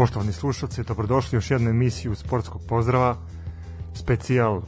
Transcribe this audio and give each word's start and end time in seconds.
Poštovani 0.00 0.32
slušalci, 0.32 0.82
dobrodošli 0.84 1.36
u 1.36 1.38
još 1.38 1.50
jednu 1.50 1.70
emisiju 1.70 2.14
Sportskog 2.14 2.62
pozdrava, 2.68 3.16
specijal. 3.94 4.62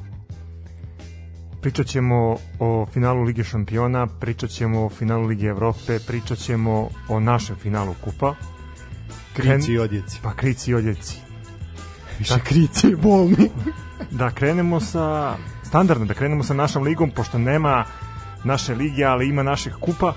Pričat 1.60 1.87
ćemo 1.87 2.37
o 2.59 2.87
finalu 2.93 3.22
Lige 3.22 3.44
šampiona, 3.44 4.06
pričat 4.06 4.50
ćemo 4.50 4.84
o 4.84 4.88
finalu 4.88 5.25
Lige 5.26 5.47
Evrope, 5.47 5.98
pričat 6.06 6.38
ćemo 6.38 6.88
o 7.09 7.20
našem 7.20 7.56
finalu 7.56 7.94
Kupa. 8.04 8.34
Krici 9.32 9.72
i 9.72 9.78
odjeci. 9.78 10.20
Pa 10.22 10.34
krici 10.34 10.70
i 10.70 10.75
odjeci. 10.75 11.19
Više 12.19 12.41
krici 12.44 12.88
i 12.88 12.97
bolni. 12.97 13.50
da 14.20 14.31
krenemo 14.31 14.81
sa, 14.81 15.37
standardno 15.62 16.06
da 16.06 16.14
krenemo 16.14 16.43
sa 16.43 16.54
našom 16.54 16.82
ligom, 16.82 17.10
pošto 17.10 17.38
nema 17.38 17.84
naše 18.44 18.75
lige, 18.75 19.04
ali 19.04 19.28
ima 19.28 19.43
naših 19.43 19.75
kupa, 19.81 20.14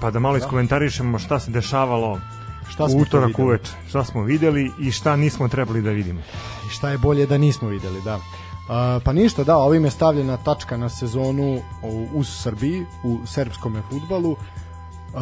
pa 0.00 0.10
da 0.10 0.18
malo 0.18 0.38
da. 0.38 0.44
iskomentarišemo 0.44 1.18
šta 1.18 1.40
se 1.40 1.50
dešavalo 1.50 2.20
šta 2.68 2.88
smo 2.88 3.00
utorak 3.00 3.38
uveče, 3.38 3.72
šta 3.88 4.04
smo 4.04 4.22
videli 4.22 4.70
i 4.80 4.90
šta 4.90 5.16
nismo 5.16 5.48
trebali 5.48 5.82
da 5.82 5.90
vidimo. 5.90 6.20
I 6.66 6.70
šta 6.70 6.90
je 6.90 6.98
bolje 6.98 7.26
da 7.26 7.38
nismo 7.38 7.68
videli, 7.68 8.02
da. 8.02 8.14
Uh, 8.16 9.02
pa 9.04 9.12
ništa, 9.12 9.44
da, 9.44 9.56
ovim 9.56 9.84
je 9.84 9.90
stavljena 9.90 10.36
tačka 10.36 10.76
na 10.76 10.88
sezonu 10.88 11.62
u, 11.82 12.06
u 12.14 12.24
Srbiji, 12.24 12.86
u 13.04 13.18
srpskom 13.26 13.82
futbalu. 13.90 14.30
Uh, 14.30 15.20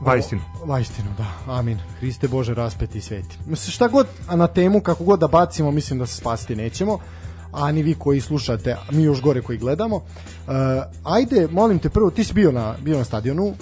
Vajstinu. 0.00 0.42
Vajstinu, 0.64 1.08
da. 1.18 1.52
Amin. 1.52 1.78
Hriste 1.98 2.28
Bože 2.28 2.54
raspeti 2.54 2.98
i 2.98 3.00
sveti. 3.00 3.38
Šta 3.70 3.88
god 3.88 4.06
na 4.34 4.46
temu, 4.46 4.80
kako 4.80 5.04
god 5.04 5.20
da 5.20 5.28
bacimo, 5.28 5.70
mislim 5.70 5.98
da 5.98 6.06
se 6.06 6.16
spasti 6.16 6.56
nećemo 6.56 6.98
a 7.54 7.72
ni 7.72 7.82
vi 7.82 7.94
koji 7.94 8.20
slušate, 8.20 8.76
mi 8.90 9.02
još 9.02 9.22
gore 9.22 9.42
koji 9.42 9.58
gledamo. 9.58 9.96
Uh, 9.96 10.02
ajde, 11.04 11.48
molim 11.50 11.78
te, 11.78 11.88
prvo, 11.88 12.10
ti 12.10 12.24
si 12.24 12.34
bio 12.34 12.52
na, 12.52 12.74
bio 12.80 12.98
na 12.98 13.04
stadionu, 13.04 13.46
uh, 13.46 13.56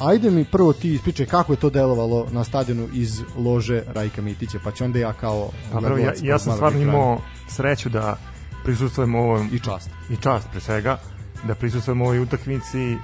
ajde 0.00 0.30
mi 0.30 0.44
prvo 0.44 0.72
ti 0.72 0.94
ispričaj 0.94 1.26
kako 1.26 1.52
je 1.52 1.56
to 1.56 1.70
delovalo 1.70 2.26
na 2.32 2.44
stadionu 2.44 2.88
iz 2.92 3.20
lože 3.36 3.82
Rajka 3.94 4.22
Mitića, 4.22 4.58
pa 4.64 4.70
će 4.70 4.84
onda 4.84 4.98
ja 4.98 5.12
kao... 5.12 5.50
Pa 5.72 5.80
prvo, 5.80 5.98
ja, 5.98 6.12
ja 6.22 6.38
sam 6.38 6.54
stvarno 6.54 6.80
imao 6.80 7.18
sreću 7.48 7.88
da 7.88 8.16
prisustvujem 8.64 9.14
ovom... 9.14 9.48
I 9.52 9.58
čast. 9.58 9.90
I 10.10 10.16
čast, 10.16 10.48
pre 10.50 10.60
svega, 10.60 10.98
da 11.46 11.54
prisustvujem 11.54 12.02
ovoj 12.02 12.18
utakmici 12.18 12.96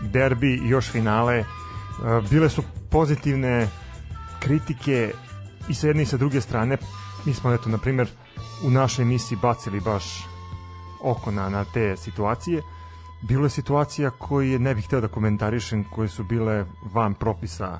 derbi 0.00 0.60
i 0.64 0.68
još 0.68 0.90
finale. 0.90 1.40
Uh, 1.40 2.30
bile 2.30 2.48
su 2.48 2.62
pozitivne 2.90 3.68
kritike 4.40 5.12
i 5.68 5.74
sa 5.74 5.86
jedne 5.86 6.02
i 6.02 6.06
sa 6.06 6.16
druge 6.16 6.40
strane. 6.40 6.76
Mi 7.24 7.34
smo, 7.34 7.52
eto, 7.52 7.68
na 7.68 7.78
primjer, 7.78 8.08
u 8.64 8.70
našoj 8.70 9.02
emisiji 9.02 9.38
bacili 9.42 9.80
baš 9.80 10.28
oko 11.02 11.30
na, 11.30 11.48
na 11.48 11.64
te 11.64 11.96
situacije. 11.96 12.62
Bilo 13.22 13.46
je 13.46 13.50
situacija 13.50 14.10
koje 14.10 14.58
ne 14.58 14.74
bih 14.74 14.86
hteo 14.86 15.00
da 15.00 15.08
komentarišem, 15.08 15.84
koje 15.84 16.08
su 16.08 16.24
bile 16.24 16.64
van 16.92 17.14
propisa 17.14 17.78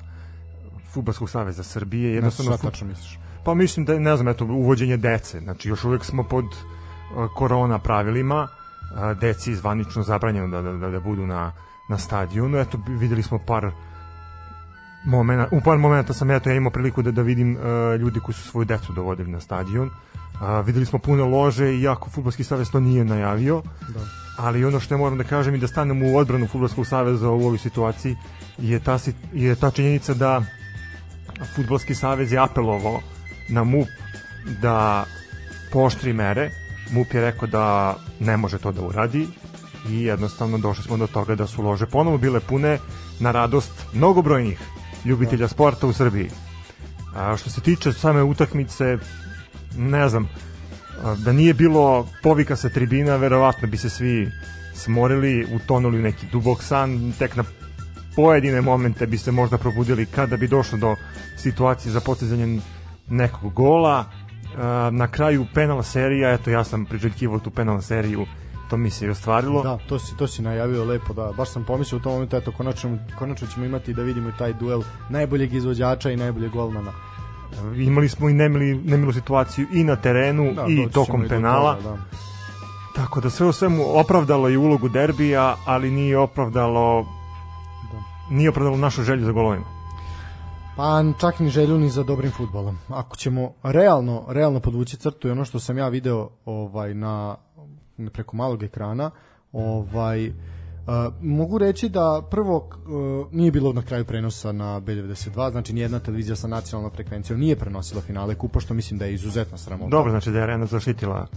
Futbolskog 0.93 1.29
saveza 1.29 1.63
Srbije. 1.63 2.13
Jednostavno, 2.13 2.57
šta 2.57 2.69
tačno 2.69 2.87
misliš? 2.87 3.19
Pa 3.43 3.53
mislim 3.53 3.85
da, 3.85 3.99
ne 3.99 4.15
znam, 4.15 4.27
eto, 4.27 4.45
uvođenje 4.45 4.97
dece. 4.97 5.39
Znači, 5.39 5.69
još 5.69 5.83
uvek 5.83 6.05
smo 6.05 6.23
pod 6.23 6.45
uh, 6.45 7.29
korona 7.35 7.79
pravilima, 7.79 8.43
uh, 8.43 9.17
deci 9.19 9.55
zvanično 9.55 10.03
zabranjeno 10.03 10.47
da, 10.47 10.61
da, 10.61 10.73
da, 10.73 10.89
da 10.89 10.99
budu 10.99 11.25
na, 11.27 11.51
na 11.89 11.97
stadionu. 11.97 12.57
Eto, 12.57 12.79
videli 12.87 13.23
smo 13.23 13.39
par 13.47 13.71
momena, 15.05 15.47
u 15.51 15.61
par 15.65 15.77
momenta 15.77 16.13
sam 16.13 16.31
eto 16.31 16.49
ja 16.49 16.55
imao 16.55 16.71
priliku 16.71 17.01
da 17.01 17.11
da 17.11 17.21
vidim 17.21 17.55
uh, 17.55 17.61
ljudi 17.99 18.19
koji 18.19 18.35
su 18.35 18.49
svoju 18.49 18.65
decu 18.65 18.93
dovodili 18.93 19.31
na 19.31 19.39
stadion. 19.39 19.89
A, 20.39 20.61
videli 20.61 20.85
smo 20.85 20.99
puno 20.99 21.25
lože, 21.25 21.77
iako 21.77 22.09
Futbolski 22.09 22.43
savez 22.43 22.71
to 22.71 22.79
nije 22.79 23.05
najavio. 23.05 23.61
Da. 23.93 23.99
Ali 24.37 24.65
ono 24.65 24.79
što 24.79 24.93
ja 24.93 24.97
moram 24.97 25.17
da 25.17 25.23
kažem 25.23 25.55
i 25.55 25.57
da 25.57 25.67
stanem 25.67 26.03
u 26.03 26.17
odbranu 26.17 26.47
Futbolskog 26.47 26.87
saveza 26.87 27.29
u 27.29 27.45
ovoj 27.45 27.57
situaciji 27.57 28.15
je 28.57 28.79
ta, 28.79 28.99
je 29.33 29.55
ta 29.55 29.71
činjenica 29.71 30.13
da 30.13 30.41
Futbolski 31.55 31.95
savez 31.95 32.31
je 32.31 32.39
apelovao 32.39 32.99
na 33.49 33.63
MUP 33.63 33.87
da 34.61 35.05
poštri 35.71 36.13
mere. 36.13 36.49
MUP 36.91 37.13
je 37.13 37.21
rekao 37.21 37.47
da 37.47 37.95
ne 38.19 38.37
može 38.37 38.57
to 38.57 38.71
da 38.71 38.81
uradi 38.81 39.27
i 39.89 40.03
jednostavno 40.03 40.57
došli 40.57 40.83
smo 40.83 40.97
do 40.97 41.07
toga 41.07 41.35
da 41.35 41.47
su 41.47 41.61
lože 41.61 41.85
ponovo 41.85 42.17
bile 42.17 42.39
pune 42.39 42.79
na 43.19 43.31
radost 43.31 43.71
mnogobrojnih 43.93 44.59
ljubitelja 45.05 45.47
sporta 45.47 45.87
u 45.87 45.93
Srbiji. 45.93 46.29
A 47.15 47.37
što 47.37 47.49
se 47.49 47.61
tiče 47.61 47.93
same 47.93 48.23
utakmice, 48.23 48.97
ne 49.77 50.09
znam, 50.09 50.29
da 51.17 51.33
nije 51.33 51.53
bilo 51.53 52.07
povika 52.23 52.55
sa 52.55 52.69
tribina, 52.69 53.15
verovatno 53.15 53.67
bi 53.67 53.77
se 53.77 53.89
svi 53.89 54.29
smorili, 54.73 55.47
utonuli 55.55 55.99
u 55.99 56.01
neki 56.01 56.25
dubok 56.31 56.63
san, 56.63 57.13
tek 57.19 57.35
na 57.35 57.43
pojedine 58.15 58.61
momente 58.61 59.07
bi 59.07 59.17
se 59.17 59.31
možda 59.31 59.57
probudili 59.57 60.05
kada 60.05 60.37
bi 60.37 60.47
došlo 60.47 60.77
do 60.77 60.95
situacije 61.37 61.91
za 61.91 61.99
postizanje 61.99 62.61
nekog 63.07 63.53
gola. 63.53 64.05
Na 64.91 65.07
kraju 65.07 65.45
penal 65.53 65.83
serija, 65.83 66.31
eto 66.31 66.49
ja 66.49 66.63
sam 66.63 66.85
priželjkivao 66.85 67.39
tu 67.39 67.49
penal 67.49 67.81
seriju, 67.81 68.25
to 68.69 68.77
mi 68.77 68.89
se 68.89 69.05
i 69.05 69.09
ostvarilo. 69.09 69.63
Da, 69.63 69.77
to 69.89 69.99
si, 69.99 70.17
to 70.17 70.27
si 70.27 70.41
najavio 70.41 70.85
lepo, 70.85 71.13
da. 71.13 71.31
Baš 71.37 71.49
sam 71.49 71.63
pomislio 71.63 71.99
u 71.99 72.01
tom 72.01 72.13
momentu, 72.13 72.35
eto, 72.35 72.51
konačno, 72.51 72.97
konačno 73.19 73.47
ćemo 73.47 73.65
imati 73.65 73.93
da 73.93 74.03
vidimo 74.03 74.29
i 74.29 74.37
taj 74.37 74.53
duel 74.53 74.83
najboljeg 75.09 75.53
izvođača 75.53 76.11
i 76.11 76.17
najboljeg 76.17 76.51
golmana 76.51 76.91
imali 77.75 78.09
smo 78.09 78.29
i 78.29 78.33
nemili, 78.33 78.75
nemilu 78.75 79.13
situaciju 79.13 79.67
i 79.73 79.83
na 79.83 79.95
terenu 79.95 80.53
da, 80.53 80.65
i 80.67 80.87
tokom 80.93 81.25
penala. 81.29 81.77
I 81.79 81.83
toga, 81.83 81.95
da. 81.95 82.03
Tako 82.95 83.21
da 83.21 83.29
sve 83.29 83.47
u 83.47 83.51
svemu 83.51 83.83
opravdalo 83.99 84.49
i 84.49 84.57
ulogu 84.57 84.89
derbija, 84.89 85.55
ali 85.65 85.91
nije 85.91 86.17
opravdalo 86.17 87.05
da. 87.91 88.35
nije 88.35 88.49
opravdalo 88.49 88.77
našu 88.77 89.03
želju 89.03 89.25
za 89.25 89.31
golovima. 89.31 89.65
Pa 90.77 91.03
čak 91.19 91.39
ni 91.39 91.49
želju 91.49 91.77
ni 91.77 91.89
za 91.89 92.03
dobrim 92.03 92.31
futbolom. 92.31 92.77
Ako 92.89 93.15
ćemo 93.15 93.53
realno, 93.63 94.25
realno 94.27 94.59
podvući 94.59 94.97
crtu 94.97 95.27
i 95.27 95.31
ono 95.31 95.45
što 95.45 95.59
sam 95.59 95.77
ja 95.77 95.87
video 95.87 96.29
ovaj 96.45 96.93
na 96.93 97.35
preko 98.13 98.35
malog 98.35 98.63
ekrana, 98.63 99.11
ovaj 99.51 100.31
Uh, 100.91 101.13
mogu 101.21 101.57
reći 101.57 101.89
da 101.89 102.21
prvo 102.31 102.57
uh, 102.57 103.33
nije 103.33 103.51
bilo 103.51 103.73
na 103.73 103.81
kraju 103.81 104.05
prenosa 104.05 104.51
na 104.51 104.81
B92, 104.81 105.51
znači 105.51 105.73
nijedna 105.73 105.99
televizija 105.99 106.35
sa 106.35 106.47
nacionalnom 106.47 106.91
frekvencijom 106.91 107.39
nije 107.39 107.55
prenosila 107.55 108.01
finale 108.01 108.35
kupa, 108.35 108.59
što 108.59 108.73
mislim 108.73 108.99
da 108.99 109.05
je 109.05 109.13
izuzetno 109.13 109.57
sramotno. 109.57 109.97
Dobro, 109.97 110.11
znači 110.11 110.31
da 110.31 110.37
je 110.37 110.43
Arena 110.43 110.65
zaštitila 110.65 111.27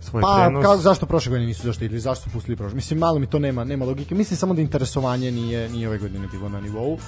svoj 0.00 0.22
pa, 0.22 0.36
prenos. 0.36 0.64
Pa 0.64 0.76
zašto 0.76 1.06
prošle 1.06 1.30
godine 1.30 1.46
nisu 1.46 1.66
zaštitili, 1.66 2.00
zašto 2.00 2.24
su 2.24 2.30
pustili 2.30 2.56
prošle? 2.56 2.74
Mislim 2.74 2.98
malo 2.98 3.18
mi 3.18 3.26
to 3.26 3.38
nema 3.38 3.64
nema 3.64 3.84
logike. 3.84 4.14
Mislim 4.14 4.36
samo 4.36 4.54
da 4.54 4.60
interesovanje 4.60 5.30
nije 5.30 5.68
nije 5.68 5.88
ove 5.88 5.98
godine 5.98 6.28
bilo 6.32 6.48
na 6.48 6.60
nivou 6.60 6.92
uh, 6.92 7.00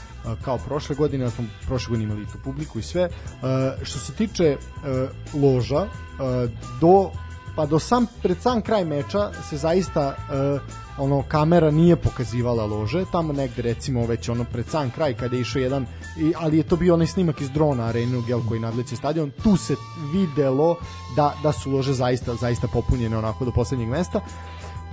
kao 0.44 0.58
prošle 0.58 0.96
godine, 0.96 1.30
smo 1.30 1.44
prošle 1.66 1.90
godine 1.90 2.04
imali 2.04 2.26
tu 2.26 2.38
publiku 2.44 2.78
i 2.78 2.82
sve. 2.82 3.04
Uh, 3.04 3.48
što 3.82 3.98
se 3.98 4.12
tiče 4.12 4.56
uh, 4.56 5.42
loža, 5.42 5.82
uh, 5.82 6.50
do 6.80 7.10
pa 7.56 7.66
do 7.66 7.78
sam 7.78 8.06
pred 8.22 8.36
sam 8.40 8.62
kraj 8.62 8.84
meča 8.84 9.30
se 9.50 9.56
zaista 9.56 10.08
uh, 10.08 10.60
ono 10.98 11.22
kamera 11.28 11.70
nije 11.70 11.96
pokazivala 11.96 12.66
lože. 12.66 13.04
Tamo 13.12 13.32
negde 13.32 13.62
recimo 13.62 14.06
već 14.06 14.28
ono 14.28 14.44
pred 14.44 14.66
sam 14.66 14.90
kraj 14.90 15.14
kada 15.14 15.36
je 15.36 15.40
išao 15.40 15.60
jedan 15.60 15.86
i, 16.18 16.32
ali 16.38 16.56
je 16.56 16.62
to 16.62 16.76
bio 16.76 16.94
onaj 16.94 17.06
snimak 17.06 17.40
iz 17.40 17.50
drona 17.50 17.84
arenu 17.84 18.22
gel 18.22 18.40
koji 18.48 18.60
nadleće 18.60 18.96
stadion. 18.96 19.30
Tu 19.42 19.56
se 19.56 19.76
videlo 20.12 20.76
da, 21.16 21.34
da 21.42 21.52
su 21.52 21.70
lože 21.70 21.92
zaista 21.92 22.34
zaista 22.34 22.68
popunjene 22.68 23.18
onako 23.18 23.44
do 23.44 23.50
poslednjeg 23.50 23.88
mesta. 23.88 24.20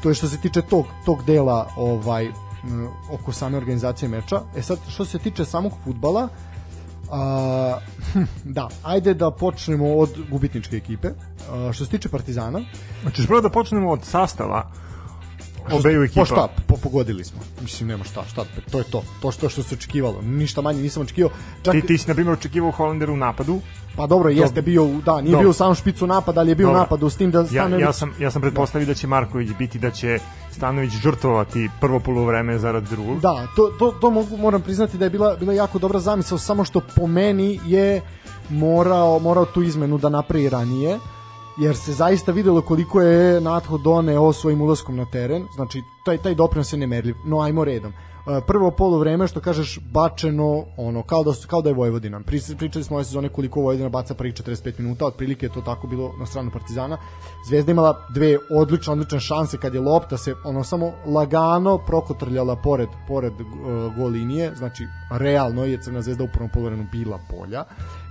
To 0.04 0.10
je 0.10 0.16
što 0.16 0.28
se 0.28 0.38
tiče 0.38 0.62
tog, 0.62 0.86
tog 1.06 1.24
dela 1.24 1.68
ovaj 1.78 2.32
oko 3.12 3.32
same 3.32 3.58
organizacije 3.58 4.10
meča. 4.10 4.42
E 4.56 4.62
sad 4.62 4.80
što 4.90 5.06
se 5.06 5.20
tiče 5.20 5.46
samog 5.46 5.72
futbala 5.84 6.28
a, 7.12 7.80
da, 8.44 8.70
ajde 8.84 9.14
da 9.14 9.32
počnemo 9.32 9.94
od 9.96 10.10
gubitničke 10.30 10.76
ekipe. 10.76 11.10
A, 11.52 11.74
što 11.74 11.86
se 11.86 11.92
tiče 11.92 12.10
Partizana... 12.10 12.62
Znači, 13.02 13.28
prvo 13.28 13.42
da 13.42 13.50
počnemo 13.50 13.92
od 13.92 14.04
sastava 14.04 14.72
obeju 15.72 16.04
ekipa. 16.04 16.22
Pa 16.22 16.26
šta, 16.26 16.48
po, 16.68 16.76
pogodili 16.78 17.24
smo. 17.24 17.40
Mislim, 17.62 17.90
nema 17.90 18.04
šta, 18.04 18.24
šta, 18.32 18.46
to 18.72 18.78
je 18.78 18.84
to. 18.84 19.04
To 19.22 19.32
što, 19.32 19.50
što 19.50 19.64
se 19.64 19.76
očekivalo. 19.76 20.22
Ništa 20.22 20.62
manje 20.62 20.82
nisam 20.82 21.04
očekivao. 21.04 21.32
Čak... 21.64 21.74
Ti, 21.74 21.82
ti 21.82 21.98
si, 21.98 22.08
na 22.08 22.14
primjer, 22.14 22.34
očekivao 22.34 22.72
Holanderu 22.72 23.14
u 23.14 23.18
napadu. 23.18 23.62
Pa 23.96 24.08
dobro, 24.08 24.30
jeste 24.30 24.62
bio, 24.62 24.86
da, 25.06 25.22
nije 25.22 25.32
dobro. 25.32 25.40
bio 25.40 25.54
sam 25.54 25.76
špicu 25.76 26.08
napad, 26.08 26.38
ali 26.38 26.52
je 26.52 26.56
bio 26.56 26.68
dobro. 26.68 26.80
napad 26.82 27.04
s 27.12 27.18
tim 27.18 27.32
da 27.32 27.46
Stanović... 27.46 27.82
Ja, 27.82 27.88
ja 27.88 27.94
sam, 27.94 28.14
ja 28.20 28.32
sam 28.32 28.42
pretpostavio 28.42 28.86
da. 28.86 28.90
da 28.90 28.96
će 28.96 29.08
Marković 29.08 29.50
biti, 29.60 29.80
da 29.80 29.92
će 29.92 30.20
Stanović 30.52 30.92
žrtvovati 30.92 31.70
prvo 31.82 32.00
polovreme 32.00 32.60
zarad 32.60 32.84
drugog. 32.90 33.20
Da, 33.20 33.48
to, 33.56 33.72
to, 33.80 33.92
to 34.02 34.10
mogu, 34.10 34.38
moram 34.38 34.62
priznati 34.62 34.98
da 34.98 35.06
je 35.06 35.10
bila, 35.10 35.36
bila 35.36 35.54
jako 35.54 35.80
dobra 35.80 36.00
zamisao, 36.00 36.38
samo 36.38 36.64
što 36.64 36.82
po 36.96 37.08
meni 37.08 37.60
je 37.66 38.02
morao, 38.50 39.20
morao 39.20 39.46
tu 39.46 39.64
izmenu 39.64 39.98
da 39.98 40.10
napravi 40.10 40.50
ranije 40.50 41.00
jer 41.58 41.78
se 41.78 41.94
zaista 41.94 42.32
videlo 42.32 42.62
koliko 42.62 43.02
je 43.02 43.42
Natho 43.42 43.78
doneo 43.78 44.34
svojim 44.34 44.62
ulaskom 44.62 44.96
na 44.96 45.06
teren, 45.06 45.46
znači 45.56 45.82
taj, 46.06 46.18
taj 46.18 46.36
doprinos 46.36 46.74
je 46.74 46.80
nemerljiv, 46.80 47.16
no 47.26 47.40
ajmo 47.40 47.64
redom. 47.64 47.94
prvo 48.48 48.72
polu 48.72 49.00
vreme 49.00 49.28
što 49.28 49.40
kažeš 49.40 49.80
bačeno 49.80 50.66
ono 50.78 51.04
kao 51.04 51.24
da 51.24 51.32
kao 51.48 51.62
da 51.62 51.70
je 51.70 51.76
Vojvodina. 51.76 52.22
Pričali 52.58 52.84
smo 52.84 52.96
ove 52.96 53.06
sezone 53.06 53.30
koliko 53.30 53.62
Vojvodina 53.62 53.90
baca 53.90 54.14
prvih 54.14 54.34
45 54.34 54.80
minuta, 54.80 55.06
otprilike 55.06 55.46
je 55.46 55.54
to 55.54 55.62
tako 55.62 55.88
bilo 55.88 56.14
na 56.20 56.26
stranu 56.26 56.52
Partizana. 56.52 56.98
Zvezda 57.48 57.72
imala 57.72 58.08
dve 58.14 58.38
odlične 58.52 58.94
odlične 58.94 59.20
šanse 59.20 59.58
kad 59.58 59.74
je 59.74 59.82
lopta 59.82 60.18
se 60.18 60.36
ono 60.46 60.64
samo 60.64 60.92
lagano 61.06 61.78
prokotrljala 61.78 62.56
pored 62.56 62.90
pored 63.08 63.34
uh, 63.34 63.96
gol 63.98 64.10
linije, 64.10 64.56
znači 64.56 64.84
realno 65.12 65.66
je 65.66 65.82
Crna 65.82 66.02
Zvezda 66.02 66.24
u 66.24 66.30
prvom 66.34 66.50
poluvremenu 66.50 66.90
bila 66.92 67.20
bolja. 67.32 67.64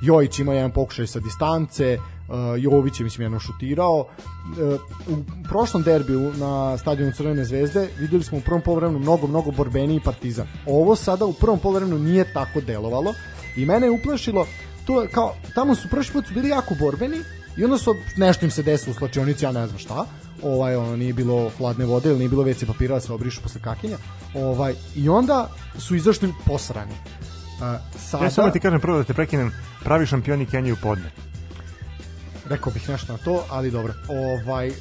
Jojić 0.02 0.38
ima 0.38 0.54
jedan 0.54 0.70
pokušaj 0.70 1.06
sa 1.06 1.20
distance, 1.20 1.98
uh, 1.98 2.34
Jović 2.58 3.00
je 3.00 3.04
mislim 3.04 3.22
jedno 3.22 3.40
šutirao. 3.40 3.98
Uh, 3.98 4.80
u 5.08 5.24
prošlom 5.48 5.82
derbiju 5.82 6.32
na 6.36 6.78
stadionu 6.78 7.12
Crvene 7.16 7.44
zvezde 7.44 7.88
videli 7.98 8.24
smo 8.24 8.38
u 8.38 8.40
prvom 8.40 8.62
poluvremenu 8.62 8.98
mnogo 8.98 9.26
mnogo 9.26 9.50
borbeniji 9.50 10.00
Partizan. 10.04 10.46
Ovo 10.66 10.96
sada 10.96 11.24
u 11.24 11.32
prvom 11.32 11.58
poluvremenu 11.58 11.98
nije 11.98 12.32
tako 12.32 12.60
delovalo 12.60 13.14
i 13.56 13.66
mene 13.66 13.86
je 13.86 13.90
uplašilo 13.90 14.46
to 14.86 15.06
kao 15.12 15.34
tamo 15.54 15.74
su 15.74 15.88
prošli 15.88 16.12
put 16.12 16.26
su 16.26 16.34
bili 16.34 16.48
jako 16.48 16.74
borbeni 16.80 17.16
i 17.56 17.64
onda 17.64 17.78
su 17.78 17.94
nešto 18.16 18.44
im 18.44 18.50
se 18.50 18.62
desilo 18.62 18.90
u 18.90 18.98
slačionici, 18.98 19.44
ja 19.44 19.52
ne 19.52 19.66
znam 19.66 19.78
šta. 19.78 20.06
Ovaj 20.42 20.76
ono 20.76 20.96
nije 20.96 21.12
bilo 21.12 21.50
hladne 21.58 21.84
vode 21.84 22.08
ili 22.08 22.18
nije 22.18 22.28
bilo 22.28 22.44
WC 22.44 22.66
papira 22.66 22.94
da 22.94 23.00
se 23.00 23.12
obrišu 23.12 23.42
posle 23.42 23.60
kakinja. 23.60 23.96
Ovaj 24.34 24.74
i 24.96 25.08
onda 25.08 25.50
su 25.78 25.94
izašli 25.94 26.34
posrani. 26.46 26.92
Uh, 27.60 27.98
sada... 27.98 28.24
Ja 28.24 28.30
samo 28.30 28.50
ti 28.50 28.60
kažem 28.60 28.80
prvo 28.80 28.98
da 28.98 29.04
te 29.04 29.14
prekinem, 29.14 29.52
pravi 29.84 30.06
šampioni 30.06 30.46
Kenije 30.46 30.72
u 30.72 30.76
podne. 30.76 31.10
Rekao 32.48 32.72
bih 32.72 32.88
nešto 32.88 33.12
na 33.12 33.18
to, 33.18 33.44
ali 33.50 33.70
dobro. 33.70 33.94
Ovaj, 34.08 34.72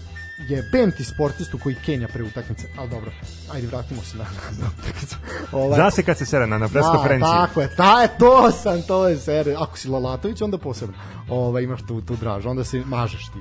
je 0.47 0.69
benti 0.71 1.03
sportistu 1.03 1.59
koji 1.63 1.75
Kenja 1.85 2.07
pre 2.07 2.23
utakmice, 2.23 2.67
ali 2.77 2.89
dobro, 2.89 3.11
ajde 3.53 3.67
vratimo 3.67 4.01
se 4.01 4.17
na, 4.17 4.23
na 4.61 4.69
utakmicu. 4.79 5.15
Ovaj, 5.51 5.75
Zna 5.75 5.91
se 5.91 6.03
kad 6.03 6.17
se 6.17 6.25
sere 6.25 6.47
na, 6.47 6.57
na 6.57 6.67
pres 6.67 6.85
konferenciji. 6.95 7.33
Da, 7.33 7.47
tako 7.47 7.61
je, 7.61 7.75
ta 7.75 8.01
je, 8.01 8.09
to 8.19 8.51
sam, 8.51 8.81
to 8.81 9.07
je 9.07 9.17
sere. 9.17 9.55
Ako 9.57 9.77
si 9.77 9.89
Lalatović, 9.89 10.41
onda 10.41 10.57
posebno. 10.57 10.95
Ovaj, 11.29 11.63
imaš 11.63 11.79
tu, 11.87 12.01
tu 12.01 12.15
draž, 12.15 12.45
onda 12.45 12.63
se 12.63 12.83
mažeš 12.85 13.25
ti. 13.25 13.39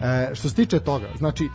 E, 0.00 0.30
što 0.34 0.48
se 0.48 0.54
tiče 0.54 0.80
toga, 0.80 1.08
znači, 1.18 1.48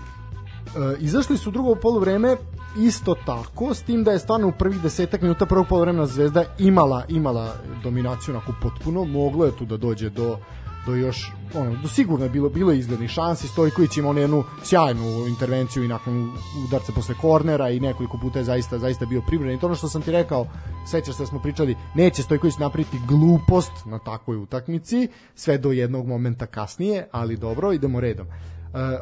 izašli 0.99 1.37
su 1.37 1.49
u 1.49 1.51
drugo 1.51 1.75
poluvreme 1.75 2.37
isto 2.79 3.15
tako, 3.25 3.73
s 3.73 3.81
tim 3.81 4.03
da 4.03 4.11
je 4.11 4.19
stvarno 4.19 4.47
u 4.47 4.51
prvih 4.51 4.81
desetak 4.81 5.21
minuta 5.21 5.45
prvog 5.45 5.67
poluvremena 5.67 6.05
Zvezda 6.05 6.43
imala 6.59 7.03
imala 7.09 7.53
dominaciju 7.83 8.35
onako 8.35 8.53
potpuno, 8.61 9.05
moglo 9.05 9.45
je 9.45 9.57
tu 9.57 9.65
da 9.65 9.77
dođe 9.77 10.09
do 10.09 10.37
do 10.85 10.95
još 10.95 11.31
ono 11.53 11.75
do 11.81 11.87
sigurno 11.87 12.25
je 12.25 12.29
bilo 12.29 12.49
bilo 12.49 12.71
izglednih 12.71 13.09
šansi. 13.09 13.47
Stojković 13.47 13.97
ima 13.97 14.19
jednu 14.19 14.43
sjajnu 14.63 15.27
intervenciju 15.27 15.83
i 15.83 15.87
nakon 15.87 16.31
udarca 16.67 16.91
posle 16.91 17.15
kornera 17.21 17.69
i 17.69 17.79
nekoliko 17.79 18.17
puta 18.17 18.39
je 18.39 18.45
zaista 18.45 18.79
zaista 18.79 19.05
bio 19.05 19.21
pribran 19.27 19.51
i 19.51 19.59
to 19.59 19.65
ono 19.65 19.75
što 19.75 19.89
sam 19.89 20.01
ti 20.01 20.11
rekao 20.11 20.47
sećaš 20.87 21.15
se 21.15 21.23
da 21.23 21.27
smo 21.27 21.39
pričali 21.39 21.75
neće 21.95 22.23
Stojković 22.23 22.57
napraviti 22.57 22.99
glupost 23.07 23.71
na 23.85 23.99
takvoj 23.99 24.37
utakmici 24.37 25.07
sve 25.35 25.57
do 25.57 25.71
jednog 25.71 26.07
momenta 26.07 26.45
kasnije 26.45 27.07
ali 27.11 27.37
dobro 27.37 27.73
idemo 27.73 27.99
redom 27.99 28.27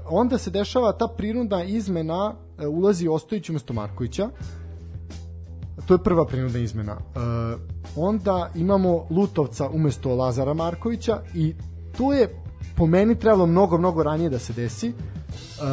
onda 0.05 0.37
se 0.37 0.49
dešava 0.49 0.91
ta 0.91 1.07
prinudna 1.07 1.63
izmena 1.63 2.33
uh, 2.33 2.77
ulazi 2.77 3.07
Ostojić 3.07 3.49
umesto 3.49 3.73
Markovića 3.73 4.29
to 5.85 5.93
je 5.93 6.03
prva 6.03 6.25
prinudna 6.25 6.59
izmena. 6.59 6.93
Uh, 6.93 7.21
onda 7.95 8.49
imamo 8.55 9.07
Lutovca 9.09 9.69
umesto 9.69 10.15
Lazara 10.15 10.53
Markovića 10.53 11.21
i 11.33 11.55
tu 11.97 12.11
je 12.11 12.43
po 12.75 12.85
meni 12.85 13.19
trebalo 13.19 13.45
mnogo, 13.45 13.77
mnogo 13.77 14.03
ranije 14.03 14.29
da 14.29 14.39
se 14.39 14.53
desi. 14.53 14.89
Uh, 14.89 15.63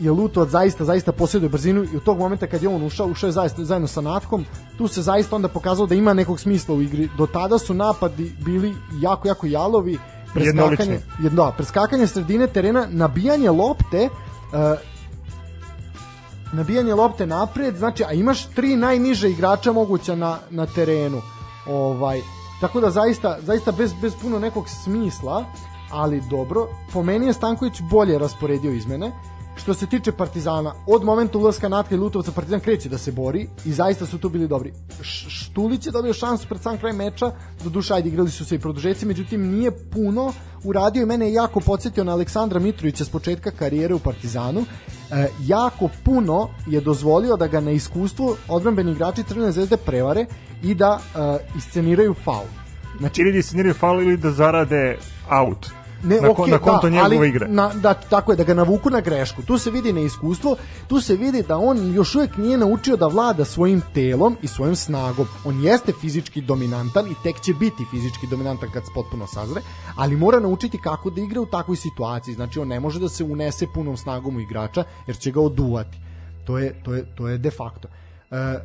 je 0.00 0.10
Lutovac 0.10 0.50
zaista, 0.50 0.84
zaista 0.84 1.12
posjeduje 1.12 1.48
brzinu 1.48 1.84
i 1.84 1.96
u 1.96 2.00
tog 2.00 2.18
momenta 2.18 2.46
kad 2.46 2.62
je 2.62 2.68
on 2.68 2.82
ušao, 2.82 3.06
ušao 3.06 3.28
je 3.28 3.32
zaista, 3.32 3.64
zajedno 3.64 3.88
sa 3.88 4.00
Natkom, 4.00 4.44
tu 4.78 4.88
se 4.88 5.02
zaista 5.02 5.36
onda 5.36 5.48
pokazalo 5.48 5.86
da 5.86 5.94
ima 5.94 6.14
nekog 6.14 6.40
smisla 6.40 6.74
u 6.74 6.82
igri. 6.82 7.08
Do 7.18 7.26
tada 7.26 7.58
su 7.58 7.74
napadi 7.74 8.32
bili 8.44 8.74
jako, 9.02 9.28
jako 9.28 9.46
jalovi, 9.46 9.98
preskakanje, 10.34 11.00
jedno, 11.22 11.44
da, 11.44 11.52
preskakanje 11.52 12.06
sredine 12.06 12.46
terena, 12.46 12.86
nabijanje 12.90 13.50
lopte, 13.50 14.08
uh, 14.08 14.78
nabijanje 16.52 16.94
lopte 16.94 17.26
napred, 17.26 17.76
znači, 17.76 18.04
a 18.04 18.12
imaš 18.12 18.46
tri 18.46 18.76
najniže 18.76 19.30
igrača 19.30 19.72
moguća 19.72 20.14
na, 20.14 20.38
na 20.50 20.66
terenu. 20.66 21.22
Ovaj, 21.66 22.20
tako 22.60 22.80
da 22.80 22.90
zaista, 22.90 23.38
zaista 23.40 23.72
bez, 23.72 23.92
bez 24.02 24.14
puno 24.22 24.38
nekog 24.38 24.68
smisla, 24.68 25.44
ali 25.90 26.22
dobro, 26.30 26.68
po 26.92 27.02
meni 27.02 27.26
je 27.26 27.32
Stanković 27.32 27.80
bolje 27.90 28.18
rasporedio 28.18 28.72
izmene, 28.72 29.12
što 29.58 29.74
se 29.74 29.86
tiče 29.86 30.12
Partizana, 30.12 30.74
od 30.86 31.04
momenta 31.04 31.38
ulaska 31.38 31.68
Natka 31.68 31.94
i 31.94 31.98
Lutovca 31.98 32.32
Partizan 32.32 32.60
kreće 32.60 32.88
da 32.88 32.98
se 32.98 33.12
bori 33.12 33.48
i 33.64 33.72
zaista 33.72 34.06
su 34.06 34.18
tu 34.18 34.28
bili 34.28 34.48
dobri. 34.48 34.72
Štulić 35.02 35.86
je 35.86 35.92
dobio 35.92 36.14
šansu 36.14 36.48
pred 36.48 36.60
sam 36.60 36.78
kraj 36.78 36.92
meča, 36.92 37.32
do 37.64 37.70
duša 37.70 37.94
ajde 37.94 38.08
igrali 38.08 38.30
su 38.30 38.44
se 38.44 38.54
i 38.54 38.58
produžeci, 38.58 39.06
međutim 39.06 39.50
nije 39.50 39.70
puno 39.90 40.32
uradio 40.64 41.02
i 41.02 41.06
mene 41.06 41.26
je 41.26 41.32
jako 41.32 41.60
podsjetio 41.60 42.04
na 42.04 42.12
Aleksandra 42.12 42.60
Mitrovića 42.60 43.04
s 43.04 43.08
početka 43.08 43.50
karijere 43.50 43.94
u 43.94 43.98
Partizanu. 43.98 44.64
E, 45.10 45.28
jako 45.46 45.88
puno 46.04 46.48
je 46.66 46.80
dozvolio 46.80 47.36
da 47.36 47.46
ga 47.46 47.60
na 47.60 47.70
iskustvu 47.70 48.36
odbrambeni 48.48 48.92
igrači 48.92 49.22
Crvene 49.22 49.52
zvezde 49.52 49.76
prevare 49.76 50.26
i 50.62 50.74
da 50.74 50.98
e, 50.98 51.18
isceniraju 51.56 52.14
faul. 52.14 52.48
Znači, 52.98 53.22
ili 53.22 53.32
da 53.32 53.38
isceniraju 53.38 53.74
faul 53.74 54.02
ili 54.02 54.16
da 54.16 54.30
zarade 54.30 54.98
out 55.30 55.77
ne, 56.02 56.20
na, 56.20 56.28
okay, 56.28 56.50
na 56.50 56.58
konto 56.58 56.82
da, 56.82 56.88
njegove 56.88 57.16
ali, 57.16 57.28
igre. 57.28 57.48
Na, 57.48 57.70
da, 57.74 57.94
tako 57.94 58.32
je, 58.32 58.36
da 58.36 58.44
ga 58.44 58.54
navuku 58.54 58.90
na 58.90 59.00
grešku. 59.00 59.42
Tu 59.42 59.58
se 59.58 59.70
vidi 59.70 59.92
neiskustvo, 59.92 60.56
tu 60.88 61.00
se 61.00 61.16
vidi 61.16 61.42
da 61.42 61.58
on 61.58 61.94
još 61.94 62.14
uvijek 62.14 62.36
nije 62.36 62.58
naučio 62.58 62.96
da 62.96 63.06
vlada 63.06 63.44
svojim 63.44 63.82
telom 63.94 64.36
i 64.42 64.48
svojom 64.48 64.76
snagom. 64.76 65.26
On 65.44 65.64
jeste 65.64 65.92
fizički 66.00 66.40
dominantan 66.40 67.06
i 67.06 67.14
tek 67.22 67.40
će 67.40 67.54
biti 67.54 67.84
fizički 67.90 68.26
dominantan 68.26 68.70
kad 68.72 68.84
se 68.84 68.90
potpuno 68.94 69.26
sazre, 69.26 69.60
ali 69.96 70.16
mora 70.16 70.40
naučiti 70.40 70.78
kako 70.80 71.10
da 71.10 71.20
igra 71.20 71.40
u 71.40 71.46
takvoj 71.46 71.76
situaciji. 71.76 72.34
Znači, 72.34 72.58
on 72.58 72.68
ne 72.68 72.80
može 72.80 73.00
da 73.00 73.08
se 73.08 73.24
unese 73.24 73.66
punom 73.74 73.96
snagom 73.96 74.36
u 74.36 74.40
igrača, 74.40 74.84
jer 75.06 75.16
će 75.16 75.30
ga 75.30 75.40
oduvati. 75.40 75.98
To 76.44 76.58
je, 76.58 76.82
to 76.82 76.94
je, 76.94 77.04
to 77.14 77.28
je 77.28 77.38
de 77.38 77.50
facto. 77.50 77.88
E, 78.30 78.58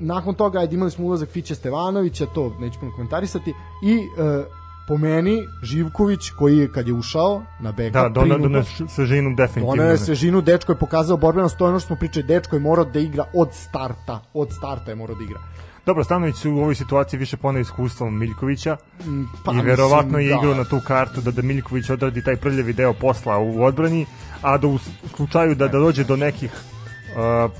nakon 0.00 0.34
toga 0.34 0.58
ajde, 0.58 0.74
imali 0.74 0.90
smo 0.90 1.06
ulazak 1.06 1.28
Fiće 1.28 1.54
Stevanovića, 1.54 2.26
to 2.26 2.56
neću 2.60 2.80
puno 2.80 2.92
komentarisati, 2.96 3.54
i 3.82 3.94
e, 3.94 4.44
po 4.88 4.96
meni 4.96 5.48
Živković 5.62 6.30
koji 6.30 6.58
je 6.58 6.72
kad 6.72 6.88
je 6.88 6.92
ušao 6.92 7.42
na 7.60 7.72
beka 7.72 8.02
da, 8.02 8.08
dona, 8.08 8.38
dona 8.38 8.62
svežinu 8.88 9.34
definitivno 9.34 9.76
dona 9.76 9.90
je 9.90 9.98
svežinu, 9.98 10.40
dečko 10.40 10.72
je 10.72 10.78
pokazao 10.78 11.16
borbenost 11.16 11.58
to 11.58 11.64
je 11.64 11.68
ono 11.68 11.80
što 11.80 11.86
smo 11.86 11.96
pričali, 11.96 12.26
dečko 12.26 12.56
je 12.56 12.60
morao 12.60 12.84
da 12.84 12.98
igra 12.98 13.24
od 13.34 13.48
starta, 13.52 14.20
od 14.34 14.52
starta 14.52 14.90
je 14.90 14.94
morao 14.94 15.16
da 15.16 15.24
igra 15.24 15.40
Dobro, 15.86 16.04
Stanović 16.04 16.36
su 16.36 16.50
u 16.52 16.58
ovoj 16.58 16.74
situaciji 16.74 17.18
više 17.18 17.36
poneo 17.36 17.60
iskustvom 17.60 18.18
Miljkovića 18.18 18.76
mm, 19.06 19.22
pa, 19.44 19.52
i 19.52 19.60
verovatno 19.60 20.18
je 20.18 20.28
da. 20.28 20.34
igrao 20.34 20.54
na 20.54 20.64
tu 20.64 20.80
kartu 20.86 21.20
da 21.20 21.30
da 21.30 21.42
Miljković 21.42 21.90
odradi 21.90 22.24
taj 22.24 22.36
prljavi 22.36 22.72
deo 22.72 22.92
posla 22.92 23.38
u 23.38 23.62
odbrani, 23.62 24.06
a 24.42 24.58
da 24.58 24.66
u 24.66 24.78
slučaju 25.16 25.54
da, 25.54 25.68
da 25.68 25.78
dođe 25.78 26.04
do 26.04 26.16
nekih 26.16 26.52
uh, 26.52 27.52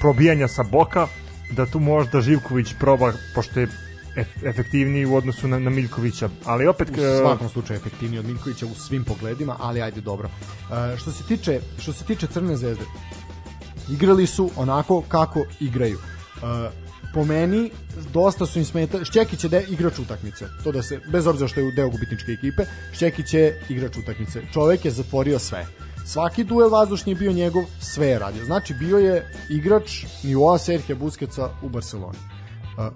probijanja 0.00 0.48
sa 0.48 0.62
boka, 0.62 1.06
da 1.50 1.66
tu 1.66 1.80
možda 1.80 2.20
Živković 2.20 2.74
proba, 2.80 3.12
pošto 3.34 3.60
je 3.60 3.68
efektivniji 4.44 5.06
u 5.06 5.16
odnosu 5.16 5.48
na, 5.48 5.58
na 5.58 5.70
Miljkovića, 5.70 6.28
ali 6.44 6.66
opet 6.66 6.88
u 6.90 7.20
svakom 7.20 7.48
slučaju 7.48 7.76
efektivniji 7.76 8.18
od 8.18 8.26
Miljkovića 8.26 8.66
u 8.66 8.74
svim 8.74 9.04
pogledima, 9.04 9.56
ali 9.60 9.82
ajde 9.82 10.00
dobro. 10.00 10.28
Uh, 10.28 10.98
što 10.98 11.12
se 11.12 11.24
tiče 11.28 11.60
što 11.78 11.92
se 11.92 12.04
tiče 12.04 12.26
Crne 12.26 12.56
zvezde, 12.56 12.84
igrali 13.90 14.26
su 14.26 14.50
onako 14.56 15.02
kako 15.08 15.44
igraju. 15.60 15.98
Uh, 16.36 16.42
po 17.14 17.24
meni 17.24 17.70
dosta 18.12 18.46
su 18.46 18.58
im 18.58 18.64
smeta 18.64 19.04
Šćekić 19.04 19.44
je 19.44 19.50
de, 19.50 19.64
igrač 19.68 19.98
utakmice 19.98 20.46
to 20.64 20.72
da 20.72 20.82
se 20.82 21.00
bez 21.12 21.26
obzira 21.26 21.48
što 21.48 21.60
je 21.60 21.66
u 21.66 21.70
deo 21.70 21.90
gubitničke 21.90 22.32
ekipe 22.32 22.62
Šćekić 22.92 23.34
je 23.34 23.62
igrač 23.68 23.96
utakmice. 23.96 24.42
Čovek 24.52 24.84
je 24.84 24.90
zatvorio 24.90 25.38
sve. 25.38 25.66
Svaki 26.06 26.44
duel 26.44 26.70
vazdušni 26.70 27.12
je 27.12 27.16
bio 27.16 27.32
njegov 27.32 27.64
sve 27.80 28.06
je 28.06 28.18
radio. 28.18 28.44
Znači 28.44 28.74
bio 28.74 28.98
je 28.98 29.32
igrač 29.50 30.04
nivoa 30.22 30.58
Serhija 30.58 30.96
Buskeca 30.96 31.50
u 31.62 31.68
Barceloni 31.68 32.18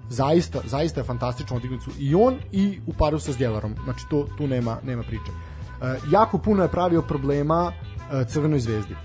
Zaista, 0.09 0.61
zaista 0.65 1.01
je 1.01 1.05
fantastično 1.05 1.57
odignicu 1.57 1.91
i 1.99 2.15
on 2.15 2.37
i 2.53 2.81
u 2.87 2.93
paru 2.93 3.19
sa 3.19 3.33
Zdjelarom. 3.33 3.75
Znači 3.85 4.05
to 4.11 4.27
tu 4.39 4.47
nema 4.47 4.79
nema 4.83 5.03
priče. 5.03 5.31
Uh, 5.31 6.13
jako 6.13 6.39
puno 6.39 6.63
je 6.63 6.69
pravio 6.69 7.03
problema 7.03 7.73
uh, 7.73 8.27
Crvenoj 8.29 8.61
zvezdi. 8.61 8.97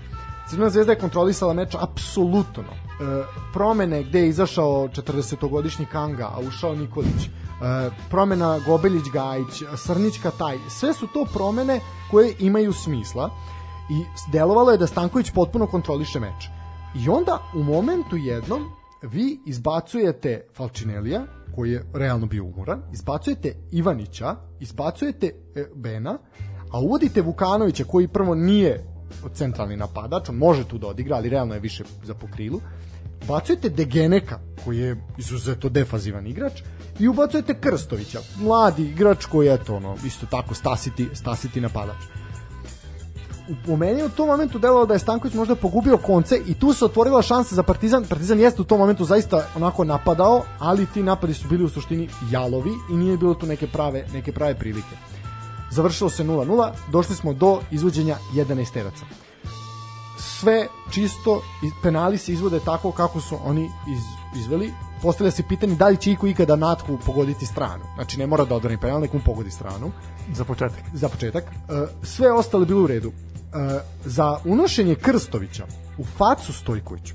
Crvena 0.52 0.70
zvezda 0.70 0.92
je 0.92 0.98
kontrolisala 0.98 1.52
meč 1.52 1.74
apsolutno. 1.80 2.62
Uh, 2.62 3.26
promene 3.52 4.02
gde 4.02 4.20
je 4.20 4.28
izašao 4.28 4.88
40-godišnji 4.88 5.86
Kanga, 5.86 6.26
a 6.26 6.40
ušao 6.40 6.74
Nikolić, 6.74 7.26
uh, 7.26 7.92
promena 8.10 8.58
Gobeljić 8.66 9.04
Gajić, 9.12 9.62
Srnićka 9.76 10.30
Taj, 10.30 10.58
sve 10.68 10.94
su 10.94 11.06
to 11.06 11.24
promene 11.32 11.80
koje 12.10 12.34
imaju 12.38 12.72
smisla 12.72 13.30
i 13.90 14.04
delovalo 14.32 14.70
je 14.70 14.78
da 14.78 14.86
Stanković 14.86 15.30
potpuno 15.30 15.66
kontroliše 15.66 16.20
meč. 16.20 16.48
I 16.94 17.08
onda 17.08 17.38
u 17.54 17.62
momentu 17.62 18.16
jednom 18.16 18.70
vi 19.02 19.40
izbacujete 19.46 20.46
Falčinelija, 20.54 21.26
koji 21.54 21.70
je 21.70 21.84
realno 21.94 22.26
bio 22.26 22.44
umoran, 22.44 22.82
izbacujete 22.92 23.54
Ivanića, 23.70 24.36
izbacujete 24.60 25.32
e, 25.54 25.64
Bena, 25.74 26.18
a 26.70 26.80
uvodite 26.80 27.22
Vukanovića 27.22 27.84
koji 27.84 28.08
prvo 28.08 28.34
nije 28.34 28.84
centralni 29.34 29.76
napadač, 29.76 30.28
on 30.28 30.36
može 30.36 30.64
tu 30.68 30.78
da 30.78 30.86
odigra, 30.86 31.16
ali 31.16 31.28
realno 31.28 31.54
je 31.54 31.60
više 31.60 31.84
za 32.04 32.14
pokrilu. 32.14 32.60
Bacujete 33.28 33.68
Degeneka, 33.68 34.38
koji 34.64 34.78
je 34.78 34.96
izuzeto 35.18 35.68
defazivan 35.68 36.26
igrač 36.26 36.62
i 36.98 37.08
ubacujete 37.08 37.60
Krstovića, 37.60 38.20
mladi 38.40 38.82
igrač 38.82 39.26
koji 39.26 39.46
je 39.46 39.64
to 39.64 39.76
ono, 39.76 39.96
isto 40.06 40.26
tako 40.26 40.54
stasiti, 40.54 41.08
stasiti 41.14 41.60
napadač 41.60 42.21
u, 43.68 43.76
meni 43.76 44.02
u 44.02 44.08
tom 44.08 44.26
momentu 44.26 44.58
delovalo 44.58 44.86
da 44.86 44.94
je 44.94 44.98
Stanković 44.98 45.34
možda 45.34 45.54
pogubio 45.54 45.98
konce 45.98 46.40
i 46.46 46.54
tu 46.54 46.72
se 46.72 46.84
otvorila 46.84 47.22
šansa 47.22 47.54
za 47.54 47.62
Partizan. 47.62 48.04
Partizan 48.04 48.40
jeste 48.40 48.62
u 48.62 48.64
tom 48.64 48.78
momentu 48.78 49.04
zaista 49.04 49.46
onako 49.56 49.84
napadao, 49.84 50.42
ali 50.58 50.86
ti 50.86 51.02
napadi 51.02 51.34
su 51.34 51.48
bili 51.48 51.64
u 51.64 51.68
suštini 51.68 52.08
jalovi 52.30 52.70
i 52.90 52.94
nije 52.94 53.16
bilo 53.16 53.34
tu 53.34 53.46
neke 53.46 53.66
prave, 53.66 54.06
neke 54.12 54.32
prave 54.32 54.54
prilike. 54.54 54.96
Završilo 55.70 56.10
se 56.10 56.24
0-0, 56.24 56.70
došli 56.90 57.16
smo 57.16 57.32
do 57.32 57.60
izvođenja 57.70 58.16
11 58.34 58.72
teraca. 58.72 59.04
Sve 60.18 60.66
čisto, 60.90 61.42
penali 61.82 62.18
se 62.18 62.32
izvode 62.32 62.60
tako 62.60 62.92
kako 62.92 63.20
su 63.20 63.38
oni 63.44 63.64
iz, 63.64 64.02
izveli. 64.40 64.72
Postavlja 65.02 65.30
se 65.30 65.42
pitanje 65.48 65.74
da 65.74 65.88
li 65.88 65.96
će 65.96 66.12
iko 66.12 66.26
ikada 66.26 66.56
natku 66.56 66.98
pogoditi 67.06 67.46
stranu. 67.46 67.84
Znači 67.94 68.18
ne 68.18 68.26
mora 68.26 68.44
da 68.44 68.54
odbrani 68.54 68.78
penal, 68.80 69.00
nekom 69.00 69.20
pogodi 69.20 69.50
stranu. 69.50 69.92
Za 70.34 70.44
početak. 70.44 70.80
Za 70.94 71.08
početak. 71.08 71.44
E, 71.44 71.50
sve 72.02 72.32
ostalo 72.32 72.62
je 72.62 72.66
bilo 72.66 72.82
u 72.82 72.86
redu. 72.86 73.12
E, 73.54 73.80
za 74.04 74.38
unošenje 74.44 74.94
Krstovića 74.94 75.66
u 75.98 76.04
facu 76.04 76.52
Stojkoviću 76.52 77.14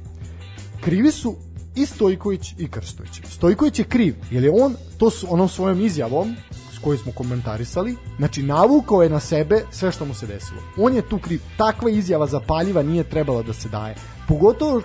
krivi 0.82 1.12
su 1.12 1.36
i 1.76 1.86
Stojković 1.86 2.54
i 2.58 2.68
Krstović. 2.68 3.22
Stojković 3.30 3.80
je 3.80 3.86
kriv, 3.86 4.16
jer 4.32 4.44
je 4.44 4.52
on 4.64 4.76
to 4.98 5.10
su 5.10 5.28
onom 5.30 5.50
svojom 5.50 5.82
izjavom 5.82 6.36
s 6.74 6.80
kojoj 6.80 6.98
smo 6.98 7.12
komentarisali, 7.12 7.96
znači 8.18 8.44
navukao 8.44 9.04
je 9.04 9.10
na 9.10 9.20
sebe 9.20 9.64
sve 9.72 9.92
što 9.92 10.06
mu 10.06 10.14
se 10.14 10.28
desilo. 10.28 10.62
On 10.78 10.94
je 10.94 11.10
tu 11.10 11.20
kriv. 11.20 11.42
Takva 11.58 11.90
izjava 11.90 12.28
zapaljiva 12.28 12.84
nije 12.84 13.04
trebala 13.04 13.42
da 13.44 13.54
se 13.54 13.70
daje. 13.70 13.96
Pogotovo 14.28 14.82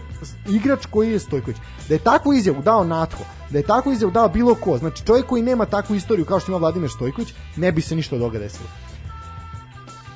igrač 0.49 0.87
koji 0.87 1.13
je 1.13 1.19
Stojković. 1.19 1.57
Da 1.89 1.95
je 1.95 1.99
takvu 1.99 2.33
izjavu 2.33 2.63
dao 2.63 2.85
Natko, 2.85 3.25
da 3.51 3.59
je 3.59 3.67
takvu 3.67 3.93
izjavu 3.93 4.13
dao 4.13 4.29
bilo 4.29 4.55
ko, 4.55 4.79
znači 4.79 5.07
čovjek 5.07 5.27
koji 5.27 5.43
nema 5.43 5.67
takvu 5.67 5.97
istoriju 5.97 6.25
kao 6.25 6.41
što 6.41 6.53
ima 6.53 6.59
Vladimir 6.59 6.91
Stojković, 6.91 7.35
ne 7.57 7.73
bi 7.73 7.81
se 7.81 7.97
ništa 7.97 8.17
od 8.17 8.23
toga 8.23 8.39
desilo. 8.39 8.69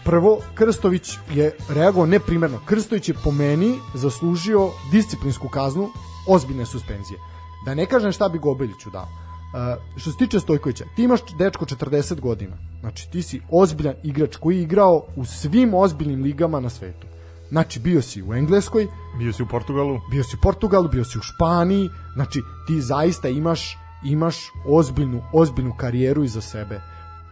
Prvo, 0.06 0.38
Krstović 0.54 1.18
je 1.34 1.52
reagovao 1.68 2.06
neprimerno. 2.06 2.58
Krstović 2.66 3.08
je 3.08 3.14
po 3.24 3.30
meni 3.30 3.74
zaslužio 3.94 4.70
disciplinsku 4.92 5.48
kaznu 5.48 5.88
ozbiljne 6.28 6.66
suspenzije. 6.66 7.18
Da 7.64 7.74
ne 7.74 7.86
kažem 7.86 8.12
šta 8.12 8.28
bi 8.28 8.38
Gobeljiću 8.38 8.90
dao. 8.90 9.02
Uh, 9.02 9.82
što 9.96 10.10
se 10.10 10.18
tiče 10.18 10.40
Stojkovića, 10.40 10.84
ti 10.96 11.02
imaš 11.02 11.20
dečko 11.38 11.64
40 11.64 12.20
godina. 12.20 12.56
Znači 12.80 13.10
ti 13.10 13.22
si 13.22 13.40
ozbiljan 13.50 13.94
igrač 14.02 14.36
koji 14.36 14.56
je 14.56 14.62
igrao 14.62 15.06
u 15.16 15.24
svim 15.24 15.74
ozbiljnim 15.74 16.22
ligama 16.22 16.60
na 16.60 16.70
svetu. 16.70 17.06
Znači 17.48 17.80
bio 17.80 18.02
si 18.02 18.22
u 18.22 18.34
Engleskoj, 18.34 18.86
bio 19.18 19.32
si 19.32 19.42
u 19.42 19.48
Portugalu, 19.48 20.00
bio 20.10 20.24
si 20.24 20.36
u 20.36 20.40
Portugalu, 20.42 20.88
bio 20.88 21.04
si 21.04 21.18
u 21.18 21.22
Španiji, 21.22 21.90
znači 22.14 22.42
ti 22.66 22.80
zaista 22.80 23.28
imaš 23.28 23.78
imaš 24.04 24.36
ozbiljnu 24.66 25.22
ozbiljnu 25.32 25.74
karijeru 25.76 26.24
iza 26.24 26.40
sebe. 26.40 26.80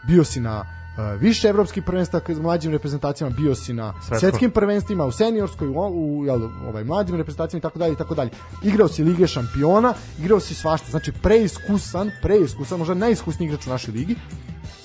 Bio 0.07 0.25
si 0.25 0.41
na 0.41 0.84
više 1.19 1.49
evropskih 1.49 1.83
prvenstva 1.83 2.21
s 2.29 2.39
mlađim 2.39 2.73
reprezentacijama, 2.73 3.37
bio 3.37 3.55
si 3.55 3.73
na 3.73 3.93
Svetsko. 3.93 4.19
svetskim 4.19 4.51
prvenstvima, 4.51 5.05
u 5.05 5.13
seniorskoj, 5.13 5.69
u, 5.69 5.73
u 5.73 6.25
jel, 6.25 6.43
ovaj, 6.69 6.85
mlađim 6.85 7.17
reprezentacijama 7.17 7.59
i 7.59 7.63
tako 7.63 7.79
dalje 7.79 7.93
i 7.93 7.97
tako 7.97 8.15
dalje. 8.15 8.31
Igrao 8.63 8.89
si 8.89 9.05
Lige 9.05 9.27
šampiona, 9.27 9.95
igrao 10.19 10.41
si 10.41 10.55
svašta, 10.55 10.91
znači 10.91 11.13
preiskusan, 11.13 12.11
preiskusan, 12.23 12.79
možda 12.79 12.95
najiskusniji 12.95 13.47
igrač 13.47 13.67
u 13.67 13.71
našoj 13.71 13.95
ligi. 13.95 14.17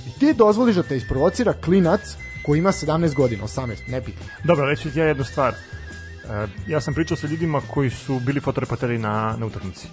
I 0.08 0.20
ti 0.20 0.34
dozvoliš 0.34 0.76
da 0.76 0.84
te 0.84 0.98
isprovocira 0.98 1.54
klinac 1.54 2.02
koji 2.46 2.60
ima 2.60 2.72
17 2.72 3.14
godina, 3.14 3.44
18, 3.44 3.76
ne 3.88 4.02
bi. 4.02 4.14
Dobro, 4.44 4.66
reći 4.66 4.92
ti 4.92 5.00
ja 5.00 5.06
jednu 5.06 5.24
stvar. 5.24 5.54
E, 5.54 6.48
ja 6.68 6.82
sam 6.82 6.94
pričao 6.94 7.18
sa 7.18 7.28
ljudima 7.28 7.62
koji 7.74 7.90
su 7.90 8.20
bili 8.20 8.40
fotoreporteri 8.40 8.98
na, 8.98 9.36
na 9.38 9.46
utakmici. 9.46 9.88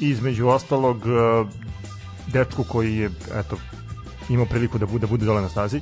Između 0.00 0.48
ostalog, 0.48 0.96
e, 0.96 1.44
dečku 2.32 2.64
koji 2.64 2.96
je, 2.96 3.10
eto, 3.34 3.56
imao 4.30 4.46
priliku 4.46 4.78
da 4.78 4.86
bude, 4.86 5.06
da 5.06 5.06
bude 5.06 5.24
dole 5.24 5.42
na 5.42 5.48
stazi, 5.48 5.80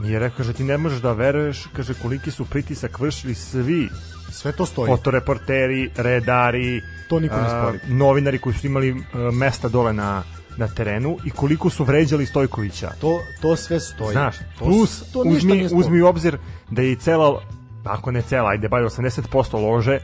mi 0.00 0.08
je 0.08 0.18
rekao, 0.18 0.36
kaže, 0.36 0.52
ti 0.52 0.64
ne 0.64 0.78
možeš 0.78 1.00
da 1.00 1.12
veruješ, 1.12 1.66
kaže, 1.76 1.94
koliki 1.94 2.30
su 2.30 2.44
pritisak 2.44 3.00
vršili 3.00 3.34
svi 3.34 3.88
sve 4.30 4.52
to 4.52 4.66
stoji. 4.66 4.86
Fotoreporteri, 4.86 5.90
redari, 5.96 6.82
to 7.08 7.20
niko 7.20 7.36
ne 7.36 7.48
spori. 7.48 7.78
novinari 7.94 8.38
koji 8.38 8.54
su 8.54 8.66
imali 8.66 8.90
uh, 8.92 9.00
mesta 9.32 9.68
dole 9.68 9.92
na 9.92 10.22
na 10.58 10.68
terenu 10.68 11.16
i 11.24 11.30
koliko 11.30 11.70
su 11.70 11.84
vređali 11.84 12.26
Stojkovića. 12.26 12.90
To 13.00 13.20
to 13.40 13.56
sve 13.56 13.80
stoji. 13.80 14.12
Znaš, 14.12 14.36
to, 14.38 14.64
plus 14.64 15.12
to 15.12 15.20
uzmi, 15.20 15.68
uzmi 15.72 16.02
u 16.02 16.06
obzir 16.06 16.38
da 16.70 16.82
je 16.82 16.92
i 16.92 16.96
cela, 16.96 17.42
ako 17.84 18.10
ne 18.10 18.22
cela, 18.22 18.50
ajde, 18.50 18.68
bar 18.68 18.82
80% 18.82 19.62
lože 19.62 19.98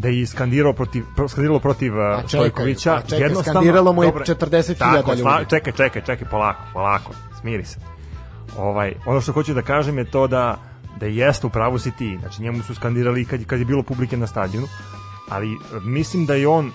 da 0.00 0.08
je 0.08 0.20
iskandirao 0.20 0.72
protiv 0.72 1.04
skandiralo 1.28 1.58
protiv 1.58 1.92
uh, 1.94 2.28
Stojkovića. 2.28 3.02
Čekaj, 3.02 3.18
jednostavno 3.18 3.60
skandiralo 3.60 3.92
mu 3.92 4.04
je 4.04 4.12
40.000 4.12 5.18
ljudi. 5.18 5.50
Čekaj, 5.50 5.72
čekaj, 5.72 6.02
čekaj, 6.02 6.28
polako, 6.30 6.60
polako, 6.72 7.12
smiri 7.40 7.64
se. 7.64 7.78
Ovaj, 8.58 8.94
ono 9.06 9.20
što 9.20 9.32
hoću 9.32 9.54
da 9.54 9.62
kažem 9.62 9.98
je 9.98 10.10
to 10.10 10.26
da 10.26 10.56
da 11.00 11.06
jeste 11.06 11.46
u 11.46 11.50
pravu 11.50 11.78
si 11.78 11.90
ti, 11.90 12.18
znači 12.20 12.42
njemu 12.42 12.62
su 12.62 12.74
skandirali 12.74 13.24
kad, 13.24 13.44
kad 13.44 13.58
je 13.58 13.64
bilo 13.64 13.82
publike 13.82 14.16
na 14.16 14.26
stadionu, 14.26 14.66
ali 15.28 15.48
mislim 15.84 16.26
da 16.26 16.34
je 16.34 16.48
on 16.48 16.72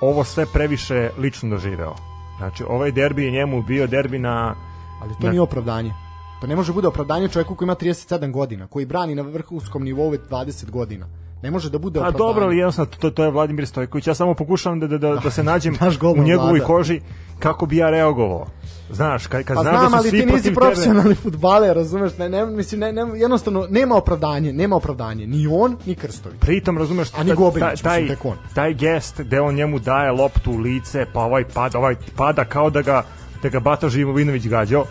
ovo 0.00 0.24
sve 0.24 0.46
previše 0.52 1.10
lično 1.18 1.50
doživeo. 1.50 1.94
Znači, 2.38 2.64
ovaj 2.68 2.92
derbi 2.92 3.24
je 3.24 3.30
njemu 3.30 3.62
bio 3.62 3.86
derbi 3.86 4.18
na... 4.18 4.54
Ali 5.02 5.14
to 5.14 5.26
na... 5.26 5.30
nije 5.30 5.40
opravdanje. 5.40 5.94
To 6.40 6.46
ne 6.46 6.56
može 6.56 6.72
bude 6.72 6.88
opravdanje 6.88 7.28
čovjeku 7.28 7.54
koji 7.54 7.66
ima 7.66 7.74
37 7.74 8.30
godina, 8.30 8.66
koji 8.66 8.86
brani 8.86 9.14
na 9.14 9.22
vrhunskom 9.22 9.84
nivou 9.84 10.12
20 10.12 10.70
godina 10.70 11.06
ne 11.42 11.50
može 11.50 11.70
da 11.70 11.78
bude 11.78 11.98
opravdanje. 11.98 12.24
A 12.24 12.26
dobro, 12.26 12.44
ali 12.44 12.56
jednostavno 12.56 12.92
to, 13.00 13.10
to 13.10 13.24
je 13.24 13.30
Vladimir 13.30 13.66
Stojković. 13.66 14.06
Ja 14.06 14.14
samo 14.14 14.34
pokušavam 14.34 14.80
da, 14.80 14.86
da, 14.86 14.98
da, 14.98 15.16
da 15.16 15.30
se 15.30 15.42
nađem 15.52 15.78
u 16.16 16.22
njegovoj 16.22 16.58
vlada. 16.58 16.64
koži 16.64 17.00
kako 17.38 17.66
bi 17.66 17.76
ja 17.76 17.90
reagovao. 17.90 18.46
Znaš, 18.90 19.26
kad, 19.26 19.44
kad 19.44 19.56
pa 19.56 19.62
znam, 19.62 19.74
znam 19.74 19.84
da 19.84 19.90
su 19.90 19.96
ali 19.96 20.10
svi 20.10 20.20
ti 20.20 20.26
nisi 20.26 20.54
profesionalni 20.54 21.14
fudbaler, 21.14 21.76
razumeš? 21.76 22.18
Ne, 22.18 22.28
ne, 22.28 22.46
mislim, 22.46 22.80
ne, 22.80 22.92
ne, 22.92 23.02
jednostavno, 23.14 23.66
nema 23.70 23.96
opravdanje, 23.96 24.52
nema 24.52 24.76
opravdanje. 24.76 25.26
Ni 25.26 25.46
on, 25.46 25.76
ni 25.86 25.94
Krstović. 25.94 26.40
Pritom, 26.40 26.78
razumeš, 26.78 27.08
A 27.16 27.22
ni 27.22 27.34
Gobelić, 27.34 27.80
taj, 27.80 28.06
taj, 28.06 28.16
taj 28.54 28.74
gest 28.74 29.20
gde 29.20 29.40
on 29.40 29.54
njemu 29.54 29.78
daje 29.78 30.10
loptu 30.10 30.50
u 30.50 30.58
lice, 30.58 31.06
pa 31.12 31.20
ovaj 31.20 31.44
pada, 31.54 31.78
ovaj 31.78 31.94
pada 32.16 32.44
kao 32.44 32.70
da 32.70 32.82
ga 32.82 33.02
da 33.42 33.48
ga 33.48 33.60
Bata 33.60 33.88
Živovinović 33.88 34.46
gađao 34.46 34.84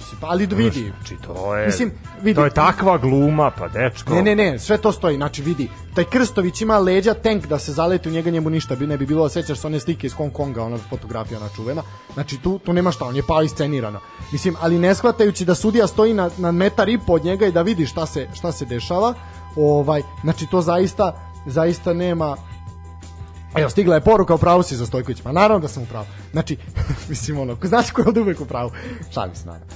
Mislim, 0.00 0.20
pa 0.20 0.26
ali 0.26 0.46
da 0.46 0.56
vidi. 0.56 0.92
Znači, 0.96 1.16
to 1.26 1.56
je, 1.56 1.66
Mislim, 1.66 1.92
vidi. 2.22 2.34
To 2.34 2.44
je 2.44 2.50
takva 2.50 2.98
gluma, 2.98 3.50
pa 3.50 3.68
dečko. 3.68 4.14
Ne, 4.14 4.22
ne, 4.22 4.36
ne, 4.36 4.58
sve 4.58 4.78
to 4.78 4.92
stoji. 4.92 5.16
Znači, 5.16 5.42
vidi, 5.42 5.68
taj 5.94 6.04
Krstović 6.04 6.60
ima 6.60 6.78
leđa 6.78 7.14
tank 7.14 7.46
da 7.46 7.58
se 7.58 7.72
zaleti 7.72 8.08
u 8.08 8.12
njega, 8.12 8.30
njemu 8.30 8.50
ništa 8.50 8.76
bi 8.76 8.86
ne 8.86 8.96
bi 8.96 9.06
bilo, 9.06 9.28
sećaš 9.28 9.58
se 9.58 9.66
one 9.66 9.80
slike 9.80 10.06
iz 10.06 10.12
Hong 10.12 10.32
Konga, 10.32 10.62
ona 10.62 10.78
fotografija 10.78 11.40
na 11.40 11.48
čuvena. 11.56 11.82
Znači, 12.14 12.36
tu, 12.36 12.58
tu 12.58 12.72
nema 12.72 12.92
šta, 12.92 13.04
on 13.04 13.16
je 13.16 13.22
pao 13.26 13.42
iscenirano. 13.42 14.00
Mislim, 14.32 14.56
ali 14.60 14.78
ne 14.78 14.94
shvatajući 14.94 15.44
da 15.44 15.54
sudija 15.54 15.86
stoji 15.86 16.14
na, 16.14 16.30
na 16.38 16.52
metar 16.52 16.88
i 16.88 16.98
pod 17.06 17.24
njega 17.24 17.46
i 17.46 17.52
da 17.52 17.62
vidi 17.62 17.86
šta 17.86 18.06
se, 18.06 18.28
šta 18.34 18.52
se 18.52 18.64
dešava, 18.64 19.14
ovaj, 19.56 20.02
znači, 20.22 20.46
to 20.46 20.60
zaista, 20.60 21.12
zaista 21.46 21.92
nema, 21.92 22.36
Evo, 23.54 23.70
stigla 23.70 23.94
je 23.94 24.00
poruka, 24.00 24.34
u 24.34 24.38
pravu 24.38 24.62
si 24.62 24.76
za 24.76 24.86
Stojković. 24.86 25.20
Pa 25.22 25.32
naravno 25.32 25.58
da 25.58 25.68
sam 25.68 25.82
u 25.82 25.86
pravu. 25.86 26.06
Znači, 26.32 26.56
mislim, 27.08 27.38
ono, 27.38 27.56
znaš 27.62 27.90
ko 27.90 28.02
je 28.02 28.08
od 28.08 28.18
uvek 28.18 28.40
u 28.40 28.44
pravu? 28.44 28.70
Šalim 29.14 29.34
se, 29.34 29.46
naravno. 29.46 29.66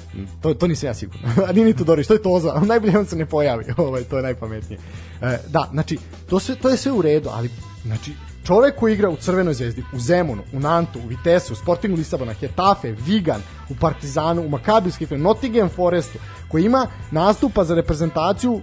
To, 0.41 0.55
to 0.55 0.67
nisam 0.67 0.87
ja 0.87 0.95
sigurno. 0.95 1.29
A 1.49 1.53
nije 1.53 1.67
ni 1.67 1.73
Dorić, 1.73 2.07
to 2.07 2.15
je 2.19 2.23
Toza. 2.23 2.61
Najbolje 2.61 2.99
on 2.99 3.07
se 3.07 3.17
ne 3.17 3.27
pojavi. 3.27 3.65
Ovaj, 3.77 4.05
to 4.05 4.17
je 4.17 4.23
najpametnije. 4.23 4.81
E, 5.23 5.39
da, 5.49 5.69
znači, 5.73 5.99
to, 6.31 6.41
sve, 6.41 6.55
to 6.55 6.69
je 6.69 6.77
sve 6.77 6.93
u 6.93 7.03
redu, 7.03 7.29
ali, 7.33 7.51
znači, 7.85 8.13
čovek 8.45 8.77
koji 8.77 8.95
igra 8.95 9.09
u 9.11 9.17
Crvenoj 9.17 9.55
zvezdi, 9.55 9.85
u 9.93 9.99
Zemunu, 9.99 10.43
u 10.53 10.61
Nantu, 10.61 10.99
u 11.05 11.09
Vitesu, 11.09 11.53
u 11.53 11.57
Sportingu 11.57 11.97
Lisabona, 11.97 12.33
Hetafe, 12.33 12.93
Vigan, 12.93 13.43
u 13.69 13.75
Partizanu, 13.81 14.43
u 14.43 14.49
Makabijski 14.49 15.07
Nottingham 15.11 15.69
Forestu, 15.69 16.19
koji 16.49 16.65
ima 16.65 16.87
nastupa 17.11 17.65
za 17.65 17.75
reprezentaciju 17.75 18.61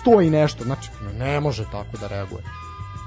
sto 0.00 0.20
i 0.20 0.30
nešto, 0.30 0.64
znači 0.64 0.90
ne 1.18 1.40
može 1.40 1.64
tako 1.64 1.96
da 2.00 2.06
reaguje 2.06 2.42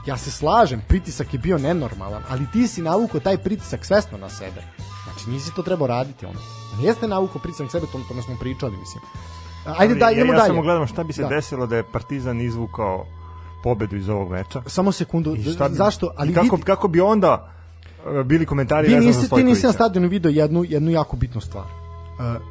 ja 0.06 0.18
se 0.18 0.32
slažem, 0.32 0.82
pritisak 0.88 1.34
je 1.34 1.40
bio 1.40 1.58
nenormalan, 1.58 2.24
ali 2.30 2.48
ti 2.54 2.68
si 2.68 2.82
navukao 2.82 3.20
taj 3.20 3.38
pritisak 3.38 3.86
svesno 3.86 4.18
na 4.18 4.30
sebe. 4.30 4.64
Znači, 5.04 5.30
nisi 5.30 5.56
to 5.56 5.62
trebao 5.62 5.88
raditi 5.88 6.26
ono. 6.26 6.40
Jeste 6.82 7.08
navukao 7.08 7.42
pritisak 7.42 7.64
na 7.64 7.70
sebe, 7.70 7.86
to, 7.92 8.00
to 8.08 8.22
smo 8.22 8.36
pričali, 8.40 8.78
mislim. 8.78 9.04
Ajde, 9.66 9.96
da, 9.96 10.12
idemo 10.12 10.34
ja, 10.34 10.36
ja 10.36 10.42
dalje. 10.42 10.48
Ja 10.50 10.54
samo 10.54 10.62
gledam 10.62 10.88
šta 10.88 11.04
bi 11.04 11.14
se 11.14 11.22
da. 11.22 11.28
desilo 11.28 11.68
da 11.68 11.76
je 11.76 11.84
Partizan 11.84 12.42
izvukao 12.42 13.06
pobedu 13.64 13.96
iz 13.96 14.10
ovog 14.10 14.32
meča. 14.32 14.62
Samo 14.66 14.92
sekundu, 14.92 15.36
bi, 15.36 15.56
zašto? 15.70 16.14
Ali 16.18 16.34
kako, 16.34 16.56
vidi, 16.56 16.66
kako 16.66 16.88
bi 16.88 17.02
onda 17.02 17.54
uh, 18.06 18.26
bili 18.26 18.46
komentari 18.46 18.88
vezano 18.88 19.08
nisi, 19.08 19.30
Ti 19.30 19.44
nisi 19.44 19.66
na 19.66 19.74
stadionu 19.74 20.08
video 20.08 20.32
jednu, 20.32 20.64
jednu 20.68 20.92
jako 20.92 21.18
bitnu 21.18 21.42
stvar. 21.42 21.66
Uh, 21.66 22.42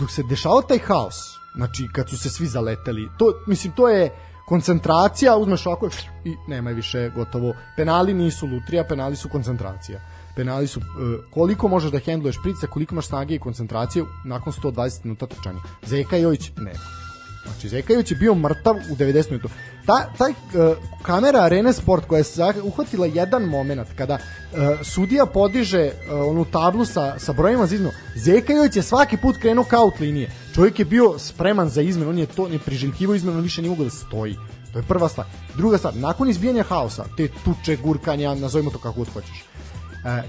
dok 0.00 0.10
se 0.10 0.22
dešao 0.22 0.62
taj 0.62 0.78
haos, 0.78 1.14
znači 1.56 1.88
kad 1.92 2.08
su 2.08 2.18
se 2.18 2.30
svi 2.30 2.46
zaleteli, 2.46 3.08
to, 3.18 3.32
mislim, 3.46 3.72
to 3.72 3.88
je 3.88 4.10
koncentracija, 4.50 5.36
uzmeš 5.36 5.66
ovako 5.66 5.88
i 6.24 6.36
nema 6.46 6.70
više 6.70 7.10
gotovo. 7.14 7.54
Penali 7.76 8.14
nisu 8.14 8.46
lutrija, 8.46 8.84
penali 8.84 9.16
su 9.16 9.28
koncentracija. 9.28 10.00
Penali 10.36 10.66
su 10.66 10.80
uh, 10.80 10.86
koliko 11.30 11.68
možeš 11.68 11.90
da 11.90 11.98
hendluješ 11.98 12.36
prica, 12.42 12.66
koliko 12.66 12.94
imaš 12.94 13.06
snage 13.06 13.34
i 13.34 13.38
koncentracije 13.38 14.04
nakon 14.24 14.52
120 14.52 15.04
minuta 15.04 15.26
trčanja. 15.26 15.60
Zeka 15.86 16.16
Jojić 16.16 16.50
nema. 16.56 17.09
Znači, 17.44 17.68
Zekajović 17.68 18.10
je 18.10 18.16
bio 18.16 18.34
mrtav 18.34 18.76
u 18.90 18.96
90 18.96 19.30
minuta. 19.30 19.48
Ta, 19.86 20.12
taj 20.18 20.30
uh, 20.30 20.76
kamera 21.02 21.40
Arena 21.40 21.72
Sport 21.72 22.04
koja 22.06 22.18
je 22.18 22.62
uhvatila 22.62 23.06
jedan 23.06 23.42
moment 23.42 23.88
kada 23.96 24.14
uh, 24.14 24.58
sudija 24.82 25.26
podiže 25.26 25.90
uh, 25.90 26.28
onu 26.30 26.44
tablu 26.44 26.84
sa, 26.84 27.18
sa 27.18 27.32
brojima 27.32 27.66
za 27.66 27.74
izmenu, 27.74 27.92
Zekajović 28.16 28.76
je 28.76 28.82
svaki 28.82 29.16
put 29.16 29.36
krenuo 29.36 29.64
kao 29.64 29.84
out 29.84 30.00
linije. 30.00 30.30
Čovjek 30.54 30.78
je 30.78 30.84
bio 30.84 31.18
spreman 31.18 31.68
za 31.68 31.82
izmenu, 31.82 32.10
on 32.10 32.18
je 32.18 32.26
to 32.26 32.48
ne 32.48 32.58
priželjkivo 32.58 33.14
izmenu, 33.14 33.38
on 33.38 33.42
više 33.42 33.62
nije 33.62 33.70
mogao 33.70 33.84
da 33.84 33.90
stoji. 33.90 34.36
To 34.72 34.78
je 34.78 34.84
prva 34.88 35.08
stvar. 35.08 35.26
Druga 35.56 35.78
stvar, 35.78 35.96
nakon 35.96 36.28
izbijanja 36.28 36.62
haosa, 36.62 37.04
te 37.16 37.28
tuče, 37.44 37.76
gurkanja, 37.76 38.34
nazovimo 38.34 38.70
to 38.70 38.78
kako 38.78 38.98
god 38.98 39.08
hoćeš, 39.08 39.44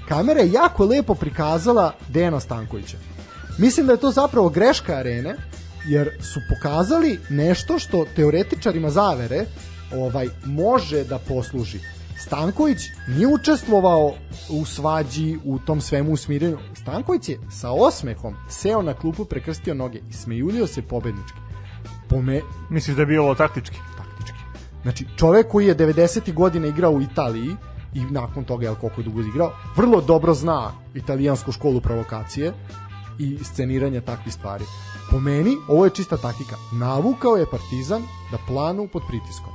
kamera 0.08 0.42
je 0.42 0.52
jako 0.52 0.86
lepo 0.86 1.16
prikazala 1.16 1.94
Dejana 2.08 2.40
Stankovića. 2.40 2.98
Mislim 3.58 3.86
da 3.88 3.94
je 3.94 4.00
to 4.00 4.12
zapravo 4.12 4.50
greška 4.50 4.94
arene, 4.94 5.36
jer 5.86 6.10
su 6.22 6.40
pokazali 6.50 7.20
nešto 7.30 7.80
što 7.80 8.06
teoretičarima 8.16 8.90
zavere 8.90 9.46
ovaj 9.94 10.28
može 10.46 11.04
da 11.04 11.20
posluži. 11.20 11.80
Stanković 12.20 12.78
nije 13.08 13.28
učestvovao 13.28 14.14
u 14.50 14.66
svađi, 14.66 15.38
u 15.44 15.60
tom 15.60 15.82
svemu 15.82 16.12
usmirenju. 16.12 16.58
Stanković 16.82 17.30
je 17.30 17.40
sa 17.52 17.72
osmehom 17.72 18.36
seo 18.50 18.82
na 18.82 18.94
klupu, 18.94 19.26
prekrstio 19.26 19.74
noge 19.74 20.00
i 20.10 20.14
smejuljio 20.14 20.68
se 20.68 20.82
pobednički. 20.82 21.38
Pome... 22.10 22.42
Misliš 22.70 22.96
da 22.96 23.02
je 23.02 23.06
bilo 23.06 23.36
taktički? 23.36 23.78
Taktički. 23.98 24.40
Znači, 24.82 25.06
čovek 25.18 25.48
koji 25.48 25.68
je 25.68 25.78
90. 25.78 26.34
godina 26.34 26.68
igrao 26.68 26.92
u 26.92 27.02
Italiji, 27.02 27.56
i 27.94 28.02
nakon 28.02 28.44
toga 28.44 28.68
je 28.68 28.76
koliko 28.76 29.02
je 29.02 29.06
dugo 29.06 29.22
igrao, 29.22 29.54
vrlo 29.76 30.02
dobro 30.02 30.34
zna 30.34 30.72
italijansku 30.94 31.52
školu 31.52 31.82
provokacije 31.82 32.54
i 33.22 33.44
sceniranja 33.44 34.02
takvih 34.02 34.34
stvari. 34.34 34.66
Po 35.12 35.20
meni, 35.20 35.58
ovo 35.68 35.86
je 35.86 35.92
čista 35.92 36.18
taktika. 36.18 36.56
Navukao 36.74 37.36
je 37.36 37.46
Partizan 37.52 38.02
da 38.32 38.38
planu 38.48 38.88
pod 38.88 39.02
pritiskom. 39.08 39.54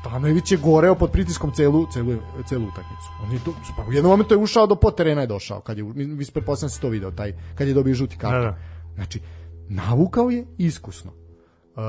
Stanojević 0.00 0.52
je 0.52 0.58
goreo 0.58 0.94
pod 0.94 1.10
pritiskom 1.10 1.52
celu, 1.52 1.86
celu, 1.92 2.16
celu 2.48 2.64
utakmicu. 2.64 3.08
On 3.24 3.32
je 3.32 3.38
to, 3.44 3.54
pa 3.76 3.82
u 3.88 3.92
jednom 3.92 4.10
momentu 4.10 4.34
je 4.34 4.38
ušao 4.38 4.66
do 4.66 4.76
pod 4.76 4.96
terena 4.96 5.20
je 5.20 5.26
došao, 5.26 5.60
kad 5.60 5.78
je, 5.78 5.84
mi 5.84 6.24
pretpostavljam 6.24 6.68
da 6.68 6.74
se 6.74 6.80
to 6.80 6.88
video, 6.88 7.10
taj, 7.10 7.34
kad 7.54 7.68
je 7.68 7.74
dobio 7.74 7.94
žuti 7.94 8.16
karton. 8.16 8.40
Da, 8.40 8.50
da. 8.50 8.58
Znači, 8.94 9.20
navukao 9.68 10.30
je 10.30 10.46
iskusno. 10.58 11.12
Uh, 11.76 11.82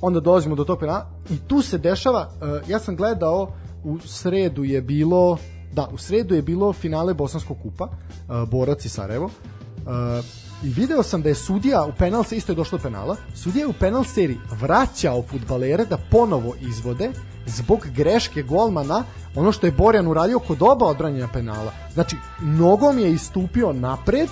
onda 0.00 0.20
dolazimo 0.20 0.54
do 0.54 0.64
tog 0.64 0.78
penala 0.78 1.10
i 1.30 1.38
tu 1.48 1.62
se 1.62 1.78
dešava, 1.78 2.30
uh, 2.32 2.70
ja 2.70 2.78
sam 2.78 2.96
gledao 2.96 3.52
u 3.84 3.98
sredu 3.98 4.64
je 4.64 4.82
bilo 4.82 5.38
da, 5.78 5.88
u 5.94 5.98
sredu 5.98 6.34
je 6.34 6.42
bilo 6.42 6.72
finale 6.72 7.14
Bosanskog 7.14 7.56
kupa, 7.62 7.84
uh, 7.84 8.48
Borac 8.48 8.84
i 8.84 8.88
Sarajevo. 8.88 9.24
Uh, 9.26 10.24
I 10.62 10.68
video 10.68 11.02
sam 11.02 11.22
da 11.22 11.28
je 11.28 11.34
sudija 11.34 11.84
u 11.84 11.92
penal 11.98 12.24
se 12.24 12.36
isto 12.36 12.52
je 12.52 12.56
došlo 12.56 12.78
do 12.78 12.82
penala. 12.82 13.16
Sudija 13.34 13.62
je 13.62 13.70
u 13.70 13.78
penal 13.80 14.04
seriji 14.04 14.40
vraćao 14.60 15.22
fudbalere 15.22 15.84
da 15.84 15.98
ponovo 16.10 16.54
izvode 16.60 17.10
zbog 17.46 17.86
greške 17.96 18.42
golmana 18.42 19.04
ono 19.34 19.52
što 19.52 19.66
je 19.66 19.72
Borjan 19.72 20.08
uradio 20.08 20.38
kod 20.38 20.62
oba 20.62 20.86
odbranjena 20.86 21.28
penala. 21.32 21.72
Znači, 21.94 22.16
nogom 22.40 22.98
je 22.98 23.12
istupio 23.12 23.72
napred 23.72 24.28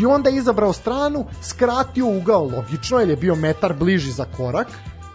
i 0.00 0.06
onda 0.06 0.30
izabrao 0.30 0.72
stranu, 0.72 1.26
skratio 1.42 2.06
ugao 2.06 2.44
logično, 2.44 2.98
jer 2.98 3.08
je 3.08 3.16
bio 3.16 3.34
metar 3.34 3.74
bliži 3.74 4.12
za 4.12 4.24
korak, 4.36 4.68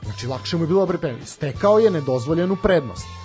znači 0.03 0.27
lakše 0.27 0.57
mu 0.57 0.63
je 0.63 0.67
bilo 0.67 0.79
dobro 0.79 0.97
penal. 0.97 1.25
Stekao 1.25 1.79
je 1.79 1.91
nedozvoljenu 1.91 2.57
prednost. 2.63 3.22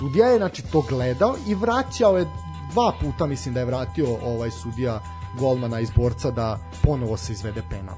Sudija 0.00 0.26
je 0.26 0.38
znači 0.38 0.62
to 0.72 0.80
gledao 0.88 1.36
i 1.46 1.54
vraćao 1.54 2.18
je 2.18 2.26
dva 2.72 2.92
puta 3.00 3.26
mislim 3.26 3.54
da 3.54 3.60
je 3.60 3.66
vratio 3.66 4.06
ovaj 4.24 4.50
sudija 4.50 5.00
golmana 5.38 5.80
iz 5.80 5.90
borca 5.96 6.30
da 6.30 6.58
ponovo 6.82 7.16
se 7.16 7.32
izvede 7.32 7.62
penal. 7.70 7.96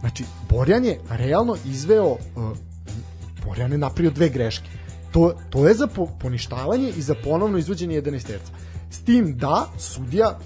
Znači, 0.00 0.24
Borjan 0.50 0.84
je 0.84 1.00
realno 1.08 1.56
izveo 1.64 2.10
uh, 2.10 2.18
Borjan 3.46 3.72
je 3.72 3.78
napravio 3.78 4.10
dve 4.10 4.28
greške. 4.28 4.68
To, 5.12 5.34
to 5.50 5.68
je 5.68 5.74
za 5.74 5.86
po, 5.86 6.06
poništavanje 6.20 6.92
i 6.96 7.02
za 7.02 7.14
ponovno 7.24 7.58
izvođenje 7.58 8.02
11 8.02 8.26
terca. 8.26 8.52
S 8.90 8.98
tim 8.98 9.38
da 9.38 9.68
sudija 9.78 10.38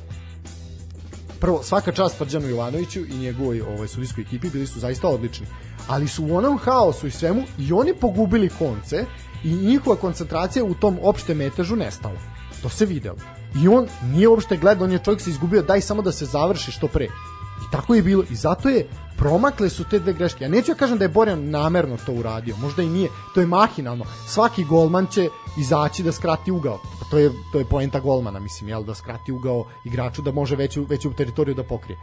prvo, 1.40 1.62
svaka 1.62 1.92
čast 1.92 2.16
Tvrđanu 2.16 2.48
Jovanoviću 2.48 3.00
i 3.00 3.18
njegovoj 3.18 3.60
ovaj, 3.60 3.88
sudijskoj 3.88 4.22
ekipi 4.22 4.50
bili 4.50 4.66
su 4.66 4.80
zaista 4.80 5.08
odlični. 5.08 5.46
Ali 5.88 6.08
su 6.08 6.24
u 6.24 6.36
onom 6.36 6.58
haosu 6.58 7.06
i 7.06 7.10
svemu 7.10 7.42
i 7.58 7.72
oni 7.72 7.94
pogubili 7.94 8.50
konce 8.58 9.04
i 9.44 9.54
njihova 9.54 9.96
koncentracija 9.96 10.64
u 10.64 10.74
tom 10.74 10.98
opštem 11.02 11.36
metežu 11.36 11.76
nestala. 11.76 12.18
To 12.62 12.68
se 12.68 12.86
videlo. 12.86 13.16
I 13.62 13.68
on 13.68 13.86
nije 14.12 14.28
uopšte 14.28 14.56
gledao, 14.56 14.84
on 14.84 14.92
je 14.92 14.98
čovjek 14.98 15.20
se 15.20 15.30
izgubio, 15.30 15.62
daj 15.62 15.80
samo 15.80 16.02
da 16.02 16.12
se 16.12 16.24
završi 16.24 16.72
što 16.72 16.88
pre. 16.88 17.04
I 17.04 17.70
tako 17.72 17.94
je 17.94 18.02
bilo. 18.02 18.24
I 18.30 18.34
zato 18.34 18.68
je 18.68 18.88
promakle 19.16 19.70
su 19.70 19.84
te 19.84 19.98
dve 19.98 20.12
greške. 20.12 20.44
Ja 20.44 20.48
neću 20.48 20.70
ja 20.70 20.74
kažem 20.74 20.98
da 20.98 21.04
je 21.04 21.08
Borjan 21.08 21.50
namerno 21.50 21.96
to 22.06 22.12
uradio, 22.12 22.56
možda 22.56 22.82
i 22.82 22.88
nije. 22.88 23.08
To 23.34 23.40
je 23.40 23.46
mahinalno. 23.46 24.04
Svaki 24.28 24.64
golman 24.64 25.06
će 25.06 25.28
izaći 25.58 26.02
da 26.02 26.12
skrati 26.12 26.50
ugao. 26.50 26.78
Pa 27.00 27.10
to 27.10 27.18
je 27.18 27.30
to 27.52 27.58
je 27.58 27.64
poenta 27.64 28.00
golmana, 28.00 28.40
mislim, 28.40 28.68
jel 28.68 28.84
da 28.84 28.94
skrati 28.94 29.32
ugao 29.32 29.64
igraču 29.84 30.22
da 30.22 30.32
može 30.32 30.56
veću 30.56 30.84
veću 30.88 31.12
teritoriju 31.12 31.54
da 31.54 31.64
pokrije. 31.64 31.98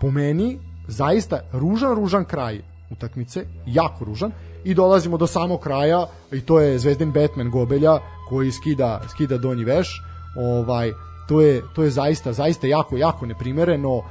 Po 0.00 0.10
meni 0.10 0.58
zaista 0.88 1.40
ružan 1.52 1.94
ružan 1.94 2.24
kraj 2.24 2.71
utakmice, 2.92 3.44
jako 3.66 4.04
ružan 4.04 4.32
i 4.64 4.74
dolazimo 4.74 5.16
do 5.16 5.26
samog 5.26 5.60
kraja 5.60 6.06
i 6.32 6.40
to 6.40 6.60
je 6.60 6.78
Zvezdin 6.78 7.12
Batman 7.12 7.50
Gobelja 7.50 7.98
koji 8.28 8.52
skida 8.52 9.00
skida 9.08 9.38
donji 9.38 9.64
veš 9.64 10.02
ovaj 10.36 10.92
to 11.28 11.40
je 11.40 11.62
to 11.74 11.82
je 11.82 11.90
zaista 11.90 12.32
zaista 12.32 12.66
jako 12.66 12.96
jako 12.96 13.26
neprimereno 13.26 13.96
uh, 13.96 14.04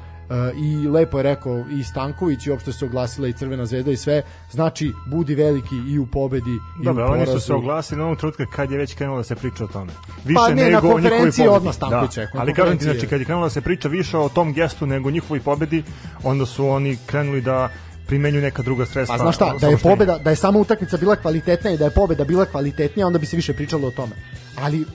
i 0.58 0.88
lepo 0.88 1.20
je 1.20 1.24
rekao 1.24 1.66
i 1.80 1.84
Stanković 1.84 2.46
i 2.46 2.52
uopšte 2.52 2.74
se 2.74 2.86
oglasila 2.86 3.28
i 3.28 3.34
Crvena 3.34 3.66
zvezda 3.66 3.92
i 3.92 3.98
sve 3.98 4.24
znači 4.52 4.94
budi 5.06 5.36
veliki 5.36 5.76
i 5.76 6.00
u 6.00 6.06
pobedi 6.06 6.58
i 6.82 6.84
Dobre, 6.84 7.04
u 7.04 7.08
porazu. 7.08 7.32
oni 7.32 7.40
su 7.40 7.46
se 7.46 7.54
oglasili 7.54 8.00
na 8.00 8.06
onom 8.06 8.18
trenutku 8.18 8.44
kad 8.56 8.72
je 8.72 8.78
već 8.78 8.94
krenulo 8.96 9.18
da 9.18 9.24
se 9.24 9.36
priča 9.36 9.64
o 9.64 9.68
tome. 9.68 9.92
Više 10.26 10.40
pa 10.40 10.50
ne, 10.50 10.64
nego 10.64 10.88
na 10.88 10.94
konferenciji 10.94 11.48
odmah 11.48 11.76
Stanković 11.76 12.16
da. 12.16 12.28
Ali 12.34 12.54
kažem 12.54 12.78
ti, 12.78 12.84
znači, 12.84 13.08
kad 13.08 13.20
je 13.20 13.26
krenulo 13.26 13.46
da 13.46 13.50
se 13.50 13.62
priča 13.62 13.88
više 13.88 14.18
o 14.18 14.30
tom 14.30 14.54
gestu 14.54 14.86
nego 14.86 15.12
njihovoj 15.12 15.40
pobedi, 15.40 15.84
onda 16.24 16.46
su 16.46 16.68
oni 16.68 16.98
krenuli 17.06 17.42
da 17.42 17.70
primenjuju 18.12 18.42
neka 18.42 18.62
druga 18.62 18.86
sredstva. 18.86 19.18
Pa 19.18 19.24
znaš 19.24 19.36
šta, 19.36 19.54
da 19.60 19.68
je 19.68 19.78
pobeda, 19.78 20.18
da 20.18 20.30
je 20.30 20.36
sama 20.36 20.60
utakmica 20.60 20.98
bila 20.98 21.16
kvalitetna 21.16 21.72
i 21.72 21.78
da 21.78 21.86
je 21.86 21.92
pobeda 21.96 22.24
bila 22.24 22.46
kvalitetnija, 22.46 23.08
onda 23.08 23.20
bi 23.20 23.26
se 23.26 23.36
više 23.36 23.54
pričalo 23.54 23.88
o 23.88 23.92
tome. 23.92 24.16
Ali 24.56 24.86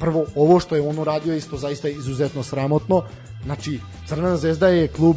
prvo 0.00 0.26
ovo 0.34 0.60
što 0.60 0.74
je 0.76 0.82
on 0.82 0.98
uradio 0.98 1.34
isto 1.34 1.56
zaista 1.56 1.88
izuzetno 1.88 2.42
sramotno. 2.42 3.02
Znači, 3.44 3.78
Crvena 4.08 4.36
zvezda 4.36 4.68
je 4.68 4.88
klub 4.88 5.16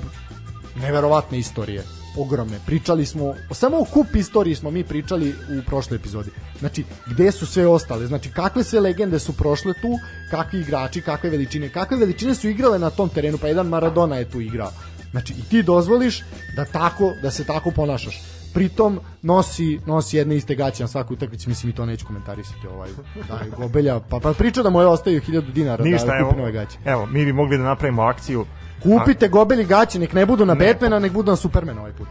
neverovatne 0.76 1.40
istorije 1.40 1.84
ogromne. 2.18 2.60
Pričali 2.66 3.06
smo, 3.06 3.34
samo 3.52 3.80
o 3.80 3.86
kup 3.86 4.16
istoriji 4.16 4.56
smo 4.56 4.72
mi 4.72 4.84
pričali 4.84 5.34
u 5.60 5.66
prošloj 5.66 5.98
epizodi. 5.98 6.30
Znači, 6.60 6.84
gde 7.08 7.32
su 7.32 7.46
sve 7.46 7.68
ostale? 7.68 8.08
Znači, 8.08 8.30
kakve 8.30 8.64
sve 8.64 8.80
legende 8.80 9.20
su 9.20 9.34
prošle 9.34 9.74
tu, 9.82 9.98
kakvi 10.32 10.60
igrači, 10.60 11.02
kakve 11.02 11.30
veličine, 11.30 11.70
kakve 11.70 11.98
veličine 11.98 12.36
su 12.36 12.50
igrale 12.50 12.80
na 12.80 12.90
tom 12.90 13.10
terenu, 13.10 13.38
pa 13.38 13.48
jedan 13.48 13.68
Maradona 13.68 14.16
je 14.16 14.30
tu 14.30 14.42
igrao. 14.42 14.72
Znači, 15.12 15.34
i 15.34 15.50
ti 15.50 15.64
dozvoliš 15.64 16.24
da 16.56 16.66
tako, 16.66 17.14
da 17.22 17.32
se 17.32 17.44
tako 17.44 17.72
ponašaš 17.72 18.22
pritom 18.54 19.00
nosi 19.22 19.80
nosi 19.86 20.18
jedne 20.18 20.36
iste 20.36 20.56
gaće 20.56 20.84
na 20.84 20.88
svaku 20.88 21.14
utakmicu, 21.14 21.50
mislim 21.50 21.70
i 21.70 21.76
to 21.76 21.86
neću 21.86 22.06
komentarisati 22.06 22.68
ovaj 22.68 22.90
da 23.28 23.40
Gobelja, 23.58 24.00
pa 24.00 24.20
pa 24.20 24.34
priča 24.34 24.64
da 24.64 24.70
mu 24.70 24.82
je 24.82 24.88
ostaju 24.88 25.22
1000 25.22 25.52
dinara 25.52 25.84
Ništa, 25.84 26.08
da 26.08 26.18
evo, 26.20 26.34
nove 26.38 26.52
gaće. 26.52 26.78
Evo, 26.86 27.06
mi 27.06 27.26
bi 27.26 27.34
mogli 27.34 27.58
da 27.58 27.64
napravimo 27.64 28.02
akciju. 28.02 28.46
Kupite 28.84 29.26
A... 29.26 29.30
Gobeli 29.30 29.66
gaće, 29.66 30.00
nek 30.00 30.14
ne 30.14 30.26
budu 30.26 30.46
na 30.46 30.54
ne. 30.54 30.66
Batmana, 30.66 31.00
nek 31.00 31.12
budu 31.12 31.32
na 31.32 31.36
Supermana 31.36 31.82
ovaj 31.82 31.94
put. 31.94 32.08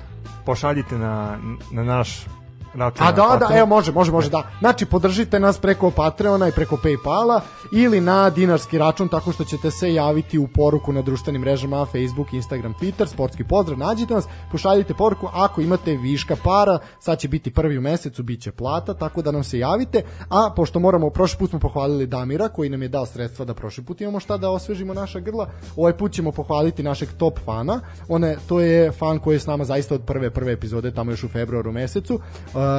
Pošaljite 0.46 0.98
na, 0.98 1.38
na 1.72 1.84
naš 1.84 2.26
račun. 2.74 3.06
A 3.06 3.12
da, 3.12 3.46
da, 3.48 3.56
evo 3.56 3.66
može, 3.66 3.92
može, 3.92 4.12
može, 4.12 4.30
da. 4.30 4.42
Znači 4.58 4.86
podržite 4.86 5.40
nas 5.40 5.58
preko 5.58 5.90
Patreona 5.90 6.48
i 6.48 6.52
preko 6.52 6.76
Paypala 6.76 7.40
ili 7.72 8.00
na 8.00 8.30
dinarski 8.30 8.78
račun 8.78 9.08
tako 9.08 9.32
što 9.32 9.44
ćete 9.44 9.70
se 9.70 9.94
javiti 9.94 10.38
u 10.38 10.48
poruku 10.48 10.92
na 10.92 11.02
društvenim 11.02 11.40
mrežama 11.40 11.86
Facebook, 11.86 12.32
Instagram, 12.32 12.74
Twitter, 12.80 13.06
sportski 13.06 13.44
pozdrav, 13.44 13.78
nađite 13.78 14.14
nas, 14.14 14.24
pošaljite 14.52 14.94
poruku 14.94 15.28
ako 15.32 15.60
imate 15.60 15.96
viška 15.96 16.36
para, 16.44 16.78
sad 17.00 17.18
će 17.18 17.28
biti 17.28 17.50
prvi 17.50 17.78
u 17.78 17.80
mesecu, 17.80 18.22
bit 18.22 18.42
će 18.42 18.52
plata, 18.52 18.94
tako 18.94 19.22
da 19.22 19.30
nam 19.30 19.44
se 19.44 19.58
javite, 19.58 20.02
a 20.30 20.50
pošto 20.56 20.78
moramo, 20.78 21.10
prošli 21.10 21.38
put 21.38 21.50
smo 21.50 21.58
pohvalili 21.58 22.06
Damira 22.06 22.48
koji 22.48 22.68
nam 22.68 22.82
je 22.82 22.88
dao 22.88 23.06
sredstva 23.06 23.44
da 23.44 23.54
prošli 23.54 23.84
put 23.84 24.00
imamo 24.00 24.20
šta 24.20 24.36
da 24.36 24.50
osvežimo 24.50 24.94
naša 24.94 25.20
grla, 25.20 25.48
ovaj 25.76 25.92
put 25.92 26.12
ćemo 26.12 26.32
pohvaliti 26.32 26.82
našeg 26.82 27.08
top 27.18 27.38
fana, 27.44 27.80
one, 28.08 28.36
to 28.48 28.60
je 28.60 28.92
fan 28.92 29.18
koji 29.18 29.34
je 29.34 29.40
s 29.40 29.46
nama 29.46 29.64
zaista 29.64 29.94
od 29.94 30.02
prve 30.02 30.30
prve 30.30 30.52
epizode, 30.52 30.94
tamo 30.94 31.10
još 31.10 31.24
u 31.24 31.28
februaru 31.28 31.72
mesecu, 31.72 32.20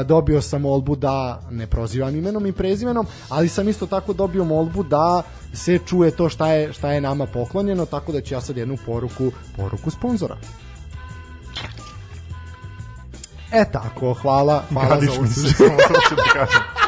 dobio 0.06 0.42
sam 0.42 0.62
molbu 0.62 0.96
da 0.96 1.42
ne 1.52 1.68
prozivam 1.68 2.16
imenom 2.16 2.46
i 2.46 2.52
prezimenom, 2.52 3.08
ali 3.30 3.50
sam 3.50 3.70
isto 3.70 3.86
tako 3.86 4.14
dobio 4.14 4.44
molbu 4.44 4.84
da 4.84 5.22
se 5.54 5.80
čuje 5.86 6.12
to 6.12 6.30
šta 6.30 6.48
je, 6.48 6.74
šta 6.74 6.92
je 6.92 7.02
nama 7.02 7.26
poklonjeno, 7.26 7.86
tako 7.86 8.12
da 8.12 8.22
ću 8.22 8.34
ja 8.34 8.42
sad 8.42 8.58
jednu 8.58 8.78
poruku, 8.86 9.32
poruku 9.58 9.90
sponzora. 9.92 10.38
E 13.52 13.66
tako, 13.72 14.14
hvala, 14.14 14.64
hvala 14.74 14.90
Gadiš 14.90 15.12
za 15.14 15.22
uzor. 15.22 15.72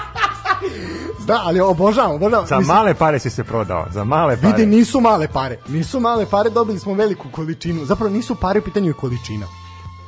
Da, 1.27 1.41
ali 1.43 1.59
obožavam, 1.59 2.15
obožavam. 2.15 2.47
Za 2.47 2.59
Mislim, 2.59 2.75
male 2.75 2.93
pare 2.93 3.19
si 3.19 3.29
se 3.29 3.43
prodao, 3.43 3.87
za 3.93 4.03
male 4.03 4.37
pare. 4.37 4.47
Vidi, 4.47 4.65
nisu 4.65 4.99
male 4.99 5.27
pare. 5.27 5.59
Nisu 5.67 5.99
male 5.99 6.25
pare, 6.25 6.49
dobili 6.49 6.79
smo 6.79 6.93
veliku 6.93 7.27
količinu. 7.31 7.85
Zapravo 7.85 8.13
nisu 8.13 8.35
pare 8.35 8.59
u 8.59 8.63
pitanju 8.63 8.89
i 8.89 8.93
količina. 8.93 9.47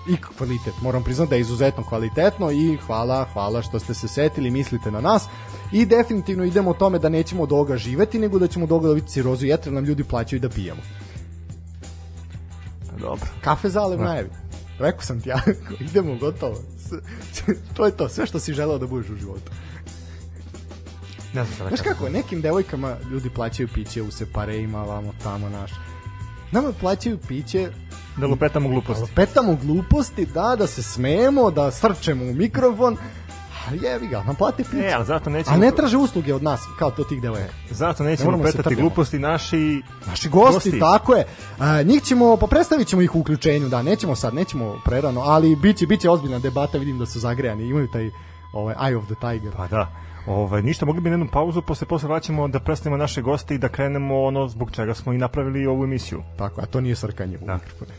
I 0.08 0.18
kvalitet. 0.38 0.74
Moram 0.82 1.04
priznati 1.04 1.30
da 1.30 1.36
je 1.36 1.42
izuzetno 1.42 1.84
kvalitetno 1.84 2.52
i 2.52 2.78
hvala, 2.86 3.26
hvala 3.34 3.62
što 3.62 3.80
ste 3.80 3.94
se 3.94 4.08
setili, 4.08 4.52
mislite 4.52 4.92
na 4.92 5.02
nas. 5.02 5.26
I 5.72 5.86
definitivno 5.86 6.44
idemo 6.44 6.70
o 6.70 6.74
tome 6.74 7.00
da 7.00 7.10
nećemo 7.10 7.44
od 7.44 7.52
ovoga 7.52 7.78
živeti, 7.78 8.20
nego 8.20 8.39
da 8.39 8.48
ćemo 8.48 8.66
od 8.66 8.72
ovoga 8.72 8.88
dobiti 8.88 9.08
cirozu 9.08 9.46
jetra, 9.46 9.72
nam 9.72 9.86
ljudi 9.86 10.04
plaćaju 10.04 10.39
da 10.39 10.50
pijemo. 10.50 10.82
Dobro. 13.00 13.28
Kafe 13.42 13.70
zalev 13.70 14.00
da. 14.00 14.06
najavi. 14.06 14.30
Rekao 14.80 15.02
sam 15.02 15.22
ti 15.22 15.30
ja, 15.30 15.42
idemo 15.89 16.16
gotovo. 16.16 16.56
to 17.76 17.86
je 17.86 17.98
to, 17.98 18.10
sve 18.10 18.26
što 18.26 18.39
si 18.39 18.54
želeo 18.54 18.78
da 18.78 18.88
budeš 18.88 19.10
u 19.10 19.16
životu. 19.16 19.52
Ne 21.34 21.46
znam 21.46 21.68
Znaš 21.68 21.82
kako, 21.82 22.10
nekim 22.10 22.42
devojkama 22.42 22.98
ljudi 23.12 23.30
plaćaju 23.30 23.70
piće 23.74 24.02
u 24.02 24.12
separejima, 24.12 24.84
vamo 24.84 25.13
tamo 25.24 25.50
naš. 25.50 25.72
Nama 26.52 26.74
plaćaju 26.80 27.18
piće 27.28 27.72
da 28.17 28.28
lupetamo 28.28 28.69
gluposti. 28.69 29.02
Da 29.02 29.08
lupetamo 29.10 29.58
gluposti, 29.63 30.26
da, 30.26 30.56
da 30.60 30.67
se 30.67 30.84
smejemo, 30.84 31.52
da 31.52 31.71
srčemo 31.71 32.26
u 32.26 32.34
mikrofon, 32.34 32.97
jevi 33.71 34.08
ga, 34.08 34.23
nam 34.23 34.36
plate 34.36 34.63
piće. 34.63 34.86
E, 34.86 34.93
ali 34.93 35.06
zato 35.06 35.30
nećemo... 35.30 35.56
A 35.56 35.60
ne 35.60 35.71
traže 35.71 35.97
usluge 35.97 36.34
od 36.34 36.43
nas, 36.43 36.62
kao 36.80 36.91
to 36.91 37.04
tih 37.04 37.21
devojaka. 37.21 37.54
Zato 37.69 38.04
nećemo 38.04 38.38
ne 38.38 38.43
petati 38.43 38.76
gluposti 38.76 39.19
naši... 39.19 39.82
Naši 40.08 40.30
gosti, 40.30 40.54
gosti. 40.54 40.80
tako 40.80 41.13
je. 41.13 41.26
A, 41.60 41.82
njih 41.82 42.04
ćemo, 42.04 42.38
pa 42.38 42.47
predstavit 42.47 42.88
ćemo 42.88 43.02
ih 43.02 43.15
u 43.15 43.19
uključenju, 43.19 43.69
da, 43.69 43.82
nećemo 43.82 44.15
sad, 44.15 44.34
nećemo 44.34 44.82
prerano, 44.86 45.21
ali 45.21 45.56
biće, 45.56 45.88
biće 45.88 46.10
ozbiljna 46.10 46.39
debata, 46.39 46.78
vidim 46.78 46.99
da 46.99 47.06
su 47.06 47.19
zagrejani, 47.19 47.67
imaju 47.67 47.88
taj 47.88 48.12
ovaj, 48.54 48.76
Eye 48.76 48.98
of 48.98 49.06
the 49.06 49.16
Tiger. 49.16 49.52
Pa 49.58 49.68
da. 49.68 49.88
Ovaj 50.28 50.62
ništa, 50.62 50.86
mogli 50.86 51.02
bi 51.02 51.10
na 51.10 51.13
jednu 51.13 51.28
pauzu, 51.32 51.62
posle 51.62 51.88
posle 51.88 52.10
vraćamo 52.10 52.48
da 52.48 52.60
predstavimo 52.60 52.98
naše 52.98 53.22
goste 53.22 53.56
i 53.56 53.58
da 53.58 53.70
krenemo 53.70 54.24
ono 54.24 54.48
zbog 54.48 54.72
čega 54.72 54.94
smo 54.94 55.13
i 55.13 55.18
napravili 55.18 55.68
ovu 55.68 55.84
emisiju. 55.84 56.24
Tako, 56.38 56.62
a 56.62 56.66
to 56.66 56.82
nije 56.82 56.96
srkanje 56.96 57.38
u 57.42 57.46
da. 57.46 57.54
mikrofone. 57.54 57.92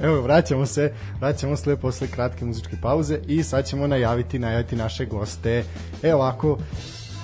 Evo, 0.04 0.20
vraćamo 0.20 0.66
se, 0.66 0.92
vraćamo 1.20 1.56
se 1.56 1.76
posle 1.76 2.08
kratke 2.08 2.44
muzičke 2.44 2.76
pauze 2.82 3.18
i 3.26 3.42
sad 3.42 3.66
ćemo 3.66 3.86
najaviti, 3.86 4.38
najaviti 4.38 4.76
naše 4.76 5.06
goste. 5.06 5.64
Evo 6.02 6.20
ovako, 6.20 6.58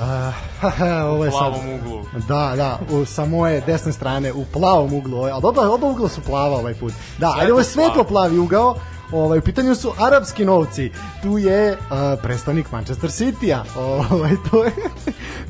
Uh, 0.00 1.04
ovo 1.04 1.24
je 1.24 1.28
u 1.28 1.32
plavom 1.32 1.60
sad, 1.60 1.80
uglu. 1.80 2.04
Da, 2.28 2.52
da, 2.56 2.78
u, 2.90 3.04
sa 3.04 3.24
moje 3.24 3.60
desne 3.60 3.92
strane 3.92 4.32
u 4.32 4.44
plavom 4.52 4.92
uglu. 4.92 5.18
Ovaj, 5.18 5.30
ali 5.30 5.42
oba, 5.44 5.70
oba 5.70 5.86
ugla 5.86 6.08
su 6.08 6.20
plava 6.20 6.56
ovaj 6.56 6.74
put. 6.74 6.92
Da, 7.18 7.34
ali 7.36 7.50
ovo 7.50 7.60
je 7.60 7.64
svetlo 7.64 8.04
plavi 8.04 8.38
ugao. 8.38 8.76
Ovaj, 9.12 9.38
u 9.38 9.42
pitanju 9.42 9.74
su 9.74 9.92
arapski 9.98 10.44
novci. 10.44 10.90
Tu 11.22 11.38
je 11.38 11.72
uh, 11.72 11.78
predstavnik 12.22 12.72
Manchester 12.72 13.10
City-a. 13.10 13.64
Ovaj, 13.80 14.32
to 14.50 14.64
je, 14.64 14.72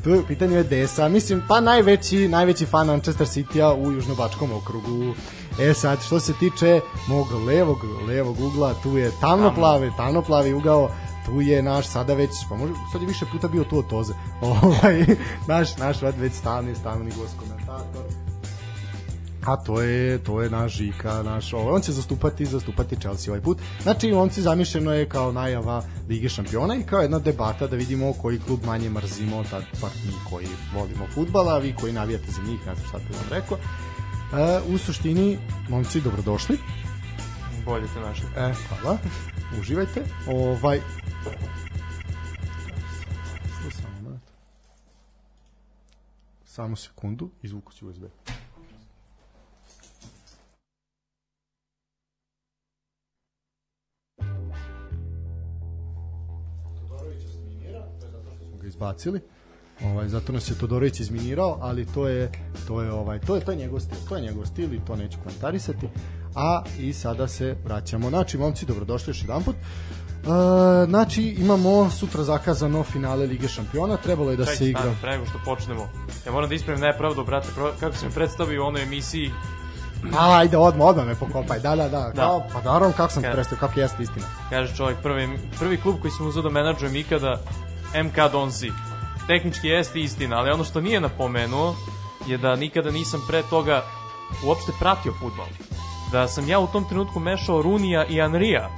tu 0.03 0.09
je 0.09 0.19
u 0.19 0.25
pitanju 0.27 0.55
je 0.55 0.63
Desa. 0.63 1.07
Mislim, 1.07 1.43
pa 1.47 1.59
najveći, 1.59 2.27
najveći 2.27 2.65
fan 2.65 2.87
Manchester 2.87 3.27
City-a 3.27 3.73
u 3.73 3.91
Južnobačkom 3.91 4.51
okrugu. 4.51 5.13
E 5.59 5.73
sad, 5.73 6.03
što 6.03 6.19
se 6.19 6.33
tiče 6.33 6.81
mog 7.07 7.27
levog, 7.31 7.77
levog 8.07 8.39
ugla, 8.39 8.73
tu 8.83 8.97
je 8.97 9.11
tamno 9.21 9.53
plave, 9.55 9.91
tamno 9.97 10.21
plavi 10.21 10.53
ugao, 10.53 10.89
tu 11.25 11.41
je 11.41 11.63
naš 11.63 11.87
sada 11.87 12.13
već, 12.13 12.29
pa 12.49 12.55
može, 12.55 12.73
sad 12.91 13.01
je 13.01 13.07
više 13.07 13.25
puta 13.31 13.47
bio 13.47 13.63
tu 13.63 13.77
od 13.77 13.87
toze, 13.87 14.13
ovaj, 14.41 15.05
naš, 15.47 15.77
naš 15.77 16.01
već 16.01 16.33
stalni, 16.33 16.75
stalni 16.75 17.11
gost 17.17 17.35
komentator, 17.39 18.03
a 19.47 19.55
to 19.55 19.81
je 19.81 20.23
to 20.23 20.41
je 20.41 20.49
naš 20.49 20.73
Žika, 20.73 21.23
naš 21.23 21.53
ovaj, 21.53 21.73
on 21.73 21.81
će 21.81 21.91
zastupati 21.91 22.45
zastupati 22.45 22.95
Chelsea 22.95 23.31
ovaj 23.31 23.41
put. 23.41 23.57
Znači 23.83 24.11
on 24.11 24.29
se 24.29 24.41
zamišljeno 24.41 24.93
je 24.93 25.09
kao 25.09 25.31
najava 25.31 25.83
Lige 26.09 26.29
šampiona 26.29 26.75
i 26.75 26.83
kao 26.83 27.01
jedna 27.01 27.19
debata 27.19 27.67
da 27.67 27.75
vidimo 27.75 28.13
koji 28.13 28.39
klub 28.39 28.59
manje 28.65 28.89
mrzimo, 28.89 29.43
tad 29.49 29.63
pa 29.81 29.87
mi 29.87 30.13
koji 30.29 30.47
volimo 30.75 31.05
fudbala, 31.13 31.57
vi 31.57 31.75
koji 31.75 31.93
navijate 31.93 32.31
za 32.31 32.41
njih, 32.41 32.59
ne 32.67 32.75
znam 32.75 32.87
šta 32.87 32.97
te 32.97 33.17
vam 33.17 33.29
rekao. 33.29 33.57
E, 34.33 34.61
u 34.73 34.77
suštini, 34.77 35.37
momci, 35.69 36.01
dobrodošli. 36.01 36.57
Bolje 37.65 37.87
te 37.93 37.99
našli. 37.99 38.25
E, 38.37 38.53
hvala. 38.69 38.97
Uživajte. 39.59 40.03
Ovaj, 40.27 40.81
Samo. 43.71 44.19
Samo 46.45 46.75
sekundu, 46.75 47.29
izvuku 47.41 47.73
ću 47.73 47.87
USB. 47.87 48.03
ga 58.61 58.67
izbacili. 58.67 59.21
Ovaj 59.83 60.07
zato 60.07 60.31
nas 60.31 60.49
je 60.51 60.55
Todorović 60.55 60.99
izminirao, 60.99 61.57
ali 61.61 61.85
to 61.85 62.07
je 62.07 62.31
to 62.67 62.81
je 62.81 62.91
ovaj 62.91 63.19
to 63.19 63.35
je 63.35 63.41
to 63.41 63.51
je 63.51 63.57
njegov 63.57 63.79
stil, 63.79 63.97
to 64.09 64.15
je 64.15 64.21
njegov 64.21 64.45
stil 64.45 64.73
i 64.73 64.79
to 64.87 64.95
neću 64.95 65.17
komentarisati. 65.23 65.87
A 66.35 66.63
i 66.79 66.93
sada 66.93 67.27
se 67.27 67.55
vraćamo. 67.65 68.09
Znači, 68.09 68.37
momci, 68.37 68.65
dobrodošli 68.65 69.09
još 69.09 69.21
jedanput. 69.21 69.55
E, 69.55 69.59
znači, 70.85 71.23
imamo 71.23 71.89
sutra 71.89 72.23
zakazano 72.23 72.83
finale 72.83 73.25
Lige 73.25 73.47
šampiona, 73.47 73.97
trebalo 73.97 74.31
je 74.31 74.37
da 74.37 74.43
Čekaj, 74.43 74.55
se 74.57 74.69
igra... 74.69 74.81
stani, 74.81 74.95
pre 75.01 75.11
nego 75.11 75.25
što 75.25 75.39
počnemo. 75.45 75.89
Ja 76.25 76.31
moram 76.31 76.49
da 76.49 76.55
ispravim 76.55 76.81
nepravdu, 76.81 77.23
brate, 77.23 77.47
kako 77.79 77.95
se 77.95 78.05
mi 78.05 78.11
predstavio 78.13 78.63
u 78.63 78.67
onoj 78.67 78.83
emisiji, 78.83 79.31
A, 80.17 80.37
ajde, 80.37 80.57
odmah, 80.57 80.87
odmah 80.87 81.05
me 81.05 81.15
pokopaj. 81.15 81.59
Da, 81.59 81.75
da, 81.75 81.89
da. 81.89 81.99
Da. 81.99 82.11
Kao, 82.15 82.43
pa 82.53 82.61
naravno, 82.61 82.93
kako 82.97 83.13
sam 83.13 83.23
Kad- 83.23 83.31
predstavio, 83.33 83.59
kako 83.59 83.79
jeste 83.79 84.03
istina. 84.03 84.25
kaže 84.49 84.75
čovjek, 84.75 84.97
prvi, 85.01 85.29
prvi 85.59 85.77
klub 85.77 85.95
koji 86.01 86.11
sam 86.11 86.27
uzao 86.27 86.43
da 86.43 86.49
menadžujem 86.49 86.95
ikada, 86.95 87.41
MK 88.03 88.31
Donzi. 88.31 88.71
Tehnički 89.27 89.67
jeste 89.67 89.99
istina, 89.99 90.37
ali 90.37 90.51
ono 90.51 90.63
što 90.63 90.81
nije 90.81 91.01
napomenuo 91.01 91.75
je 92.27 92.37
da 92.37 92.55
nikada 92.55 92.91
nisam 92.91 93.21
pre 93.27 93.43
toga 93.43 93.83
uopšte 94.45 94.71
pratio 94.79 95.13
futbol. 95.13 95.45
Da 96.11 96.27
sam 96.27 96.49
ja 96.49 96.59
u 96.59 96.67
tom 96.67 96.85
trenutku 96.85 97.19
mešao 97.19 97.61
Runija 97.61 98.05
i 98.05 98.21
Anrija 98.21 98.69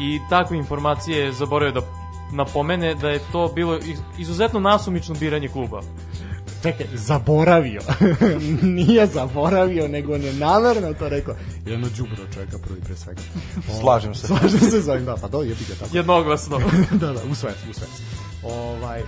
i 0.00 0.20
takve 0.30 0.56
informacije 0.56 1.18
je 1.18 1.32
zaboravio 1.32 1.80
da 1.80 1.86
napomene 2.32 2.94
da 2.94 3.10
je 3.10 3.20
to 3.32 3.52
bilo 3.54 3.78
iz- 3.78 4.00
izuzetno 4.18 4.60
nasumično 4.60 5.14
biranje 5.14 5.48
kluba. 5.48 5.80
Čekaj, 6.62 6.86
zaboravio. 6.94 7.80
Nije 8.78 9.06
zaboravio, 9.06 9.88
nego 9.88 10.18
ne 10.18 10.32
namerno 10.32 10.92
to 10.94 11.08
rekao. 11.08 11.34
Jedno 11.66 11.88
đubro 11.96 12.24
čovjeka 12.34 12.58
prvi 12.58 12.80
pre 12.80 12.96
svega. 12.96 13.20
O, 13.70 13.74
Slažem 13.80 14.14
se. 14.14 14.26
Slažem 14.28 14.60
se 14.60 14.82
s 14.82 14.88
ovim, 14.88 15.04
da, 15.04 15.16
pa 15.16 15.28
do, 15.28 15.42
jebi 15.42 15.64
ga 15.68 15.74
tako. 15.74 15.96
Jednoglasno. 15.96 16.60
da, 16.90 17.06
da, 17.06 17.20
usvaja 17.30 17.54
se, 17.54 17.70
usvaja 17.70 17.90
se. 17.90 18.02
Ovaj, 18.44 19.00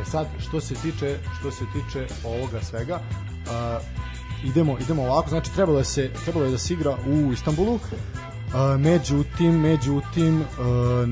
e 0.00 0.04
sad, 0.04 0.26
što 0.38 0.60
se 0.60 0.74
tiče, 0.74 1.18
što 1.38 1.50
se 1.50 1.64
tiče 1.72 2.06
ovoga 2.24 2.62
svega, 2.62 3.00
a, 3.50 3.78
idemo, 4.44 4.78
idemo 4.78 5.02
ovako, 5.02 5.28
znači 5.28 5.52
trebalo 5.54 5.78
je, 5.78 5.84
se, 5.84 6.10
trebalo 6.24 6.44
je 6.44 6.50
da 6.50 6.58
se 6.58 6.74
igra 6.74 6.96
u 7.06 7.32
Istanbulu, 7.32 7.78
a, 8.54 8.76
međutim, 8.78 9.60
međutim, 9.60 10.44
a, 10.58 11.06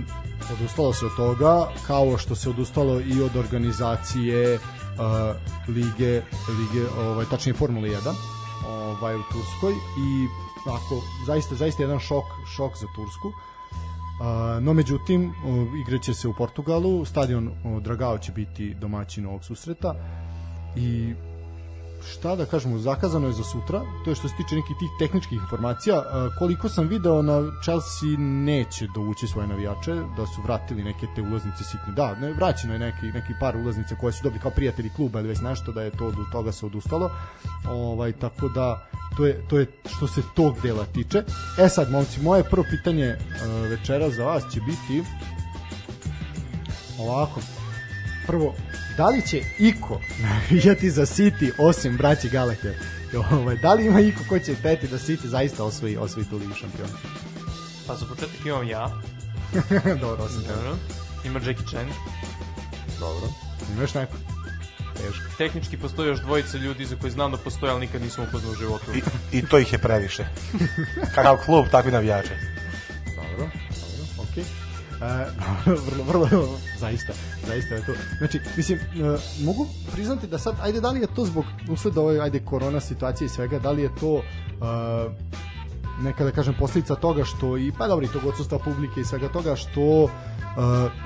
odustalo 0.52 0.92
se 0.92 1.06
od 1.06 1.16
toga, 1.16 1.68
kao 1.86 2.18
što 2.18 2.34
se 2.34 2.50
odustalo 2.50 3.00
i 3.00 3.22
od 3.22 3.36
organizacije 3.36 4.58
a, 4.98 5.34
lige, 5.68 6.22
lige 6.58 6.88
ovaj, 6.98 7.26
tačnije 7.30 7.54
Formule 7.54 7.88
1 7.88 7.96
ovaj, 8.68 9.16
u 9.16 9.22
Turskoj 9.32 9.72
i 9.98 10.28
ako, 10.66 11.02
zaista, 11.26 11.54
zaista 11.54 11.82
jedan 11.82 11.98
šok, 11.98 12.24
šok 12.56 12.76
za 12.76 12.86
Tursku. 12.96 13.28
A, 13.28 13.49
no 14.60 14.72
međutim, 14.72 15.32
igraće 15.86 16.14
se 16.14 16.28
u 16.28 16.34
Portugalu, 16.38 17.04
stadion 17.04 17.50
Dragao 17.80 18.18
će 18.18 18.32
biti 18.32 18.74
domaćin 18.74 19.26
ovog 19.26 19.44
susreta 19.44 19.94
i 20.76 21.14
šta 22.06 22.36
da 22.36 22.46
kažemo, 22.46 22.78
zakazano 22.78 23.26
je 23.26 23.32
za 23.32 23.44
sutra, 23.44 23.82
to 24.04 24.10
je 24.10 24.14
što 24.14 24.28
se 24.28 24.34
tiče 24.36 24.54
nekih 24.54 24.76
tih 24.78 24.90
tehničkih 24.98 25.38
informacija, 25.38 26.02
koliko 26.38 26.68
sam 26.68 26.88
video 26.88 27.22
na 27.22 27.42
Chelsea 27.62 28.18
neće 28.18 28.86
dovući 28.94 29.26
svoje 29.26 29.48
navijače, 29.48 29.94
da 30.16 30.26
su 30.26 30.42
vratili 30.42 30.82
neke 30.82 31.06
te 31.14 31.22
ulaznice 31.22 31.64
sitne, 31.64 31.92
da, 31.96 32.14
ne, 32.14 32.32
vraćeno 32.32 32.72
je 32.72 32.78
neki, 32.78 33.06
neki 33.06 33.32
par 33.40 33.56
ulaznica 33.56 33.96
koje 33.96 34.12
su 34.12 34.22
dobili 34.22 34.42
kao 34.42 34.50
prijatelji 34.50 34.90
kluba 34.96 35.20
ili 35.20 35.28
već 35.28 35.40
nešto 35.40 35.72
da 35.72 35.82
je 35.82 35.90
to 35.90 36.06
od 36.06 36.14
toga 36.32 36.52
se 36.52 36.66
odustalo, 36.66 37.10
ovaj, 37.68 38.12
tako 38.12 38.48
da 38.48 38.86
to 39.16 39.26
je, 39.26 39.44
to 39.48 39.58
je 39.58 39.66
što 39.96 40.08
se 40.08 40.22
tog 40.34 40.60
dela 40.62 40.84
tiče. 40.84 41.22
E 41.58 41.68
sad, 41.68 41.90
momci, 41.90 42.20
moje 42.22 42.44
prvo 42.44 42.64
pitanje 42.70 43.16
uh, 43.16 43.70
večera 43.70 44.10
za 44.10 44.24
vas 44.24 44.42
će 44.52 44.60
biti 44.60 45.04
ovako. 46.98 47.40
Prvo, 48.26 48.54
da 49.00 49.08
li 49.08 49.22
će 49.22 49.42
iko 49.58 50.00
navijati 50.22 50.90
za 50.90 51.02
City 51.02 51.50
osim 51.58 51.96
braći 51.96 52.28
Gallagher? 52.28 52.74
Ovaj, 53.30 53.56
da 53.56 53.74
li 53.74 53.86
ima 53.86 54.00
iko 54.00 54.20
ko 54.28 54.38
će 54.38 54.54
teti 54.54 54.88
da 54.88 54.98
City 54.98 55.26
zaista 55.26 55.64
osvoji, 55.64 55.96
osvoji 55.96 56.26
tu 56.26 56.36
ligu 56.36 56.54
šampiona? 56.54 56.92
Pa 57.86 57.96
za 57.96 58.06
početak 58.06 58.46
imam 58.46 58.68
ja, 58.68 59.00
Dobro, 60.04 60.24
osim 60.24 60.42
dobro. 60.42 60.76
Ima 61.24 61.38
Jackie 61.38 61.66
Chan. 61.70 61.86
Dobro. 62.98 63.28
Ima 63.72 63.82
još 63.82 63.94
neko? 63.94 64.12
Teško. 64.96 65.24
Tehnički 65.38 65.76
postoji 65.76 66.08
još 66.08 66.20
dvojica 66.20 66.58
ljudi 66.58 66.84
za 66.84 66.96
koji 66.96 67.10
znam 67.10 67.30
da 67.30 67.36
postoje, 67.36 67.72
ali 67.72 67.80
nikad 67.80 68.02
nisam 68.02 68.24
upoznao 68.24 68.52
u 68.52 68.56
životu. 68.56 68.84
I, 68.94 69.38
I 69.38 69.46
to 69.46 69.58
ih 69.58 69.72
je 69.72 69.78
previše. 69.78 70.24
Kakav 71.14 71.36
klub, 71.44 71.66
takvi 71.70 71.92
navijači. 71.92 72.32
Dobro, 73.16 73.50
vrlo, 75.86 76.04
vrlo, 76.04 76.48
zaista, 76.78 77.12
zaista 77.46 77.74
je 77.74 77.86
to. 77.86 77.92
Znači, 78.18 78.40
mislim, 78.56 78.78
e, 78.78 78.82
mogu 79.44 79.66
priznati 79.92 80.26
da 80.26 80.38
sad, 80.38 80.54
ajde, 80.62 80.80
da 80.80 80.90
li 80.90 81.00
je 81.00 81.06
to 81.06 81.24
zbog 81.24 81.44
usled 81.68 81.98
ove, 81.98 82.20
ajde, 82.20 82.40
korona 82.44 82.80
situacije 82.80 83.26
i 83.26 83.28
svega, 83.28 83.58
da 83.58 83.70
li 83.70 83.82
je 83.82 83.90
to 84.00 84.16
e, 84.16 84.22
neka 86.02 86.24
da 86.24 86.30
kažem 86.30 86.54
posljedica 86.58 86.94
toga 86.94 87.24
što 87.24 87.56
i 87.56 87.72
pa 87.78 87.88
dobro 87.88 88.06
i 88.06 88.08
tog 88.08 88.26
odsustva 88.26 88.58
publike 88.58 89.00
i 89.00 89.04
svega 89.04 89.28
toga 89.28 89.56
što 89.56 90.02
uh, 90.02 90.10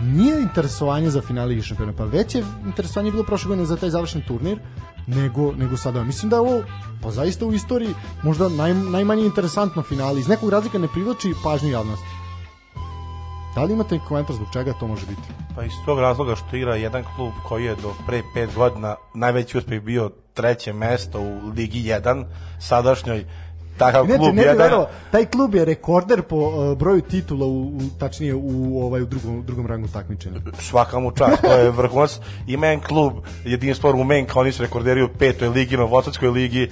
nije 0.02 0.40
interesovanje 0.42 1.10
za 1.10 1.20
finale 1.20 1.48
Lige 1.48 1.62
šampiona 1.62 1.92
pa 1.92 2.04
već 2.04 2.34
je 2.34 2.44
interesovanje 2.66 3.10
bilo 3.10 3.24
prošle 3.24 3.48
godine 3.48 3.66
za 3.66 3.76
taj 3.76 3.90
završni 3.90 4.26
turnir 4.26 4.58
nego, 5.06 5.52
nego 5.52 5.76
sada. 5.76 6.04
Mislim 6.04 6.30
da 6.30 6.36
je 6.36 6.40
ovo 6.40 6.62
pa 7.02 7.10
zaista 7.10 7.46
u 7.46 7.52
istoriji 7.52 7.94
možda 8.22 8.48
naj, 8.48 8.74
najmanje 8.74 9.24
interesantno 9.24 9.82
finale. 9.82 10.20
Iz 10.20 10.28
nekog 10.28 10.50
razlika 10.50 10.78
ne 10.78 10.88
privlači 10.88 11.34
pažnju 11.44 11.70
javnosti 11.70 12.23
da 13.54 13.64
li 13.64 13.72
imate 13.72 13.98
komentar 14.08 14.36
zbog 14.36 14.48
čega 14.52 14.72
to 14.80 14.86
može 14.86 15.06
biti 15.06 15.22
Pa 15.54 15.64
iz 15.64 15.72
tog 15.84 16.00
razloga 16.00 16.34
što 16.34 16.56
igra 16.56 16.76
jedan 16.76 17.04
klub 17.16 17.32
koji 17.48 17.64
je 17.64 17.74
do 17.74 17.94
pre 18.06 18.22
pet 18.34 18.54
godina 18.54 18.96
najveći 19.14 19.58
uspeh 19.58 19.82
bio 19.82 20.10
treće 20.34 20.72
mesto 20.72 21.20
u 21.20 21.48
Ligi 21.56 21.82
1, 21.82 22.24
sadašnjoj 22.60 23.24
takav 23.78 24.04
Inače, 24.04 24.18
klub 24.18 24.34
ne 24.34 24.42
jedan, 24.42 24.56
verovao, 24.56 24.88
taj 25.10 25.26
klub 25.26 25.54
je 25.54 25.64
rekorder 25.64 26.22
po 26.22 26.36
uh, 26.36 26.78
broju 26.78 27.00
titula 27.00 27.46
u, 27.46 27.66
u 27.66 27.80
tačnije 27.98 28.34
u 28.34 28.82
ovaj 28.82 29.02
u 29.02 29.06
drugom 29.06 29.42
drugom 29.46 29.66
rangu 29.66 29.88
takmičenja. 29.88 30.40
svaka 30.58 30.98
mu 30.98 31.10
čast, 31.10 31.42
to 31.42 31.52
je 31.52 31.70
vrhunac. 31.70 32.20
Ima 32.46 32.66
jedan 32.66 32.84
klub, 32.86 33.12
jedinstvo 33.44 33.92
Rumenka, 33.92 34.40
oni 34.40 34.52
su 34.52 34.62
rekorderi 34.62 35.02
u 35.02 35.08
petoj 35.08 35.48
ligi, 35.48 35.76
na 35.76 35.84
Vosadskoj 35.84 36.28
ligi, 36.28 36.68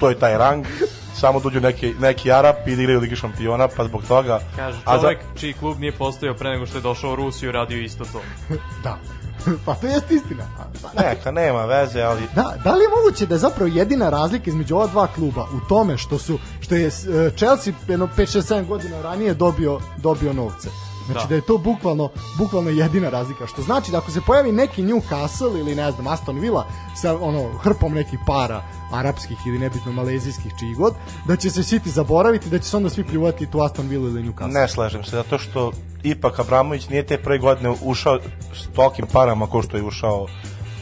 to 0.00 0.08
je 0.08 0.18
taj 0.18 0.38
rang. 0.38 0.66
Samo 1.14 1.40
dođu 1.40 1.60
neki, 1.60 1.94
neki 2.00 2.32
Arap 2.32 2.68
i 2.68 2.76
da 2.76 2.82
igraju 2.82 3.00
Ligi 3.00 3.16
šampiona, 3.16 3.68
pa 3.68 3.84
zbog 3.84 4.02
toga... 4.08 4.40
Kaže 4.56 4.78
a 4.84 4.98
za- 4.98 5.14
čiji 5.40 5.52
klub 5.52 5.78
nije 5.80 5.92
postojao 5.92 6.34
pre 6.34 6.50
nego 6.50 6.66
što 6.66 6.78
je 6.78 6.82
došao 6.82 7.12
u 7.12 7.16
Rusiju 7.16 7.52
radio 7.52 7.80
isto 7.82 8.04
to. 8.04 8.20
Da. 8.84 8.98
pa 9.66 9.74
to 9.74 9.86
jeste 9.86 10.14
istina. 10.14 10.44
Pa, 10.82 11.02
Neka, 11.02 11.30
nema 11.30 11.64
veze, 11.64 12.02
ali 12.02 12.22
Da, 12.34 12.54
da 12.64 12.74
li 12.74 12.82
je 12.82 12.88
moguće 12.98 13.26
da 13.26 13.34
je 13.34 13.38
zapravo 13.38 13.70
jedina 13.74 14.10
razlika 14.10 14.50
između 14.50 14.74
ova 14.76 14.86
dva 14.86 15.06
kluba 15.06 15.42
u 15.42 15.68
tome 15.68 15.98
što 15.98 16.18
su 16.18 16.38
što 16.60 16.74
je 16.74 16.86
e, 16.86 16.90
Chelsea 17.36 17.72
jedno 17.88 18.08
5 18.16 18.38
6 18.38 18.54
7 18.54 18.66
godina 18.66 19.02
ranije 19.02 19.34
dobio 19.34 19.80
dobio 19.96 20.32
novce. 20.32 20.68
Znači 21.06 21.20
da. 21.20 21.28
Da. 21.28 21.34
je 21.34 21.40
to 21.40 21.58
bukvalno 21.58 22.08
bukvalno 22.38 22.70
jedina 22.70 23.08
razlika. 23.10 23.46
Što 23.46 23.62
znači 23.62 23.90
da 23.90 23.98
ako 23.98 24.10
se 24.10 24.20
pojavi 24.20 24.52
neki 24.52 24.82
Newcastle 24.82 25.58
ili 25.60 25.74
ne 25.74 25.92
znam 25.92 26.06
Aston 26.06 26.38
Villa 26.38 26.66
sa 26.96 27.16
ono 27.20 27.58
hrpom 27.58 27.94
nekih 27.94 28.18
para 28.26 28.62
arapskih 28.92 29.36
ili 29.46 29.58
nebitno 29.58 29.92
malezijskih 29.92 30.52
čiji 30.58 30.74
god, 30.74 30.94
da 31.24 31.36
će 31.36 31.50
se 31.50 31.60
City 31.62 31.88
zaboraviti, 31.88 32.50
da 32.50 32.58
će 32.58 32.64
se 32.64 32.76
onda 32.76 32.90
svi 32.90 33.04
pljuvati 33.04 33.46
tu 33.46 33.60
Aston 33.60 33.88
Villa 33.88 34.08
ili 34.08 34.22
Newcastle. 34.22 34.52
ne 34.52 34.68
slažem 34.68 35.04
se, 35.04 35.10
zato 35.10 35.38
što 35.38 35.72
ipak 36.02 36.38
Abramović 36.38 36.88
nije 36.88 37.06
te 37.06 37.18
prve 37.18 37.38
godine 37.38 37.74
ušao 37.82 38.18
s 38.54 38.74
tokim 38.74 39.06
parama 39.12 39.46
kao 39.50 39.62
što 39.62 39.76
je 39.76 39.82
ušao 39.82 40.26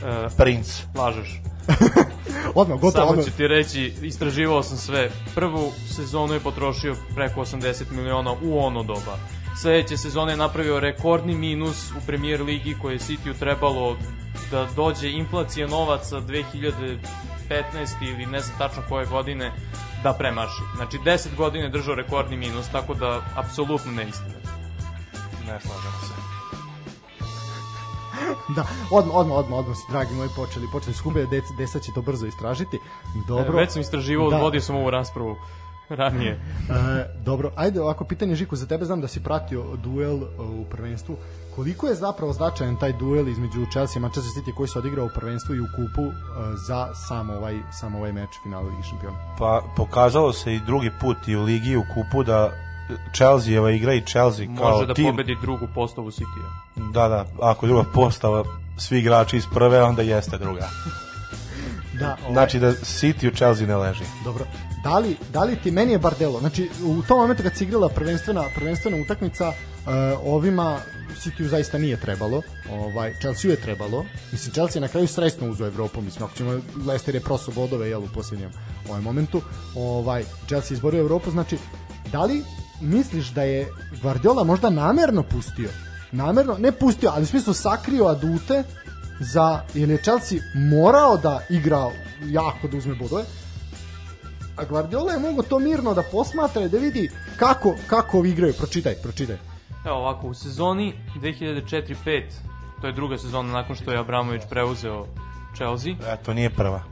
E, 0.04 0.28
princ. 0.36 0.82
lažeš. 0.94 1.40
Odmah, 2.54 2.80
gotovo. 2.80 2.90
Samo 3.06 3.10
Odmah. 3.10 3.24
ću 3.24 3.30
ti 3.32 3.48
reći, 3.48 3.94
istraživao 4.02 4.62
sam 4.62 4.76
sve. 4.76 5.10
Prvu 5.34 5.70
sezonu 5.96 6.34
je 6.34 6.40
potrošio 6.40 6.96
preko 7.14 7.40
80 7.40 7.90
miliona 7.90 8.32
u 8.42 8.58
ono 8.58 8.82
doba. 8.82 9.18
Sledeće 9.60 9.96
sezone 9.96 10.32
je 10.32 10.36
napravio 10.36 10.80
rekordni 10.80 11.34
minus 11.34 11.90
u 11.90 12.06
premier 12.06 12.42
ligi 12.42 12.76
koje 12.82 12.92
je 12.92 12.98
City-u 12.98 13.34
trebalo 13.34 13.96
da 14.50 14.66
dođe 14.76 15.10
inflacija 15.10 15.66
novaca 15.66 16.20
2015. 16.20 16.98
ili 18.00 18.26
ne 18.26 18.40
znam 18.40 18.58
tačno 18.58 18.82
koje 18.88 19.06
godine 19.06 19.52
da 20.02 20.12
premaši. 20.12 20.62
Znači 20.76 20.98
10 20.98 21.36
godina 21.36 21.64
je 21.64 21.70
držao 21.70 21.94
rekordni 21.94 22.36
minus, 22.36 22.68
tako 22.68 22.94
da 22.94 23.22
apsolutno 23.36 23.92
neistina. 23.92 24.34
Ne 25.46 25.60
slažem 25.60 25.92
se. 26.06 26.14
Da, 28.56 28.66
odmah, 28.90 29.16
odmah, 29.16 29.38
odmah, 29.38 29.58
odmah, 29.58 29.76
dragi 29.90 30.14
moji, 30.14 30.28
počeli, 30.36 30.66
počeli 30.72 30.94
skube, 30.94 31.26
deca, 31.26 31.54
deca 31.58 31.78
će 31.78 31.92
to 31.92 32.02
brzo 32.02 32.26
istražiti. 32.26 32.78
Dobro. 33.28 33.58
E, 33.58 33.60
već 33.60 33.72
sam 33.72 33.80
istraživao, 33.80 34.30
Da. 34.30 34.36
vodio 34.36 34.60
sam 34.60 34.76
ovu 34.76 34.90
raspravu. 34.90 35.36
ranije. 36.00 36.32
E, 36.32 37.06
dobro, 37.24 37.50
ajde 37.56 37.80
ovako 37.80 38.04
pitanje 38.04 38.34
Žiku 38.34 38.56
za 38.56 38.66
tebe, 38.66 38.84
znam 38.84 39.00
da 39.00 39.08
si 39.08 39.22
pratio 39.22 39.64
duel 39.76 40.16
e, 40.16 40.26
u 40.40 40.64
prvenstvu. 40.70 41.16
Koliko 41.56 41.86
je 41.86 41.94
zapravo 41.94 42.32
značajan 42.32 42.76
taj 42.76 42.92
duel 42.92 43.28
između 43.28 43.66
Chelsea 43.70 43.98
i 43.98 44.02
Manchester 44.02 44.32
City 44.32 44.54
koji 44.54 44.68
se 44.68 44.78
odigrao 44.78 45.06
u 45.06 45.10
prvenstvu 45.14 45.54
i 45.54 45.60
u 45.60 45.66
kupu 45.76 46.02
e, 46.02 46.12
za 46.66 46.94
sam 46.94 47.30
ovaj, 47.30 47.58
sam 47.72 47.94
ovaj 47.94 48.12
meč 48.12 48.30
finala 48.42 48.68
Ligi 48.68 48.82
šampiona? 48.90 49.16
Pa 49.38 49.62
pokazalo 49.76 50.32
se 50.32 50.54
i 50.54 50.60
drugi 50.66 50.90
put 51.00 51.28
i 51.28 51.36
u 51.36 51.42
ligi 51.42 51.70
i 51.70 51.76
u 51.76 51.84
kupu 51.94 52.22
da 52.22 52.50
Chelsea 53.14 53.70
igra 53.70 53.94
i 53.94 54.00
Chelsea 54.06 54.46
kao 54.58 54.70
Može 54.70 54.86
da 54.86 54.94
tim. 54.94 55.10
pobedi 55.10 55.36
drugu 55.42 55.68
postavu 55.74 56.10
City-a. 56.10 56.80
Da, 56.92 57.08
da, 57.08 57.24
ako 57.42 57.66
druga 57.66 57.84
postava 57.94 58.44
svi 58.76 58.98
igrači 58.98 59.36
iz 59.36 59.44
prve, 59.54 59.82
onda 59.82 60.02
jeste 60.02 60.38
druga. 60.38 60.68
Da, 62.00 62.16
ovaj, 62.22 62.32
Znači 62.32 62.58
da 62.58 62.72
City 62.72 63.28
u 63.28 63.34
Chelsea 63.36 63.66
ne 63.66 63.76
leži. 63.76 64.04
Dobro. 64.24 64.44
Da 64.84 64.98
li, 64.98 65.16
da 65.32 65.44
li 65.44 65.56
ti, 65.62 65.70
meni 65.70 65.92
je 65.92 65.98
bar 65.98 66.14
delo, 66.18 66.40
znači 66.40 66.70
u 66.84 67.02
tom 67.02 67.18
momentu 67.20 67.42
kad 67.42 67.56
se 67.56 67.64
igrala 67.64 67.88
prvenstvena, 67.88 68.44
prvenstvena 68.54 68.96
utakmica, 68.96 69.48
uh, 69.48 69.54
ovima 70.24 70.78
City 71.24 71.48
zaista 71.48 71.78
nije 71.78 72.00
trebalo, 72.00 72.42
ovaj, 72.70 73.14
Chelsea 73.20 73.50
je 73.50 73.60
trebalo, 73.60 74.04
mislim 74.32 74.52
Chelsea 74.52 74.76
je 74.76 74.80
na 74.80 74.88
kraju 74.88 75.08
srećno 75.08 75.50
uzeo 75.50 75.66
Evropu, 75.66 76.00
mislim 76.00 76.24
ako 76.24 76.36
ćemo, 76.36 76.60
Leicester 76.86 77.14
je 77.14 77.20
proso 77.20 77.52
bodove 77.52 77.88
jel, 77.88 78.04
u 78.04 78.08
posljednjem 78.14 78.50
ovaj 78.88 79.00
momentu, 79.00 79.42
ovaj, 79.74 80.24
Chelsea 80.46 80.74
izborio 80.74 81.00
Evropu, 81.00 81.30
znači 81.30 81.58
da 82.12 82.24
li 82.24 82.44
misliš 82.80 83.28
da 83.28 83.42
je 83.42 83.68
Guardiola 84.02 84.44
možda 84.44 84.70
namerno 84.70 85.22
pustio, 85.22 85.68
namerno, 86.12 86.56
ne 86.58 86.72
pustio, 86.72 87.10
ali 87.14 87.22
u 87.22 87.26
smislu 87.26 87.54
sakrio 87.54 88.06
adute 88.06 88.64
za, 89.20 89.62
jer 89.74 89.90
je 89.90 90.02
Chelsea 90.02 90.38
morao 90.54 91.16
da 91.16 91.46
igra 91.50 91.90
jako 92.24 92.68
da 92.68 92.76
uzme 92.76 92.94
bodove, 92.94 93.24
a 94.58 94.64
Guardiola 94.64 95.12
je 95.12 95.18
mogo 95.20 95.42
to 95.42 95.58
mirno 95.58 95.94
da 95.94 96.02
posmatra 96.02 96.62
i 96.62 96.68
da 96.68 96.78
vidi 96.78 97.10
kako, 97.36 97.74
kako 97.86 98.18
ovi 98.18 98.30
igraju. 98.30 98.54
Pročitaj, 98.54 98.94
pročitaj. 98.94 99.36
Evo 99.84 99.96
ovako, 99.96 100.26
u 100.26 100.34
sezoni 100.34 100.94
2004-5, 101.16 102.22
to 102.80 102.86
je 102.86 102.92
druga 102.92 103.18
sezona 103.18 103.52
nakon 103.52 103.76
što 103.76 103.92
je 103.92 103.98
Abramović 103.98 104.42
preuzeo 104.50 105.06
Chelsea, 105.56 105.92
E, 106.04 106.16
to 106.16 106.34
nije 106.34 106.50
prva. 106.50 106.82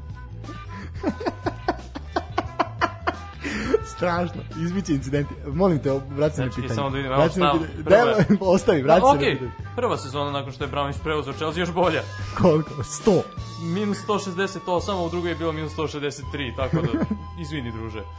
Strašno. 3.87 4.43
Izbiće 4.59 4.93
incidenti. 4.93 5.35
Molim 5.47 5.79
te, 5.79 5.91
vrati 6.09 6.37
se 6.37 6.41
na 6.41 6.47
Znači, 6.47 6.55
pitanje. 6.57 6.75
samo 6.75 6.91
da 6.91 6.97
vidim, 6.97 7.11
na 7.11 7.17
evo, 7.17 7.29
pitanje. 7.29 7.79
prva 7.85 8.51
ostavi, 8.51 8.83
vrati 8.83 9.01
se 9.01 9.07
na 9.07 9.13
okej, 9.13 9.33
pitanje. 9.33 9.51
prva 9.77 9.97
sezona 9.97 10.31
nakon 10.31 10.53
što 10.53 10.65
je 10.65 10.69
Abramović 10.69 10.97
preuzeo 11.05 11.33
Chelsea 11.33 11.61
još 11.61 11.73
bolja. 11.73 12.03
Koliko? 12.39 12.71
100. 12.75 13.21
Minus 13.65 13.99
168, 14.01 14.61
a 14.91 14.97
u 14.97 15.11
drugoj 15.11 15.31
je 15.31 15.35
bilo 15.35 15.53
minus 15.53 15.73
163, 15.73 16.13
tako 16.57 16.77
da, 16.77 16.89
izvini 17.41 17.73
druže. 17.73 18.03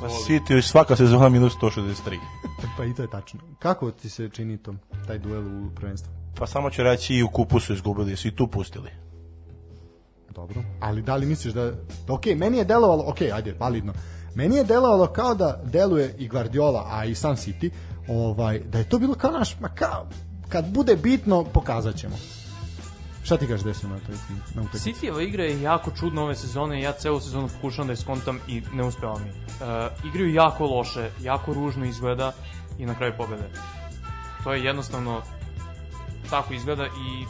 Pa 0.00 0.06
Izvoli. 0.06 0.12
City 0.26 0.54
je 0.54 0.62
svaka 0.62 0.96
sezona 0.96 1.28
minus 1.28 1.56
163. 1.56 2.18
Pa 2.76 2.84
i 2.84 2.94
to 2.94 3.02
je 3.02 3.10
tačno. 3.10 3.40
Kako 3.58 3.90
ti 3.90 4.08
se 4.08 4.28
čini 4.28 4.58
to, 4.58 4.74
taj 5.06 5.18
duel 5.18 5.66
u 5.66 5.70
prvenstvu? 5.74 6.12
Pa 6.34 6.46
samo 6.46 6.70
ću 6.70 6.82
reći 6.82 7.14
i 7.14 7.22
u 7.22 7.28
kupu 7.28 7.60
su 7.60 7.72
izgubili, 7.72 8.16
su 8.16 8.28
i 8.28 8.36
tu 8.36 8.46
pustili. 8.46 8.90
Dobro. 10.34 10.62
Ali 10.80 11.02
da 11.02 11.16
li 11.16 11.26
misliš 11.26 11.54
da... 11.54 11.72
Ok, 12.08 12.26
meni 12.36 12.58
je 12.58 12.64
delovalo, 12.64 13.04
ok, 13.06 13.20
ajde, 13.34 13.56
validno. 13.58 13.92
Meni 14.34 14.56
je 14.56 14.64
delovalo 14.64 15.06
kao 15.06 15.34
da 15.34 15.60
deluje 15.64 16.14
i 16.18 16.28
Guardiola, 16.28 16.86
a 16.90 17.04
i 17.04 17.14
sam 17.14 17.36
City, 17.36 17.70
ovaj, 18.08 18.58
da 18.58 18.78
je 18.78 18.88
to 18.88 18.98
bilo 18.98 19.14
kao 19.14 19.30
naš, 19.30 19.60
ma 19.60 19.68
kao, 19.68 20.06
kad 20.48 20.68
bude 20.68 20.96
bitno, 20.96 21.44
pokazat 21.44 21.96
ćemo. 21.96 22.16
Šta 23.22 23.36
ti 23.36 23.46
kažeš 23.46 23.64
desio 23.64 23.88
na 23.88 23.98
toj 23.98 24.14
na 24.54 24.62
utakmici? 24.62 24.92
Cityjeva 24.92 25.22
igra 25.22 25.44
je 25.44 25.62
jako 25.62 25.90
čudna 25.90 26.22
ove 26.22 26.36
sezone 26.36 26.80
ja 26.80 26.92
celu 26.92 27.20
sezonu 27.20 27.48
pokušavam 27.48 27.86
da 27.86 27.92
je 27.92 27.96
skontam 27.96 28.40
i 28.48 28.62
ne 28.72 28.84
uspeva 28.84 29.18
mi. 29.18 29.30
Uh, 29.30 30.06
igraju 30.06 30.34
jako 30.34 30.66
loše, 30.66 31.10
jako 31.20 31.54
ružno 31.54 31.84
izgleda 31.84 32.32
i 32.78 32.86
na 32.86 32.94
kraju 32.94 33.12
pobede. 33.16 33.50
To 34.44 34.52
je 34.52 34.64
jednostavno 34.64 35.22
tako 36.30 36.54
izgleda 36.54 36.86
i 36.86 37.24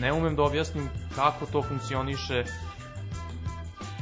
ne 0.00 0.12
umem 0.12 0.36
da 0.36 0.42
objasnim 0.42 0.88
kako 1.16 1.46
to 1.46 1.62
funkcioniše 1.62 2.44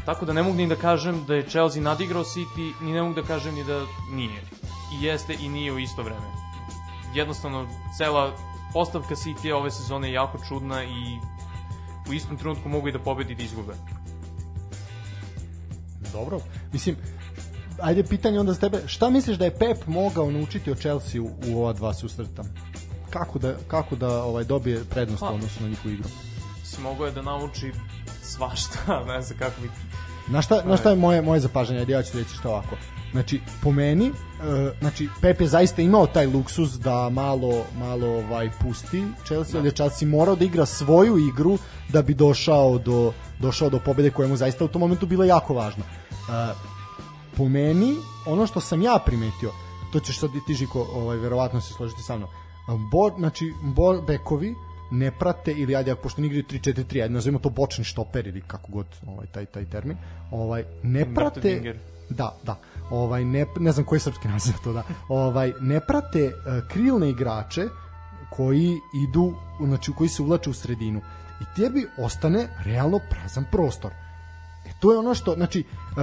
tako 0.04 0.26
da 0.26 0.32
ne 0.32 0.42
mogu 0.42 0.56
ni 0.56 0.66
da 0.66 0.76
kažem 0.76 1.24
da 1.26 1.34
je 1.34 1.48
Chelsea 1.48 1.82
nadigrao 1.82 2.24
City, 2.24 2.72
ni 2.80 2.92
ne 2.92 3.02
mogu 3.02 3.14
da 3.14 3.22
kažem 3.22 3.54
ni 3.54 3.64
da 3.64 3.86
nije. 4.10 4.40
I 4.94 5.04
jeste 5.04 5.36
i 5.40 5.48
nije 5.48 5.72
u 5.72 5.78
isto 5.78 6.02
vreme. 6.02 6.26
Jednostavno, 7.14 7.66
cela 7.98 8.32
postavka 8.72 9.14
City 9.14 9.52
ove 9.52 9.70
sezone 9.70 10.08
je 10.08 10.14
jako 10.14 10.38
čudna 10.48 10.84
i 10.84 11.18
u 12.10 12.12
istom 12.12 12.36
trenutku 12.36 12.68
mogu 12.68 12.88
i 12.88 12.92
da 12.92 12.98
pobedi 12.98 13.32
i 13.32 13.36
da 13.36 13.42
izgube. 13.42 13.72
Dobro. 16.12 16.40
Mislim, 16.72 16.96
ajde 17.80 18.04
pitanje 18.04 18.40
onda 18.40 18.52
za 18.52 18.60
tebe, 18.60 18.82
šta 18.86 19.10
misliš 19.10 19.36
da 19.36 19.44
je 19.44 19.58
Pep 19.58 19.86
mogao 19.86 20.30
naučiti 20.30 20.70
o 20.70 20.74
Chelsea 20.74 21.22
u, 21.22 21.30
u 21.46 21.58
ova 21.58 21.72
dva 21.72 21.94
susreta? 21.94 22.44
Kako 23.10 23.38
da, 23.38 23.54
kako 23.68 23.96
da 23.96 24.22
ovaj 24.22 24.44
dobije 24.44 24.84
prednost 24.84 25.20
Pa. 25.20 25.28
odnosu 25.28 25.62
na 25.62 25.68
njihovu 25.68 25.94
igru? 25.94 26.08
Smogao 26.64 27.06
je 27.06 27.12
da 27.12 27.22
nauči 27.22 27.72
svašta, 28.22 28.78
ne 29.14 29.22
znam 29.22 29.38
kako 29.38 29.60
bi... 29.60 29.70
Na 30.28 30.42
šta, 30.42 30.62
na 30.64 30.76
šta 30.76 30.90
je 30.90 30.96
moje, 30.96 31.22
moje 31.22 31.40
zapažanje? 31.40 31.78
Ajde, 31.78 31.92
ja 31.92 32.02
ću 32.02 32.18
reći 32.18 32.30
što 32.30 32.48
ovako. 32.48 32.76
Znači, 33.12 33.40
po 33.62 33.72
meni, 33.72 34.06
e, 34.06 34.12
znači, 34.80 35.08
Pep 35.20 35.40
je 35.40 35.46
zaista 35.46 35.82
imao 35.82 36.06
taj 36.06 36.26
luksus 36.26 36.70
da 36.70 37.08
malo, 37.08 37.64
malo 37.78 38.06
ovaj, 38.06 38.50
pusti 38.62 39.04
Chelsea, 39.26 39.58
ali 39.58 39.68
je 39.68 39.72
Chelsea 39.72 40.08
morao 40.08 40.36
da 40.36 40.44
igra 40.44 40.66
svoju 40.66 41.18
igru 41.18 41.58
da 41.88 42.02
bi 42.02 42.14
došao 42.14 42.78
do, 42.78 43.12
došao 43.38 43.70
do 43.70 43.78
pobede 43.78 44.10
koja 44.10 44.28
mu 44.28 44.36
zaista 44.36 44.64
u 44.64 44.68
tom 44.68 44.80
momentu 44.80 45.06
bila 45.06 45.24
jako 45.24 45.54
važna. 45.54 45.84
E, 45.84 46.54
po 47.36 47.48
meni, 47.48 47.94
ono 48.26 48.46
što 48.46 48.60
sam 48.60 48.82
ja 48.82 48.98
primetio, 49.06 49.50
to 49.92 50.00
ćeš 50.00 50.20
sad 50.20 50.30
i 50.34 50.40
ti 50.46 50.54
Žiko, 50.54 50.86
ovaj, 50.94 51.16
verovatno 51.16 51.60
se 51.60 51.72
složiti 51.72 52.02
sa 52.02 52.16
mnom, 52.16 52.28
bo, 52.92 53.10
znači, 53.18 53.52
bo, 53.62 54.02
bekovi 54.02 54.54
ne 54.90 55.10
prate 55.18 55.52
ili 55.52 55.76
ajde 55.76 55.94
pošto 55.94 56.20
ne 56.20 56.26
igraju 56.26 56.44
3-4-3 56.44 57.02
ajde 57.02 57.14
nazovimo 57.14 57.38
to 57.38 57.50
bočni 57.50 57.84
štoper 57.84 58.26
ili 58.26 58.40
kako 58.40 58.72
god 58.72 58.86
ovaj 59.06 59.26
taj 59.26 59.46
taj 59.46 59.64
termin 59.64 59.96
ovaj 60.30 60.64
ne 60.82 61.14
prate 61.14 61.74
da 62.08 62.36
da 62.42 62.56
ovaj 62.90 63.24
ne 63.24 63.46
ne 63.58 63.72
znam 63.72 63.86
koji 63.86 63.96
je 63.96 64.00
srpski 64.00 64.28
naziv 64.28 64.54
to 64.64 64.72
da 64.72 64.82
ovaj 65.08 65.52
ne 65.60 65.80
prate 65.80 66.26
uh, 66.26 66.68
krilne 66.68 67.10
igrače 67.10 67.68
koji 68.30 68.78
idu 69.04 69.34
znači 69.60 69.92
koji 69.92 70.08
se 70.08 70.22
uvlače 70.22 70.50
u 70.50 70.54
sredinu 70.54 71.00
i 71.40 71.44
tebi 71.56 71.86
ostane 71.98 72.48
realno 72.64 73.00
prazan 73.10 73.44
prostor 73.50 73.92
E 74.66 74.70
to 74.80 74.92
je 74.92 74.98
ono 74.98 75.14
što, 75.14 75.34
znači, 75.34 75.64
uh, 75.90 76.02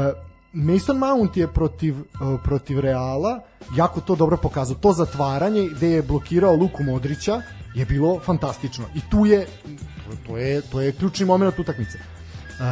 Mason 0.53 0.97
Mount 0.97 1.37
je 1.37 1.47
protiv, 1.47 1.99
uh, 1.99 2.39
protiv 2.43 2.79
Reala 2.79 3.39
jako 3.75 4.01
to 4.01 4.15
dobro 4.15 4.37
pokazao. 4.37 4.75
To 4.75 4.93
zatvaranje 4.93 5.69
gde 5.75 5.89
je 5.89 6.01
blokirao 6.01 6.55
Luku 6.55 6.83
Modrića 6.83 7.41
je 7.75 7.85
bilo 7.85 8.19
fantastično. 8.19 8.85
I 8.95 9.01
tu 9.09 9.25
je, 9.25 9.47
to 10.27 10.37
je, 10.37 10.61
to 10.61 10.81
je 10.81 10.91
ključni 10.91 11.25
moment 11.25 11.59
utakmice. 11.59 11.97
Uh, 11.97 12.65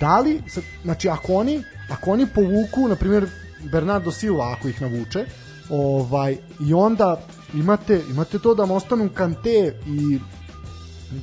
da 0.00 0.20
li, 0.20 0.42
znači 0.82 1.08
ako 1.08 1.34
oni, 1.34 1.62
ako 1.90 2.10
oni 2.10 2.26
povuku, 2.34 2.88
na 2.88 2.96
primjer, 2.96 3.28
Bernardo 3.72 4.10
Silva 4.10 4.52
ako 4.52 4.68
ih 4.68 4.82
navuče, 4.82 5.26
ovaj, 5.70 6.36
i 6.60 6.74
onda 6.74 7.26
imate, 7.54 8.02
imate 8.10 8.38
to 8.38 8.54
da 8.54 8.62
vam 8.62 8.70
ostanu 8.70 9.10
Kante 9.14 9.74
i 9.86 10.18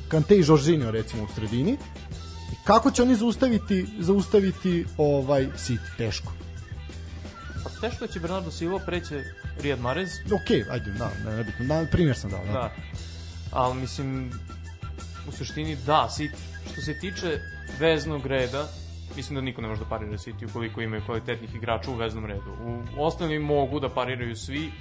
Kante 0.08 0.36
i 0.36 0.44
Jorginho 0.46 0.90
recimo 0.90 1.24
u 1.24 1.28
sredini 1.34 1.72
i 2.52 2.56
kako 2.64 2.90
će 2.90 3.02
oni 3.02 3.14
zaustaviti 3.14 3.86
zaustaviti 4.00 4.86
ovaj 4.96 5.46
City 5.46 5.96
teško. 5.96 6.32
Teško 7.80 8.06
će 8.06 8.20
Bernardo 8.20 8.50
Silva 8.50 8.78
preće 8.86 9.24
Riyad 9.62 9.80
Mahrez, 9.80 10.10
Ok, 10.26 10.50
ajde, 10.70 10.90
da, 10.98 11.10
ne, 11.24 11.36
nebitno. 11.36 11.66
Da, 11.66 11.86
primjer 11.90 12.16
sam 12.16 12.30
dao, 12.30 12.44
da. 12.44 12.52
da. 12.52 12.70
Ali 13.50 13.74
mislim, 13.74 14.32
u 15.28 15.32
suštini 15.32 15.76
da, 15.86 16.08
City, 16.10 16.34
što 16.72 16.80
se 16.80 16.98
tiče 17.00 17.40
veznog 17.78 18.26
reda, 18.26 18.68
mislim 19.16 19.34
da 19.34 19.40
niko 19.40 19.62
ne 19.62 19.68
može 19.68 19.80
da 19.80 19.86
parira 19.86 20.12
City 20.14 20.50
ukoliko 20.50 20.80
imaju 20.80 21.02
kvalitetnih 21.06 21.54
igrača 21.54 21.90
u 21.90 21.94
veznom 21.94 22.26
redu. 22.26 22.50
U 22.96 23.04
ostalim 23.04 23.42
mogu 23.42 23.80
da 23.80 23.88
pariraju 23.90 24.36
svi, 24.36 24.72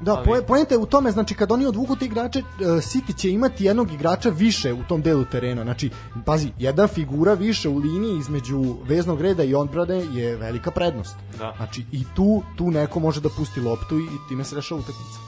Da, 0.00 0.14
Ali- 0.16 0.42
poenta 0.42 0.74
je 0.74 0.78
u 0.78 0.86
tome, 0.86 1.10
znači 1.10 1.34
kad 1.34 1.52
oni 1.52 1.66
odvuku 1.66 1.96
te 1.96 2.04
igrače, 2.04 2.38
e, 2.38 2.42
City 2.64 3.16
će 3.16 3.30
imati 3.30 3.64
jednog 3.64 3.92
igrača 3.92 4.28
više 4.30 4.72
u 4.72 4.82
tom 4.82 5.02
delu 5.02 5.24
terena. 5.24 5.62
Znači, 5.62 5.90
pazi, 6.24 6.48
jedna 6.58 6.86
figura 6.88 7.34
više 7.34 7.68
u 7.68 7.78
liniji 7.78 8.18
između 8.18 8.58
veznog 8.84 9.20
reda 9.20 9.44
i 9.44 9.54
odbrane 9.54 10.04
je 10.12 10.36
velika 10.36 10.70
prednost. 10.70 11.16
Da. 11.38 11.52
Znači, 11.56 11.84
i 11.92 12.04
tu, 12.14 12.42
tu 12.56 12.70
neko 12.70 13.00
može 13.00 13.20
da 13.20 13.28
pusti 13.28 13.60
loptu 13.60 13.98
i, 13.98 14.04
i 14.04 14.28
time 14.28 14.44
se 14.44 14.56
rešava 14.56 14.80
utakmica. 14.80 15.18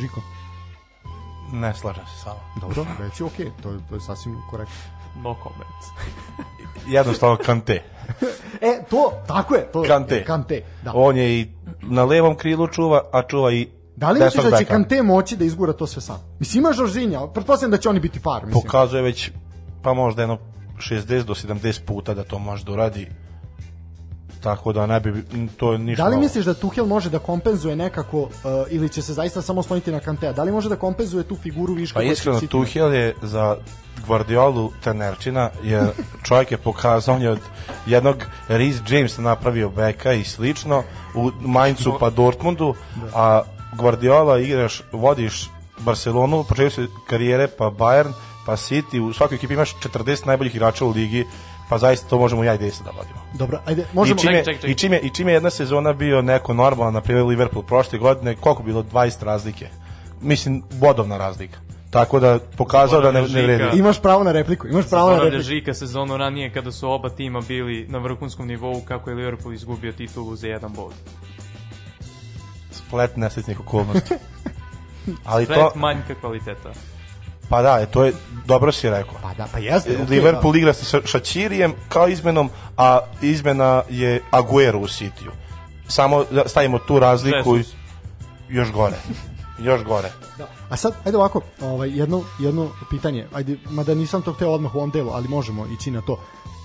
Žiko, 0.00 0.20
Ne 1.52 1.74
slažem 1.74 2.04
se 2.06 2.22
samo. 2.22 2.40
dobro, 2.60 2.86
reci 2.98 3.22
ok, 3.22 3.36
to, 3.62 3.70
je- 3.70 3.80
to 3.88 3.94
je 3.94 4.00
sasvim 4.00 4.36
korektno. 4.50 4.74
No 5.16 5.36
comment. 5.42 6.08
Jednostavno 6.96 7.36
Kante. 7.36 7.82
E, 8.60 8.82
to, 8.90 9.12
tako 9.26 9.54
je, 9.54 9.72
to 9.72 9.82
Kante. 9.82 10.24
Kante, 10.24 10.62
da. 10.82 10.92
On 10.94 11.16
je 11.16 11.40
i 11.40 11.48
na 11.82 12.04
levom 12.04 12.36
krilu 12.36 12.68
čuva, 12.68 13.02
a 13.12 13.22
čuva 13.22 13.52
i 13.52 13.68
Da 13.96 14.10
li 14.10 14.20
misliš 14.20 14.44
da 14.44 14.58
će. 14.58 14.64
Kante 14.64 15.02
moći 15.02 15.36
da 15.36 15.44
izgura 15.44 15.72
to 15.72 15.86
sve 15.86 16.02
sam? 16.02 16.36
Mislim, 16.38 16.64
ima 16.64 16.72
Žoržinja, 16.72 17.26
pretpostavljam 17.26 17.70
da 17.70 17.76
će 17.76 17.88
oni 17.88 18.00
biti 18.00 18.20
par, 18.20 18.46
mislim. 18.46 18.62
Pokazuje 18.62 19.02
već, 19.02 19.30
pa 19.82 19.92
možda 19.92 20.22
jedno 20.22 20.38
60 20.76 21.22
do 21.22 21.34
70 21.34 21.84
puta 21.84 22.14
da 22.14 22.24
to 22.24 22.38
može 22.38 22.64
da 22.64 22.72
uradi. 22.72 23.08
Tako 24.44 24.72
da 24.72 24.86
ne 24.86 25.00
bi 25.00 25.24
to 25.56 25.78
ništa 25.78 26.02
Da 26.02 26.08
li 26.08 26.16
misliš 26.16 26.44
da 26.44 26.54
Tuchel 26.54 26.86
može 26.86 27.10
da 27.10 27.18
kompenzuje 27.18 27.76
nekako 27.76 28.20
uh, 28.20 28.28
ili 28.68 28.88
će 28.88 29.02
se 29.02 29.12
zaista 29.12 29.42
samo 29.42 29.62
sloniti 29.62 29.92
na 29.92 30.00
Kantea? 30.00 30.32
Da 30.32 30.42
li 30.42 30.52
može 30.52 30.68
da 30.68 30.76
kompenzuje 30.76 31.24
tu 31.24 31.36
figuru 31.36 31.74
viška? 31.74 31.98
Pa 31.98 32.02
iskreno, 32.02 32.40
Tuhel 32.40 32.94
je 32.94 33.14
za 33.22 33.56
Guardiolu 34.06 34.72
trenerčina, 34.82 35.50
jer 35.62 35.88
čovjek 36.26 36.50
je 36.50 36.58
pokazao, 36.58 37.14
on 37.14 37.22
je 37.22 37.30
od 37.30 37.40
jednog 37.86 38.16
Reece 38.48 38.80
Jamesa 38.88 39.22
napravio 39.22 39.68
beka 39.68 40.12
i 40.12 40.24
slično, 40.24 40.82
u 41.14 41.30
Mainzu 41.40 41.92
pa 42.00 42.10
Dortmundu, 42.10 42.74
a 43.14 43.42
Guardiola 43.78 44.38
igraš, 44.38 44.82
vodiš 44.92 45.50
Barcelonu, 45.78 46.44
počeo 46.48 46.70
se 46.70 46.86
karijere, 47.08 47.48
pa 47.48 47.64
Bayern, 47.64 48.12
pa 48.46 48.52
City, 48.52 49.00
u 49.00 49.12
svakoj 49.12 49.36
ekipi 49.36 49.54
imaš 49.54 49.74
40 49.74 50.26
najboljih 50.26 50.54
igrača 50.54 50.84
u 50.84 50.90
ligi, 50.90 51.24
pa 51.68 51.78
zaista 51.78 52.08
to 52.08 52.18
možemo 52.18 52.44
ja 52.44 52.54
i 52.54 52.58
Desa 52.58 52.84
da 52.84 52.90
vodimo. 52.90 53.23
Dobro, 53.34 53.60
ajde, 53.66 53.86
možemo... 53.92 54.20
I 54.20 54.20
čime, 54.20 54.32
Čekaj, 54.32 54.44
čekaj, 54.44 54.54
čekaj. 54.54 54.70
I, 54.70 54.74
čime, 54.74 54.98
I 54.98 55.10
čime 55.10 55.32
je 55.32 55.36
jedna 55.36 55.50
sezona 55.50 55.92
bio 55.92 56.22
neko 56.22 56.54
normalan, 56.54 56.94
na 56.94 57.00
primjer 57.00 57.26
Liverpool 57.26 57.64
prošle 57.64 57.98
godine, 57.98 58.34
koliko 58.34 58.62
bilo 58.62 58.82
20 58.82 59.24
razlike? 59.24 59.68
Mislim, 60.20 60.62
bodovna 60.80 61.18
razlika. 61.18 61.58
Tako 61.90 62.20
da 62.20 62.38
pokazao 62.56 63.00
da 63.00 63.12
ne, 63.12 63.22
ne 63.22 63.42
vredi. 63.42 63.78
Imaš 63.78 64.02
pravo 64.02 64.24
na 64.24 64.32
repliku, 64.32 64.68
imaš 64.68 64.88
pravo 64.90 65.06
na 65.06 65.14
Zaboravlja 65.14 65.38
repliku. 65.38 65.48
Žika 65.48 65.74
sezonu 65.74 66.16
ranije 66.16 66.52
kada 66.52 66.72
su 66.72 66.90
oba 66.90 67.08
tima 67.08 67.40
bili 67.40 67.86
na 67.88 67.98
vrhunskom 67.98 68.46
nivou 68.46 68.80
kako 68.84 69.10
je 69.10 69.16
Liverpool 69.16 69.54
izgubio 69.54 69.92
titulu 69.92 70.36
za 70.36 70.46
jedan 70.46 70.72
bod. 70.72 70.92
Splet 72.70 73.16
nesretnih 73.16 73.60
okolnosti. 73.60 74.14
Ali 75.24 75.46
Pred 75.46 75.58
to, 75.58 75.72
manjka 75.74 76.14
kvaliteta. 76.14 76.72
Pa 77.48 77.62
da, 77.62 77.86
to 77.86 78.04
je, 78.04 78.12
dobro 78.46 78.72
si 78.72 78.90
rekao. 78.90 79.14
Pa 79.22 79.34
da, 79.34 79.46
pa 79.52 79.58
jeste. 79.58 79.90
okej, 80.02 80.06
Liverpool 80.16 80.56
igra 80.56 80.72
sa 80.72 81.00
Šačirijem 81.04 81.74
kao 81.88 82.08
izmenom, 82.08 82.50
a 82.76 82.98
izmena 83.22 83.82
je 83.88 84.22
Aguero 84.30 84.78
u 84.78 84.88
Sitiju. 84.88 85.30
Samo 85.88 86.24
da 86.30 86.48
stavimo 86.48 86.78
tu 86.78 86.98
razliku 86.98 87.56
i 87.56 87.64
još 88.48 88.72
gore. 88.72 88.96
Još 89.58 89.84
gore. 89.84 90.12
Da. 90.38 90.48
A 90.70 90.76
sad, 90.76 90.94
ajde 91.04 91.16
ovako, 91.16 91.40
ovaj, 91.60 91.90
jedno, 91.98 92.22
jedno 92.38 92.70
pitanje, 92.90 93.26
ajde, 93.32 93.56
mada 93.70 93.94
nisam 93.94 94.22
to 94.22 94.32
hteo 94.32 94.50
odmah 94.50 94.74
u 94.74 94.78
ovom 94.78 94.90
delu, 94.90 95.10
ali 95.10 95.28
možemo 95.28 95.66
ići 95.66 95.90
na 95.90 96.00
to. 96.00 96.20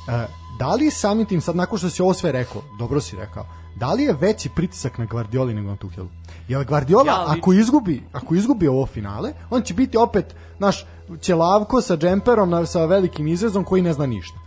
E, 0.07 0.27
da 0.59 0.75
li 0.75 0.91
samim 0.91 1.25
tim, 1.25 1.41
sad 1.41 1.55
nakon 1.55 1.79
što 1.79 1.89
si 1.89 2.01
ovo 2.01 2.13
sve 2.13 2.31
rekao, 2.31 2.61
dobro 2.79 3.01
si 3.01 3.15
rekao, 3.15 3.45
da 3.79 3.93
li 3.93 4.03
je 4.03 4.13
veći 4.13 4.49
pritisak 4.49 4.97
na 4.97 5.05
Guardioli 5.05 5.53
nego 5.53 5.69
na 5.69 5.75
Tuhelu? 5.75 6.07
Jer 6.47 6.65
Guardiola, 6.65 7.05
Ja 7.05 7.23
li- 7.23 7.39
ako 7.39 7.53
izgubi, 7.53 8.03
ako 8.13 8.35
izgubi 8.35 8.67
ovo 8.67 8.85
finale, 8.85 9.33
on 9.49 9.61
će 9.61 9.73
biti 9.73 9.97
opet, 9.97 10.35
naš, 10.59 10.85
ćelavko 11.21 11.81
sa 11.81 11.97
džemperom, 11.97 12.49
na, 12.49 12.65
sa 12.65 12.85
velikim 12.85 13.27
izrezom 13.27 13.63
koji 13.63 13.81
ne 13.81 13.93
zna 13.93 14.05
ništa. 14.05 14.37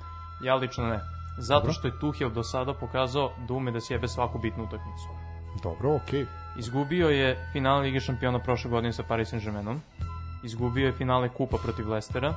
Ja 0.45 0.55
lično 0.55 0.87
ne. 0.87 1.01
Zato 1.39 1.73
što 1.73 1.87
je 1.89 2.01
Tuchel 2.01 2.31
do 2.31 2.43
sada 2.43 2.75
pokazao 2.75 3.33
da 3.49 3.55
ume 3.55 3.71
da 3.71 3.81
sjebe 3.81 4.09
svaku 4.09 4.39
bitnu 4.39 4.65
utakmicu. 4.65 5.09
Dobro, 5.63 5.97
okej. 5.97 6.27
Izgubio 6.59 7.09
je 7.09 7.49
finale 7.53 7.81
Lige 7.81 8.01
šampiona 8.01 8.39
prošle 8.39 8.71
godine 8.71 8.93
sa 8.93 9.03
Paris 9.03 9.29
Saint-Germainom. 9.29 9.79
Izgubio 10.45 10.87
je 10.87 10.93
finale 10.93 11.29
Kupa 11.29 11.57
protiv 11.57 11.89
Lestera. 11.91 12.35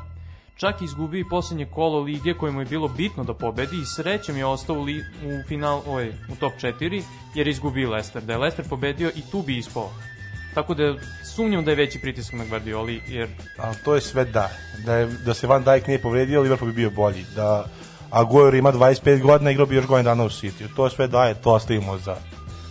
Čak 0.56 0.82
je 0.82 0.86
izgubio 0.86 1.20
i 1.20 1.30
poslednje 1.30 1.66
kolo 1.66 2.00
lige 2.00 2.34
koje 2.34 2.52
mu 2.52 2.62
je 2.62 2.66
bilo 2.66 2.88
bitno 2.88 3.24
da 3.24 3.34
pobedi 3.34 3.76
i 3.76 3.86
srećem 3.86 4.38
je 4.38 4.46
ostao 4.46 4.76
u, 4.76 4.84
li, 4.84 5.00
u 5.00 5.48
final, 5.48 5.82
oj, 5.88 6.08
u 6.08 6.36
top 6.40 6.54
4 6.62 7.04
jer 7.36 7.48
je 7.48 7.52
izgubio 7.52 7.92
Lester. 7.92 8.24
Da 8.24 8.34
je 8.34 8.40
Lester 8.40 8.66
pobedio 8.70 9.12
i 9.16 9.22
tu 9.32 9.42
bi 9.42 9.58
ispao. 9.58 9.90
Tako 10.54 10.74
da 10.74 10.96
sumnjam 11.36 11.66
da 11.66 11.72
je 11.72 11.76
veći 11.76 12.00
pritisak 12.00 12.34
na 12.34 12.46
Guardioli 12.46 13.02
jer 13.08 13.30
Ali 13.58 13.76
to 13.86 13.96
je 13.96 14.02
sve 14.02 14.26
da. 14.26 14.50
Da, 14.86 14.96
je, 14.96 15.06
da 15.06 15.34
se 15.34 15.48
Van 15.48 15.64
Dijk 15.64 15.88
nije 15.88 16.02
povredio, 16.02 16.42
Liverpool 16.42 16.72
bi 16.72 16.76
bio 16.76 16.90
bolji. 16.90 17.26
Da 17.36 17.66
Aguero 18.10 18.58
ima 18.58 18.72
25 18.72 19.22
godina, 19.22 19.52
igrao 19.52 19.66
bi 19.66 19.76
još 19.76 19.86
godin 19.86 20.06
dana 20.06 20.24
u 20.24 20.30
City. 20.30 20.76
To 20.76 20.90
sve 20.90 21.08
daje, 21.08 21.34
to 21.34 21.54
ostavimo 21.54 21.98
za... 21.98 22.16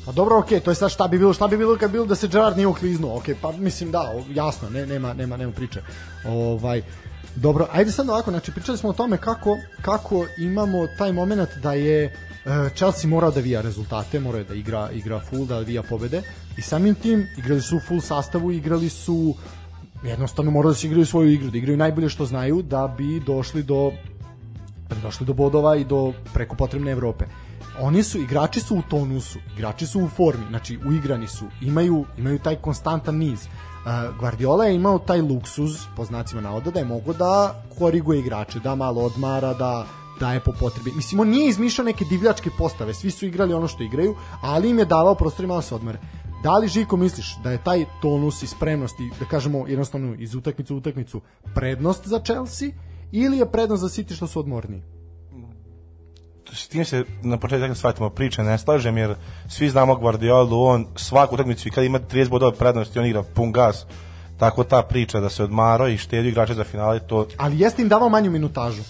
Pa 0.07 0.13
dobro, 0.13 0.39
okej, 0.39 0.61
to 0.61 0.71
je 0.71 0.75
sad 0.75 0.91
šta 0.91 1.09
bi 1.09 1.19
bilo, 1.19 1.33
šta 1.33 1.49
bi 1.49 1.57
bilo 1.57 1.77
kad 1.77 1.91
bilo 1.91 2.07
da 2.07 2.15
se 2.15 2.29
Gerard 2.29 2.57
nije 2.57 2.67
ukliznuo. 2.67 3.17
Okej, 3.17 3.35
pa 3.43 3.53
mislim 3.53 3.91
da, 3.91 4.15
jasno, 4.29 4.71
ne, 4.71 4.87
nema 4.87 5.13
nema 5.13 5.37
nema 5.37 5.53
priče. 5.53 5.83
Ovaj 6.27 6.83
Dobro, 7.37 7.69
ajde 7.73 7.93
sad 7.93 8.09
ovako, 8.09 8.31
znači 8.31 8.53
pričali 8.53 8.79
smo 8.79 8.91
o 8.91 8.93
tome 8.93 9.17
kako 9.17 9.59
kako 9.83 10.27
imamo 10.39 10.87
taj 10.99 11.13
moment 11.13 11.49
da 11.63 11.73
je 11.73 12.05
e, 12.05 12.11
Chelsea 12.75 13.11
morao 13.11 13.31
da 13.31 13.41
vija 13.41 13.61
rezultate, 13.61 14.21
morao 14.21 14.45
da 14.45 14.55
igra 14.55 14.91
igra 14.91 15.21
full, 15.21 15.47
da 15.47 15.59
vija 15.59 15.83
pobede 15.83 16.23
i 16.57 16.63
samim 16.63 16.95
tim 16.95 17.27
igrali 17.37 17.61
su 17.61 17.77
u 17.77 17.81
full 17.81 18.01
sastavu, 18.01 18.53
igrali 18.53 18.89
su 18.89 19.35
jednostavno 20.05 20.51
morali 20.51 20.73
da 20.75 20.79
se 20.79 20.87
igraju 20.87 21.07
svoju 21.07 21.31
igru, 21.31 21.51
da 21.51 21.59
igraju 21.59 21.77
najbolje 21.77 22.09
što 22.09 22.27
znaju 22.27 22.63
da 22.63 22.95
bi 22.99 23.21
došli 23.21 23.63
do 23.63 23.93
da 24.89 24.95
bi 24.95 25.01
došli 25.01 25.27
do 25.27 25.33
bodova 25.33 25.77
i 25.77 25.85
do 25.85 26.13
preko 26.35 26.57
potrebne 26.57 26.91
Evrope. 26.91 27.25
Oni 27.81 28.03
su, 28.03 28.19
igrači 28.19 28.61
su 28.61 28.77
u 28.77 28.83
tonusu, 28.83 29.39
igrači 29.57 29.87
su 29.87 30.01
u 30.01 30.09
formi, 30.09 30.45
znači 30.49 30.79
uigrani 30.87 31.29
su, 31.29 31.47
imaju, 31.61 32.05
imaju 32.19 32.39
taj 32.39 32.57
konstantan 32.57 33.17
niz. 33.17 33.49
Guardiola 34.21 34.65
je 34.65 34.75
imao 34.75 34.99
taj 34.99 35.21
luksuz, 35.21 35.77
po 35.97 36.05
znacima 36.05 36.41
navoda, 36.41 36.71
da 36.71 36.79
je 36.79 36.85
mogo 36.85 37.13
da 37.13 37.63
koriguje 37.79 38.19
igrače, 38.19 38.61
da 38.61 38.75
malo 38.75 39.03
odmara, 39.03 39.55
da 39.55 39.87
daje 40.21 40.41
po 40.41 40.53
potrebi. 40.61 40.93
Mislim, 40.97 41.21
on 41.21 41.29
nije 41.29 41.49
izmišljao 41.49 41.85
neke 41.85 42.05
divljačke 42.05 42.51
postave, 42.59 42.95
svi 42.95 43.11
su 43.11 43.27
igrali 43.27 43.55
ono 43.55 43.69
što 43.69 43.83
igraju, 43.83 44.17
ali 44.43 44.71
im 44.71 44.79
je 44.79 44.85
davao 44.85 45.15
prostor 45.15 45.45
i 45.45 45.49
malo 45.49 45.63
se 45.63 45.75
odmare. 45.75 45.99
Da 46.43 46.59
li 46.59 46.69
Žiko 46.69 46.97
misliš 46.97 47.37
da 47.43 47.51
je 47.51 47.65
taj 47.65 47.85
tonus 48.03 48.43
i 48.43 48.47
spremnost 48.47 49.01
i 49.01 49.11
da 49.21 49.25
kažemo 49.25 49.67
jednostavno 49.67 50.15
iz 50.19 50.35
utakmice 50.35 50.75
u 50.75 50.77
utakmicu 50.77 51.21
prednost 51.55 52.07
za 52.07 52.19
Chelsea 52.19 52.69
ili 53.13 53.39
je 53.39 53.51
prednost 53.53 53.81
za 53.81 53.89
City 53.89 54.17
što 54.17 54.27
su 54.27 54.41
odmorniji? 54.41 54.83
S 56.55 56.69
tim 56.69 56.85
se 56.85 57.05
na 57.23 57.37
početku 57.37 57.69
da 57.69 57.75
shvatimo 57.75 58.11
priče 58.11 58.43
ne 58.43 58.59
slažem, 58.59 58.99
jer 58.99 59.15
svi 59.49 59.69
znamo 59.71 59.95
Guardiolu, 59.97 60.65
on 60.67 60.87
svaku 60.97 61.35
utakmicu 61.35 61.69
i 61.69 61.71
kad 61.71 61.85
ima 61.85 61.99
30 61.99 62.29
bodova 62.29 62.53
prednosti, 62.53 62.99
on 62.99 63.07
igra 63.07 63.23
pun 63.23 63.53
gas. 63.53 63.87
Tako 64.39 64.65
ta 64.65 64.83
priča 64.83 65.21
da 65.21 65.29
se 65.29 65.45
odmarao 65.45 65.89
i 65.89 65.97
štedi 65.97 66.29
igrače 66.29 66.55
za 66.55 66.65
finale, 66.65 67.01
to, 67.01 67.27
Ali 67.37 67.59
jeste 67.61 67.83
im 67.83 67.89
davao 67.89 68.09
manju 68.09 68.31
minutažu. 68.31 68.83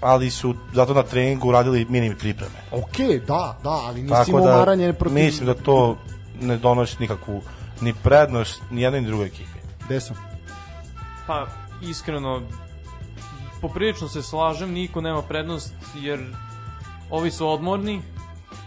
ali 0.00 0.30
su 0.30 0.54
zato 0.74 0.94
na 0.94 1.02
treningu 1.02 1.52
radili 1.52 1.86
minimi 1.88 2.16
pripreme. 2.18 2.54
Ok, 2.72 2.96
da, 3.26 3.58
da, 3.62 3.70
ali 3.70 4.02
nisi 4.02 4.14
Tako 4.14 4.30
imao 4.30 4.46
da 4.46 4.54
umaranje 4.56 4.92
protiv... 4.92 5.14
mislim 5.14 5.46
da 5.46 5.54
to 5.54 5.96
ne 6.40 6.56
donosi 6.56 6.96
nikakvu 7.00 7.42
ni 7.80 7.94
prednost 8.02 8.62
ni 8.70 8.82
jednoj 8.82 9.00
ni 9.00 9.06
drugoj 9.06 9.26
ekipi. 9.26 9.58
Deso. 9.88 10.14
Pa, 11.26 11.46
iskreno, 11.82 12.42
poprilično 13.60 14.08
se 14.08 14.22
slažem, 14.22 14.72
niko 14.72 15.00
nema 15.00 15.22
prednost, 15.22 15.74
jer 16.00 16.20
ovi 17.10 17.30
su 17.30 17.48
odmorni, 17.48 18.02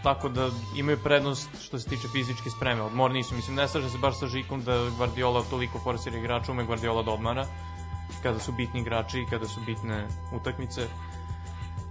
tako 0.02 0.28
da 0.28 0.50
imaju 0.76 0.98
prednost 1.04 1.48
što 1.62 1.78
se 1.78 1.88
tiče 1.88 2.08
fizičke 2.12 2.50
spreme. 2.50 2.82
Odmorni 2.82 3.22
su, 3.24 3.34
mislim, 3.34 3.56
ne 3.56 3.68
slažem 3.68 3.90
se 3.90 3.98
baš 3.98 4.18
sa 4.18 4.26
Žikom 4.26 4.62
da 4.62 4.90
Guardiola 4.96 5.42
toliko 5.50 5.78
forsira 5.78 6.18
igrača, 6.18 6.52
ume 6.52 6.64
Guardiola 6.64 7.02
da 7.02 7.10
odmara, 7.10 7.46
kada 8.22 8.38
su 8.38 8.52
bitni 8.52 8.80
igrači 8.80 9.18
i 9.20 9.26
kada 9.30 9.48
su 9.48 9.60
bitne 9.66 10.06
utakmice. 10.40 10.86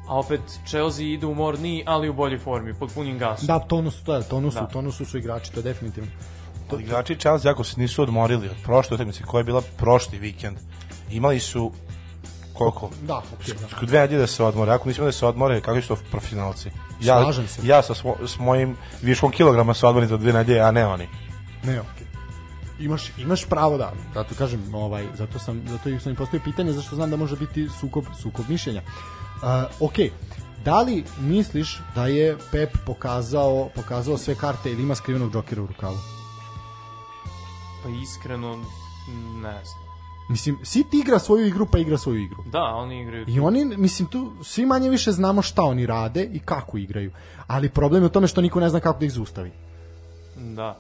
A 0.08 0.20
opet, 0.20 0.42
Chelsea 0.66 1.06
ide 1.06 1.26
umorniji, 1.26 1.84
ali 1.86 2.10
u 2.10 2.14
boljoj 2.14 2.40
formi, 2.40 2.74
pod 2.74 2.92
punim 2.94 3.18
gasom. 3.18 3.48
Da, 3.48 3.60
tonus, 3.60 4.04
to 4.04 4.16
je, 4.16 4.24
tonusu, 4.30 4.60
Da. 4.60 4.66
tonusu 4.68 5.06
su 5.06 5.18
igrači, 5.18 5.52
to 5.52 5.60
je 5.60 5.64
definitivno. 5.64 6.10
To... 6.70 6.80
Igrači 6.80 7.16
Chelsea 7.16 7.52
jako 7.52 7.64
se 7.64 7.80
nisu 7.80 8.02
odmorili 8.02 8.50
od 8.50 8.56
prošle 8.64 8.96
utakmice 8.96 9.24
koja 9.24 9.40
je 9.40 9.44
bila 9.44 9.62
prošli 9.78 10.20
vikend. 10.20 10.58
Imali 11.12 11.40
su 11.40 11.72
koliko? 12.58 12.90
Da, 13.02 13.18
ok, 13.18 13.46
da. 13.82 13.86
Dve 13.86 14.00
nedelje 14.00 14.20
da 14.20 14.28
se 14.28 14.44
odmore. 14.44 14.72
Ako 14.72 14.88
nismo 14.88 15.06
da 15.06 15.12
se 15.12 15.26
odmore, 15.26 15.62
kakvi 15.62 15.82
su 15.82 15.88
to 15.88 16.02
profesionalci? 16.12 16.72
Ja, 17.02 17.22
Slažem 17.24 17.48
se. 17.48 17.68
Ja 17.68 17.82
sa, 17.82 17.94
svo, 17.94 18.16
s 18.28 18.40
mojim 18.40 18.78
viškom 19.02 19.32
kilograma 19.32 19.74
se 19.74 19.88
odmorim 19.88 20.10
za 20.10 20.18
dve 20.18 20.34
nedelje, 20.34 20.62
a 20.62 20.72
ne 20.72 20.86
oni. 20.86 21.08
Ne, 21.64 21.80
ok. 21.80 21.98
Imaš, 22.80 23.12
imaš 23.18 23.46
pravo 23.46 23.78
da, 23.78 23.94
zato 24.14 24.36
kažem, 24.36 24.76
ovaj, 24.76 25.08
zato 25.18 25.40
sam, 25.40 25.64
zato 25.68 26.00
sam 26.00 26.12
i 26.12 26.16
postavio 26.16 26.44
pitanje, 26.44 26.74
zašto 26.74 26.96
znam 26.96 27.10
da 27.10 27.18
može 27.18 27.36
biti 27.36 27.70
sukob, 27.80 28.06
sukob 28.22 28.46
mišljenja. 28.50 28.82
Uh, 28.82 29.88
ok, 29.88 29.94
da 30.66 30.82
li 30.82 31.04
misliš 31.20 31.82
da 31.96 32.08
je 32.08 32.38
Pep 32.52 32.78
pokazao, 32.86 33.70
pokazao 33.76 34.18
sve 34.18 34.36
karte 34.36 34.72
ili 34.72 34.84
ima 34.84 34.96
skrivenog 34.96 35.34
džokera 35.34 35.62
u 35.62 35.68
rukavu? 35.68 35.98
Pa 37.84 37.90
iskreno, 37.90 38.58
ne 39.42 39.64
znam. 39.66 39.87
Mislim, 40.30 40.58
City 40.58 41.02
igra 41.02 41.20
svoju 41.20 41.48
igru, 41.48 41.66
pa 41.72 41.78
igra 41.78 41.98
svoju 41.98 42.22
igru. 42.22 42.44
Da, 42.52 42.64
oni 42.64 43.02
igraju 43.02 43.26
I 43.28 43.40
oni, 43.40 43.66
mislim, 43.66 44.08
tu 44.08 44.34
svi 44.44 44.66
manje 44.66 44.90
više 44.90 45.12
znamo 45.12 45.42
šta 45.42 45.64
oni 45.64 45.86
rade 45.86 46.24
i 46.24 46.40
kako 46.40 46.78
igraju. 46.78 47.12
Ali 47.48 47.70
problem 47.70 48.04
je 48.04 48.08
u 48.08 48.10
tome 48.10 48.28
što 48.28 48.42
niko 48.42 48.60
ne 48.60 48.70
zna 48.70 48.80
kako 48.80 49.00
da 49.00 49.06
ih 49.06 49.12
zaustavi. 49.12 49.52
Da. 50.36 50.78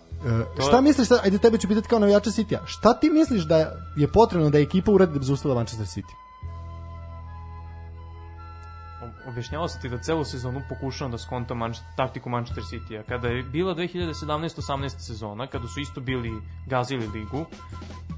E, 0.57 0.61
šta 0.61 0.81
misliš, 0.81 1.07
sad, 1.07 1.19
ajde 1.23 1.37
tebe 1.37 1.57
ću 1.57 1.67
pitati 1.67 1.87
kao 1.87 1.99
navijača 1.99 2.29
City-a, 2.29 2.65
šta 2.65 2.99
ti 2.99 3.09
misliš 3.09 3.43
da 3.43 3.57
je 3.97 4.07
potrebno 4.07 4.49
da 4.49 4.59
ekipa 4.59 4.91
uradi 4.91 5.13
da 5.13 5.19
bi 5.19 5.25
zaustavila 5.25 5.55
Manchester 5.55 5.87
City? 5.87 6.13
Objašnjavao 9.27 9.67
sam 9.67 9.81
ti 9.81 9.89
da 9.89 9.97
celu 9.97 10.23
sezonu 10.23 10.61
pokušavam 10.69 11.11
da 11.11 11.17
skontam 11.17 11.57
Manch 11.57 11.79
taktiku 11.97 12.29
Manchester 12.29 12.63
City-a. 12.63 13.03
Kada 13.03 13.27
je 13.27 13.43
bila 13.43 13.75
2017-18 13.75 14.89
sezona, 14.99 15.47
kada 15.47 15.67
su 15.67 15.79
isto 15.79 16.01
bili 16.01 16.41
gazili 16.65 17.07
ligu, 17.07 17.45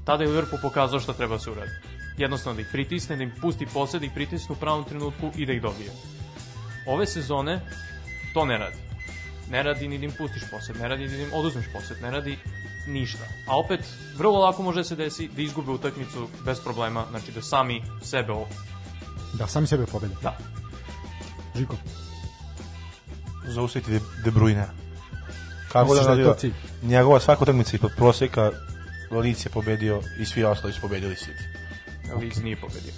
tada 0.04 0.24
je 0.24 0.30
Liverpool 0.30 0.62
pokazao 0.62 1.00
šta 1.00 1.12
treba 1.12 1.34
da 1.34 1.40
se 1.40 1.50
uradi. 1.50 1.70
Jednostavno 2.18 2.56
da 2.56 2.60
ih 2.60 2.68
pritisne, 2.72 3.16
da 3.16 3.22
im 3.22 3.32
pusti 3.40 3.66
posed, 3.66 4.00
da 4.00 4.06
ih 4.06 4.12
pritisne 4.14 4.54
u 4.54 4.58
pravom 4.58 4.84
trenutku 4.84 5.30
i 5.36 5.46
da 5.46 5.52
ih 5.52 5.62
dobije. 5.62 5.90
Ove 6.86 7.06
sezone 7.06 7.60
to 8.34 8.44
ne 8.44 8.58
radi. 8.58 8.76
Ne 9.50 9.62
radi 9.62 9.88
ni 9.88 9.98
da 9.98 10.04
im 10.04 10.12
pustiš 10.18 10.42
posed, 10.50 10.76
ne 10.76 10.88
radi 10.88 11.08
ni 11.08 11.16
da 11.16 11.22
im 11.22 11.32
oduzmeš 11.32 11.64
posed, 11.72 12.02
ne 12.02 12.10
radi 12.10 12.38
ništa. 12.86 13.24
A 13.48 13.58
opet, 13.58 13.80
vrlo 14.16 14.38
lako 14.38 14.62
može 14.62 14.80
da 14.80 14.84
se 14.84 14.96
desi 14.96 15.28
da 15.36 15.42
izgube 15.42 15.70
utakmicu 15.70 16.28
bez 16.44 16.60
problema, 16.60 17.04
znači 17.10 17.32
da 17.32 17.42
sami 17.42 17.82
sebe 18.02 18.32
ovo... 18.32 18.48
Da, 19.32 19.46
sami 19.46 19.66
sebe 19.66 19.86
pobede. 19.86 20.14
Da. 20.22 20.36
Žiko, 21.56 21.76
Zaustaviti 23.48 23.90
De, 23.90 24.00
De 24.24 24.30
Bruyne. 24.30 24.66
Kako 25.72 25.92
Misliš 25.92 26.06
da 26.06 26.14
da 26.14 26.20
je 26.20 26.26
to 26.26 26.34
cilj? 26.34 26.52
Njegova 26.82 27.20
svaka 27.20 27.42
utakmica 27.42 27.76
ispod 27.76 27.90
proseka 27.96 28.50
Leeds 29.10 29.46
je 29.46 29.50
pobedio 29.50 30.02
i 30.18 30.24
svi 30.24 30.44
ostali 30.44 30.72
su 30.72 30.80
pobedili 30.80 31.14
City. 31.14 31.44
Leeds 32.20 32.42
nije 32.42 32.56
pobedio. 32.56 32.92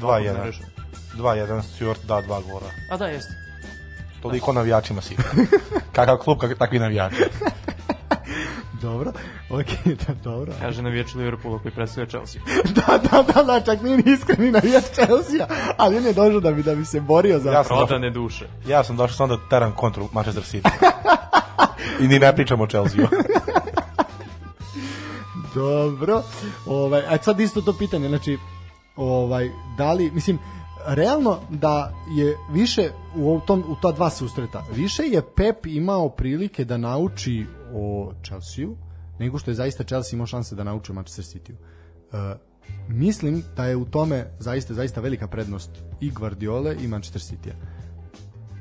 2-1. 0.00 0.42
Mreža. 0.42 0.62
2-1, 1.16 1.62
Stuart 1.62 2.00
da 2.04 2.20
dva 2.20 2.40
gola. 2.40 2.70
A 2.90 2.96
da, 2.96 3.06
jeste. 3.06 3.32
Toliko 4.22 4.52
navijačima 4.52 5.00
City. 5.00 5.46
Kakav 5.96 6.16
klub, 6.16 6.38
kak, 6.38 6.58
takvi 6.58 6.78
navijači. 6.78 7.16
dobro. 8.82 9.12
Ok, 9.50 9.66
da, 10.06 10.14
dobro. 10.24 10.52
Kaže 10.60 10.82
navijač 10.82 11.14
Liverpoola 11.14 11.58
koji 11.58 11.72
predstavlja 11.74 12.08
Chelsea. 12.08 12.42
da, 12.76 12.98
da, 12.98 13.22
da, 13.22 13.42
da, 13.42 13.60
čak 13.60 13.82
nije 13.82 13.96
ni 13.96 14.02
iskreni 14.06 14.50
navijač 14.50 14.84
Chelsea, 14.84 15.46
ali 15.76 15.96
on 15.96 16.06
je 16.06 16.12
došao 16.12 16.40
da 16.40 16.52
bi, 16.52 16.62
da 16.62 16.74
bi 16.74 16.84
se 16.84 17.00
borio 17.00 17.38
za... 17.38 17.50
Ja 17.50 17.62
došao, 17.62 17.86
Prodane 17.86 18.10
duše. 18.10 18.48
ja 18.66 18.84
sam 18.84 18.96
došao 18.96 19.16
sam 19.16 19.28
da 19.28 19.36
teram 19.50 19.72
kontru 19.72 20.08
Manchester 20.12 20.44
City. 20.44 20.70
I 22.00 22.08
ni 22.08 22.18
ne 22.18 22.34
pričam 22.34 22.60
o 22.60 22.66
Chelsea. 22.66 23.06
Dobro. 25.54 26.22
Ovaj, 26.66 27.02
a 27.08 27.22
sad 27.22 27.40
isto 27.40 27.60
to 27.60 27.72
pitanje, 27.72 28.08
znači, 28.08 28.38
ovaj, 28.96 29.50
da 29.76 29.92
li, 29.92 30.10
mislim, 30.10 30.38
realno 30.86 31.38
da 31.50 31.92
je 32.16 32.36
više 32.52 32.90
u, 33.16 33.40
tom, 33.46 33.64
u 33.68 33.76
ta 33.82 33.92
dva 33.92 34.10
susreta, 34.10 34.64
više 34.74 35.02
je 35.02 35.22
Pep 35.36 35.66
imao 35.66 36.08
prilike 36.08 36.64
da 36.64 36.76
nauči 36.76 37.46
o 37.74 38.12
Chelsea-u, 38.24 38.76
nego 39.18 39.38
što 39.38 39.50
je 39.50 39.54
zaista 39.54 39.84
Chelsea 39.84 40.16
imao 40.16 40.26
šanse 40.26 40.54
da 40.54 40.64
nauči 40.64 40.92
o 40.92 40.94
Manchester 40.94 41.24
City-u. 41.24 41.54
Uh, 41.54 42.36
mislim 42.88 43.44
da 43.56 43.64
je 43.64 43.76
u 43.76 43.84
tome 43.84 44.26
zaista 44.38 44.74
zaista 44.74 45.00
velika 45.00 45.28
prednost 45.28 45.70
i 46.00 46.10
Guardiole 46.10 46.76
i 46.82 46.88
Manchester 46.88 47.22
City-a. 47.22 47.54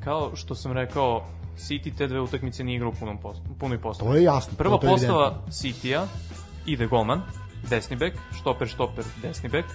Kao 0.03 0.35
što 0.35 0.55
sam 0.55 0.71
rekao, 0.71 1.25
City 1.57 1.97
te 1.97 2.07
dve 2.07 2.21
utakmice 2.21 2.63
nije 2.63 2.75
igrao 2.75 2.89
u 2.89 2.99
punom 2.99 3.17
post, 3.17 3.41
punoj 3.59 3.81
postavi. 3.81 4.09
To 4.09 4.15
je 4.15 4.23
jasno. 4.23 4.53
Prva 4.57 4.77
to 4.77 4.87
je 4.87 4.91
postava 4.91 5.43
City-a 5.49 6.07
ide 6.72 6.88
golman, 6.88 7.22
desni 7.70 7.95
bek, 7.95 8.17
štoper, 8.39 8.67
štoper, 8.67 9.05
desni 9.22 9.49
bek, 9.49 9.65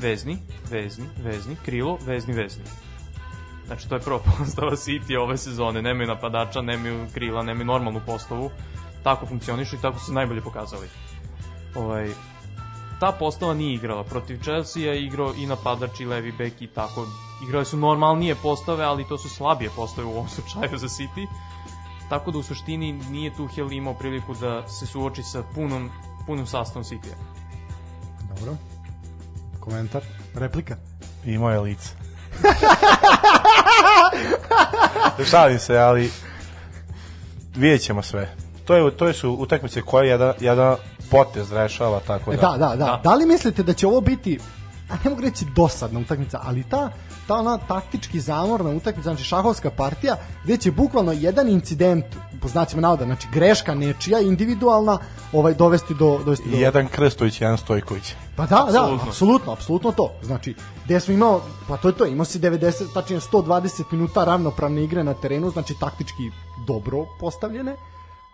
vezni, 0.00 0.38
vezni, 0.70 1.06
vezni, 1.22 1.56
krilo, 1.64 1.98
vezni, 2.06 2.32
vezni. 2.32 2.64
Znači, 3.66 3.88
to 3.88 3.94
je 3.94 4.00
prva 4.00 4.18
postava 4.38 4.76
City 4.76 5.18
ove 5.18 5.36
sezone. 5.36 5.82
Nemaju 5.82 6.08
napadača, 6.08 6.62
nemaju 6.62 7.06
krila, 7.14 7.42
nemaju 7.42 7.66
normalnu 7.66 8.00
postavu. 8.06 8.50
Tako 9.02 9.26
funkcionišu 9.26 9.76
i 9.76 9.80
tako 9.82 9.98
su 9.98 10.12
najbolje 10.12 10.40
pokazali. 10.40 10.88
Ovaj, 11.76 12.08
ta 13.00 13.12
postava 13.12 13.54
nije 13.54 13.74
igrala. 13.74 14.04
Protiv 14.04 14.42
Chelsea 14.42 14.82
je 14.82 15.04
igrao 15.04 15.34
i 15.36 15.46
napadač 15.46 16.00
i 16.00 16.06
levi 16.06 16.32
bek 16.32 16.62
i 16.62 16.66
tako. 16.66 17.06
Igrale 17.48 17.64
su 17.64 17.76
normalnije 17.76 18.34
postave, 18.34 18.84
ali 18.84 19.08
to 19.08 19.18
su 19.18 19.28
slabije 19.28 19.70
postave 19.76 20.06
u 20.06 20.10
ovom 20.10 20.28
slučaju 20.34 20.78
za 20.78 20.88
City. 20.88 21.26
Tako 22.08 22.30
da 22.30 22.38
u 22.38 22.42
suštini 22.42 22.92
nije 22.92 23.34
Tuchel 23.36 23.72
imao 23.72 23.94
priliku 23.94 24.34
da 24.34 24.68
se 24.68 24.86
suoči 24.86 25.22
sa 25.22 25.42
punom, 25.54 25.90
punom 26.26 26.46
sastavom 26.46 26.84
City-a. 26.84 27.16
Dobro. 28.34 28.56
Komentar? 29.60 30.02
Replika? 30.34 30.76
Imao 31.24 31.50
je 31.50 31.60
lice. 31.60 31.88
Šalim 35.30 35.58
se, 35.58 35.78
ali 35.78 36.10
vidjet 37.56 37.82
ćemo 37.82 38.02
sve. 38.02 38.36
To, 38.64 38.74
je, 38.76 38.96
to 38.96 39.12
su 39.12 39.30
utakmice 39.32 39.82
koje 39.82 40.08
jedan, 40.08 40.34
jedan 40.40 40.76
potez 41.10 41.52
rešava, 41.52 42.00
tako 42.06 42.32
E, 42.32 42.36
da. 42.36 42.42
da, 42.42 42.68
da, 42.68 42.76
da. 42.76 43.00
Da 43.04 43.14
li 43.14 43.26
mislite 43.26 43.62
da 43.62 43.72
će 43.72 43.86
ovo 43.86 44.00
biti 44.00 44.38
a 44.90 44.94
ne 45.04 45.10
mogu 45.10 45.22
reći 45.22 45.44
dosadna 45.56 46.00
utakmica, 46.00 46.40
ali 46.42 46.62
ta 46.62 46.90
ta 47.26 47.34
ona 47.34 47.58
taktički 47.58 48.20
zamorna 48.20 48.70
utakmica, 48.70 49.02
znači 49.02 49.24
šahovska 49.24 49.70
partija, 49.70 50.16
gde 50.44 50.56
će 50.56 50.70
bukvalno 50.70 51.12
jedan 51.12 51.48
incident, 51.48 52.04
po 52.42 52.48
znacima 52.48 52.82
navoda, 52.82 53.04
znači 53.04 53.28
greška 53.32 53.74
nečija, 53.74 54.20
individualna, 54.20 54.98
ovaj 55.32 55.54
dovesti 55.54 55.94
do 55.94 56.18
dovesti 56.24 56.50
do 56.50 56.56
jedan 56.56 56.88
Krstović, 56.88 57.40
jedan 57.40 57.58
Stojković. 57.58 58.14
Pa 58.36 58.46
da, 58.46 58.56
da, 58.56 58.64
Apsolutno. 58.64 59.08
apsolutno, 59.08 59.52
apsolutno 59.52 59.92
to. 59.92 60.12
Znači, 60.22 60.54
gde 60.84 61.00
smo 61.00 61.14
imao, 61.14 61.40
pa 61.68 61.76
to 61.76 61.88
je 61.88 61.94
to, 61.94 62.06
imao 62.06 62.24
si 62.24 62.38
90, 62.38 62.94
tačnije 62.94 63.20
120 63.20 63.82
minuta 63.90 64.24
ravnopravne 64.24 64.84
igre 64.84 65.04
na 65.04 65.14
terenu, 65.14 65.50
znači 65.50 65.74
taktički 65.80 66.30
dobro 66.66 67.06
postavljene, 67.20 67.76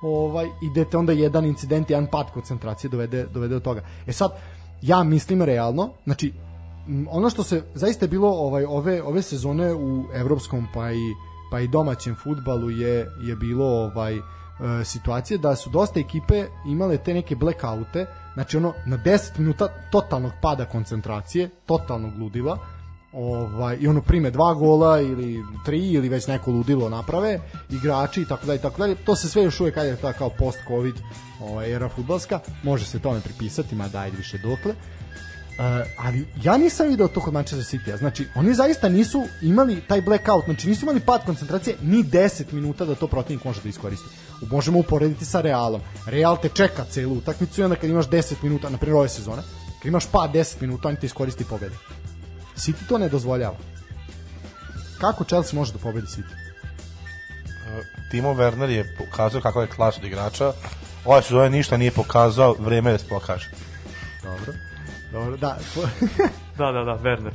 ovaj, 0.03 0.47
i 0.63 0.71
gde 0.71 0.85
te 0.85 0.97
onda 0.97 1.13
jedan 1.13 1.45
incident, 1.45 1.91
jedan 1.91 2.07
pad 2.07 2.31
koncentracije 2.35 2.91
dovede, 2.91 3.27
dovede 3.27 3.55
do 3.55 3.61
toga. 3.61 3.83
E 4.07 4.13
sad, 4.13 4.31
ja 4.83 5.03
mislim 5.03 5.43
realno, 5.43 5.91
znači, 6.05 6.33
ono 7.11 7.31
što 7.31 7.43
se 7.43 7.63
zaista 7.75 8.07
bilo 8.07 8.29
ovaj 8.29 8.65
ove 8.65 9.03
ove 9.03 9.23
sezone 9.23 9.75
u 9.75 10.05
evropskom 10.15 10.67
pa 10.75 10.93
i 10.93 11.15
pa 11.51 11.61
i 11.61 11.69
domaćem 11.69 12.17
fudbalu 12.23 12.71
je 12.71 13.07
je 13.23 13.37
bilo 13.37 13.65
ovaj 13.65 14.17
e, 14.17 14.21
situacije 14.85 15.39
da 15.39 15.57
su 15.57 15.71
dosta 15.71 16.01
ekipe 16.01 16.47
imale 16.67 16.99
te 16.99 17.15
neke 17.15 17.37
blackoute, 17.37 18.07
znači 18.35 18.57
ono 18.57 18.73
na 18.87 18.99
10 18.99 19.39
minuta 19.39 19.69
totalnog 19.93 20.33
pada 20.43 20.65
koncentracije, 20.65 21.51
totalnog 21.67 22.19
ludila. 22.19 22.59
Ovaj 23.13 23.77
i 23.81 23.89
ono 23.89 24.03
prime 24.03 24.31
dva 24.31 24.55
gola 24.55 25.01
ili 25.01 25.45
tri 25.65 25.93
ili 25.93 26.09
već 26.09 26.27
neko 26.27 26.51
ludilo 26.51 26.89
naprave 26.89 27.41
igrači 27.71 28.23
i 28.23 28.25
tako 28.25 28.47
dalje 28.47 28.59
i 28.59 28.63
tako 28.63 28.79
dalje 28.79 28.95
to 28.95 29.17
se 29.17 29.29
sve 29.29 29.43
još 29.43 29.61
uvek 29.61 29.75
kaže 29.75 29.97
ta 29.97 30.13
kao 30.13 30.31
post 30.39 30.59
covid 30.69 30.95
ovaj 31.41 31.73
era 31.73 31.89
fudbalska 31.89 32.41
može 32.63 32.85
se 32.85 32.99
tome 32.99 33.21
pripisati 33.21 33.75
mada 33.75 34.01
ajde 34.01 34.17
više 34.17 34.39
dokle 34.39 34.75
ali 35.97 36.27
ja 36.43 36.57
nisam 36.57 36.89
video 36.89 37.09
to 37.09 37.21
kod 37.21 37.35
Manchester 37.35 37.65
City-a. 37.65 37.97
Znači, 37.97 38.29
oni 38.35 38.55
zaista 38.55 38.89
nisu 38.89 39.27
imali 39.43 39.81
taj 39.89 40.01
blackout, 40.01 40.45
znači 40.45 40.69
nisu 40.69 40.85
imali 40.85 41.01
pad 41.01 41.25
koncentracije 41.25 41.77
ni 41.83 42.05
10 42.05 42.53
minuta 42.53 42.85
da 42.85 42.95
to 42.95 43.07
protivnik 43.07 43.45
može 43.45 43.61
da 43.63 43.69
iskoristi. 43.69 44.09
Možemo 44.51 44.79
uporediti 44.79 45.25
sa 45.25 45.41
Realom. 45.41 45.81
Real 46.07 46.41
te 46.43 46.49
čeka 46.49 46.85
celu 46.85 47.15
utakmicu 47.15 47.61
i 47.61 47.65
onda 47.65 47.77
kad 47.77 47.91
imaš 47.91 48.09
10 48.09 48.35
minuta, 48.43 48.69
na 48.69 48.79
primjer 48.79 48.97
ove 48.97 49.09
sezone, 49.09 49.43
kad 49.83 49.87
imaš 49.87 50.07
pad 50.07 50.33
10 50.33 50.61
minuta, 50.61 50.89
on 50.89 50.97
ti 50.97 51.07
iskoristi 51.07 51.45
pobede. 51.45 51.75
City 52.57 52.89
to 52.89 52.99
ne 52.99 53.09
dozvoljava. 53.09 53.57
Kako 55.01 55.25
Chelsea 55.25 55.59
može 55.59 55.73
da 55.73 55.79
pobedi 55.79 56.07
City? 56.07 56.35
Timo 58.11 58.35
Werner 58.35 58.69
je 58.69 58.97
pokazao 58.99 59.41
kako 59.41 59.61
je 59.63 59.69
klas 59.69 59.99
od 59.99 60.05
igrača. 60.05 60.53
Ove 61.05 61.23
sezone 61.23 61.51
ništa 61.51 61.77
nije 61.77 61.91
pokazao, 61.91 62.57
vreme 62.59 62.91
je 62.91 62.93
da 62.93 62.99
se 62.99 63.09
pokaže. 63.09 63.51
Dobro. 64.23 64.70
Dobro, 65.13 65.37
da. 65.37 65.57
Da, 66.59 66.73
da, 66.73 66.85
da, 66.85 66.99
Werner. 66.99 67.33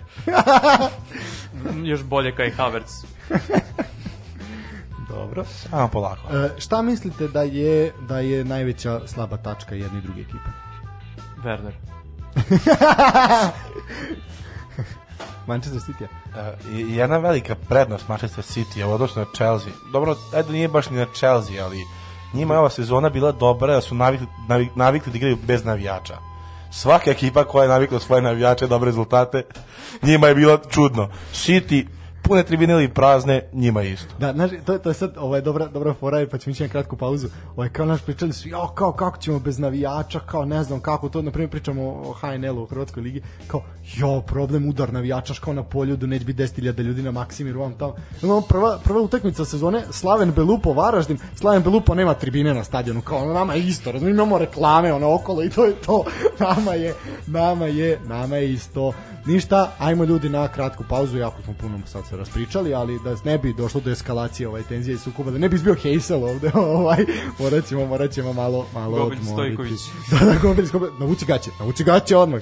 Još 1.84 2.04
bolje 2.04 2.36
kaj 2.36 2.52
Havertz. 2.52 2.92
Dobro. 5.10 5.46
Samo 5.46 5.88
polako. 5.88 6.36
E, 6.36 6.50
šta 6.58 6.82
mislite 6.82 7.28
da 7.28 7.42
je 7.42 7.94
da 8.02 8.20
je 8.20 8.44
najveća 8.46 9.02
slaba 9.08 9.38
tačka 9.38 9.76
jedne 9.76 10.00
i 10.00 10.02
druge 10.02 10.22
ekipe? 10.22 10.50
Werner. 11.38 11.72
Manchester 15.48 15.82
City. 15.82 16.04
Uh, 16.04 16.10
i- 16.72 16.96
jedna 16.96 17.18
velika 17.18 17.56
prednost 17.58 18.08
Manchester 18.08 18.44
City 18.44 18.78
je 18.78 18.86
u 18.86 18.92
odnosu 18.92 19.20
na 19.20 19.26
Chelsea. 19.36 19.72
Dobro, 19.92 20.16
ajde 20.34 20.52
nije 20.52 20.68
baš 20.68 20.90
ni 20.90 20.98
na 20.98 21.06
Chelsea, 21.08 21.66
ali 21.66 21.86
njima 22.34 22.54
je 22.54 22.60
ova 22.60 22.70
sezona 22.70 23.10
bila 23.10 23.32
dobra 23.32 23.74
da 23.74 23.82
su 23.82 23.96
navikli, 23.96 24.28
navikli 24.76 25.12
da 25.12 25.18
igraju 25.18 25.38
bez 25.38 25.66
navijača. 25.66 26.18
Svaka 26.76 27.12
ekipa 27.12 27.44
koja 27.44 27.64
je 27.64 27.70
navikla 27.70 28.00
svoje 28.00 28.22
navijače 28.22 28.68
dobre 28.68 28.86
rezultate, 28.86 29.44
njima 30.04 30.28
je 30.28 30.36
bilo 30.36 30.58
čudno. 30.58 31.10
City, 31.34 31.86
pune 32.22 32.44
tribine 32.44 32.74
ili 32.74 32.90
prazne, 32.90 33.42
njima 33.54 33.84
isto. 33.84 34.16
Da, 34.20 34.34
znaš, 34.34 34.52
to, 34.66 34.78
to 34.78 34.90
je 34.90 34.94
sad 34.94 35.14
ovaj, 35.18 35.42
dobra, 35.42 35.68
dobra 35.68 35.94
fora, 35.94 36.26
pa 36.32 36.38
ćemo 36.38 36.52
ići 36.52 36.64
na 36.64 36.70
kratku 36.70 36.98
pauzu. 36.98 37.28
Ovaj, 37.56 37.70
kao 37.70 37.86
naš 37.86 38.02
pričali 38.02 38.34
su, 38.34 38.50
jo, 38.50 38.68
kao, 38.68 38.92
kako 38.92 39.18
ćemo 39.18 39.40
bez 39.40 39.60
navijača, 39.60 40.20
kao, 40.20 40.46
ne 40.46 40.64
znam 40.64 40.80
kako 40.80 41.10
to, 41.10 41.22
na 41.22 41.32
primjer 41.32 41.50
pričamo 41.50 41.84
o 41.84 42.14
HNL-u 42.14 42.64
u 42.64 42.66
Hrvatskoj 42.66 43.04
ligi, 43.04 43.22
kao, 43.48 43.62
jo, 43.94 44.22
problem 44.22 44.70
udar 44.70 44.94
navijača, 44.94 45.34
kao 45.42 45.54
na 45.54 45.64
poljudu, 45.64 46.08
neće 46.08 46.26
biti 46.26 46.44
10.000 46.44 46.82
ljudi 46.82 47.02
na 47.02 47.12
Maksimiru, 47.12 47.60
vam 47.60 47.74
tamo. 47.74 47.96
Imamo 48.24 48.42
prva, 48.42 48.80
prva 48.84 49.02
utakmica 49.02 49.46
sezone, 49.46 49.84
Slaven 49.92 50.32
Belupo, 50.32 50.74
Varaždin, 50.74 51.18
Slaven 51.36 51.64
Belupo 51.64 51.96
nema 51.96 52.14
tribine 52.14 52.54
na 52.54 52.64
stadionu, 52.64 53.02
kao, 53.02 53.18
ono, 53.18 53.34
nama 53.34 53.54
je 53.54 53.68
isto, 53.68 53.92
razumijemo, 53.92 54.24
imamo 54.24 54.38
reklame, 54.38 54.94
ono, 54.94 55.14
okolo 55.14 55.44
i 55.44 55.50
to 55.50 55.66
je 55.66 55.74
to, 55.74 56.04
nama 56.50 56.74
je, 56.74 56.94
nama 57.28 57.66
je, 57.66 58.00
nama 58.08 58.36
je 58.36 58.54
isto. 58.54 58.94
Ništa, 59.26 59.72
ajmo 59.80 60.04
ljudi 60.04 60.30
na 60.30 60.48
kratku 60.48 60.84
pauzu, 60.90 61.18
jako 61.18 61.42
smo 61.42 61.54
puno 61.54 61.80
sad 61.86 62.08
se 62.08 62.18
raspričali, 62.18 62.74
ali 62.74 63.00
da 63.04 63.16
ne 63.24 63.38
bi 63.38 63.54
došlo 63.54 63.82
do 63.82 63.92
eskalacije 63.92 64.48
ovaj 64.48 64.64
tenzije 64.64 64.96
i 64.96 64.98
sukoba, 64.98 65.32
da 65.32 65.38
ne 65.38 65.50
bi 65.50 65.56
izbio 65.56 65.76
Hejsel 65.76 66.24
ovde, 66.24 66.52
ovaj, 66.78 67.06
morat 67.40 67.66
ćemo, 67.66 67.86
morat 67.86 68.12
ćemo 68.12 68.34
malo, 68.34 68.66
malo 68.74 68.98
Gobelj 68.98 69.20
odmoriti. 69.20 69.56
Stojković. 69.56 69.80
Da, 70.12 70.26
da, 70.26 70.40
Gobelj, 70.42 70.68
Gobelj, 70.72 70.90
navuci 71.00 71.26
gaće, 71.26 71.50
navuci 71.60 71.84
gaće 71.84 72.18
odmah. 72.18 72.42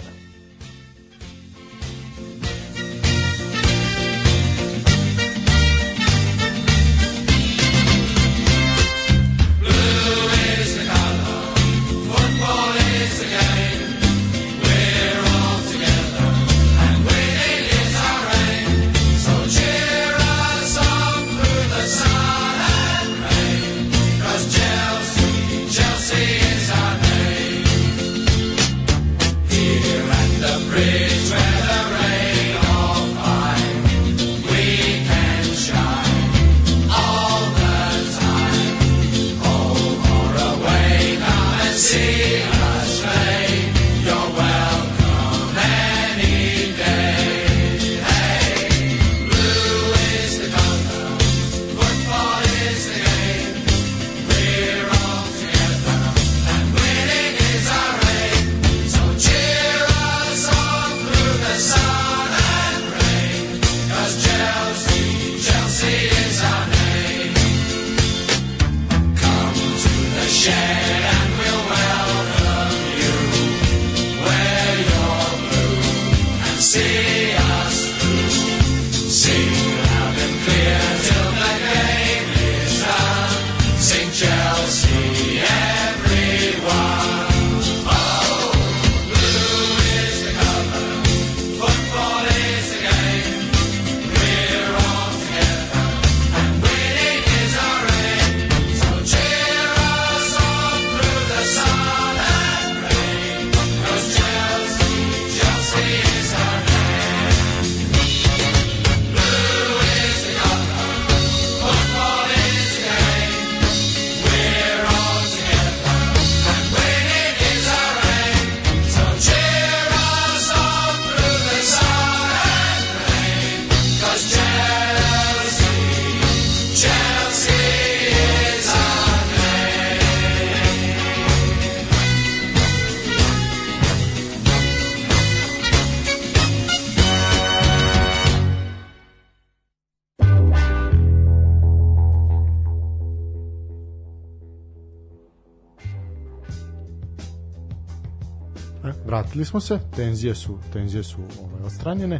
Vratili 149.33 149.45
smo 149.45 149.59
se, 149.59 149.79
tenzije 149.95 150.35
su, 150.35 150.57
tenzije 150.73 151.03
su 151.03 151.17
ovaj, 151.17 151.65
odstranjene, 151.65 152.19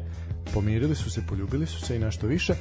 pomirili 0.53 0.95
su 0.95 1.09
se, 1.09 1.21
poljubili 1.29 1.65
su 1.67 1.81
se 1.81 1.95
i 1.95 1.99
nešto 1.99 2.27
više. 2.27 2.55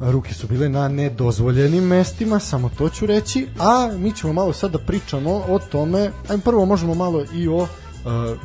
Ruke 0.00 0.34
su 0.34 0.46
bile 0.46 0.68
na 0.68 0.88
nedozvoljenim 0.88 1.84
mestima, 1.84 2.38
samo 2.40 2.70
to 2.78 2.88
ću 2.88 3.06
reći, 3.06 3.48
a 3.58 3.90
mi 3.96 4.12
ćemo 4.12 4.32
malo 4.32 4.52
sad 4.52 4.70
da 4.70 4.78
pričamo 4.78 5.30
o 5.30 5.58
tome, 5.58 6.10
ajmo 6.28 6.42
prvo 6.42 6.64
možemo 6.64 6.94
malo 6.94 7.24
i 7.34 7.48
o 7.48 7.56
uh, 7.56 7.68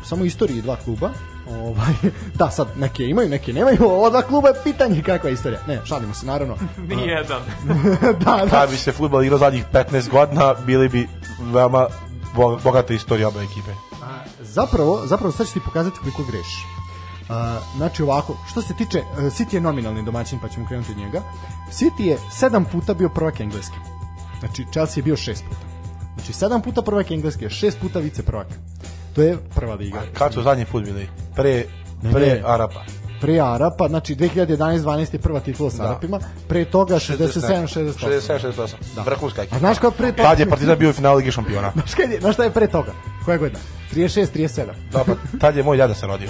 samo 0.06 0.26
istoriji 0.26 0.62
dva 0.62 0.76
kluba, 0.76 1.10
ovaj, 1.49 1.93
da 2.39 2.49
sad 2.49 2.68
neke 2.78 3.04
imaju, 3.06 3.30
neke 3.30 3.54
nemaju, 3.54 3.84
ova 3.84 4.10
dva 4.10 4.22
kluba 4.22 4.49
je 4.49 4.64
pitanje 4.64 5.04
kakva 5.04 5.30
je 5.30 5.34
istorija. 5.34 5.60
Ne, 5.68 5.82
šalimo 5.86 6.14
se 6.14 6.26
naravno. 6.26 6.56
Nijedan. 6.95 7.41
da, 8.26 8.45
da, 8.45 8.49
Kad 8.49 8.70
bi 8.70 8.78
se 8.78 8.91
futbol 8.91 9.24
igrao 9.24 9.39
zadnjih 9.39 9.66
15 9.74 10.10
godina, 10.10 10.54
bili 10.66 10.89
bi 10.89 11.08
veoma 11.54 11.88
bo- 12.36 12.60
bogata 12.64 12.93
istorija 12.93 13.28
obe 13.28 13.43
ekipe. 13.43 13.93
Zapravo, 14.54 15.01
zapravo 15.06 15.32
sad 15.32 15.47
ću 15.47 15.54
ti 15.54 15.60
pokazati 15.66 15.99
koliko 15.99 16.24
greši. 16.24 16.66
Uh, 16.66 17.36
znači 17.76 18.04
ovako, 18.04 18.38
što 18.47 18.62
se 18.62 18.74
tiče, 18.74 18.99
uh, 18.99 19.18
City 19.18 19.54
je 19.54 19.62
nominalni 19.62 20.04
domaćin, 20.04 20.39
pa 20.39 20.49
ćemo 20.49 20.68
krenuti 20.68 20.91
od 20.91 20.97
njega. 20.97 21.22
City 21.72 22.01
je 22.01 22.18
sedam 22.32 22.66
puta 22.66 22.93
bio 22.93 23.10
prvak 23.10 23.39
engleski. 23.39 23.76
Znači, 24.39 24.66
Chelsea 24.72 25.01
je 25.01 25.04
bio 25.04 25.18
šest 25.18 25.43
puta. 25.49 25.66
Znači, 26.16 26.34
sedam 26.34 26.62
puta 26.62 26.82
prvak 26.82 27.12
engleski, 27.12 27.45
a 27.45 27.49
šest 27.49 27.80
puta 27.80 27.99
vice 27.99 28.24
prvak. 28.24 28.47
To 29.16 29.22
je 29.22 29.38
prva 29.56 29.76
liga. 29.76 30.01
Kad 30.14 30.34
su 30.34 30.41
zadnji 30.41 30.66
put 30.66 30.84
bili? 30.84 31.10
Pre, 31.36 31.66
Ne, 32.04 32.12
pre 32.12 32.26
ne. 32.26 32.41
Arapa. 32.45 32.84
Pre 33.24 33.40
Arapa, 33.40 33.88
znači 33.88 34.16
2011-12 34.16 35.14
je 35.14 35.20
prva 35.20 35.40
titula 35.40 35.70
sa 35.72 35.78
Da. 35.78 35.90
Arapima, 35.90 36.20
pre 36.48 36.66
toga 36.66 36.96
67-68. 36.96 37.94
67-68. 38.00 38.74
Da. 38.96 39.02
Vrhunska 39.02 39.42
ekipa. 39.42 39.56
A 39.56 39.60
znaš 39.60 39.80
kao 39.80 39.92
pre 39.92 40.12
toga? 40.12 40.30
Tad 40.30 40.40
je 40.40 40.50
Partizan 40.50 40.78
bio 40.78 40.90
u 40.90 40.94
finalu 40.94 41.18
Lige 41.18 41.32
šampiona. 41.32 41.72
Znaš, 41.76 41.94
kad 41.94 42.12
je, 42.12 42.20
znaš 42.20 42.34
šta 42.34 42.44
je 42.44 42.50
pre 42.50 42.68
toga? 42.68 42.92
Koja 43.26 43.38
godina? 43.38 43.60
36-37. 43.94 44.66
Da, 44.92 45.04
pa 45.04 45.14
tad 45.40 45.58
je 45.58 45.64
moj 45.64 45.78
deda 45.78 45.94
se 45.94 46.08
rodio. 46.08 46.30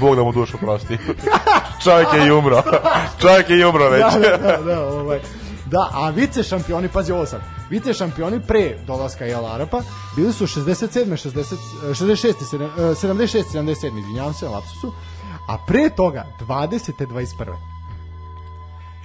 Bog 0.00 0.16
da 0.16 0.22
mu 0.22 0.32
dušu 0.32 0.58
prosti. 0.58 0.98
Čovjek 1.84 2.08
je 2.14 2.26
i 2.26 2.30
umro. 2.30 2.62
Čovjek 3.22 3.50
je 3.50 3.60
i 3.60 3.64
umro 3.64 3.88
već. 3.88 4.02
da, 4.02 4.36
da, 4.36 4.56
da, 4.56 4.80
ovaj. 4.80 5.20
Da, 5.72 5.88
a 5.92 6.10
vice 6.10 6.42
šampioni, 6.42 6.88
pazi 6.88 7.12
ovo 7.12 7.26
sad, 7.26 7.40
vice 7.70 7.94
šampioni 7.94 8.40
pre 8.40 8.76
dolaska 8.86 9.24
Jel 9.24 9.46
Arapa 9.46 9.80
bili 10.16 10.32
su 10.32 10.46
67. 10.46 11.16
60, 11.16 11.56
eh, 11.84 11.94
66. 11.94 12.44
sedam- 12.44 12.90
eh, 12.90 12.94
76. 12.94 13.50
77. 13.52 13.98
izvinjavam 13.98 14.34
se 14.34 14.48
lapsusu, 14.48 14.92
a 15.48 15.58
pre 15.66 15.90
toga 15.90 16.26
20. 16.40 17.06
21. 17.06 17.56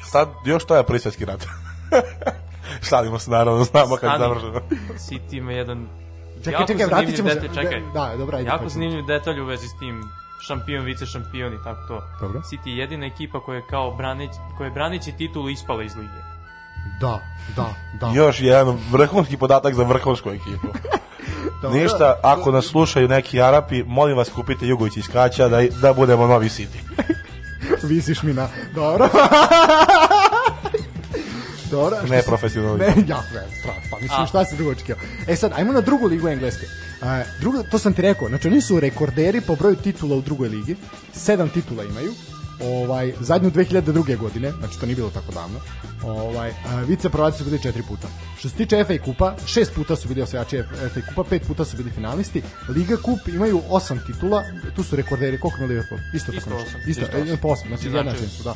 Sad 0.04 0.30
još 0.46 0.66
to 0.66 0.76
je 0.76 0.84
prvi 0.84 1.00
svjetski 1.00 1.26
rat. 1.26 1.46
Šalimo 2.90 3.20
se 3.20 3.32
naravno, 3.32 3.64
znamo 3.64 3.96
kad 3.96 4.20
završeno. 4.20 4.62
City 4.98 5.38
ima 5.38 5.52
jedan 5.52 5.88
Čekaj, 6.38 6.54
jako 6.54 6.68
čekaj, 6.68 6.86
vratit 6.86 7.16
ćemo 7.16 7.30
se. 7.30 7.36
detalj, 7.36 7.56
čekaj. 7.56 7.82
Da, 7.94 8.14
dobra, 8.18 8.38
ajde. 8.38 8.50
jako 8.50 8.70
zanimljiv 8.70 9.06
detalj 9.06 9.40
u 9.40 9.46
vezi 9.46 9.68
s 9.68 9.80
tim 9.80 10.04
šampion, 10.48 10.86
vice 10.86 11.06
šampion 11.06 11.54
i 11.54 11.64
tako 11.64 11.80
to. 11.88 12.02
Dobro. 12.22 12.40
City 12.42 12.68
je 12.70 12.78
jedina 12.78 13.06
ekipa 13.06 13.40
koja 13.40 13.56
je 13.56 13.64
kao 13.70 13.92
braneć, 13.92 14.32
koja 14.58 14.66
je 14.68 14.72
braneći 14.74 15.12
titulu 15.18 15.50
ispala 15.50 15.84
iz 15.84 15.96
lige. 15.96 16.27
Da, 17.00 17.20
da, 17.56 17.74
da. 18.00 18.12
Još 18.14 18.42
jedan 18.42 18.78
vrhunski 18.92 19.38
podatak 19.38 19.74
za 19.74 19.84
vrhunsku 19.84 20.30
ekipu. 20.30 20.68
Dobro. 21.62 21.80
Ništa, 21.80 22.20
ako 22.24 22.52
nas 22.52 22.66
slušaju 22.66 23.08
neki 23.08 23.42
Arapi, 23.42 23.84
molim 23.84 24.18
vas 24.18 24.30
kupite 24.30 24.68
Jugović 24.68 24.98
iz 24.98 25.08
Kaća 25.08 25.48
da, 25.48 25.62
da 25.82 25.94
budemo 25.94 26.28
novi 26.28 26.50
City. 26.50 26.80
Visiš 27.90 28.24
mi 28.24 28.34
na... 28.34 28.48
Dobro. 28.76 29.10
Dobro. 31.72 31.98
Ne 32.10 32.22
profesionalno. 32.22 32.78
Ne, 32.78 32.86
ja, 33.08 33.22
ne, 33.34 33.58
strah, 33.60 33.76
pa 33.92 33.98
mislim 34.02 34.28
šta 34.28 34.46
se 34.46 34.56
drugo 34.56 34.72
očekivao. 34.72 35.02
E 35.28 35.36
sad, 35.36 35.52
ajmo 35.56 35.74
na 35.74 35.82
drugu 35.82 36.08
ligu 36.08 36.28
engleske. 36.28 36.66
E, 37.02 37.26
druga, 37.40 37.64
to 37.64 37.80
sam 37.80 37.94
ti 37.94 38.02
rekao, 38.02 38.28
znači 38.28 38.48
oni 38.48 38.62
su 38.62 38.80
rekorderi 38.80 39.42
po 39.42 39.56
broju 39.56 39.76
titula 39.76 40.16
u 40.16 40.22
drugoj 40.22 40.50
ligi, 40.50 40.76
sedam 41.14 41.50
titula 41.50 41.84
imaju, 41.84 42.14
ovaj, 42.64 43.14
zadnju 43.20 43.52
2002. 43.52 44.18
godine, 44.18 44.52
znači 44.52 44.80
to 44.80 44.86
nije 44.86 44.96
bilo 44.96 45.10
tako 45.10 45.32
davno, 45.32 45.60
ovaj, 46.04 46.54
vice 46.88 47.10
prvaci 47.10 47.38
su 47.38 47.44
bili 47.44 47.62
četiri 47.62 47.84
puta. 47.84 48.08
Što 48.40 48.50
se 48.50 48.56
tiče 48.56 48.84
FA 48.84 49.04
kupa, 49.06 49.36
šest 49.46 49.74
puta 49.76 49.96
su 49.96 50.08
bili 50.08 50.22
osvajači 50.22 50.64
FA 50.94 51.02
kupa, 51.10 51.24
pet 51.30 51.48
puta 51.48 51.66
su 51.66 51.78
bili 51.78 51.92
finalisti, 51.92 52.42
Liga 52.70 52.98
kup 52.98 53.28
imaju 53.28 53.62
osam 53.70 54.00
titula, 54.08 54.44
tu 54.76 54.84
su 54.84 54.96
rekorderi, 54.96 55.40
koliko 55.40 55.58
ima 55.58 55.68
Liverpool? 55.68 56.00
Isto 56.14 56.32
tako 56.32 56.38
Isto 56.38 56.50
nešto. 56.50 56.68
osam. 56.68 56.82
Isto, 56.88 57.02
Isto 57.02 57.34
e, 57.34 57.38
po 57.38 57.48
osam, 57.48 57.68
znači 57.68 57.88
izjednačeni 57.88 58.28
su, 58.28 58.44
da. 58.44 58.56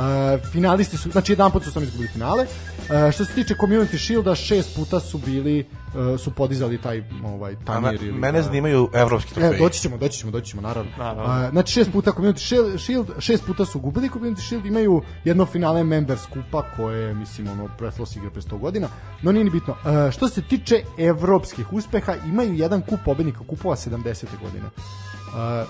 Uh, 0.00 0.04
finalisti 0.52 0.96
su, 0.96 1.10
znači 1.10 1.32
jedan 1.32 1.50
put 1.50 1.64
su 1.64 1.70
samo 1.70 1.84
izgubili 1.84 2.08
finale. 2.08 2.42
Uh, 2.42 3.12
što 3.12 3.24
se 3.24 3.34
tiče 3.34 3.54
Community 3.54 3.98
Shielda, 3.98 4.34
šest 4.34 4.76
puta 4.76 5.00
su 5.00 5.18
bili, 5.18 5.66
uh, 6.14 6.20
su 6.20 6.30
podizali 6.30 6.78
taj 6.78 7.02
ovaj, 7.24 7.56
tanjir. 7.56 7.94
ili- 7.94 8.12
mene 8.12 8.42
zanimaju 8.42 8.90
evropski 8.94 9.30
E, 9.30 9.34
trofeji. 9.34 9.58
doći 9.58 9.80
ćemo, 9.80 9.96
doći 9.96 10.18
ćemo, 10.18 10.32
doći 10.32 10.46
ćemo, 10.46 10.62
naravno. 10.62 10.90
Naravno. 10.98 11.44
Uh, 11.44 11.50
znači 11.50 11.72
šest 11.72 11.92
puta 11.92 12.10
Community 12.12 12.38
Shield, 12.78 13.10
šest 13.18 13.44
puta 13.46 13.64
su 13.64 13.80
gubili 13.80 14.08
Community 14.08 14.40
Shield, 14.40 14.66
imaju 14.66 15.02
jedno 15.24 15.46
finale 15.46 15.84
Members 15.84 16.20
kupa 16.26 16.64
koje 16.76 17.02
je, 17.02 17.14
mislim, 17.14 17.48
ono, 17.48 17.68
Breathless 17.78 18.16
igra 18.16 18.30
pre 18.30 18.42
100 18.42 18.58
godina, 18.58 18.88
no 19.22 19.32
nije 19.32 19.44
ni 19.44 19.50
bitno. 19.50 19.72
Uh, 19.74 20.12
što 20.12 20.28
se 20.28 20.42
tiče 20.42 20.82
evropskih 20.98 21.72
uspeha, 21.72 22.14
imaju 22.26 22.54
jedan 22.54 22.82
kup 22.82 23.00
pobednika 23.04 23.40
kupova 23.40 23.76
70. 23.76 24.24
godine. 24.42 24.66
Uh, 24.66 25.68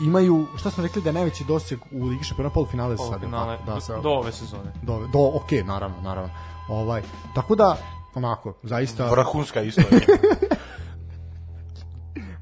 imaju, 0.00 0.46
šta 0.56 0.70
smo 0.70 0.82
rekli 0.82 1.02
da 1.02 1.08
je 1.08 1.12
najveći 1.12 1.44
doseg 1.44 1.78
u 1.92 2.04
Ligi 2.04 2.24
šampiona 2.24 2.50
polufinale 2.50 2.96
za 2.96 3.02
sad. 3.02 3.12
je 3.12 3.16
li 3.16 3.24
Finale, 3.24 3.56
tako? 3.56 3.70
Da, 3.70 3.80
sa, 3.80 4.00
do 4.00 4.10
ove 4.10 4.32
sezone. 4.32 4.72
do, 4.82 5.06
do, 5.12 5.30
ok, 5.34 5.52
naravno, 5.64 6.00
naravno. 6.02 6.30
Ovaj, 6.68 7.02
tako 7.34 7.54
da, 7.54 7.76
onako, 8.14 8.54
zaista... 8.62 9.10
Vrhunska 9.10 9.62
istorija. 9.62 10.00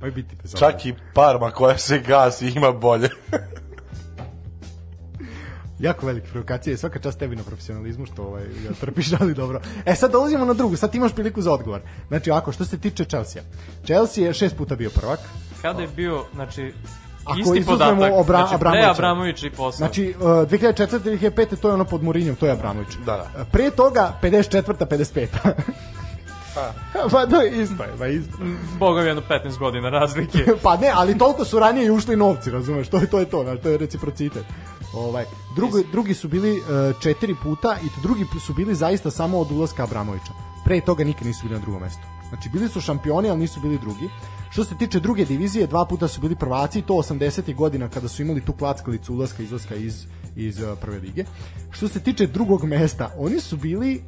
Pa 0.01 0.11
biti 0.11 0.37
bez 0.43 0.55
Čak 0.55 0.87
i 0.87 0.95
Parma 1.15 1.51
koja 1.51 1.79
se 1.79 1.99
gasi 1.99 2.53
ima 2.57 2.73
bolje. 2.73 3.09
jako 5.79 6.07
velike 6.07 6.27
provokacije, 6.27 6.77
svaka 6.77 6.99
čast 6.99 7.19
tebi 7.19 7.37
na 7.37 7.43
profesionalizmu 7.43 8.07
što 8.07 8.23
ovaj, 8.23 8.43
ja 8.43 8.73
trpiš, 8.81 9.13
ali 9.21 9.35
dobro. 9.35 9.61
E 9.85 9.95
sad 9.95 10.13
dolazimo 10.13 10.45
na 10.45 10.55
drugu, 10.55 10.77
sad 10.77 10.95
imaš 10.95 11.15
priliku 11.15 11.43
za 11.43 11.53
odgovor. 11.53 11.81
Znači 12.09 12.31
ovako, 12.31 12.53
što 12.53 12.65
se 12.65 12.79
tiče 12.79 13.05
Chelsea. 13.05 13.43
Chelsea 13.85 14.25
je 14.25 14.35
šest 14.35 14.57
puta 14.57 14.77
bio 14.77 14.91
prvak, 14.91 15.21
Kada 15.63 15.83
je 15.83 15.89
bio, 15.89 16.25
znači, 16.35 16.75
Ako 17.25 17.39
isti 17.39 17.59
izuzmemo 17.59 17.91
podatak, 17.97 18.13
Obra- 18.15 18.25
znači 18.37 18.49
pre 18.49 18.55
Abramovića. 18.55 18.91
Abramović 18.91 19.43
i 19.43 19.51
posle. 19.51 19.77
Znači, 19.79 20.15
uh, 20.19 20.25
2004. 20.25 20.99
2005. 20.99 21.57
to 21.57 21.69
je 21.69 21.75
ono 21.75 21.85
pod 21.85 22.03
Mourinhom, 22.03 22.37
to 22.37 22.47
je 22.47 22.53
Abramović. 22.53 22.89
Da, 23.07 23.17
da. 23.17 23.41
Uh, 23.41 23.47
Pre 23.53 23.71
toga, 23.71 24.19
54. 24.23 24.87
55. 24.87 25.27
pa 27.11 27.27
to 27.27 27.41
je 27.43 27.63
isto, 27.63 27.83
je, 27.83 27.91
pa 27.99 28.07
isto. 28.07 28.37
Boga 28.79 29.01
mi 29.03 29.07
jedno 29.07 29.23
15 29.29 29.59
godina 29.59 29.89
razlike. 29.89 30.39
pa 30.65 30.77
ne, 30.77 30.91
ali 30.95 31.19
toliko 31.19 31.45
su 31.45 31.59
ranije 31.59 31.87
i 31.87 31.91
ušli 31.91 32.17
novci, 32.17 32.51
razumeš, 32.51 32.89
to 32.89 32.99
je 32.99 33.07
to, 33.07 33.19
je 33.19 33.25
to, 33.25 33.43
znači, 33.43 33.63
to 33.63 33.69
je 33.69 33.79
reciprocitet. 33.79 34.45
Ovaj, 34.95 35.25
drugi, 35.57 35.85
drugi 35.93 36.15
su 36.15 36.29
bili 36.29 36.59
uh, 36.61 36.65
četiri 37.01 37.35
puta 37.43 37.77
i 37.85 37.89
to 37.89 38.01
drugi 38.03 38.27
su 38.47 38.53
bili 38.55 38.75
zaista 38.75 39.11
samo 39.11 39.39
od 39.41 39.51
ulaska 39.53 39.83
Abramovića. 39.83 40.33
Pre 40.65 40.81
toga 40.81 41.05
nikad 41.05 41.27
nisu 41.27 41.43
bili 41.43 41.55
na 41.55 41.61
drugom 41.61 41.83
mestu. 41.83 42.03
Znači, 42.29 42.49
bili 42.49 42.69
su 42.69 42.81
šampioni, 42.81 43.31
ali 43.31 43.39
nisu 43.39 43.61
bili 43.61 43.79
drugi. 43.79 44.09
Što 44.53 44.65
se 44.65 44.75
tiče 44.79 45.01
druge 45.01 45.25
divizije, 45.25 45.67
dva 45.67 45.85
puta 45.85 46.09
su 46.09 46.21
bili 46.21 46.37
prvaci, 46.37 46.83
to 46.83 46.95
80. 46.95 47.55
godina 47.55 47.89
kada 47.89 48.09
su 48.09 48.23
imali 48.23 48.41
tu 48.41 48.53
klackalicu 48.53 49.15
ulaska 49.15 49.43
i 49.43 49.47
izlaska 49.47 49.75
iz 49.75 50.07
iz 50.37 50.61
uh, 50.61 50.79
prve 50.81 50.99
lige. 50.99 51.25
Što 51.71 51.89
se 51.89 52.01
tiče 52.01 52.27
drugog 52.27 52.65
mesta, 52.65 53.11
oni 53.19 53.41
su 53.41 53.57
bili 53.57 54.03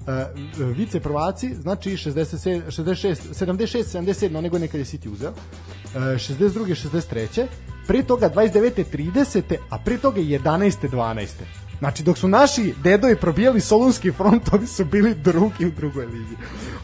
uh, 0.56 0.76
vice 0.76 1.00
prvaci, 1.00 1.54
znači 1.54 1.90
67, 1.90 2.62
66, 2.66 3.16
76, 3.46 3.98
77, 3.98 4.38
one 4.38 4.48
godine 4.48 4.68
kad 4.68 4.80
je 4.80 4.84
City 4.84 5.12
uzeo, 5.12 5.30
uh, 5.30 5.94
62. 5.94 6.88
63. 6.90 7.46
Pre 7.86 8.02
toga 8.02 8.30
29. 8.30 8.84
30. 8.92 9.56
a 9.70 9.78
pre 9.78 9.98
toga 9.98 10.20
11. 10.20 10.88
12. 10.88 11.26
Znači, 11.78 12.02
dok 12.02 12.18
su 12.18 12.28
naši 12.28 12.74
dedovi 12.82 13.16
probijali 13.16 13.60
Solunski 13.60 14.12
front, 14.12 14.42
oni 14.54 14.66
su 14.66 14.84
bili 14.84 15.14
drugi 15.14 15.66
u 15.66 15.70
drugoj 15.70 16.06
ligi. 16.06 16.36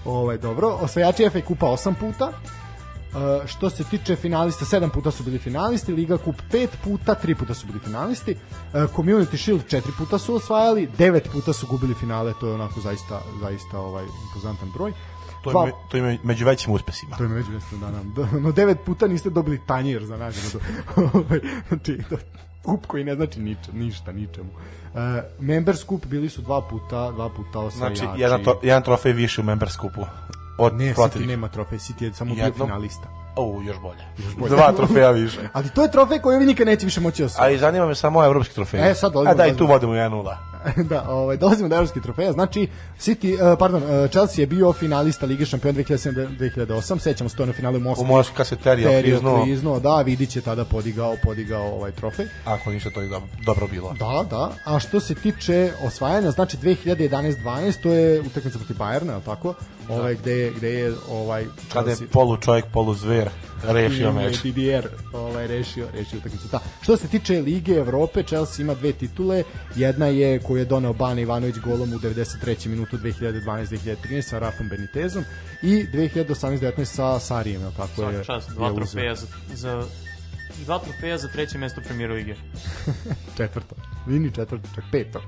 Ovaj, 0.05 0.39
dobro, 0.39 0.69
osvajači 0.69 1.31
FA 1.33 1.41
Kupa 1.41 1.67
8 1.67 1.95
puta, 2.01 2.33
što 3.47 3.71
se 3.71 3.85
tiče 3.85 4.17
finalista, 4.17 4.65
sedam 4.65 4.91
puta 4.91 5.11
su 5.11 5.23
bili 5.23 5.39
finalisti, 5.39 5.93
Liga 5.93 6.19
Kup 6.19 6.37
pet 6.51 6.71
puta, 6.85 7.15
tri 7.15 7.35
puta 7.35 7.55
su 7.55 7.67
bili 7.67 7.79
finalisti, 7.79 8.33
uh, 8.33 8.81
Community 8.97 9.37
Shield 9.37 9.63
četiri 9.69 9.93
puta 9.99 10.19
su 10.19 10.35
osvajali, 10.35 10.89
devet 10.99 11.29
puta 11.33 11.53
su 11.53 11.67
gubili 11.67 11.95
finale, 11.95 12.33
to 12.41 12.47
je 12.47 12.55
onako 12.55 12.81
zaista, 12.81 13.21
zaista 13.41 13.79
ovaj 13.79 14.05
impozantan 14.29 14.71
broj. 14.75 14.93
To 15.45 15.51
Dva- 15.51 15.67
je, 15.67 15.67
me- 15.67 15.79
to 15.91 15.97
je 15.97 16.03
me- 16.03 16.19
među 16.25 16.45
većim 16.45 16.73
uspesima. 16.73 17.17
to 17.17 17.23
je 17.23 17.29
među 17.29 17.51
mjesto 17.51 17.77
da 17.77 17.91
nam. 17.91 18.15
Da, 18.17 18.39
no 18.39 18.53
devet 18.53 18.79
puta 18.87 19.07
niste 19.07 19.31
dobili 19.31 19.61
tanjir 19.67 20.05
za 20.05 20.17
nagradu. 20.17 20.61
Ovaj, 21.19 21.41
znači, 21.69 21.99
to, 22.11 22.17
kup 22.63 22.87
koji 22.87 23.05
ne 23.05 23.15
znači 23.15 23.41
niča, 23.41 23.73
ništa, 23.73 24.13
ničemu. 24.13 24.51
Uh, 24.51 25.01
members 25.39 25.85
kup 25.85 26.07
bili 26.07 26.29
su 26.29 26.43
dva 26.43 26.61
puta, 26.61 27.11
dva 27.11 27.29
puta 27.29 27.59
osvajači. 27.59 27.97
Znači, 27.99 28.21
jedan, 28.21 28.45
to, 28.45 28.61
jedan 28.63 28.83
trofej 28.83 29.13
više 29.13 29.41
u 29.41 29.45
Members 29.45 29.77
kupu. 29.77 30.01
Od 30.61 30.75
Ne, 30.75 30.85
City 30.87 30.95
protiv. 30.95 31.27
nema 31.27 31.49
trofej, 31.49 31.79
City 31.79 32.03
je 32.03 32.13
samo 32.13 32.35
bio 32.35 32.45
Jednom? 32.45 32.69
finalista. 32.69 33.09
O, 33.37 33.61
još 33.63 33.77
bolje. 33.79 34.05
Dva 34.49 34.73
trofeja 34.73 35.11
više. 35.11 35.41
Ali 35.53 35.69
to 35.69 35.83
je 35.83 35.91
trofej 35.91 36.19
koji 36.19 36.39
vi 36.39 36.47
nikad 36.47 36.67
neće 36.67 36.85
više 36.85 37.01
moći 37.01 37.25
osvojiti. 37.25 37.53
A 37.53 37.57
i 37.57 37.59
zanima 37.59 37.87
me 37.87 37.95
samo 37.95 38.25
evropski 38.25 38.55
trofej. 38.55 38.91
E, 38.91 38.95
sad 38.95 39.13
A 39.19 39.35
da, 39.35 39.47
do- 39.47 39.55
tu 39.55 39.67
vodimo 39.67 39.93
1-0. 39.93 40.37
da, 40.91 41.05
ovaj, 41.09 41.37
dolazimo 41.37 41.69
do 41.69 41.75
evropskih 41.75 42.03
trofeja. 42.03 42.33
Znači, 42.33 42.69
City, 43.01 43.53
uh, 43.53 43.59
pardon, 43.59 43.83
uh, 43.83 44.11
Chelsea 44.11 44.43
je 44.43 44.47
bio 44.47 44.73
finalista 44.73 45.27
Lige 45.27 45.47
šampiona 45.47 45.79
2007-2008. 45.79 46.99
Sećamo 46.99 47.31
se 47.31 47.37
to 47.37 47.47
na 47.47 47.53
finalu 47.53 47.77
u 47.77 47.81
Moskvi. 47.81 48.05
U 48.05 48.07
Moskvi 48.07 48.37
kad 48.37 48.47
se 48.47 48.57
Terio 48.57 48.89
Terio 48.89 49.11
kliznuo, 49.13 49.43
kliznuo, 49.45 49.81
da, 49.81 50.03
Vidić 50.03 50.37
je 50.37 50.43
tada 50.43 50.65
podigao, 50.65 51.17
podigao 51.25 51.63
ovaj 51.63 51.91
trofej. 51.93 52.27
ako 52.45 52.71
ništa 52.71 52.91
to 52.91 53.01
je 53.01 53.09
dobro, 53.47 53.67
bilo. 53.67 53.93
Da, 53.99 54.27
da. 54.31 54.53
A 54.65 54.79
što 54.81 55.01
se 55.01 55.15
tiče 55.15 55.73
osvajanja, 55.83 56.31
znači 56.31 56.57
2011-12, 56.57 57.83
to 57.83 57.93
je 57.93 58.21
utakmica 58.21 58.59
protiv 58.59 58.77
Bayerna, 58.77 59.21
tako? 59.25 59.55
Ovaj, 59.89 60.15
gde, 60.15 60.33
je, 60.33 60.51
gde 60.51 60.71
je 60.71 60.95
ovaj 61.11 61.45
Kada 61.73 61.91
je 61.91 61.97
Chelsea- 61.97 62.09
polu 62.13 62.37
čovjek, 62.37 62.65
polu 62.73 62.95
zver 62.95 63.31
rešio 63.63 64.13
meč. 64.13 64.37
je 64.37 64.43
Didier 64.43 64.89
ovaj, 65.13 65.47
rešio, 65.47 65.89
rešio 65.95 66.19
utakmicu. 66.19 66.49
Da. 66.49 66.61
Što 66.83 66.97
se 66.97 67.09
tiče 67.09 67.41
Lige 67.41 67.73
Evrope, 67.73 68.23
Chelsea 68.23 68.63
ima 68.63 68.75
dve 68.75 68.93
titule. 68.93 69.43
Jedna 69.77 70.07
je 70.07 70.39
koju 70.39 70.57
je 70.57 70.65
doneo 70.65 70.93
Bane 70.93 71.23
Ivanović 71.23 71.57
golom 71.59 71.93
u 71.93 71.99
93. 71.99 72.69
minutu 72.69 72.97
2012-2013 72.97 74.23
sa 74.23 74.39
Rafom 74.39 74.69
Benitezom 74.69 75.25
i 75.63 75.87
2018-19 75.93 76.85
sa 76.85 77.19
Sarijem, 77.19 77.63
je 77.63 77.71
tako 77.77 78.03
je? 78.03 78.25
Svaka 78.25 78.25
čast, 78.25 78.51
dva 78.51 78.69
je 78.69 78.75
trofeja 78.75 79.15
za, 79.15 79.27
za 79.55 79.83
dva 80.65 80.79
trofeja 80.79 81.19
za 81.19 81.29
treće 81.29 81.59
mesto 81.59 81.81
Premier 81.81 82.11
Lige. 82.11 82.35
Četvrto. 83.37 83.75
Vini 84.07 84.31
četvrto, 84.35 84.69
čak 84.75 84.85
peto. 84.93 85.23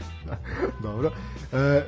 Dobro. 0.82 1.12
E, 1.52 1.82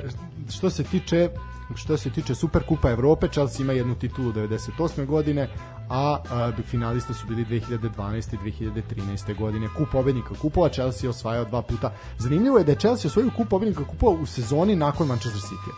što 0.50 0.70
se 0.70 0.84
tiče 0.84 1.28
što 1.74 1.96
se 1.96 2.10
tiče 2.10 2.34
Superkupa 2.34 2.90
Evrope, 2.90 3.28
Chelsea 3.28 3.64
ima 3.64 3.72
jednu 3.72 3.94
titulu 3.94 4.32
98. 4.32 5.06
godine, 5.06 5.48
a, 5.88 6.18
a 6.30 6.52
finalista 6.66 7.14
su 7.14 7.26
bili 7.26 7.44
2012. 7.44 8.34
i 8.34 8.50
2013. 8.50 9.38
godine. 9.38 9.68
Kup 9.76 9.88
pobednika 9.92 10.34
kupova 10.42 10.68
Chelsea 10.68 11.06
je 11.06 11.10
osvajao 11.10 11.44
dva 11.44 11.62
puta. 11.62 11.92
Zanimljivo 12.18 12.58
je 12.58 12.64
da 12.64 12.72
je 12.72 12.78
Chelsea 12.78 13.08
osvojio 13.08 13.30
kup 13.36 13.48
pobednika 13.48 13.84
kupova 13.84 14.12
u 14.20 14.26
sezoni 14.26 14.76
nakon 14.76 15.06
Manchester 15.06 15.42
City. 15.42 15.72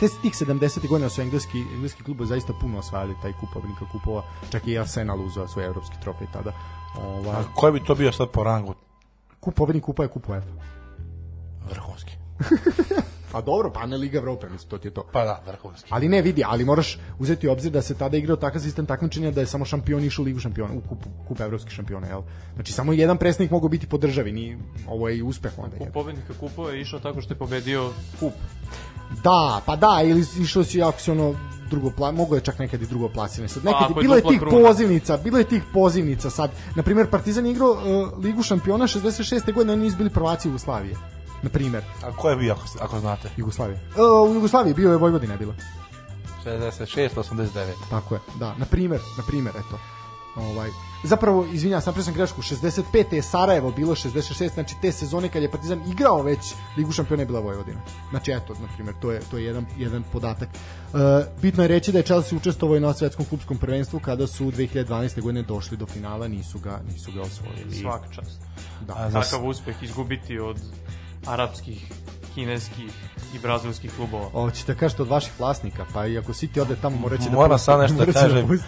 Te 0.00 0.08
tih 0.22 0.32
70. 0.32 0.88
godina 0.88 1.08
su 1.08 1.20
engleski, 1.20 1.60
engleski 1.74 2.02
klubovi 2.02 2.28
zaista 2.28 2.52
puno 2.60 2.78
osvajali 2.78 3.14
taj 3.22 3.32
kup 3.32 3.48
pobednika 3.54 3.84
kupova, 3.92 4.22
čak 4.50 4.66
i 4.66 4.78
Arsenal 4.78 5.20
uzeo 5.20 5.48
svoj 5.48 5.66
evropski 5.66 5.96
trofej 6.02 6.26
tada. 6.32 6.52
Ovaj, 6.98 7.36
A 7.36 7.44
koji 7.54 7.72
bi 7.72 7.84
to 7.84 7.94
bio 7.94 8.12
sad 8.12 8.30
po 8.30 8.44
rangu? 8.44 8.74
kup 9.40 9.54
pobednik 9.54 9.84
kupa 9.84 10.02
je 10.02 10.08
kup 10.08 10.28
UEFA. 10.28 10.48
Vrhunski. 11.70 12.12
Pa 13.32 13.40
dobro, 13.40 13.70
pa 13.70 13.86
ne 13.86 13.96
Liga 13.96 14.18
Evrope, 14.18 14.48
mislim, 14.48 14.70
to 14.70 14.78
ti 14.78 14.88
je 14.88 14.94
to. 14.94 15.04
Pa 15.12 15.24
da, 15.24 15.42
vrhunski. 15.46 15.88
Ali 15.90 16.08
ne 16.08 16.22
vidi, 16.22 16.42
ali 16.46 16.64
moraš 16.64 16.98
uzeti 17.18 17.48
u 17.48 17.52
obzir 17.52 17.72
da 17.72 17.82
se 17.82 17.94
tada 17.94 18.16
igrao 18.16 18.36
takav 18.36 18.60
sistem 18.60 18.86
takmičenja 18.86 19.30
da 19.30 19.40
je 19.40 19.46
samo 19.46 19.64
šampion 19.64 20.04
išao 20.04 20.22
u 20.22 20.26
Ligu 20.26 20.38
šampiona, 20.38 20.74
u 20.74 20.80
kup, 20.80 20.98
kup 21.28 21.40
evropskih 21.40 21.72
šampiona, 21.72 22.06
jel? 22.06 22.22
Znači 22.54 22.72
samo 22.72 22.92
jedan 22.92 23.16
predstavnik 23.16 23.50
mogao 23.50 23.68
biti 23.68 23.86
po 23.86 23.98
državi, 23.98 24.32
ni 24.32 24.58
ovo 24.88 25.08
je 25.08 25.18
i 25.18 25.22
uspeh 25.22 25.58
onda. 25.58 25.76
Kup 25.76 25.92
pobednika 25.92 26.34
kupova 26.40 26.70
je 26.70 26.80
išao 26.80 27.00
tako 27.00 27.20
što 27.20 27.34
je 27.34 27.38
pobedio 27.38 27.92
kup. 28.20 28.32
Da, 29.24 29.60
pa 29.66 29.76
da, 29.76 30.02
ili 30.04 30.24
išao 30.40 30.64
si 30.64 30.82
ako 30.82 31.00
si 31.00 31.10
ono 31.10 31.34
drugo 31.70 31.90
pla, 31.90 32.12
mogo 32.12 32.34
je 32.34 32.40
čak 32.40 32.58
nekad 32.58 32.82
i 32.82 32.86
drugo 32.86 33.08
plasirane. 33.08 33.48
Sad 33.48 33.64
nekad 33.64 33.82
ako 33.82 34.00
je 34.00 34.02
bilo 34.02 34.16
je 34.16 34.22
tih 34.22 34.40
kruna. 34.40 34.68
pozivnica, 34.68 35.16
bilo 35.16 35.38
je 35.38 35.44
tih 35.44 35.62
pozivnica 35.72 36.30
sad. 36.30 36.50
Na 36.76 36.82
primjer 36.82 37.10
Partizan 37.10 37.46
igrao 37.46 37.70
uh, 37.70 38.24
Ligu 38.24 38.42
šampiona 38.42 38.86
66. 38.86 39.52
godine, 39.52 39.72
oni 39.72 39.82
nisu 39.82 39.96
bili 39.96 40.10
prvaci 40.10 40.48
Jugoslavije. 40.48 40.96
Na 41.42 41.48
primjer, 41.50 41.84
A 42.02 42.12
ko 42.16 42.30
je 42.30 42.36
bio, 42.36 42.52
ako, 42.52 42.64
ako 42.80 43.00
znate? 43.00 43.30
Jugoslavije. 43.36 43.80
Uh, 43.96 44.30
u 44.30 44.34
Jugoslaviji 44.34 44.74
bio 44.74 44.90
je 44.90 44.96
Vojvodina 44.96 45.34
je 45.34 45.38
bila. 45.38 45.54
66, 46.44 47.08
89. 47.14 47.48
Tako 47.90 48.14
je, 48.14 48.20
da, 48.38 48.54
na 48.54 48.66
primer, 48.66 49.00
na 49.16 49.22
primer, 49.26 49.52
eto. 49.56 49.78
Ovaj, 50.36 50.70
zapravo, 51.04 51.46
izvinjam, 51.52 51.80
sam 51.80 52.02
sam 52.02 52.14
grešku, 52.14 52.42
65. 52.42 53.14
je 53.14 53.22
Sarajevo 53.22 53.70
bilo 53.70 53.94
66, 53.94 54.54
znači 54.54 54.74
te 54.82 54.92
sezone 54.92 55.28
kad 55.28 55.42
je 55.42 55.50
Partizan 55.50 55.82
igrao 55.90 56.22
već 56.22 56.38
Ligu 56.76 56.92
šampiona 56.92 57.22
je 57.22 57.26
bila 57.26 57.40
Vojvodina. 57.40 57.80
Znači 58.10 58.32
eto, 58.32 58.54
na 58.54 58.68
primjer, 58.74 58.94
to 59.00 59.10
je 59.10 59.20
to 59.30 59.38
je 59.38 59.44
jedan 59.44 59.66
jedan 59.78 60.04
podatak. 60.12 60.48
E, 60.48 60.56
bitno 61.42 61.64
je 61.64 61.68
reći 61.68 61.92
da 61.92 61.98
je 61.98 62.04
Chelsea 62.04 62.38
učestvovao 62.38 62.76
i 62.76 62.80
na 62.80 62.94
svetskom 62.94 63.26
klubskom 63.26 63.58
prvenstvu 63.58 64.00
kada 64.00 64.26
su 64.26 64.44
2012. 64.44 65.20
godine 65.20 65.42
došli 65.42 65.76
do 65.76 65.86
finala, 65.86 66.28
nisu 66.28 66.58
ga 66.58 66.80
nisu 66.92 67.12
ga 67.12 67.22
osvojili. 67.22 67.74
Svaka 67.74 68.12
čast. 68.12 68.40
Da. 68.86 68.94
A 68.94 69.10
Takav 69.10 69.46
uspeh 69.46 69.82
izgubiti 69.82 70.38
od 70.38 70.56
arapskih, 71.26 71.92
kineskih 72.34 72.92
i 73.34 73.38
brazilskih 73.38 73.92
klubova. 73.96 74.30
Hoćete 74.30 74.74
kažete 74.74 75.02
od 75.02 75.08
vaših 75.08 75.32
vlasnika, 75.38 75.84
pa 75.92 76.06
i 76.06 76.18
ako 76.18 76.32
City 76.32 76.60
ode 76.60 76.76
tamo 76.76 76.96
morat 76.96 77.20
će 77.20 77.28
da 77.28 77.36
Moram 77.36 77.58
sad 77.58 77.80
nešto 77.80 78.04
da 78.04 78.12
kažem. 78.12 78.60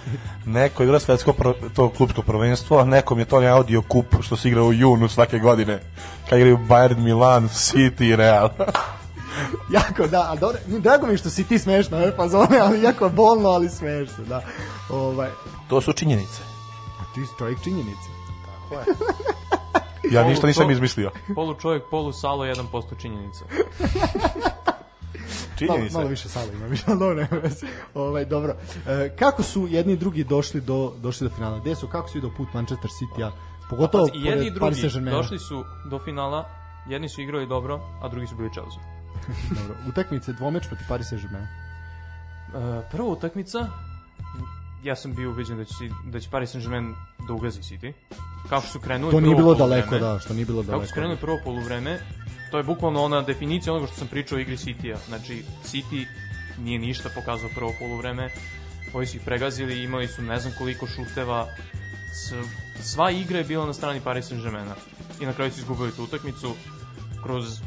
Neko 0.47 0.83
igra 0.83 1.01
svetsko 1.01 1.33
pro, 1.33 1.55
to 1.75 1.89
klubsko 1.89 2.23
prvenstvo, 2.23 2.79
a 2.79 2.85
nekom 2.85 3.19
je 3.19 3.25
to 3.25 3.41
ne 3.41 3.49
audio 3.49 3.83
kup 3.83 4.07
što 4.21 4.37
se 4.37 4.49
igra 4.49 4.63
u 4.63 4.73
junu 4.73 5.09
svake 5.09 5.39
godine. 5.39 5.81
Kad 6.29 6.39
igraju 6.39 6.59
Bayern, 6.69 6.99
Milan, 6.99 7.49
City 7.49 8.05
i 8.05 8.17
Real. 8.17 8.49
jako 9.79 10.07
da, 10.07 10.31
a 10.31 10.37
dobro, 10.37 10.59
drago 10.67 11.07
mi 11.07 11.13
je 11.13 11.19
što 11.19 11.31
si 11.31 11.45
ti 11.45 11.59
smešna 11.59 11.97
ove 11.97 12.13
fazone, 12.17 12.59
ali 12.59 12.83
jako 12.83 13.05
je 13.05 13.11
bolno, 13.11 13.49
ali 13.49 13.69
smešno, 13.69 14.25
da. 14.25 14.43
Ovaj, 14.91 15.31
to 15.69 15.81
su 15.81 15.93
činjenice. 15.93 16.43
a 17.01 17.15
ti 17.15 17.21
čovjek 17.39 17.63
činjenice. 17.63 18.09
Ja 20.13 20.25
ništa 20.25 20.47
nisam 20.47 20.67
to- 20.67 20.73
izmislio. 20.73 21.11
Polu 21.35 21.55
čovjek, 21.55 21.83
polu 21.91 22.13
salo, 22.13 22.45
1% 22.45 23.01
činjenica. 23.01 23.45
Malo, 25.61 25.75
Činjenice. 25.75 25.97
malo 25.97 26.09
više 26.09 26.29
sala 26.29 26.47
ima, 26.53 26.67
više, 26.67 26.85
dobro, 26.89 27.15
nema 27.15 27.37
veze. 27.43 27.67
ovaj, 27.95 28.25
dobro. 28.25 28.55
E, 28.87 29.17
kako 29.19 29.43
su 29.43 29.67
jedni 29.71 29.93
i 29.93 29.97
drugi 29.97 30.25
došli 30.25 30.61
do, 30.61 30.93
došli 30.99 31.29
do 31.29 31.35
finala? 31.35 31.59
Gde 31.59 31.75
su, 31.75 31.87
kako 31.89 32.09
su 32.09 32.19
idu 32.19 32.31
put 32.37 32.49
Manchester 32.55 32.91
City-a? 32.91 33.31
Pogotovo 33.71 34.09
I 34.15 34.23
jedni 34.25 34.47
i 34.47 34.51
drugi 34.51 34.89
došli 35.11 35.39
su 35.39 35.65
do 35.91 35.99
finala, 35.99 36.49
jedni 36.89 37.09
su 37.09 37.21
igrali 37.23 37.47
dobro, 37.47 37.81
a 38.03 38.09
drugi 38.09 38.27
su 38.27 38.37
bili 38.37 38.51
Chelsea. 38.53 38.83
Dobro. 39.61 39.75
Utakmice 39.89 40.33
dvomeč 40.33 40.67
protiv 40.69 40.87
Paris 40.89 41.07
Saint-Germaina. 41.13 41.47
E, 41.47 42.91
prva 42.91 43.09
utakmica, 43.09 43.59
ja 44.83 44.97
sam 44.97 45.15
bio 45.15 45.31
ubeđen 45.31 45.57
da 45.57 45.65
će, 45.65 45.75
da 46.05 46.21
će 46.21 46.31
Paris 46.31 46.51
Saint-Germain 46.51 46.95
da 47.29 47.33
ugazi 47.33 47.61
City. 47.61 47.93
kako 48.49 48.67
su 48.67 48.81
krenuli 48.81 49.11
To 49.11 49.21
nije 49.21 49.37
bilo 49.37 49.55
poluvreme. 49.55 49.83
daleko, 49.83 49.99
da, 49.99 50.19
što 50.19 50.35
nije 50.35 50.47
bilo 50.47 50.59
Kako 50.59 50.67
su 50.67 50.71
daleko. 50.73 50.95
krenuli 50.95 51.17
prvo 51.17 51.39
poluvreme, 51.45 51.99
to 52.51 52.57
je 52.59 52.65
bukvalno 52.65 53.03
ona 53.03 53.23
definicija 53.23 53.73
onoga 53.73 53.87
što 53.87 53.97
sam 53.97 54.09
pričao 54.09 54.39
o 54.39 54.41
igri 54.41 54.57
City-a. 54.57 54.99
Znači, 55.09 55.43
City 55.65 56.07
nije 56.59 56.79
ništa 56.79 57.09
pokazao 57.15 57.51
prvo 57.55 57.73
poluvreme, 57.79 58.31
koji 58.93 59.07
su 59.07 59.17
ih 59.17 59.23
pregazili, 59.25 59.83
imali 59.83 60.09
su 60.09 60.23
ne 60.23 60.41
znam 60.41 60.53
koliko 60.59 60.87
šuteva, 60.87 61.47
sva 62.83 63.11
igra 63.11 63.39
je 63.39 63.45
bila 63.45 63.67
na 63.67 63.73
strani 63.73 64.01
Paris 64.01 64.27
Saint-Germaina. 64.27 64.75
I 65.21 65.27
na 65.27 65.33
kraju 65.33 65.53
su 65.53 65.59
izgubili 65.59 65.93
tu 65.93 66.05
utakmicu 66.05 66.55
kroz 67.23 67.61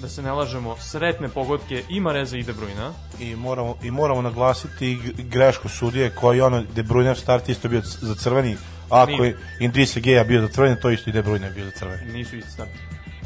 da 0.00 0.08
se 0.08 0.22
ne 0.22 0.32
lažemo, 0.32 0.76
sretne 0.76 1.28
pogodke 1.28 1.82
i 1.88 2.00
Mareza 2.00 2.36
i 2.36 2.42
De 2.42 2.52
Bruyna. 2.52 2.92
I 3.20 3.36
moramo, 3.36 3.76
I 3.82 3.90
moramo 3.90 4.22
naglasiti 4.22 4.98
grešku 5.18 5.68
sudije 5.68 6.10
koji 6.10 6.40
ono 6.40 6.62
De 6.74 6.82
Bruyne 6.82 7.14
start 7.14 7.48
isto 7.48 7.68
bio 7.68 7.80
za 7.84 8.14
crveni, 8.14 8.56
a 8.90 9.02
ako 9.02 9.24
je 9.24 9.38
Indrise 9.60 10.00
Geja 10.00 10.24
bio 10.24 10.40
za 10.40 10.48
crveni, 10.48 10.80
to 10.80 10.90
isto 10.90 11.10
i 11.10 11.12
De 11.12 11.22
Bruyne 11.22 11.54
bio 11.54 11.64
za 11.64 11.70
crveni. 11.70 12.12
Nisu 12.12 12.36
isti 12.36 12.50
start. 12.50 12.70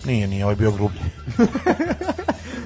Nije, 0.04 0.26
nije, 0.28 0.44
ovaj 0.44 0.56
bio 0.56 0.70
grublji. 0.72 1.00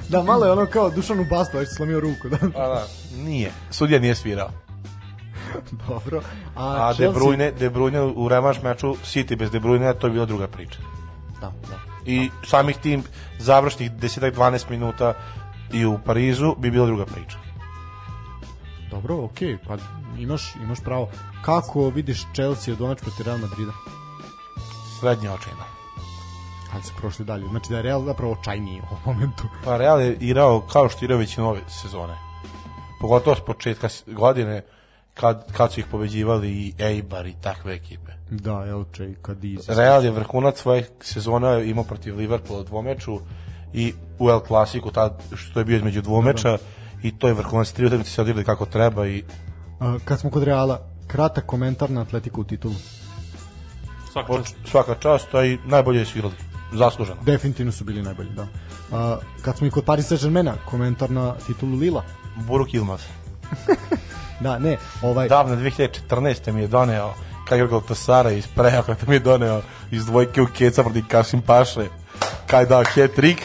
Da, 0.09 0.23
malo 0.23 0.47
je 0.47 0.53
ono 0.53 0.67
kao 0.67 0.91
Dušanu 0.91 1.25
Bastu, 1.31 1.59
već 1.59 1.69
slomio 1.77 2.01
ruku, 2.01 2.29
da. 2.29 2.37
A 2.55 2.69
da, 2.69 2.87
nije. 3.17 3.51
Sudija 3.71 3.99
nije 4.01 4.15
svirao. 4.15 4.51
Dobro. 5.89 6.23
A, 6.57 6.89
A 6.89 6.93
De 6.95 7.05
Chelsea- 7.05 7.15
Bruyne, 7.15 7.53
De 7.59 7.71
Bruyne 7.71 8.01
u 8.17 8.29
revanš 8.29 8.63
meču 8.63 8.95
City 9.05 9.37
bez 9.37 9.51
De 9.51 9.61
Bruyne, 9.61 9.95
to 9.99 10.07
je 10.07 10.11
bila 10.13 10.27
druga 10.27 10.47
priča. 10.47 10.79
Da, 11.41 11.53
da. 11.69 11.86
I 12.07 12.31
samih 12.45 12.77
tim 12.77 13.03
završnih 13.39 13.91
10-12 13.91 14.71
minuta 14.71 15.15
i 15.73 15.87
u 15.87 15.99
Parizu 16.05 16.55
bi 16.59 16.71
bila 16.71 16.87
druga 16.87 17.05
priča. 17.07 17.37
Dobro, 18.91 19.25
okej, 19.25 19.59
pa 19.67 19.77
imaš, 20.19 20.55
imaš 20.63 20.79
pravo. 20.85 21.09
Kako 21.45 21.89
vidiš 21.89 22.23
Chelsea 22.35 22.73
od 22.73 22.79
domać 22.79 22.99
protiv 23.01 23.27
Real 23.27 23.39
Madrida? 23.39 23.73
Srednje 25.01 25.31
očajno. 25.31 25.65
Kad 26.73 26.85
se 26.85 26.93
prošli 26.97 27.25
dalje. 27.25 27.49
Znači 27.49 27.71
da 27.71 27.77
je 27.77 27.83
Real 27.83 28.05
zapravo 28.05 28.33
očajniji 28.33 28.81
u 28.81 28.85
ovom 28.85 29.01
momentu. 29.07 29.43
Pa 29.65 29.77
Real 29.77 30.01
je 30.01 30.15
igrao 30.15 30.61
kao 30.61 30.89
što 30.89 30.99
je 30.99 31.05
igrao 31.05 31.19
većinu 31.19 31.49
ove 31.49 31.61
sezone. 31.69 32.19
Pogotovo 33.01 33.37
s 33.37 33.41
početka 33.41 33.89
godine 34.07 34.63
kad, 35.17 35.53
kad 35.53 35.73
su 35.73 35.81
ih 35.81 35.87
pobeđivali 35.87 36.51
i 36.51 36.75
Eibar 36.79 37.27
i 37.27 37.35
takve 37.41 37.75
ekipe. 37.75 38.13
Da, 38.31 38.67
Elche 38.67 39.05
i 39.05 39.15
Cadiz. 39.27 39.69
Real 39.69 40.05
je 40.05 40.11
vrhunac 40.11 40.59
svoje 40.61 40.89
sezone 41.01 41.71
imao 41.71 41.85
protiv 41.85 42.17
Liverpoola 42.17 42.61
u 42.61 42.65
dvomeču 42.65 43.21
i 43.73 43.93
u 44.19 44.31
El 44.31 44.41
Clasiku 44.47 44.91
tad 44.91 45.23
što 45.37 45.61
je 45.61 45.65
bio 45.65 45.77
između 45.77 46.03
dvomeča 46.03 46.59
i 47.03 47.19
to 47.19 47.29
je 47.29 47.35
vrhunac 47.35 47.73
tri 47.73 47.87
utakmice 47.87 48.11
se 48.11 48.21
odigrali 48.21 48.45
kako 48.45 48.67
treba 48.67 49.07
i 49.07 49.25
A, 49.81 49.99
kad 50.05 50.21
smo 50.21 50.31
kod 50.31 50.43
Reala, 50.43 50.81
kratak 51.07 51.47
komentar 51.47 51.91
na 51.91 52.01
Atletiku 52.01 52.41
u 52.41 52.45
titulu. 52.45 52.75
Svaka 54.13 54.33
od- 54.33 54.43
čast. 54.45 54.57
svaka 54.65 54.95
čast, 54.95 55.35
a 55.35 55.45
i 55.45 55.59
najbolje 55.65 56.05
su 56.05 56.19
igrali. 56.19 56.35
Zasluženo. 56.73 57.23
Definitivno 57.23 57.73
su 57.73 57.85
bili 57.85 58.03
najbolji, 58.03 58.31
da. 58.31 58.47
A, 58.93 59.19
kad 59.43 59.57
smo 59.59 59.67
i 59.67 59.71
kod 59.71 59.85
Paris 59.85 60.07
Saint-Germaina, 60.07 60.53
komentar 60.65 61.11
na 61.11 61.35
titulu 61.47 61.77
Lila. 61.77 62.03
Buruk 62.37 62.75
Ilmaz. 62.75 63.01
Da, 64.41 64.59
ne, 64.59 64.77
ovaj... 65.03 65.29
Davno 65.29 65.57
2014. 65.57 66.53
mi 66.53 66.61
je 66.61 66.67
doneo 66.69 67.15
Kajor 67.49 67.69
Galtasara 67.69 68.31
iz 68.31 68.47
Preja, 68.47 68.83
kada 68.83 69.01
mi 69.07 69.15
je 69.15 69.21
doneo 69.21 69.61
iz 69.91 70.07
dvojke 70.07 70.43
u 70.43 70.47
Keca 70.49 70.83
protiv 70.83 71.05
Kasim 71.09 71.43
Paše, 71.43 71.87
kaj 72.47 72.67
dao 72.67 72.85
hat-trick, 72.85 73.39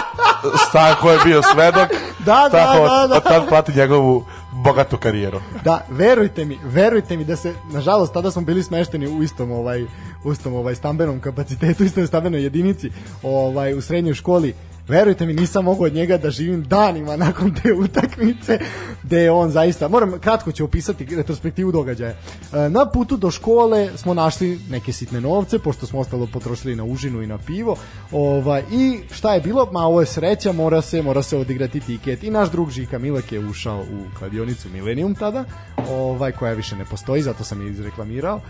Stanko 0.68 1.10
je 1.10 1.18
bio 1.24 1.40
svedok, 1.44 1.88
Da, 2.18 2.34
da, 2.42 2.48
tako 2.50 2.82
od- 2.82 2.90
da, 2.90 3.06
da. 3.06 3.16
od 3.16 3.22
tad 3.22 3.48
prati 3.48 3.72
njegovu 3.76 4.24
bogatu 4.52 4.96
karijeru. 4.96 5.40
Da, 5.64 5.84
verujte 5.90 6.44
mi, 6.44 6.58
verujte 6.64 7.16
mi 7.16 7.24
da 7.24 7.36
se, 7.36 7.54
nažalost, 7.72 8.12
tada 8.12 8.30
smo 8.30 8.42
bili 8.42 8.62
smešteni 8.62 9.08
u 9.08 9.22
istom 9.22 9.52
ovaj, 9.52 9.82
u 10.24 10.32
istom 10.32 10.54
ovaj 10.54 10.74
stambenom 10.74 11.20
kapacitetu, 11.20 11.82
u 11.82 11.86
istom 11.86 12.06
stambenoj 12.06 12.42
jedinici, 12.42 12.90
ovaj, 13.22 13.74
u 13.74 13.80
srednjoj 13.82 14.14
školi. 14.14 14.54
Verujte 14.88 15.26
mi, 15.26 15.34
nisam 15.34 15.64
mogao 15.64 15.86
od 15.86 15.94
njega 15.94 16.16
da 16.18 16.30
živim 16.30 16.62
danima 16.62 17.16
nakon 17.16 17.54
te 17.62 17.72
utakmice, 17.72 18.58
gde 19.02 19.20
je 19.20 19.30
on 19.30 19.50
zaista, 19.50 19.88
moram, 19.88 20.18
kratko 20.18 20.52
ću 20.52 20.64
opisati 20.64 21.16
retrospektivu 21.16 21.72
događaja. 21.72 22.10
E, 22.10 22.68
Na 22.68 22.86
putu 22.86 23.16
do 23.16 23.30
škole 23.30 23.90
smo 23.96 24.14
našli 24.14 24.60
neke 24.70 24.92
sitne 24.92 25.20
novce, 25.20 25.58
pošto 25.58 25.86
smo 25.86 26.00
ostalo 26.00 26.26
potrošili 26.26 26.76
na 26.76 26.84
užinu 26.84 27.22
i 27.22 27.26
na 27.26 27.38
pivo, 27.38 27.76
ovaj, 28.12 28.62
i 28.72 29.00
šta 29.10 29.34
je 29.34 29.40
bilo? 29.40 29.68
Ma 29.72 29.80
ovo 29.80 30.00
je 30.00 30.06
sreća, 30.06 30.52
mora 30.52 30.82
se, 30.82 31.02
mora 31.02 31.22
se 31.22 31.36
odigrati 31.36 31.80
tiket. 31.80 32.22
I 32.22 32.30
naš 32.30 32.50
drug 32.50 32.70
Žika 32.70 32.98
Milek 32.98 33.32
je 33.32 33.48
ušao 33.48 33.80
u 33.80 34.18
kladionicu 34.18 34.68
Millennium 34.68 35.14
tada, 35.14 35.44
ovaj, 35.90 36.32
koja 36.32 36.52
više 36.52 36.76
ne 36.76 36.84
postoji, 36.84 37.22
zato 37.22 37.44
sam 37.44 37.62
je 37.62 37.70
izreklamirao. 37.70 38.40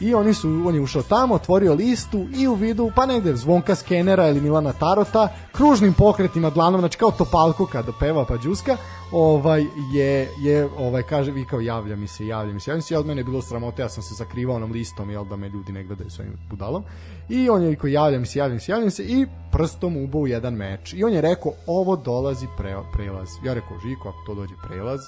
I 0.00 0.14
oni 0.14 0.34
su, 0.34 0.62
on 0.66 0.74
je 0.74 0.80
ušao 0.80 1.02
tamo, 1.02 1.34
otvorio 1.34 1.74
listu 1.74 2.26
i 2.36 2.48
u 2.48 2.54
vidu, 2.54 2.92
pa 2.96 3.06
negde 3.06 3.36
zvonka 3.36 3.74
skenera 3.74 4.28
ili 4.28 4.40
Milana 4.40 4.72
Tarota, 4.72 5.28
kružnim 5.52 5.92
pokretima 5.92 6.50
dlanom, 6.50 6.80
znači 6.80 6.98
kao 6.98 7.10
Topalko 7.10 7.66
kada 7.66 7.92
peva 8.00 8.24
pa 8.24 8.36
džuska, 8.36 8.76
ovaj 9.12 9.64
je 9.92 10.28
je 10.38 10.68
ovaj 10.78 11.02
kaže 11.02 11.32
vikao 11.32 11.60
javlja 11.60 11.96
mi 11.96 12.08
se 12.08 12.26
javlja 12.26 12.52
mi 12.52 12.60
se. 12.60 12.70
Javlja 12.70 12.76
mi 12.76 12.82
se 12.82 12.94
ja 12.94 13.00
od 13.00 13.06
mene 13.06 13.20
je 13.20 13.24
bilo 13.24 13.42
sramote 13.42 13.82
ja 13.82 13.88
sam 13.88 14.02
se 14.02 14.14
sakrivao 14.14 14.56
onom 14.56 14.72
listom 14.72 15.10
jel 15.10 15.24
da 15.24 15.36
me 15.36 15.48
ljudi 15.48 15.72
ne 15.72 15.84
gledaju 15.84 16.10
svojim 16.10 16.32
budalom. 16.50 16.84
I 17.28 17.50
on 17.50 17.62
je 17.62 17.68
vikao 17.68 17.88
javlja 17.88 18.18
mi 18.18 18.26
se 18.26 18.38
javlja 18.38 18.54
mi 18.54 18.60
se 18.60 18.72
javlja 18.72 18.84
mi 18.84 18.90
se 18.90 19.02
i 19.02 19.26
prstom 19.52 19.96
ubao 19.96 20.20
u 20.20 20.26
jedan 20.26 20.54
meč. 20.54 20.92
I 20.92 21.04
on 21.04 21.12
je 21.12 21.20
rekao 21.20 21.52
ovo 21.66 21.96
dolazi 21.96 22.46
pre, 22.56 22.76
prelaz. 22.92 23.28
Ja 23.44 23.54
rekao 23.54 23.78
Žiko 23.78 24.08
ako 24.08 24.18
to 24.26 24.34
dođe 24.34 24.54
prelaz 24.68 25.00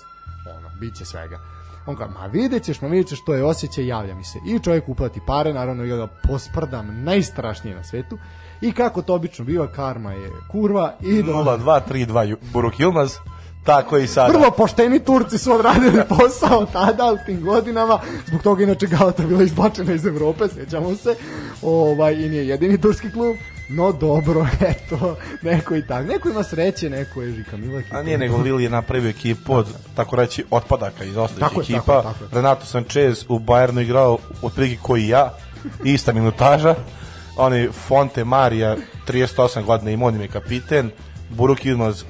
ono 0.59 0.69
biće 0.81 1.05
svega 1.05 1.56
On 1.87 1.97
kaže, 1.97 2.11
ma 2.11 2.27
vidjet 2.27 2.65
ćeš, 2.65 2.81
ma 2.81 2.89
vidjet 2.89 3.09
ćeš, 3.09 3.25
to 3.25 3.35
je 3.35 3.45
osjećaj, 3.45 3.87
javlja 3.87 4.15
mi 4.15 4.25
se. 4.25 4.39
I 4.47 4.59
čovjek 4.59 4.89
uplati 4.89 5.21
pare, 5.27 5.53
naravno 5.53 5.85
ja 5.85 5.97
ga 5.97 6.07
posprdam 6.07 7.03
najstrašnije 7.05 7.77
na 7.77 7.85
svetu. 7.85 8.19
I 8.61 8.73
kako 8.73 9.03
to 9.03 9.15
obično 9.15 9.45
biva, 9.45 9.67
karma 9.67 10.13
je 10.13 10.31
kurva 10.51 10.95
i 11.01 11.23
do... 11.23 11.33
0-2-3-2 11.33 12.23
Ju- 12.23 12.37
Buruk 12.53 12.81
Ilmaz, 12.81 13.13
tako 13.65 13.99
i 13.99 14.07
sada. 14.07 14.39
Vrlo 14.39 14.51
pošteni 14.51 14.99
Turci 15.05 15.39
su 15.39 15.53
odradili 15.53 16.03
posao 16.19 16.67
tada 16.67 17.13
u 17.13 17.27
tim 17.27 17.41
godinama, 17.45 17.99
zbog 18.27 18.43
toga 18.43 18.63
inače 18.63 18.87
Galata 18.87 19.23
bila 19.23 19.43
izbačena 19.43 19.93
iz 19.93 20.07
Evrope, 20.07 20.49
sjećamo 20.49 20.97
se, 20.97 21.15
ovaj, 21.63 22.15
i 22.15 22.29
nije 22.29 22.49
jedini 22.49 22.81
turski 22.81 23.13
klub, 23.13 23.37
no 23.69 23.93
dobro, 23.93 24.47
eto, 24.77 25.17
neko 25.43 25.77
i 25.77 25.87
tak. 25.87 26.07
Neko 26.07 26.29
ima 26.29 26.43
sreće, 26.43 26.91
neko 26.91 27.23
je 27.23 27.33
Žika 27.33 27.57
Milak. 27.57 27.85
i 27.85 27.89
A 27.97 28.03
nije 28.03 28.19
nego 28.19 28.37
Lili 28.37 28.63
je 28.65 28.71
napravio 28.71 29.11
ekipu 29.11 29.55
od, 29.55 29.67
tako 29.95 30.17
reći, 30.17 30.45
otpadaka 30.51 31.05
iz 31.05 31.15
Tako 31.15 31.25
ostalih 31.25 31.71
je, 31.71 31.77
ekipa. 31.77 32.03
tako 32.03 32.09
je, 32.09 32.13
tako 32.13 32.25
je. 32.25 32.31
Renato 32.33 32.67
Sanchez 32.67 33.25
u 33.29 33.39
Bayernu 33.39 33.83
igrao 33.83 34.19
otprilike 34.43 34.83
koji 34.83 35.03
i 35.05 35.09
ja, 35.09 35.35
ista 35.85 36.13
minutaža. 36.13 36.75
Oni 37.37 37.69
Fonte 37.73 38.25
Marija, 38.25 38.77
38 39.09 39.65
godina 39.65 39.91
imao 39.91 40.09
on 40.09 40.21
je 40.21 40.29
kapiten. 40.29 40.91
Buruk 41.31 41.65
Ilmaz, 41.65 42.05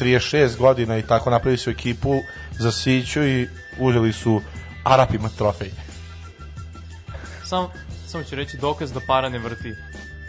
36 0.00 0.56
godina 0.58 0.98
i 0.98 1.02
tako 1.02 1.30
napravili 1.30 1.58
su 1.58 1.70
ekipu 1.70 2.14
za 2.58 2.72
Siću 2.72 3.22
i 3.24 3.48
uzeli 3.78 4.12
su 4.12 4.40
Arapima 4.84 5.28
trofej. 5.38 5.70
Sam, 7.44 7.66
samo 8.06 8.24
ću 8.24 8.34
reći 8.34 8.56
dokaz 8.56 8.92
da 8.92 9.00
para 9.06 9.28
ne 9.28 9.38
vrti. 9.38 9.74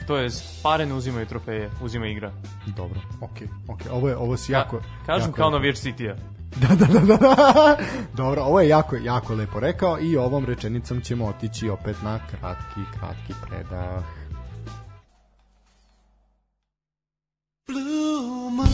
To 0.07 0.17
je, 0.17 0.29
pare 0.63 0.85
ne 0.85 0.93
uzimaju 0.93 1.25
trofeje, 1.25 1.69
uzima 1.81 2.07
igra. 2.07 2.31
Dobro, 2.67 2.99
okej, 3.21 3.47
okej. 3.67 3.91
Ovo 3.91 4.09
je, 4.09 4.17
ovo 4.17 4.37
si 4.37 4.51
Ja, 4.51 4.57
jako... 4.59 4.81
kažem 5.05 5.27
jako 5.29 5.35
kao 5.35 5.47
lepo. 5.47 5.57
navijač 5.57 5.77
City-a. 5.77 6.15
Da, 6.55 6.75
da, 6.75 6.85
da, 6.85 6.99
da, 6.99 7.17
da. 7.17 7.77
Dobro, 8.23 8.41
ovo 8.41 8.59
je 8.61 8.67
jako, 8.69 8.95
jako 8.95 9.33
lepo 9.33 9.59
rekao 9.59 9.97
i 10.01 10.17
ovom 10.17 10.45
rečenicom 10.45 11.01
ćemo 11.01 11.25
otići 11.25 11.69
opet 11.69 11.95
na 12.03 12.19
kratki, 12.19 12.79
kratki 12.99 13.33
predah. 13.47 14.03
Blue 17.67 18.51
moon, 18.51 18.67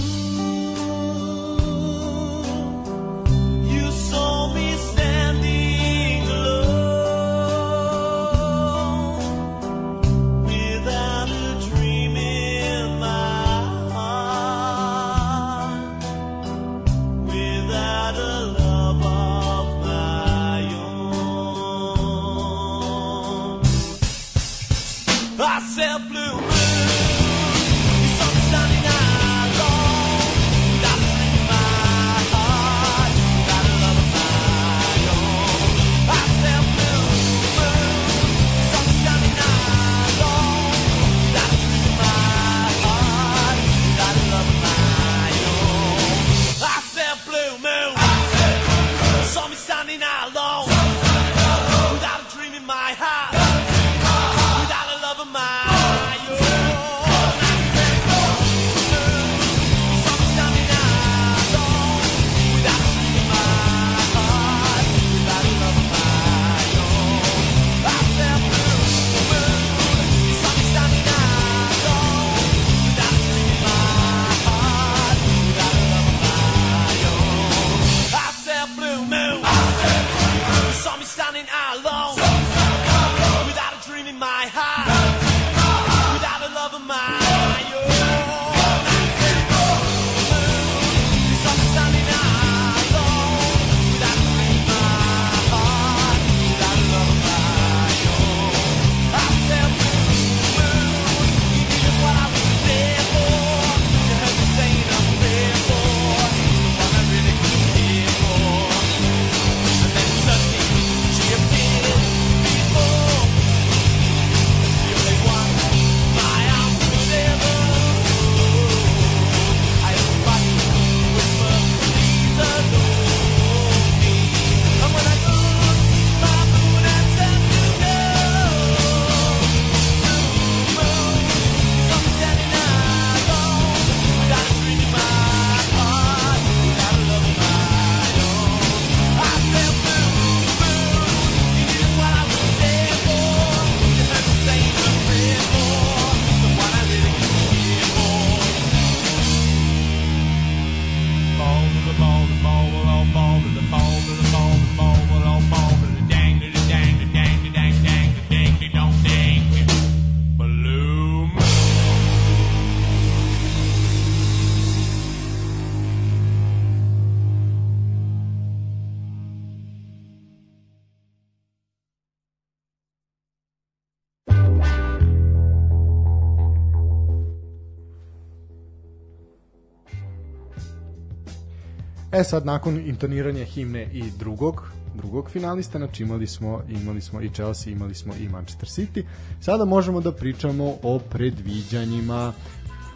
E 182.19 182.23
sad 182.23 182.45
nakon 182.45 182.77
intoniranja 182.77 183.45
himne 183.45 183.89
i 183.93 184.03
drugog 184.19 184.71
drugog 184.95 185.29
finalista, 185.29 185.77
znači 185.77 186.03
imali 186.03 186.27
smo 186.27 186.61
imali 186.69 187.01
smo 187.01 187.21
i 187.21 187.29
Chelsea, 187.29 187.73
imali 187.73 187.95
smo 187.95 188.13
i 188.19 188.29
Manchester 188.29 188.69
City. 188.69 189.03
Sada 189.41 189.65
možemo 189.65 190.01
da 190.01 190.11
pričamo 190.11 190.75
o 190.83 190.99
predviđanjima 190.99 192.33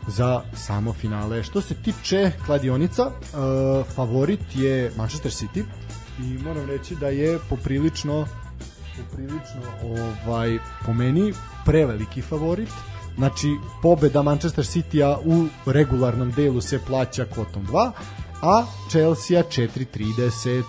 za 0.07 0.41
samo 0.53 0.93
finale. 0.93 1.43
Što 1.43 1.61
se 1.61 1.75
tiče 1.75 2.31
kladionica, 2.45 3.05
uh, 3.07 3.85
favorit 3.95 4.55
je 4.55 4.91
Manchester 4.97 5.31
City 5.31 5.63
i 6.19 6.43
moram 6.43 6.65
reći 6.65 6.95
da 6.95 7.07
je 7.07 7.39
poprilično 7.49 8.27
poprilično 8.97 9.61
ovaj 9.85 10.57
po 10.85 10.93
meni 10.93 11.33
preveliki 11.65 12.21
favorit. 12.21 12.69
Znači 13.17 13.47
pobeda 13.81 14.21
Manchester 14.21 14.65
City-a 14.65 15.17
u 15.25 15.47
regularnom 15.65 16.31
delu 16.31 16.61
se 16.61 16.79
plaća 16.87 17.25
kvotom 17.25 17.67
2, 17.67 17.91
a 18.41 18.65
Chelsea 18.89 19.43
4.30 19.43 20.63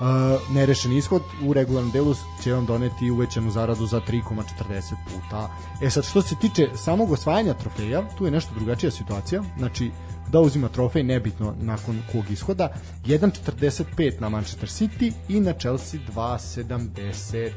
Uh, 0.00 0.54
nerešen 0.54 0.92
ishod 0.92 1.22
u 1.42 1.52
regularnom 1.52 1.92
delu 1.92 2.14
će 2.42 2.52
vam 2.52 2.66
doneti 2.66 3.10
uvećanu 3.10 3.50
zaradu 3.50 3.86
za 3.86 4.00
3,40 4.00 4.94
puta. 5.04 5.50
E 5.82 5.90
sad, 5.90 6.04
što 6.04 6.22
se 6.22 6.34
tiče 6.40 6.68
samog 6.76 7.12
osvajanja 7.12 7.54
trofeja, 7.54 8.02
tu 8.18 8.24
je 8.24 8.30
nešto 8.30 8.54
drugačija 8.54 8.90
situacija. 8.90 9.42
Znači, 9.58 9.90
da 10.32 10.40
uzima 10.40 10.68
trofej 10.68 11.02
nebitno 11.02 11.54
nakon 11.60 12.02
kog 12.12 12.30
ishoda 12.30 12.74
1.45 13.06 14.20
na 14.20 14.28
Manchester 14.28 14.68
City 14.68 15.12
i 15.28 15.40
na 15.40 15.52
Chelsea 15.52 16.00
2.70 16.14 17.50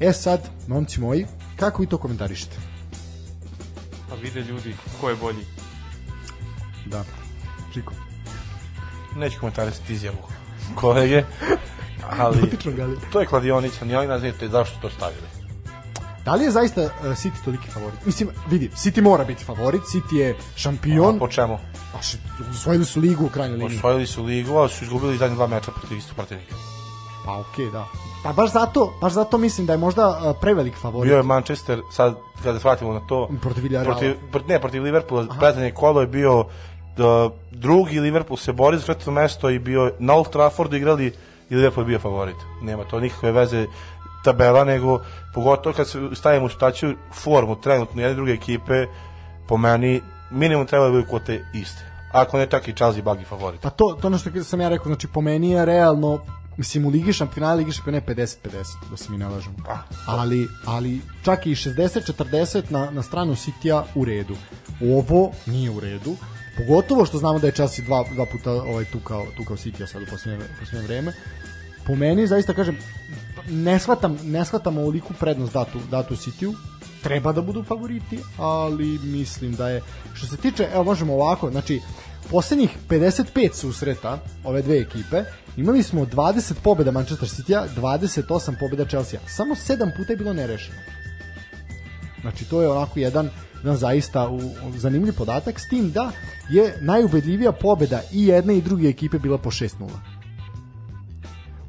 E 0.00 0.12
sad, 0.12 0.48
momci 0.68 1.00
moji, 1.00 1.26
kako 1.56 1.82
vi 1.82 1.88
to 1.88 1.98
komentarišete? 1.98 2.56
Pa 4.08 4.14
vide 4.14 4.40
ljudi 4.40 4.74
ko 5.00 5.10
je 5.10 5.16
bolji. 5.16 5.44
Da, 6.86 7.04
Čiko. 7.72 8.03
Neću 9.16 9.40
komentarisati 9.40 9.92
izjavu 9.92 10.16
kolege, 10.74 11.22
ali 12.10 12.50
to 13.12 13.20
je 13.20 13.26
kladionica, 13.26 13.84
ni 13.84 13.96
oni 13.96 14.08
ne 14.08 14.18
znaju 14.18 14.34
te 14.34 14.48
zašto 14.48 14.78
to 14.78 14.90
stavili. 14.90 15.22
Da 16.24 16.34
li 16.34 16.44
je 16.44 16.50
zaista 16.50 16.80
uh, 16.80 16.88
City 17.04 17.44
toliki 17.44 17.70
favorit? 17.70 18.06
Mislim, 18.06 18.28
vidi, 18.48 18.70
City 18.70 19.02
mora 19.02 19.24
biti 19.24 19.44
favorit, 19.44 19.82
City 19.84 20.14
je 20.14 20.36
šampion, 20.56 21.16
A 21.16 21.18
po 21.18 21.28
čemu? 21.28 21.58
a 21.94 22.02
š- 22.02 22.18
osvojili 22.50 22.84
su 22.84 23.00
ligu 23.00 23.24
u 23.24 23.28
krajnjoj 23.28 23.58
liniji. 23.58 23.76
Osvojili 23.76 24.06
su 24.06 24.24
ligu, 24.24 24.54
ali 24.54 24.68
su 24.68 24.84
izgubili 24.84 25.16
zadnje 25.18 25.36
dva 25.36 25.46
meča 25.46 25.70
protiv 25.72 25.98
istog 25.98 26.16
protivnika. 26.16 26.54
Pa 27.24 27.38
okej, 27.38 27.70
da. 27.70 27.84
Pa 28.24 28.32
baš 28.32 28.52
zato, 28.52 28.94
baš 29.00 29.12
zato 29.12 29.38
mislim 29.38 29.66
da 29.66 29.72
je 29.72 29.78
možda 29.78 30.08
uh, 30.10 30.36
prevelik 30.40 30.74
favorit. 30.74 31.10
Bio 31.10 31.16
je 31.16 31.22
Manchester, 31.22 31.80
sad 31.90 32.14
kada 32.42 32.58
se 32.58 32.64
vratimo 32.64 32.92
na 32.92 33.00
to, 33.00 33.28
Protiv 33.42 33.62
Villarreala. 33.62 33.98
protiv, 33.98 34.16
pr- 34.32 34.48
ne, 34.48 34.60
protiv 34.60 34.82
Liverpoola, 34.82 35.26
pretanje 35.40 35.70
kolo 35.70 36.00
je 36.00 36.06
bio 36.06 36.44
drugi 37.50 38.00
Liverpool 38.00 38.36
se 38.36 38.52
bori 38.52 38.78
za 38.78 38.86
četvrto 38.86 39.10
mesto 39.10 39.50
i 39.50 39.58
bio 39.58 39.92
na 39.98 40.14
Old 40.14 40.30
Traffordu 40.30 40.76
igrali 40.76 41.12
i 41.50 41.56
Liverpool 41.56 41.84
je 41.84 41.88
bio 41.88 41.98
favorit. 41.98 42.36
Nema 42.62 42.84
to 42.84 43.00
nikakve 43.00 43.32
veze 43.32 43.66
tabela, 44.24 44.64
nego 44.64 45.00
pogotovo 45.34 45.74
kad 45.76 45.88
se 45.88 45.98
stavimo 46.14 46.46
u 46.46 46.48
situaciju 46.48 46.96
formu 47.12 47.60
trenutno 47.60 48.02
jedne 48.02 48.14
druge 48.14 48.32
ekipe, 48.32 48.86
po 49.48 49.56
meni 49.56 50.00
minimum 50.30 50.66
treba 50.66 50.84
da 50.84 50.90
budu 50.90 51.06
kvote 51.08 51.44
iste. 51.54 51.90
Ako 52.12 52.38
ne 52.38 52.46
čak 52.46 52.68
i 52.68 52.72
Chelsea 52.72 53.02
bagi 53.02 53.24
favorit. 53.24 53.60
Pa 53.60 53.70
to, 53.70 53.98
to 54.00 54.06
ono 54.06 54.18
što 54.18 54.44
sam 54.44 54.60
ja 54.60 54.68
rekao, 54.68 54.86
znači 54.86 55.06
po 55.06 55.20
meni 55.20 55.50
je 55.50 55.64
realno 55.64 56.20
mislim 56.56 56.86
u 56.86 56.88
Ligi 56.88 57.12
šampiona, 57.12 57.34
finale 57.34 57.56
Ligi 57.56 57.72
šampiona 57.72 57.98
je 57.98 58.04
50-50, 58.06 58.90
da 58.90 58.96
se 58.96 59.12
mi 59.12 59.18
ne 59.18 59.28
lažemo. 59.28 59.56
Pa, 59.66 59.78
Ali, 60.06 60.48
ali 60.66 61.00
čak 61.24 61.46
i 61.46 61.54
60-40 61.54 62.62
na, 62.70 62.90
na 62.90 63.02
stranu 63.02 63.34
Citya 63.34 63.82
u 63.94 64.04
redu. 64.04 64.36
Ovo 64.82 65.30
nije 65.46 65.70
u 65.70 65.80
redu. 65.80 66.16
Pogotovo 66.56 67.06
što 67.06 67.18
znamo 67.18 67.38
da 67.38 67.46
je 67.46 67.52
Chelsea 67.52 67.84
dva, 67.84 68.04
dva 68.12 68.26
puta 68.26 68.52
ovaj, 68.52 68.84
tukao, 68.84 69.26
tukao 69.36 69.56
City 69.56 69.86
sad 69.86 70.02
u 70.02 70.06
posljednje, 70.10 70.44
posljednje 70.60 70.86
vreme. 70.86 71.12
Po 71.86 71.94
meni, 71.94 72.26
zaista 72.26 72.54
kažem, 72.54 72.78
ne 73.48 73.78
shvatam, 73.78 74.18
ne 74.22 74.44
shvatam 74.44 74.78
ovoliku 74.78 75.14
prednost 75.20 75.52
datu, 75.52 75.78
datu 75.90 76.14
Cityu, 76.14 76.54
treba 77.02 77.32
da 77.32 77.42
budu 77.42 77.64
favoriti, 77.64 78.18
ali 78.38 78.98
mislim 78.98 79.54
da 79.54 79.68
je, 79.68 79.82
što 80.14 80.26
se 80.26 80.36
tiče, 80.36 80.68
evo 80.74 80.84
možemo 80.84 81.14
ovako, 81.14 81.50
znači, 81.50 81.80
poslednjih 82.30 82.70
55 82.88 83.54
susreta 83.54 84.18
ove 84.44 84.62
dve 84.62 84.78
ekipe, 84.80 85.24
imali 85.56 85.82
smo 85.82 86.06
20 86.06 86.54
pobeda 86.62 86.90
Manchester 86.90 87.28
City-a, 87.28 87.66
28 87.76 88.54
pobeda 88.60 88.84
Chelsea. 88.84 89.20
Samo 89.26 89.54
7 89.54 89.96
puta 89.96 90.12
je 90.12 90.16
bilo 90.16 90.32
nerešeno. 90.32 90.78
Znači 92.24 92.44
to 92.44 92.62
je 92.62 92.70
onako 92.70 93.00
jedan 93.00 93.30
jedan 93.64 93.76
zaista 93.76 94.28
u, 94.28 94.40
zanimljiv 94.76 95.14
podatak 95.14 95.60
s 95.60 95.68
tim 95.68 95.90
da 95.90 96.10
je 96.48 96.78
najubedljivija 96.80 97.52
pobeda 97.52 98.00
i 98.12 98.26
jedne 98.26 98.56
i 98.56 98.62
druge 98.62 98.88
ekipe 98.88 99.18
bila 99.18 99.38
po 99.38 99.50
6-0. 99.50 99.88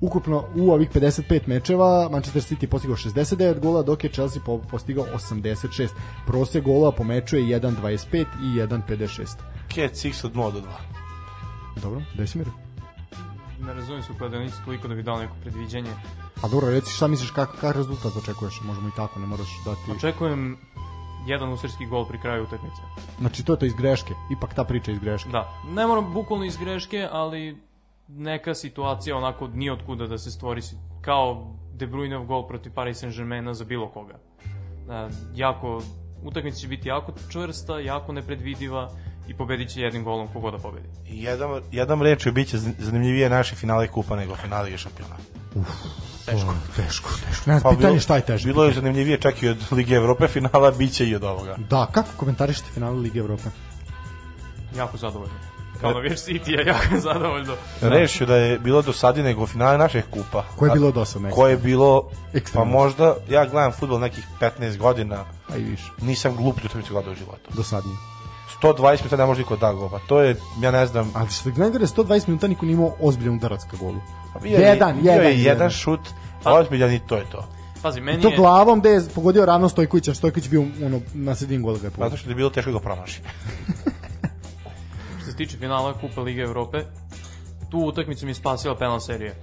Ukupno 0.01 0.43
u 0.55 0.71
ovih 0.71 0.89
55 0.89 1.47
mečeva 1.47 2.09
Manchester 2.11 2.41
City 2.41 2.67
postigao 2.67 2.97
69 2.97 3.59
gola, 3.59 3.83
dok 3.83 4.03
je 4.03 4.09
Chelsea 4.09 4.41
po, 4.45 4.57
postigao 4.57 5.05
86. 5.31 5.89
Prosek 6.27 6.63
golova 6.63 6.91
po 6.91 7.03
meču 7.03 7.37
je 7.37 7.59
1.25 7.59 8.25
i 8.43 8.59
1.56. 8.59 9.25
Cat 9.75 9.91
6 9.91 10.25
od 10.25 10.33
0 10.33 10.51
do 10.51 10.59
2. 10.59 10.63
Dobro, 11.81 12.01
Desimir? 12.17 12.47
Ne 13.59 13.73
razumijem 13.73 14.03
se 14.03 14.11
u 14.11 14.17
kladionici 14.17 14.57
toliko 14.65 14.87
da 14.87 14.95
bi 14.95 15.03
dao 15.03 15.19
neko 15.19 15.35
predviđanje. 15.41 15.91
A 16.45 16.47
dobro, 16.47 16.69
reci 16.69 16.93
šta 16.93 17.07
misliš, 17.07 17.31
kak, 17.31 17.49
kak 17.61 17.75
rezultat 17.75 18.15
očekuješ? 18.15 18.61
Možemo 18.61 18.87
i 18.87 18.91
tako, 18.95 19.19
ne 19.19 19.25
moraš 19.25 19.47
dati... 19.65 19.91
Očekujem 19.91 20.57
jedan 21.27 21.53
usrski 21.53 21.85
gol 21.85 22.05
pri 22.05 22.17
kraju 22.21 22.43
utakmice. 22.43 22.81
Znači, 23.19 23.43
to 23.45 23.53
je 23.53 23.59
to 23.59 23.65
iz 23.65 23.73
greške. 23.73 24.13
Ipak 24.31 24.53
ta 24.53 24.63
priča 24.63 24.91
iz 24.91 24.99
greške. 24.99 25.29
Da, 25.29 25.53
ne 25.67 25.87
moram 25.87 26.13
bukvalno 26.13 26.45
iz 26.45 26.57
greške, 26.57 27.07
ali 27.11 27.57
neka 28.07 28.55
situacija 28.55 29.17
onako 29.17 29.47
nije 29.47 29.71
od 29.71 29.85
kuda 29.85 30.07
da 30.07 30.17
se 30.17 30.31
stvori 30.31 30.61
kao 31.01 31.55
De 31.73 31.87
Bruyneov 31.87 32.25
gol 32.25 32.47
protiv 32.47 32.73
Paris 32.73 33.03
Saint-Germaina 33.03 33.53
za 33.53 33.63
bilo 33.63 33.87
koga. 33.87 34.13
E, 34.13 35.09
jako, 35.35 35.81
utakmica 36.23 36.57
će 36.57 36.67
biti 36.67 36.89
jako 36.89 37.13
čvrsta, 37.31 37.79
jako 37.79 38.13
nepredvidiva 38.13 38.91
i 39.27 39.33
pobedit 39.33 39.69
će 39.69 39.81
jednim 39.81 40.03
golom 40.03 40.27
kogo 40.33 40.51
da 40.51 40.57
pobedi. 40.57 40.87
I 41.07 41.23
jedan, 41.23 41.61
jedan 41.71 42.01
reč 42.01 42.25
je 42.25 42.31
biće 42.31 42.57
zanimljivije 42.57 43.29
naše 43.29 43.55
finale 43.55 43.87
kupa 43.87 44.15
nego 44.15 44.35
finale 44.35 44.77
šampiona. 44.77 45.15
Teško, 46.25 46.53
teško, 46.75 47.09
teško. 47.29 47.49
Ne, 47.51 47.61
pitanje 47.69 47.95
je 47.95 47.99
šta 47.99 48.15
je 48.15 48.21
teže. 48.21 48.47
Bilo 48.47 48.65
je 48.65 48.73
zanimljivije 48.73 49.17
čak 49.21 49.43
i 49.43 49.49
od 49.49 49.57
Lige 49.77 49.95
Evrope 49.95 50.27
finala, 50.27 50.71
bit 50.71 50.93
će 50.93 51.07
i 51.07 51.15
od 51.15 51.23
ovoga. 51.23 51.55
Da, 51.69 51.87
kako 51.91 52.09
komentarišete 52.17 52.69
finale 52.73 52.95
Lige 52.95 53.19
Evrope? 53.19 53.49
Jako 54.77 54.97
zadovoljno. 54.97 55.35
Kao 55.81 55.91
navijač 55.93 56.17
City 56.17 56.49
je 56.49 56.65
jako 56.65 56.99
zadovoljno. 57.07 57.53
Rešio 57.81 58.27
da 58.27 58.35
je 58.35 58.59
bilo 58.59 58.81
dosadnije 58.81 59.23
nego 59.25 59.47
finale 59.47 59.77
naših 59.77 60.03
kupa. 60.11 60.43
Koje 60.55 60.69
je 60.69 60.73
bilo 60.73 60.91
dosadno? 60.91 61.29
Koje 61.29 61.51
je 61.51 61.57
bilo, 61.57 62.09
pa 62.53 62.63
možda, 62.63 63.15
ja 63.29 63.45
gledam 63.45 63.71
futbol 63.71 63.99
nekih 63.99 64.27
15 64.41 64.77
godina, 64.77 65.25
A 65.49 65.57
i 65.57 65.63
više. 65.63 65.91
nisam 66.01 66.35
glup 66.35 66.57
utakmicu 66.57 66.93
gledao 66.93 67.11
u 67.11 67.15
životu. 67.15 67.49
Dosadnije. 67.53 67.97
120 68.61 68.97
minuta 68.97 69.17
ne 69.17 69.25
može 69.25 69.39
niko 69.39 69.55
da 69.55 69.73
go, 69.73 69.89
pa 69.89 69.99
to 69.99 70.19
je, 70.19 70.35
ja 70.61 70.71
ne 70.71 70.85
znam, 70.85 71.11
Ali 71.15 71.29
što 71.29 71.49
je 71.49 71.55
najgore, 71.57 71.85
120 71.85 72.27
minuta 72.27 72.47
niko 72.47 72.65
nije 72.65 72.73
imao 72.73 72.95
ozbiljan 73.01 73.35
udarac 73.35 73.63
ka 73.63 73.77
golu. 73.77 73.99
Pa 74.35 74.39
bio 74.39 74.57
je, 74.57 74.65
jedan, 74.65 75.01
bio 75.01 75.11
jedan, 75.11 75.25
je 75.25 75.31
jedan 75.31 75.43
jedan. 75.43 75.69
šut, 75.69 75.99
ozbiljan 76.45 76.93
i 76.93 76.99
to 77.07 77.15
je 77.15 77.23
to. 77.31 77.47
Pazi, 77.81 78.01
meni 78.01 78.21
to 78.21 78.29
je... 78.29 78.37
glavom 78.37 78.79
gde 78.79 78.89
je 78.89 79.01
pogodio 79.15 79.45
ravno 79.45 79.69
Stojkovića, 79.69 80.13
Stojković 80.13 80.49
bio 80.49 80.61
ono, 80.85 81.01
na 81.13 81.35
sredini 81.35 81.63
gola 81.63 81.77
ga 81.77 81.87
je 81.87 81.91
pogodio. 81.91 82.09
Zato 82.09 82.17
što 82.17 82.29
je 82.29 82.35
bilo 82.35 82.49
teško 82.49 82.71
da 82.71 82.77
ga 82.77 82.83
promaši. 82.83 83.21
Što 85.21 85.31
se 85.31 85.37
tiče 85.37 85.57
finala 85.57 85.93
Kupa 85.93 86.21
Lige 86.21 86.41
Evrope, 86.41 86.83
tu 87.69 87.77
utakmicu 87.77 88.25
mi 88.25 88.31
je 88.31 88.35
spasila 88.35 88.75
penal 88.75 88.99
serija. 88.99 89.33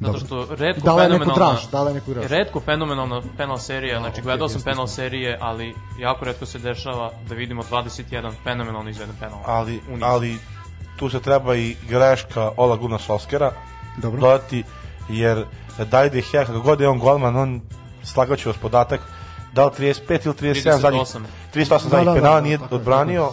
Zato 0.00 0.18
što 0.18 0.46
redko 0.50 0.80
Dala 0.84 1.02
fenomenalna... 1.02 1.56
dala 1.72 1.88
je 1.88 1.94
neku 1.94 2.14
draž. 2.14 2.26
Redko 2.26 2.60
fenomenalna 2.60 3.22
penal 3.36 3.58
serija, 3.58 3.98
znači 3.98 4.12
okej, 4.12 4.22
gledao 4.22 4.48
sam 4.48 4.62
penal 4.62 4.86
serije, 4.86 5.38
ali 5.40 5.74
jako 5.98 6.24
redko 6.24 6.46
se 6.46 6.58
dešava 6.58 7.10
da 7.28 7.34
vidimo 7.34 7.62
21 7.62 8.32
fenomenalno 8.44 8.90
izveden 8.90 9.14
penal. 9.20 9.38
ali, 9.46 9.80
ali 10.02 10.36
tu 10.96 11.10
se 11.10 11.20
treba 11.20 11.56
i 11.56 11.76
greška 11.88 12.50
Ola 12.56 12.76
Guna 12.76 12.98
Solskera 12.98 13.52
Dobro. 13.96 14.20
dodati, 14.20 14.64
jer 15.08 15.44
Dajde 15.90 16.20
Hea, 16.22 16.44
kako 16.44 16.60
god 16.60 16.80
je 16.80 16.88
on 16.88 16.98
golman, 16.98 17.36
on 17.36 17.60
slagaću 18.02 18.48
vas 18.48 18.58
podatak, 18.58 19.00
da 19.52 19.64
li 19.64 19.70
35 19.70 20.26
ili 20.26 20.34
37 20.54 20.78
zadnjih 20.78 21.02
38. 21.02 21.20
38 21.54 21.68
Da, 21.68 21.78
zadnjih 21.78 21.90
da, 21.98 22.04
da, 22.04 22.14
penala 22.14 22.34
da, 22.34 22.40
nije 22.40 22.58
odbranio, 22.70 23.30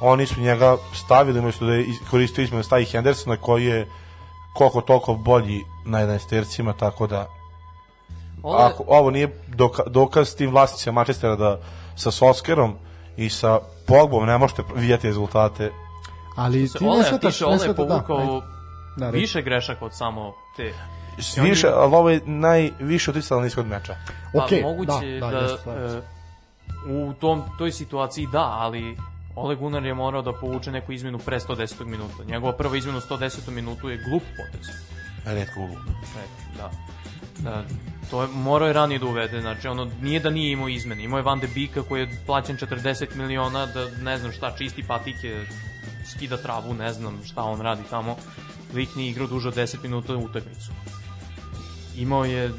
oni 0.00 0.26
su 0.26 0.40
njega 0.40 0.76
stavili, 0.94 1.38
umjesto 1.38 1.66
da 1.66 1.74
je 1.74 1.86
koristio 2.10 2.42
izmenu 2.44 2.62
stavi 2.62 2.84
Hendersona 2.84 3.36
koji 3.36 3.64
je 3.64 3.88
koliko 4.54 4.80
toliko 4.80 5.14
bolji 5.14 5.60
na 5.84 5.98
11 5.98 6.28
tercima, 6.28 6.72
tako 6.72 7.06
da 7.06 7.26
Ovo 8.42 8.58
je- 8.58 8.64
ako 8.64 8.84
ovo 8.86 9.10
nije 9.10 9.38
doka, 9.48 9.82
dokaz 9.86 10.34
tim 10.36 10.50
vlasnicima 10.50 10.92
Manchestera 10.92 11.36
da 11.36 11.60
sa 11.96 12.10
Solskerom 12.10 12.74
i 13.16 13.28
sa 13.30 13.58
Pogbom 13.86 14.26
ne 14.26 14.38
možete 14.38 14.62
vidjeti 14.74 15.06
rezultate 15.06 15.72
Ali 16.36 16.68
ti 16.68 16.84
ne 16.84 16.88
tiče, 16.88 16.96
ne 16.96 17.04
shvataš, 17.04 17.66
da. 17.66 17.74
povukao. 17.74 18.42
Da, 18.96 19.10
reći. 19.10 19.20
više 19.20 19.42
grešaka 19.42 19.84
od 19.84 19.96
samo 19.96 20.34
te. 20.56 20.72
više, 21.42 21.68
ali 21.74 21.94
ovo 21.94 22.10
je 22.10 22.20
najviše 22.26 23.10
uticalo 23.10 23.40
na 23.40 23.46
ishod 23.46 23.66
meča. 23.66 23.96
Pa 24.32 24.44
Okej, 24.44 24.62
moguće 24.62 25.18
da, 25.20 25.30
da, 25.30 25.40
da, 25.40 25.48
se. 25.48 25.70
e, 25.70 26.02
u 26.92 27.12
tom, 27.12 27.42
toj 27.58 27.72
situaciji 27.72 28.26
da, 28.32 28.56
ali 28.58 28.96
Ole 29.34 29.56
Gunnar 29.56 29.84
je 29.86 29.94
morao 29.94 30.22
da 30.22 30.32
povuče 30.32 30.70
neku 30.70 30.92
izmenu 30.92 31.18
pre 31.18 31.40
110. 31.40 31.84
minuta. 31.84 32.24
Njegova 32.24 32.52
prva 32.52 32.76
izmena 32.76 32.98
u 32.98 33.00
110. 33.00 33.50
minutu 33.50 33.88
je 33.88 33.98
glup 34.08 34.22
potez. 34.22 34.66
Redko 35.24 35.60
ugu. 35.60 35.74
E, 35.74 36.56
da. 36.56 36.70
da. 37.38 37.64
To 38.10 38.22
je, 38.22 38.28
morao 38.28 38.66
je 38.66 38.72
ranije 38.72 38.98
da 38.98 39.06
uvede, 39.06 39.40
znači 39.40 39.68
ono, 39.68 39.90
nije 40.02 40.20
da 40.20 40.30
nije 40.30 40.52
imao 40.52 40.68
izmene, 40.68 41.04
imao 41.04 41.18
je 41.18 41.22
Van 41.22 41.40
de 41.40 41.48
Bika 41.54 41.82
koji 41.82 42.00
je 42.00 42.10
plaćen 42.26 42.56
40 42.56 43.14
miliona 43.14 43.66
da 43.66 43.88
ne 44.02 44.18
znam 44.18 44.32
šta, 44.32 44.54
čisti 44.58 44.82
patike, 44.82 45.44
skida 46.10 46.36
travu, 46.36 46.74
ne 46.74 46.92
znam 46.92 47.20
šta 47.24 47.42
on 47.42 47.60
radi 47.60 47.82
tamo. 47.90 48.16
Lik 48.74 48.94
nije 48.96 49.10
igrao 49.10 49.26
duže 49.26 49.48
od 49.48 49.56
10 49.56 49.82
minuta 49.82 50.16
u 50.16 50.24
utakmicu. 50.24 50.70
Imao 51.96 52.24
je 52.24 52.50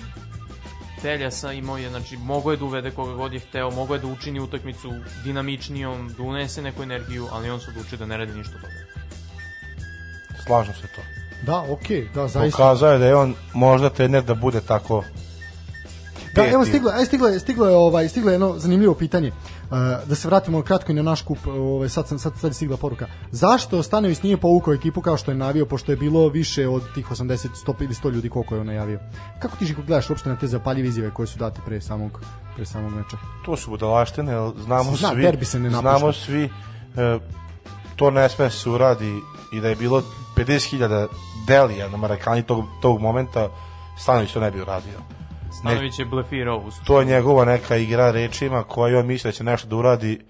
Teljasa, 1.01 1.53
imao 1.53 1.77
je, 1.77 1.89
znači, 1.89 2.17
mogao 2.17 2.51
je 2.51 2.57
da 2.57 2.65
uvede 2.65 2.91
koga 2.91 3.13
god 3.13 3.33
je 3.33 3.39
hteo, 3.39 3.71
mogao 3.71 3.95
je 3.95 3.99
da 3.99 4.07
učini 4.07 4.39
utakmicu 4.39 4.91
dinamičnijom, 5.23 6.13
da 6.17 6.23
unese 6.23 6.61
neku 6.61 6.83
energiju, 6.83 7.27
ali 7.31 7.49
on 7.49 7.59
se 7.59 7.69
odlučio 7.69 7.97
da 7.97 8.05
ne 8.05 8.17
radi 8.17 8.33
ništa 8.33 8.53
od 8.55 8.61
toga. 8.61 8.73
Slažem 10.45 10.73
se 10.73 10.87
to. 10.95 11.01
Da, 11.45 11.65
okej, 11.69 12.09
da, 12.13 12.27
zaista. 12.27 12.57
Pokazao 12.57 12.91
je 12.91 12.99
da 12.99 13.05
je 13.05 13.15
on 13.15 13.35
možda 13.53 13.89
trener 13.89 14.23
da 14.23 14.35
bude 14.35 14.61
tako 14.61 15.03
Da, 16.35 16.47
evo 16.47 16.65
stiglo, 16.65 16.91
aj 16.91 17.05
stiglo 17.05 17.27
je, 17.27 17.39
stiglo 17.39 17.67
je 17.67 17.75
ovaj 17.75 18.09
stiglo 18.09 18.31
je 18.31 18.33
jedno 18.33 18.53
zanimljivo 18.57 18.93
pitanje. 18.93 19.31
Da 20.05 20.15
se 20.15 20.27
vratimo 20.27 20.61
kratko 20.61 20.91
i 20.91 20.95
na 20.95 21.01
naš 21.01 21.21
kup, 21.21 21.37
ovaj 21.47 21.89
sad 21.89 22.07
sam 22.07 22.19
sad 22.19 22.33
sad 22.37 22.49
je 22.49 22.53
stigla 22.53 22.77
poruka. 22.77 23.07
Zašto 23.31 23.83
Stanović 23.83 24.21
nije 24.23 24.37
povukao 24.37 24.73
ekipu 24.73 25.01
kao 25.01 25.17
što 25.17 25.31
je 25.31 25.37
navio 25.37 25.65
pošto 25.65 25.91
je 25.91 25.95
bilo 25.95 26.29
više 26.29 26.67
od 26.67 26.93
tih 26.93 27.07
80 27.11 27.47
100 27.67 27.73
ili 27.83 27.93
100 27.93 28.11
ljudi 28.11 28.29
koliko 28.29 28.55
je 28.55 28.61
on 28.61 28.67
najavio? 28.67 28.99
Kako 29.39 29.57
ti 29.57 29.65
Žiko 29.65 29.81
gledaš 29.87 30.09
uopšte 30.09 30.29
na 30.29 30.35
te 30.35 30.47
zapaljive 30.47 30.87
izjave 30.87 31.11
koje 31.13 31.27
su 31.27 31.39
date 31.39 31.61
pre 31.65 31.81
samog 31.81 32.21
pre 32.55 32.65
samog 32.65 32.91
meča? 32.91 33.17
to 33.45 33.57
su 33.57 33.69
budalaštine, 33.69 34.33
znamo 34.65 34.95
Zna, 34.95 35.09
svi, 35.09 35.21
derbi 35.21 35.45
se 35.45 35.59
ne 35.59 35.69
napušta. 35.69 35.97
znamo 35.97 36.13
svi, 36.13 36.43
e, 36.97 37.19
to 37.95 38.11
ne 38.11 38.29
sme 38.29 38.49
se 38.49 38.69
uradi 38.69 39.19
i 39.53 39.59
da 39.61 39.67
je 39.67 39.75
bilo 39.75 40.03
50.000 40.35 41.07
delija 41.47 41.89
na 41.89 41.97
Marakani 41.97 42.43
tog, 42.43 42.65
tog 42.81 43.01
momenta, 43.01 43.49
Stanović 43.97 44.31
to 44.31 44.39
ne 44.39 44.51
bi 44.51 44.61
uradio. 44.61 45.20
Stanović 45.59 45.99
je 45.99 46.05
blefirao 46.05 46.57
u 46.57 46.71
To 46.85 46.99
je 46.99 47.05
njegova 47.05 47.45
neka 47.45 47.75
igra 47.75 48.11
rečima 48.11 48.63
koja 48.63 48.99
on 48.99 49.05
misli 49.05 49.27
da 49.27 49.31
će 49.31 49.43
nešto 49.43 49.67
da 49.67 49.75
uradi. 49.75 50.21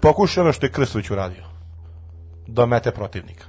Pokušaj 0.00 0.42
ono 0.42 0.52
što 0.52 0.66
je 0.66 0.72
Krstović 0.72 1.10
uradio. 1.10 1.44
Da 2.46 2.66
mete 2.66 2.90
protivnika. 2.90 3.44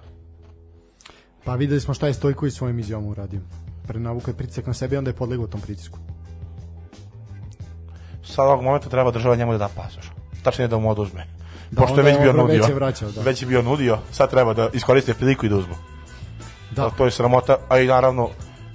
Pa 1.43 1.55
videli 1.55 1.81
smo 1.81 1.93
šta 1.93 2.07
je 2.07 2.13
Stojković 2.13 2.53
svojim 2.53 2.79
izjavom 2.79 3.07
uradio. 3.07 3.39
Prenavukao 3.87 4.31
je 4.31 4.37
pritisak 4.37 4.67
na 4.67 4.73
sebe 4.73 4.95
i 4.95 4.97
onda 4.97 5.09
je 5.09 5.15
podlegao 5.15 5.47
tom 5.47 5.61
pritisku. 5.61 5.99
Sad 8.23 8.47
ovog 8.47 8.61
momenta 8.63 8.89
treba 8.89 9.11
država 9.11 9.35
njemu 9.35 9.51
da 9.51 9.57
da 9.57 9.69
pasoš. 9.75 10.11
Tačnije 10.43 10.67
da 10.67 10.77
mu 10.77 10.89
oduzme. 10.89 11.27
Da, 11.71 11.81
Pošto 11.81 11.99
je 11.99 12.03
već 12.03 12.17
bio 12.21 12.29
on 12.29 12.35
već 12.35 12.45
nudio. 12.47 12.63
je 12.67 12.75
vraćao, 12.75 13.11
da. 13.11 13.21
Već 13.21 13.41
je 13.41 13.47
bio 13.47 13.61
nudio, 13.61 13.97
sad 14.11 14.29
treba 14.29 14.53
da 14.53 14.69
iskoriste 14.73 15.13
priliku 15.13 15.45
i 15.45 15.49
da 15.49 15.55
uzmu. 15.55 15.75
Da, 16.71 16.81
Da. 16.81 16.89
To 16.89 17.05
je 17.05 17.11
sramota, 17.11 17.57
a 17.69 17.79
i 17.79 17.87
naravno 17.87 18.29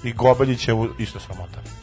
i 0.05 0.13
Gobeljićevu 0.13 0.89
isto 0.99 1.21
sramota. 1.21 1.78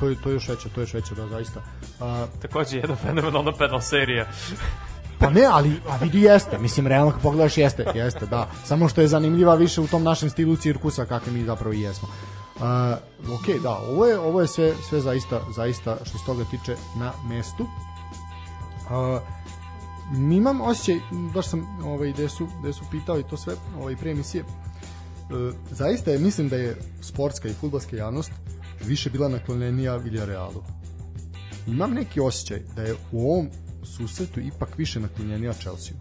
To, 0.00 0.08
je, 0.08 0.16
to 0.22 0.28
je 0.28 0.34
još 0.34 0.48
veće, 0.48 0.68
to 0.68 0.80
je 0.80 0.82
još 0.82 0.94
veće, 0.94 1.14
da, 1.14 1.28
zaista. 1.28 1.60
A, 2.00 2.26
Takođe 2.42 2.76
jedna 2.76 2.96
fenomenalna 2.96 3.52
penal 3.52 3.80
serija. 3.80 4.26
Pa 5.18 5.30
ne, 5.30 5.44
ali 5.50 5.80
a 5.88 5.96
vidi 5.96 6.22
jeste, 6.22 6.58
mislim 6.58 6.86
realno 6.86 7.12
kad 7.12 7.20
pogledaš 7.20 7.58
jeste, 7.58 7.86
jeste, 7.94 8.26
da. 8.26 8.50
Samo 8.64 8.88
što 8.88 9.00
je 9.00 9.08
zanimljiva 9.08 9.54
više 9.54 9.80
u 9.80 9.86
tom 9.86 10.02
našem 10.02 10.30
stilu 10.30 10.56
cirkusa 10.56 11.04
kakvi 11.04 11.32
mi 11.32 11.44
zapravo 11.44 11.72
i 11.74 11.80
jesmo. 11.80 12.08
Uh, 12.54 12.60
ok, 13.34 13.62
da, 13.62 13.78
ovo 13.78 14.06
je, 14.06 14.18
ovo 14.18 14.40
je 14.40 14.46
sve, 14.46 14.72
sve 14.88 15.00
zaista, 15.00 15.40
zaista 15.56 15.96
što 16.04 16.18
se 16.18 16.24
toga 16.26 16.44
tiče 16.44 16.76
na 16.96 17.12
mestu. 17.28 17.62
Uh, 17.62 19.20
mi 20.12 20.36
imam 20.36 20.60
osjećaj, 20.60 21.00
baš 21.34 21.46
sam 21.46 21.78
ovaj, 21.84 22.12
gde, 22.12 22.28
su, 22.28 22.48
gde 22.60 22.72
su 22.72 22.84
pitao 22.90 23.18
i 23.18 23.22
to 23.22 23.36
sve 23.36 23.54
ovaj, 23.80 23.96
pre 23.96 24.10
emisije, 24.10 24.44
uh, 24.44 25.54
zaista 25.70 26.10
je, 26.10 26.18
mislim 26.18 26.48
da 26.48 26.56
je 26.56 26.76
sportska 27.00 27.48
i 27.48 27.54
futbalska 27.54 27.96
javnost 27.96 28.32
više 28.86 29.10
bila 29.10 29.28
naklonjenija 29.28 29.96
Villarrealu 29.96 30.62
imam 31.66 31.90
neki 31.90 32.20
osjećaj 32.20 32.60
da 32.76 32.82
je 32.82 32.94
u 33.12 33.32
ovom 33.32 33.48
susretu 33.84 34.40
ipak 34.40 34.78
više 34.78 35.00
naklonjenija 35.00 35.52
Chelsea. 35.52 35.94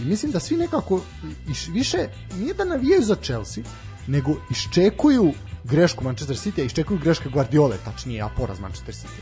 I 0.00 0.04
mislim 0.04 0.32
da 0.32 0.40
svi 0.40 0.56
nekako 0.56 1.00
iš, 1.50 1.68
više 1.68 2.08
nije 2.38 2.54
da 2.54 2.64
navijaju 2.64 3.02
za 3.02 3.14
Chelsea, 3.14 3.64
nego 4.06 4.36
iščekuju 4.50 5.32
grešku 5.64 6.04
Manchester 6.04 6.36
City, 6.36 6.60
a 6.60 6.64
iščekuju 6.64 6.98
greške 6.98 7.28
Guardiole, 7.28 7.76
tačnije, 7.84 8.22
a 8.22 8.28
poraz 8.36 8.60
Manchester 8.60 8.94
City. 8.94 9.20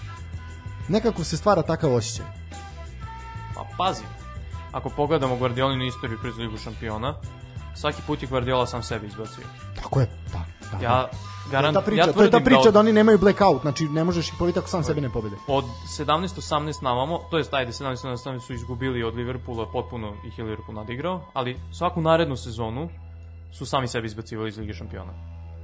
Nekako 0.89 1.24
se 1.24 1.36
stvara 1.36 1.62
takav 1.62 1.94
osjećaj. 1.94 2.27
Pa 3.55 3.66
pazi, 3.78 4.02
ako 4.73 4.90
pogledamo 4.90 5.36
Guardiolinu 5.36 5.85
istoriju 5.85 6.19
kroz 6.19 6.39
Ligu 6.39 6.59
šampiona, 6.59 7.14
svaki 7.77 8.02
put 8.06 8.23
je 8.23 8.28
Guardiola 8.28 8.66
sam 8.66 8.82
sebi 8.82 9.06
izbacio. 9.06 9.44
Tako 9.77 10.01
je, 10.01 10.06
da. 10.32 10.52
Da 10.81 10.85
Ja 10.85 11.03
to 11.03 11.16
je 11.47 11.51
garant, 11.53 11.74
ta 11.74 11.81
priča, 11.81 12.01
ja 12.01 12.12
to 12.12 12.23
je 12.23 12.31
ta 12.31 12.40
priča 12.40 12.69
od- 12.69 12.74
da 12.74 12.81
oni 12.81 12.93
nemaju 12.93 13.19
blackout, 13.19 13.62
znači 13.62 13.89
ne 13.89 14.05
možeš 14.05 14.28
ih 14.28 14.35
pobediti 14.39 14.59
ako 14.59 14.69
sam 14.69 14.85
sebe 14.85 15.01
ne 15.01 15.11
pobede. 15.11 15.36
od 15.49 15.65
17-18 15.99 16.82
navamo, 16.82 17.19
to 17.31 17.39
jest 17.39 17.55
ajde 17.55 17.73
17-18 17.73 18.40
su 18.40 18.55
izgubili 18.55 19.03
od 19.03 19.15
Liverpoola, 19.15 19.66
potpuno 19.73 20.12
ih 20.27 20.39
je 20.39 20.44
Liverpool 20.44 20.74
nadigrao, 20.77 21.20
ali 21.32 21.57
svaku 21.73 22.01
narednu 22.01 22.36
sezonu 22.36 22.89
su 23.53 23.66
sami 23.66 23.89
sebi 23.89 24.07
izbacivali 24.07 24.49
iz 24.49 24.59
Lige 24.59 24.74
šampiona. 24.74 25.12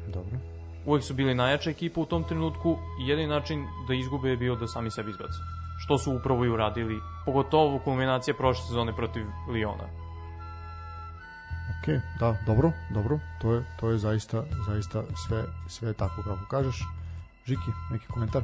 Dobro. 0.08 0.38
Uvek 0.86 1.04
su 1.04 1.14
bili 1.14 1.34
najjača 1.34 1.70
ekipa 1.70 2.00
u 2.00 2.06
tom 2.06 2.24
trenutku 2.24 2.76
i 3.00 3.08
jedini 3.08 3.28
način 3.28 3.66
da 3.88 3.94
izgube 3.94 4.28
je 4.28 4.36
bio 4.36 4.56
da 4.56 4.66
sami 4.66 4.90
sebi 4.90 5.10
izbace. 5.10 5.38
Što 5.84 5.98
su 5.98 6.12
upravo 6.12 6.44
i 6.44 6.48
uradili, 6.48 6.94
pogotovo 7.24 7.78
kulminacija 7.78 8.34
prošle 8.34 8.64
sezone 8.66 8.96
protiv 8.96 9.22
Liona. 9.52 9.84
Da, 12.20 12.36
dobro, 12.46 12.72
dobro. 12.90 13.18
To 13.40 13.54
je, 13.54 13.64
to 13.80 13.90
je 13.90 13.98
zaista, 13.98 14.44
zaista 14.66 15.02
sve, 15.26 15.44
sve 15.68 15.92
tako 15.92 16.22
kako 16.22 16.46
kažeš. 16.50 16.84
Žiki, 17.46 17.70
neki 17.92 18.06
komentar? 18.06 18.42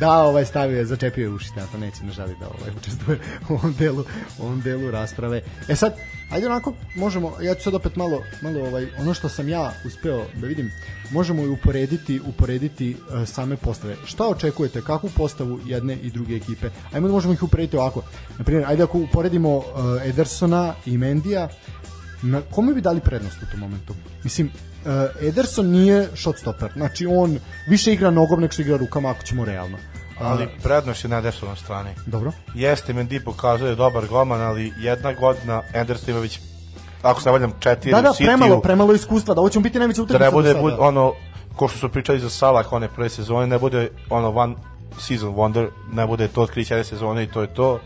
Da, 0.00 0.12
ovaj 0.12 0.44
stavio 0.44 0.78
je, 0.78 0.86
začepio 0.86 1.22
je 1.22 1.30
uši, 1.30 1.48
to 1.72 1.78
neće 1.78 2.04
ne 2.04 2.12
žali 2.12 2.36
da 2.40 2.46
ovaj 2.46 2.70
učestvuje 2.76 3.18
u 3.48 3.54
ovom 3.54 3.74
delu, 3.78 4.04
u 4.38 4.42
ovom 4.42 4.60
delu 4.60 4.90
rasprave. 4.90 5.42
E 5.68 5.76
sad, 5.76 5.94
ajde 6.30 6.46
onako, 6.46 6.74
možemo, 6.94 7.32
ja 7.42 7.54
ću 7.54 7.62
sad 7.62 7.74
opet 7.74 7.96
malo, 7.96 8.22
malo 8.42 8.60
ovaj, 8.60 8.86
ono 8.98 9.14
što 9.14 9.28
sam 9.28 9.48
ja 9.48 9.72
uspeo 9.86 10.24
da 10.34 10.46
vidim, 10.46 10.70
možemo 11.10 11.42
i 11.42 11.48
uporediti, 11.48 12.20
uporediti 12.20 12.96
uh, 12.96 13.28
same 13.28 13.56
postave. 13.56 13.96
Šta 14.04 14.28
očekujete, 14.28 14.82
kakvu 14.82 15.10
postavu 15.16 15.60
jedne 15.64 15.96
i 15.96 16.10
druge 16.10 16.36
ekipe? 16.36 16.70
Ajmo 16.92 17.08
da 17.08 17.14
možemo 17.14 17.34
ih 17.34 17.42
uporediti 17.42 17.76
ovako. 17.76 18.02
Na 18.38 18.44
primjer, 18.44 18.68
ajde 18.68 18.82
ako 18.82 18.98
uporedimo 18.98 19.56
uh, 19.56 19.64
Edersona 20.04 20.74
i 20.86 20.98
Mendija, 20.98 21.48
na 22.22 22.40
kome 22.50 22.74
bi 22.74 22.80
dali 22.80 23.00
prednost 23.00 23.42
u 23.42 23.50
tom 23.50 23.60
momentu? 23.60 23.94
Mislim, 24.24 24.50
uh, 24.84 25.26
Ederson 25.28 25.66
nije 25.66 26.08
shot 26.14 26.38
stopper, 26.38 26.72
znači 26.76 27.06
on 27.06 27.38
više 27.66 27.92
igra 27.92 28.10
nogom 28.10 28.40
nego 28.40 28.52
što 28.52 28.62
igra 28.62 28.76
rukama 28.76 29.10
ako 29.10 29.22
ćemo 29.22 29.44
realno. 29.44 29.78
Ali 30.20 30.48
prednost 30.62 31.04
je 31.04 31.08
na 31.08 31.20
desnoj 31.20 31.56
strani. 31.56 31.90
Dobro. 32.06 32.32
Jeste, 32.54 32.92
Mendy 32.92 33.24
pokazuje 33.24 33.66
da 33.66 33.70
je 33.70 33.76
dobar 33.76 34.06
golman, 34.06 34.40
ali 34.40 34.72
jedna 34.78 35.12
godina 35.12 35.62
Anderson 35.74 36.10
ima 36.10 36.20
već, 36.20 36.40
ako 37.02 37.20
se 37.20 37.30
valjam, 37.30 37.52
četiri 37.60 37.90
Da, 37.90 38.02
da, 38.02 38.10
u 38.10 38.14
premalo, 38.18 38.60
premalo 38.60 38.94
iskustva, 38.94 39.34
da 39.34 39.40
ovo 39.40 39.50
će 39.50 39.58
mu 39.58 39.62
biti 39.62 39.78
najveća 39.78 39.98
da 39.98 40.02
utakmica 40.02 40.24
ne 40.24 40.30
bude 40.30 40.48
do 40.48 40.54
sada. 40.54 40.62
bud, 40.62 40.74
ono, 40.78 41.12
ko 41.56 41.68
što 41.68 41.78
su 41.78 41.88
pričali 41.88 42.20
za 42.20 42.30
Salah 42.30 42.72
one 42.72 42.88
prve 42.88 43.08
sezone, 43.08 43.46
ne 43.46 43.58
bude 43.58 43.88
ono 44.10 44.30
one 44.30 44.54
season 44.98 45.34
wonder, 45.34 45.68
ne 45.92 46.06
bude 46.06 46.28
to 46.28 46.42
otkriće 46.42 46.74
jedne 46.74 46.84
sezone 46.84 47.22
i 47.22 47.26
to 47.26 47.40
je 47.40 47.54
to. 47.54 47.80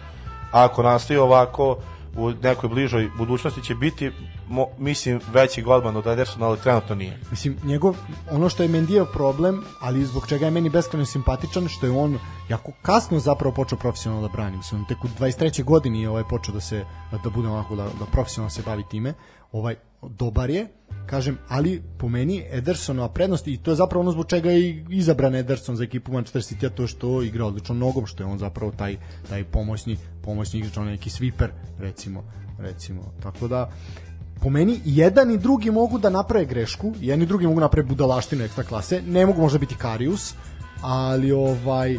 A 0.53 0.65
ako 0.65 0.83
nastavi 0.83 1.19
ovako, 1.19 1.79
u 2.17 2.31
nekoj 2.31 2.69
bližoj 2.69 3.11
budućnosti 3.19 3.63
će 3.63 3.75
biti, 3.75 4.11
mo, 4.49 4.67
mislim, 4.79 5.21
veći 5.33 5.63
golman 5.63 5.97
od 5.97 6.07
Edersona, 6.07 6.47
ali 6.47 6.59
trenutno 6.59 6.95
nije. 6.95 7.21
Mislim, 7.31 7.57
njegov, 7.65 7.97
ono 8.31 8.49
što 8.49 8.63
je 8.63 8.69
Mendijev 8.69 9.05
problem, 9.13 9.65
ali 9.81 10.05
zbog 10.05 10.27
čega 10.27 10.45
je 10.45 10.51
meni 10.51 10.71
beskrajno 10.71 11.07
simpatičan, 11.07 11.69
što 11.69 11.87
je 11.87 11.93
on 11.93 12.19
jako 12.49 12.73
kasno 12.83 13.19
zapravo 13.19 13.55
počeo 13.55 13.79
profesionalno 13.79 14.29
da 14.29 14.33
brani. 14.33 14.57
Mislim, 14.57 14.85
tek 14.85 15.05
u 15.05 15.09
23. 15.09 15.65
godini 15.65 16.03
je 16.03 16.11
ovaj 16.11 16.25
počeo 16.31 16.55
da 16.55 16.61
se, 16.61 16.85
da 17.25 17.31
bude 17.31 17.49
onako, 17.49 17.77
da, 17.77 17.85
da 17.85 18.07
profesionalno 18.13 18.51
se 18.51 18.63
bavi 18.67 18.85
time. 18.91 19.15
Ovaj, 19.53 19.77
dobar 20.03 20.51
je, 20.51 20.69
kažem, 21.07 21.39
ali 21.49 21.83
po 21.99 22.09
meni 22.09 22.45
Edersonova 22.51 23.09
prednost 23.09 23.49
i 23.49 23.57
to 23.57 23.71
je 23.71 23.75
zapravo 23.75 24.01
ono 24.01 24.13
zbog 24.13 24.27
čega 24.27 24.51
je 24.51 24.85
izabran 24.91 25.35
Ederson 25.35 25.77
za 25.77 25.85
ekipu 25.85 26.13
Manchester 26.13 26.43
City, 26.43 26.67
a 26.67 26.71
to 26.71 26.87
što 26.87 27.23
igra 27.23 27.47
odlično 27.47 27.75
nogom, 27.75 28.07
što 28.07 28.23
je 28.23 28.27
on 28.27 28.39
zapravo 28.39 28.73
taj, 28.73 28.97
taj 29.29 29.45
pomoćni, 29.45 29.97
pomoćni 30.23 30.59
igrač, 30.61 30.77
on 30.77 30.87
je 30.87 30.93
neki 30.93 31.11
sweeper, 31.11 31.49
recimo, 31.79 32.25
recimo. 32.59 33.13
Tako 33.23 33.49
da, 33.49 33.71
po 34.43 34.51
meni 34.51 34.81
jedan 34.85 35.31
i 35.31 35.39
drugi 35.39 35.71
mogu 35.71 35.99
da 35.99 36.11
naprave 36.11 36.45
grešku, 36.45 36.93
jedan 37.01 37.23
i 37.23 37.27
drugi 37.27 37.47
mogu 37.47 37.61
napraviti 37.61 37.89
budalaštinu 37.89 38.45
ekstra 38.45 38.65
klase, 38.65 39.03
ne 39.03 39.27
mogu 39.27 39.41
možda 39.41 39.59
biti 39.59 39.75
Karius, 39.75 40.35
ali 40.83 41.33
ovaj 41.33 41.99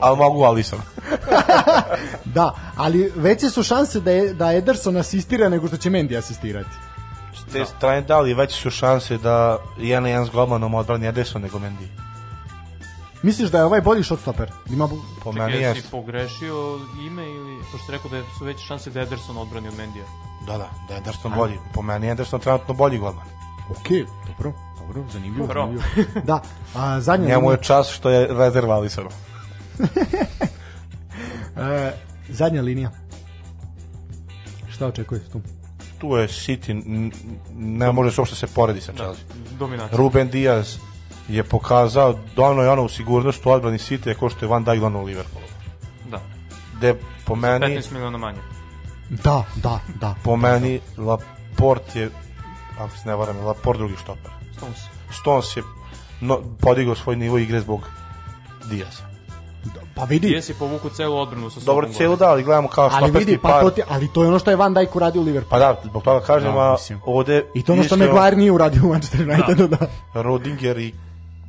Ali 0.00 0.16
mogu 0.16 0.42
Alisson. 0.42 0.78
da, 2.36 2.54
ali 2.76 3.12
veće 3.16 3.50
su 3.50 3.62
šanse 3.62 4.00
da 4.00 4.10
je, 4.10 4.34
da 4.34 4.52
Ederson 4.52 4.96
asistira 4.96 5.48
nego 5.48 5.68
što 5.68 5.76
će 5.76 5.90
Mendy 5.90 6.18
asistirati. 6.18 6.93
Te 7.54 7.64
strane 7.64 8.00
da 8.00 8.20
li 8.20 8.34
veće 8.34 8.54
su 8.54 8.70
šanse 8.70 9.18
da 9.18 9.58
jedan 9.78 10.02
na 10.02 10.08
jedan 10.08 10.26
s 10.26 10.30
golmanom 10.30 10.74
odbrani 10.74 11.06
Ederson 11.06 11.42
nego 11.42 11.58
Mendy. 11.58 11.86
Misliš 13.22 13.50
da 13.50 13.58
je 13.58 13.64
ovaj 13.64 13.80
bolji 13.80 14.02
shotstopper? 14.02 14.50
Ima 14.70 14.88
Po 14.88 15.32
Čekaj, 15.32 15.46
meni 15.46 15.62
jesi 15.62 15.90
pogrešio 15.90 16.78
ime 17.06 17.30
ili, 17.30 17.62
pošto 17.72 17.92
rekao 17.92 18.10
da 18.10 18.22
su 18.38 18.44
veće 18.44 18.60
šanse 18.60 18.90
da 18.90 19.00
Ederson 19.00 19.36
odbrani 19.36 19.68
od 19.68 19.74
Mendija. 19.76 20.04
Da, 20.46 20.58
da, 20.58 20.70
da 20.88 20.94
je 20.94 20.98
Ederson 20.98 21.32
bolji. 21.36 21.58
Po 21.74 21.82
meni 21.82 22.06
je 22.06 22.12
Ederson 22.12 22.40
trenutno 22.40 22.74
bolji 22.74 22.98
golman. 22.98 23.26
Okej, 23.70 24.06
dobro, 24.26 24.52
dobro, 24.78 25.04
zanimljivo. 25.12 25.46
Dobro. 25.46 25.60
zanimljivo. 25.60 26.20
Da, 26.24 26.42
a 26.74 27.00
zadnja 27.00 27.28
Njemu 27.34 27.50
je 27.50 27.62
čas 27.62 27.90
što 27.90 28.10
je 28.10 28.28
rezerva 28.30 28.74
Alisonu. 28.74 29.10
e, 31.56 31.92
zadnja 32.28 32.62
linija. 32.62 32.90
Šta 34.68 34.86
očekujete 34.86 35.30
tu? 35.30 35.40
Tu 36.04 36.16
je 36.16 36.28
City, 36.28 37.10
ne 37.56 37.92
može 37.92 38.10
se 38.10 38.20
uopšte 38.20 38.36
se 38.36 38.46
poredi 38.46 38.80
sa 38.80 38.92
Chelsea. 38.92 39.24
Dominacija. 39.58 39.98
Ruben 39.98 40.28
Diaz 40.28 40.76
je 41.28 41.44
pokazao 41.44 42.18
da 42.36 42.42
ono 42.42 42.62
je 42.62 42.70
ono 42.70 42.82
u 42.82 42.88
sigurnost 42.88 43.46
u 43.46 43.50
odbrani 43.50 43.78
City 43.78 44.08
je 44.08 44.14
ko 44.14 44.28
što 44.28 44.44
je 44.44 44.48
Van 44.48 44.64
Dijk 44.64 44.80
donao 44.80 45.02
u 45.02 45.04
Liverpoolu. 45.04 45.46
Da. 46.10 46.20
Gde 46.76 46.94
po 47.24 47.34
meni, 47.34 47.66
15 47.66 47.92
miliona 47.92 48.18
manje. 48.18 48.38
Da, 49.10 49.44
da, 49.56 49.80
da. 50.00 50.14
po 50.24 50.36
meni 50.36 50.80
Laporte 50.96 52.00
je, 52.00 52.10
ako 52.78 52.96
se 52.96 53.08
ne 53.08 53.14
varam, 53.14 53.36
Laporte 53.46 53.78
drugi 53.78 53.96
štoper. 53.96 54.30
Stones. 54.56 54.78
Stones 55.20 55.56
je 55.56 55.62
no, 56.20 56.40
podigao 56.60 56.94
svoj 56.94 57.16
nivo 57.16 57.38
igre 57.38 57.60
zbog 57.60 57.80
Diaza. 58.70 59.13
Pa 59.94 60.04
vidi, 60.04 60.26
Gdje 60.26 60.42
si 60.42 60.54
povuku 60.54 60.90
celu 60.90 61.16
odbranu 61.16 61.50
sa 61.50 61.60
sobom. 61.60 61.74
Dobro, 61.74 61.88
cijelu 61.92 62.16
da, 62.16 62.28
ali 62.28 62.42
gledamo 62.42 62.68
kao 62.68 62.84
ali 62.84 62.92
štoperski 62.92 63.18
vidi, 63.18 63.38
pa 63.42 63.48
par. 63.48 63.62
to 63.62 63.70
ti, 63.70 63.82
ali 63.88 64.08
to 64.08 64.22
je 64.22 64.28
ono 64.28 64.38
što 64.38 64.50
je 64.50 64.56
Van 64.56 64.74
Dijk 64.74 64.96
uradio 64.96 65.20
u 65.20 65.24
Liverpoolu. 65.24 65.50
Pa 65.50 65.58
da, 65.58 65.80
zbog 65.84 66.02
toga 66.02 66.26
kažem, 66.26 66.52
Da, 66.52 66.58
a 66.60 66.76
ovde... 67.06 67.44
I 67.54 67.62
to 67.62 67.72
ono 67.72 67.82
što 67.82 67.96
Maguire 67.96 68.36
nije 68.36 68.52
uradio 68.52 68.82
u 68.84 68.88
Manchester 68.88 69.28
Unitedu, 69.30 69.66
da. 69.66 69.86
Rodinger 70.14 70.78
i 70.78 70.94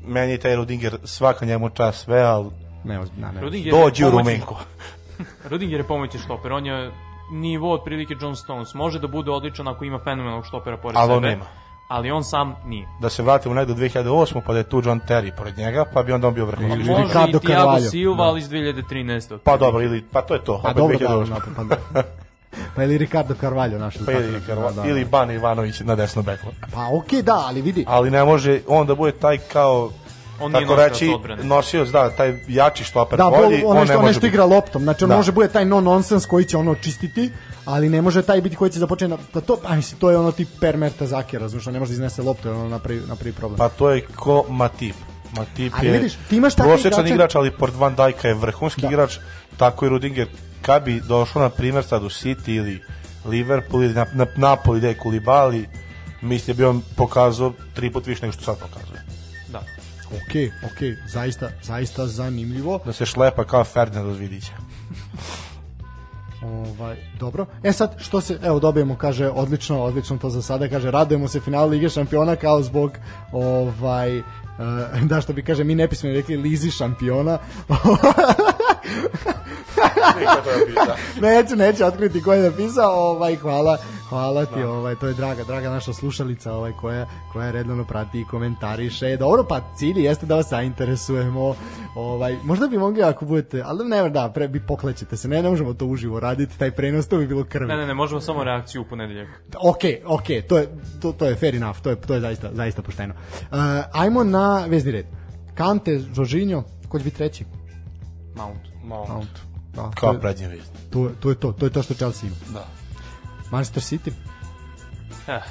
meni 0.05 0.31
je 0.31 0.37
taj 0.37 0.55
Rodinger 0.55 0.97
svaka 1.03 1.45
njemu 1.45 1.69
čas 1.69 2.03
sve, 2.03 2.21
ali 2.21 2.49
Ne, 2.83 2.99
ozbiljno, 2.99 3.31
ne. 3.31 3.41
Rudiger 3.41 3.73
je 3.73 3.81
dođi 3.81 4.05
u 4.05 4.09
Rumenku. 4.09 4.55
Rudiger 5.51 5.79
je 5.79 5.87
pomoćni 5.87 6.19
štoper, 6.19 6.53
on 6.53 6.65
je 6.65 6.91
nivo 7.31 7.73
otprilike 7.73 8.15
John 8.21 8.35
Stones. 8.35 8.73
Može 8.73 8.99
da 8.99 9.07
bude 9.07 9.31
odličan 9.31 9.67
ako 9.67 9.85
ima 9.85 9.99
fenomenalnog 10.03 10.45
štopera 10.45 10.77
pored 10.77 10.97
Ali 10.97 11.13
on 11.13 11.17
sebe. 11.17 11.27
nema. 11.29 11.45
Ali 11.87 12.11
on 12.11 12.23
sam 12.23 12.55
nije. 12.65 12.87
Da 13.01 13.09
se 13.09 13.23
vratimo 13.23 13.53
negde 13.55 13.73
u 13.73 13.75
2008. 13.75 14.41
pa 14.41 14.53
da 14.53 14.59
je 14.59 14.63
tu 14.63 14.81
John 14.85 14.99
Terry 14.99 15.31
pored 15.31 15.57
njega, 15.57 15.85
pa 15.93 16.03
bi 16.03 16.11
onda 16.11 16.27
on 16.27 16.33
bio 16.33 16.45
vrhunski. 16.45 16.73
Ili 16.73 16.83
Može 16.85 17.03
Ricardo 17.03 17.37
i 17.37 17.39
Thiago 17.39 17.47
Carvalho. 17.55 17.79
Silva, 17.81 18.17
Da. 18.17 18.23
ali 18.23 18.39
iz 18.39 18.49
2013. 18.49 19.37
Pa 19.39 19.57
dobro, 19.57 19.81
ili, 19.81 20.03
pa 20.03 20.21
to 20.21 20.33
je 20.33 20.43
to. 20.43 20.61
Pa 20.63 20.69
opet 20.69 20.77
dobro, 20.77 20.97
da, 20.99 21.05
2008. 21.07 21.29
da, 21.29 21.39
pa, 21.57 21.63
da. 21.63 22.03
Pa 22.75 22.83
ili 22.83 22.97
Ricardo 22.97 23.33
Carvalho 23.35 23.77
naš. 23.77 23.95
Pa 24.05 24.11
ili, 24.11 24.41
Karva, 24.41 24.71
da, 24.71 24.81
da. 24.81 24.87
ili 24.87 25.05
Ban 25.05 25.31
Ivanović 25.31 25.79
na 25.79 25.95
desno 25.95 26.21
beku. 26.21 26.47
Pa 26.73 26.89
okej, 26.93 27.21
da, 27.21 27.35
ali 27.37 27.61
vidi. 27.61 27.85
Ali 27.87 28.11
ne 28.11 28.23
može 28.23 28.59
on 28.67 28.87
da 28.87 28.95
bude 28.95 29.11
taj 29.11 29.37
kao 29.37 29.89
On 30.41 30.51
nije 30.51 30.61
tako 30.61 30.75
reći, 30.77 31.11
odbrane. 31.15 31.43
nosioc, 31.43 31.89
da, 31.89 32.09
taj 32.09 32.39
jači 32.47 32.83
štoper 32.83 33.17
Da, 33.17 33.23
bolji, 33.31 33.63
on, 33.65 33.71
on, 33.71 33.77
on, 33.77 33.87
ne 33.87 33.95
može 33.95 34.07
nešto 34.07 34.19
biti. 34.19 34.27
igra 34.27 34.45
loptom, 34.45 34.81
znači 34.83 35.03
on 35.03 35.09
Da. 35.09 35.15
može 35.15 35.31
bude 35.31 35.47
taj 35.47 35.65
no 35.65 35.81
nonsense 35.81 36.27
koji 36.27 36.45
će 36.45 36.57
ono 36.57 36.75
čistiti, 36.75 37.31
ali 37.65 37.89
ne 37.89 38.01
može 38.01 38.21
taj 38.21 38.41
biti 38.41 38.55
koji 38.55 38.71
će 38.71 38.79
započeti 38.79 39.09
na, 39.09 39.17
da 39.33 39.41
to, 39.41 39.57
a 39.63 39.75
mislim, 39.75 39.99
to 39.99 40.11
je 40.11 40.17
ono 40.17 40.31
tip 40.31 40.49
Per 40.59 40.77
Mertazaki, 40.77 41.37
razumiješ, 41.37 41.67
on 41.67 41.73
ne 41.73 41.79
može 41.79 41.89
da 41.89 41.93
iznese 41.93 42.21
loptu, 42.21 42.49
ono 42.49 42.69
napravi, 42.69 43.01
napravi 43.07 43.33
problem. 43.33 43.57
Pa 43.57 43.69
to 43.69 43.89
je 43.89 44.05
ko 44.05 44.45
Matip. 44.49 44.95
Matip 45.31 45.73
Ali 45.77 45.87
je 45.87 45.93
vidiš, 45.93 46.13
ti 46.29 46.35
imaš 46.37 46.55
prosječan 46.55 46.91
igrače- 46.99 47.13
igrač, 47.13 47.35
ali 47.35 47.51
pored 47.51 47.75
Van 47.75 47.95
Dijka 47.95 48.27
je 48.27 48.33
vrhunski 48.33 48.81
Da. 48.81 48.87
igrač, 48.87 49.17
tako 49.57 49.85
i 49.85 49.89
Rudinger. 49.89 50.27
Kad 50.61 50.83
bi 50.83 51.01
došao, 51.01 51.41
na 51.41 51.49
primjer, 51.49 51.83
sad 51.83 52.03
u 52.03 52.09
City 52.09 52.49
ili 52.49 52.83
Liverpool 53.25 53.83
ili 53.83 53.93
na, 53.93 54.05
na 54.13 54.25
Napoli 54.37 54.79
gde 54.79 54.87
je 54.87 54.97
Kulibali, 54.97 55.67
mislim 56.21 56.57
da 56.57 56.57
bi 56.57 56.65
on 56.65 56.81
pokazao 56.95 57.53
tri 57.73 57.91
put 57.91 58.07
više 58.07 58.21
nego 58.21 58.33
što 58.33 58.43
sad 58.43 58.57
pokazuje. 58.59 59.01
Da. 59.47 59.63
Okej, 60.19 60.51
okej, 60.65 60.95
zaista, 61.07 61.49
zaista 61.63 62.07
zanimljivo. 62.07 62.79
Da 62.85 62.93
se 62.93 63.05
šlepa 63.05 63.43
kao 63.43 63.63
Ferdinand 63.63 64.09
od 64.09 64.17
Vidića. 64.17 64.51
Ovaj, 66.41 66.95
dobro. 67.19 67.45
E 67.63 67.71
sad, 67.71 67.95
što 67.97 68.21
se, 68.21 68.39
evo 68.43 68.59
dobijemo, 68.59 68.95
kaže, 68.95 69.29
odlično, 69.29 69.83
odlično 69.83 70.17
to 70.17 70.29
za 70.29 70.41
sada, 70.41 70.69
kaže, 70.69 70.91
radujemo 70.91 71.27
se 71.27 71.39
finalu 71.39 71.69
Lige 71.69 71.89
šampiona 71.89 72.35
kao 72.35 72.61
zbog, 72.61 72.91
ovaj, 73.31 74.17
e, 74.17 74.23
da 75.09 75.21
što 75.21 75.33
bi, 75.33 75.43
kaže, 75.43 75.63
mi 75.63 75.75
nepismeno 75.75 76.15
rekli 76.15 76.37
Lizi 76.37 76.71
šampiona. 76.71 77.37
neću, 81.21 81.55
neću 81.55 81.85
otkriti 81.85 82.23
ko 82.23 82.33
je 82.33 82.49
napisao, 82.49 82.93
ovaj, 82.93 83.35
hvala, 83.35 83.77
hvala 84.09 84.45
ti, 84.45 84.63
ovaj, 84.63 84.95
to 84.95 85.07
je 85.07 85.13
draga, 85.13 85.43
draga 85.43 85.69
naša 85.69 85.93
slušalica, 85.93 86.53
ovaj, 86.53 86.71
koja, 86.71 87.05
koja 87.33 87.51
redovno 87.51 87.83
prati 87.85 88.21
i 88.21 88.25
komentariše. 88.25 89.17
Dobro, 89.17 89.43
pa 89.43 89.61
cilj 89.75 89.99
jeste 89.99 90.25
da 90.25 90.35
vas 90.35 90.49
zainteresujemo, 90.49 91.55
ovaj, 91.95 92.37
možda 92.43 92.67
bi 92.67 92.77
mogli 92.77 93.03
ako 93.03 93.25
budete, 93.25 93.61
ali 93.65 93.85
ne, 93.85 94.09
da, 94.09 94.31
pre, 94.33 94.47
bi 94.47 94.59
poklećete 94.59 95.17
se, 95.17 95.27
ne, 95.27 95.41
ne 95.41 95.49
možemo 95.49 95.73
to 95.73 95.85
uživo 95.85 96.19
raditi, 96.19 96.59
taj 96.59 96.71
prenos, 96.71 97.07
to 97.07 97.17
bi 97.17 97.27
bilo 97.27 97.43
krvi. 97.43 97.67
Ne, 97.67 97.77
ne, 97.77 97.87
ne, 97.87 97.93
možemo 97.93 98.21
samo 98.21 98.43
reakciju 98.43 98.81
u 98.81 98.85
ponedeljak. 98.85 99.27
Ok, 99.59 99.81
ok, 100.05 100.27
to 100.47 100.57
je, 100.57 100.67
to, 101.01 101.11
to 101.11 101.25
je 101.25 101.35
fair 101.35 101.55
enough, 101.55 101.79
to 101.79 101.89
je, 101.89 101.95
to 101.95 102.13
je 102.13 102.19
zaista, 102.19 102.49
zaista 102.53 102.81
pošteno. 102.81 103.13
Uh, 103.13 103.57
ajmo 103.91 104.23
na 104.23 104.65
vezni 104.67 104.91
red. 104.91 105.05
Kante, 105.55 105.99
Žožinjo, 105.99 106.63
ko 106.87 106.99
će 106.99 107.03
biti 107.03 107.17
treći? 107.17 107.45
Mount. 108.35 108.74
Mount. 108.85 109.29
Da, 109.73 109.81
to, 109.81 109.91
Kao 109.91 110.11
je, 110.11 110.21
prednje 110.21 110.47
vijest. 110.47 110.71
to, 110.89 111.09
to 111.19 111.29
je 111.29 111.35
to, 111.35 111.51
to 111.51 111.65
je 111.65 111.71
to 111.71 111.83
što 111.83 111.93
Chelsea 111.93 112.27
ima. 112.27 112.35
Da. 112.51 112.65
Manchester 113.51 113.83
City, 113.83 114.11
Eh, 115.27 115.41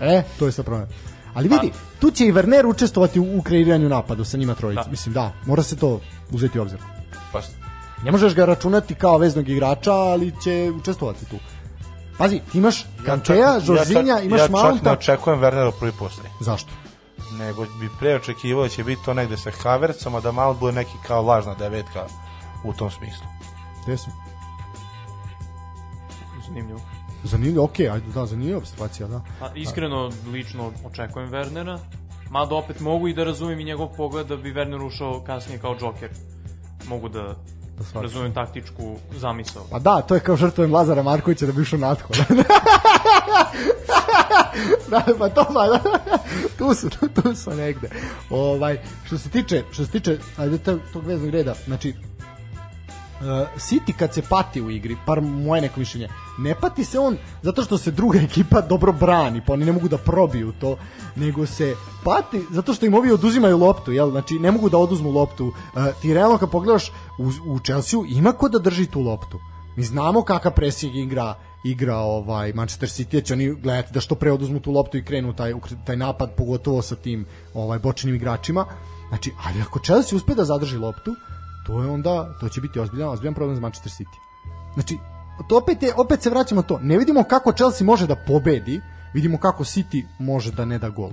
e, 0.10 0.22
to 0.38 0.46
je 0.46 0.52
sad 0.52 0.64
problem. 0.64 0.88
Ali 1.34 1.48
vidi, 1.48 1.72
tu 2.00 2.10
će 2.10 2.26
i 2.26 2.32
Werner 2.32 2.66
učestvovati 2.66 3.20
u, 3.20 3.38
u 3.38 3.42
kreiranju 3.42 3.88
napada 3.88 4.24
sa 4.24 4.36
njima 4.36 4.54
trojica. 4.54 4.82
Da. 4.82 4.90
Mislim, 4.90 5.12
da, 5.14 5.32
mora 5.46 5.62
se 5.62 5.76
to 5.76 6.00
uzeti 6.30 6.58
u 6.58 6.62
obzir. 6.62 6.78
Pa, 7.32 7.40
Ne 8.04 8.12
možeš 8.12 8.34
ga 8.34 8.44
računati 8.44 8.94
kao 8.94 9.18
veznog 9.18 9.48
igrača, 9.48 9.92
ali 9.92 10.32
će 10.42 10.72
učestvovati 10.72 11.24
tu. 11.26 11.36
Pazi, 12.18 12.40
ti 12.52 12.58
imaš 12.58 12.86
Kantea, 13.06 13.60
Žoržinja, 13.60 14.14
čak- 14.14 14.24
imaš 14.24 14.40
ja 14.40 14.46
čak 14.46 14.54
ne 14.54 14.62
Mounta. 14.62 14.92
očekujem 14.92 15.40
Wernera 15.40 15.68
u 15.68 15.78
prvi 15.80 15.92
postaji. 15.92 16.28
Zašto? 16.40 16.70
Nego 17.32 17.62
bi 17.64 17.88
pre 17.98 18.14
očekivao 18.14 18.62
da 18.62 18.68
će 18.68 18.84
biti 18.84 19.04
to 19.04 19.14
negde 19.14 19.36
sa 19.36 19.50
Havertzom, 19.52 20.14
a 20.14 20.20
da 20.20 20.32
malo 20.32 20.54
bude 20.54 20.72
neki 20.72 20.92
kao 21.06 21.22
lažna 21.22 21.54
devetka 21.54 22.06
u 22.64 22.72
tom 22.72 22.90
smislu. 22.90 23.26
Gde 23.84 23.96
su? 23.96 24.10
zanimljivo. 26.50 26.80
Zanimljivo, 27.24 27.64
okej, 27.64 27.90
ajde, 27.90 28.06
da, 28.14 28.26
zanimljiva 28.26 28.58
observacija, 28.58 29.08
da. 29.08 29.20
Pa, 29.40 29.50
iskreno, 29.54 30.10
lično 30.32 30.72
očekujem 30.84 31.30
Wernera, 31.30 31.78
mada 32.30 32.54
opet 32.54 32.80
mogu 32.80 33.08
i 33.08 33.14
da 33.14 33.24
razumem 33.24 33.60
i 33.60 33.64
njegov 33.64 33.88
pogled 33.96 34.26
da 34.26 34.36
bi 34.36 34.52
Werner 34.52 34.86
ušao 34.86 35.20
kasnije 35.26 35.58
kao 35.58 35.76
Joker. 35.80 36.10
Mogu 36.88 37.08
da, 37.08 37.22
Da 37.22 37.34
shvatim. 37.84 38.02
razumem 38.02 38.34
taktičku 38.34 38.96
zamisao. 39.16 39.62
Pa 39.70 39.78
da, 39.78 40.00
to 40.02 40.14
je 40.14 40.20
kao 40.20 40.36
žrtvujem 40.36 40.74
Lazara 40.74 41.02
Markovića 41.02 41.46
da 41.46 41.52
bi 41.52 41.60
ušao 41.60 41.78
natko. 41.78 42.12
da, 44.90 45.04
pa 45.18 45.28
to 45.28 45.46
pa 45.54 45.66
da. 45.66 45.80
tu 46.58 46.74
su, 46.74 46.90
tu, 46.90 47.08
tu 47.08 47.34
su 47.34 47.50
negde. 47.50 47.90
Ovaj, 48.30 48.78
što 49.04 49.18
se 49.18 49.28
tiče, 49.28 49.64
što 49.70 49.84
se 49.84 49.90
tiče, 49.90 50.18
ajde 50.36 50.58
tog, 50.58 50.80
tog 50.92 51.06
veznog 51.06 51.30
reda, 51.30 51.54
znači, 51.66 51.94
City 53.56 53.92
kad 53.98 54.14
se 54.14 54.22
pati 54.22 54.62
u 54.62 54.70
igri, 54.70 54.96
par 55.06 55.20
moje 55.20 55.62
neko 55.62 55.80
mišljenje, 55.80 56.08
ne 56.38 56.54
pati 56.54 56.84
se 56.84 56.98
on 56.98 57.16
zato 57.42 57.62
što 57.62 57.78
se 57.78 57.90
druga 57.90 58.18
ekipa 58.28 58.60
dobro 58.60 58.92
brani, 58.92 59.42
pa 59.46 59.52
oni 59.52 59.64
ne 59.64 59.72
mogu 59.72 59.88
da 59.88 59.98
probiju 59.98 60.52
to, 60.60 60.76
nego 61.16 61.46
se 61.46 61.74
pati 62.04 62.42
zato 62.50 62.74
što 62.74 62.86
im 62.86 62.94
ovi 62.94 63.12
oduzimaju 63.12 63.58
loptu, 63.58 63.92
jel? 63.92 64.10
Znači 64.10 64.38
ne 64.38 64.50
mogu 64.50 64.68
da 64.68 64.78
oduzmu 64.78 65.10
loptu. 65.10 65.46
Uh, 65.46 65.82
ti 66.02 66.14
realno 66.14 66.38
kad 66.38 66.50
pogledaš 66.50 66.88
u, 67.18 67.52
u 67.52 67.58
Chelsea 67.58 68.00
ima 68.08 68.32
ko 68.32 68.48
da 68.48 68.58
drži 68.58 68.86
tu 68.86 69.00
loptu. 69.00 69.40
Mi 69.76 69.84
znamo 69.84 70.22
kakav 70.22 70.52
presig 70.52 70.96
igra 70.96 71.34
igra 71.64 71.96
ovaj 71.96 72.52
Manchester 72.52 72.88
City, 72.88 73.14
jer 73.14 73.24
će 73.24 73.34
oni 73.34 73.54
gledati 73.54 73.92
da 73.92 74.00
što 74.00 74.14
pre 74.14 74.32
oduzmu 74.32 74.60
tu 74.60 74.72
loptu 74.72 74.98
i 74.98 75.04
krenu 75.04 75.32
taj, 75.36 75.54
taj 75.86 75.96
napad, 75.96 76.34
pogotovo 76.36 76.82
sa 76.82 76.96
tim 76.96 77.26
ovaj 77.54 77.78
bočnim 77.78 78.14
igračima. 78.14 78.66
Znači, 79.08 79.32
ali 79.44 79.60
ako 79.60 79.78
Chelsea 79.78 80.16
uspe 80.16 80.34
da 80.34 80.44
zadrži 80.44 80.76
loptu, 80.76 81.14
to 81.66 81.82
je 81.82 81.90
onda, 81.90 82.36
to 82.40 82.48
će 82.48 82.60
biti 82.60 82.80
ozbiljan, 82.80 83.08
ozbiljan 83.08 83.34
problem 83.34 83.54
za 83.56 83.60
Manchester 83.60 83.92
City. 83.92 84.16
Znači, 84.74 84.98
to 85.48 85.58
opet, 85.58 85.82
je, 85.82 85.94
opet 85.96 86.22
se 86.22 86.30
vraćamo 86.30 86.62
to. 86.62 86.78
Ne 86.82 86.98
vidimo 86.98 87.24
kako 87.24 87.52
Chelsea 87.52 87.84
može 87.86 88.06
da 88.06 88.16
pobedi, 88.16 88.80
vidimo 89.14 89.38
kako 89.38 89.64
City 89.64 90.04
može 90.18 90.52
da 90.52 90.64
ne 90.64 90.78
da 90.78 90.88
gol. 90.88 91.10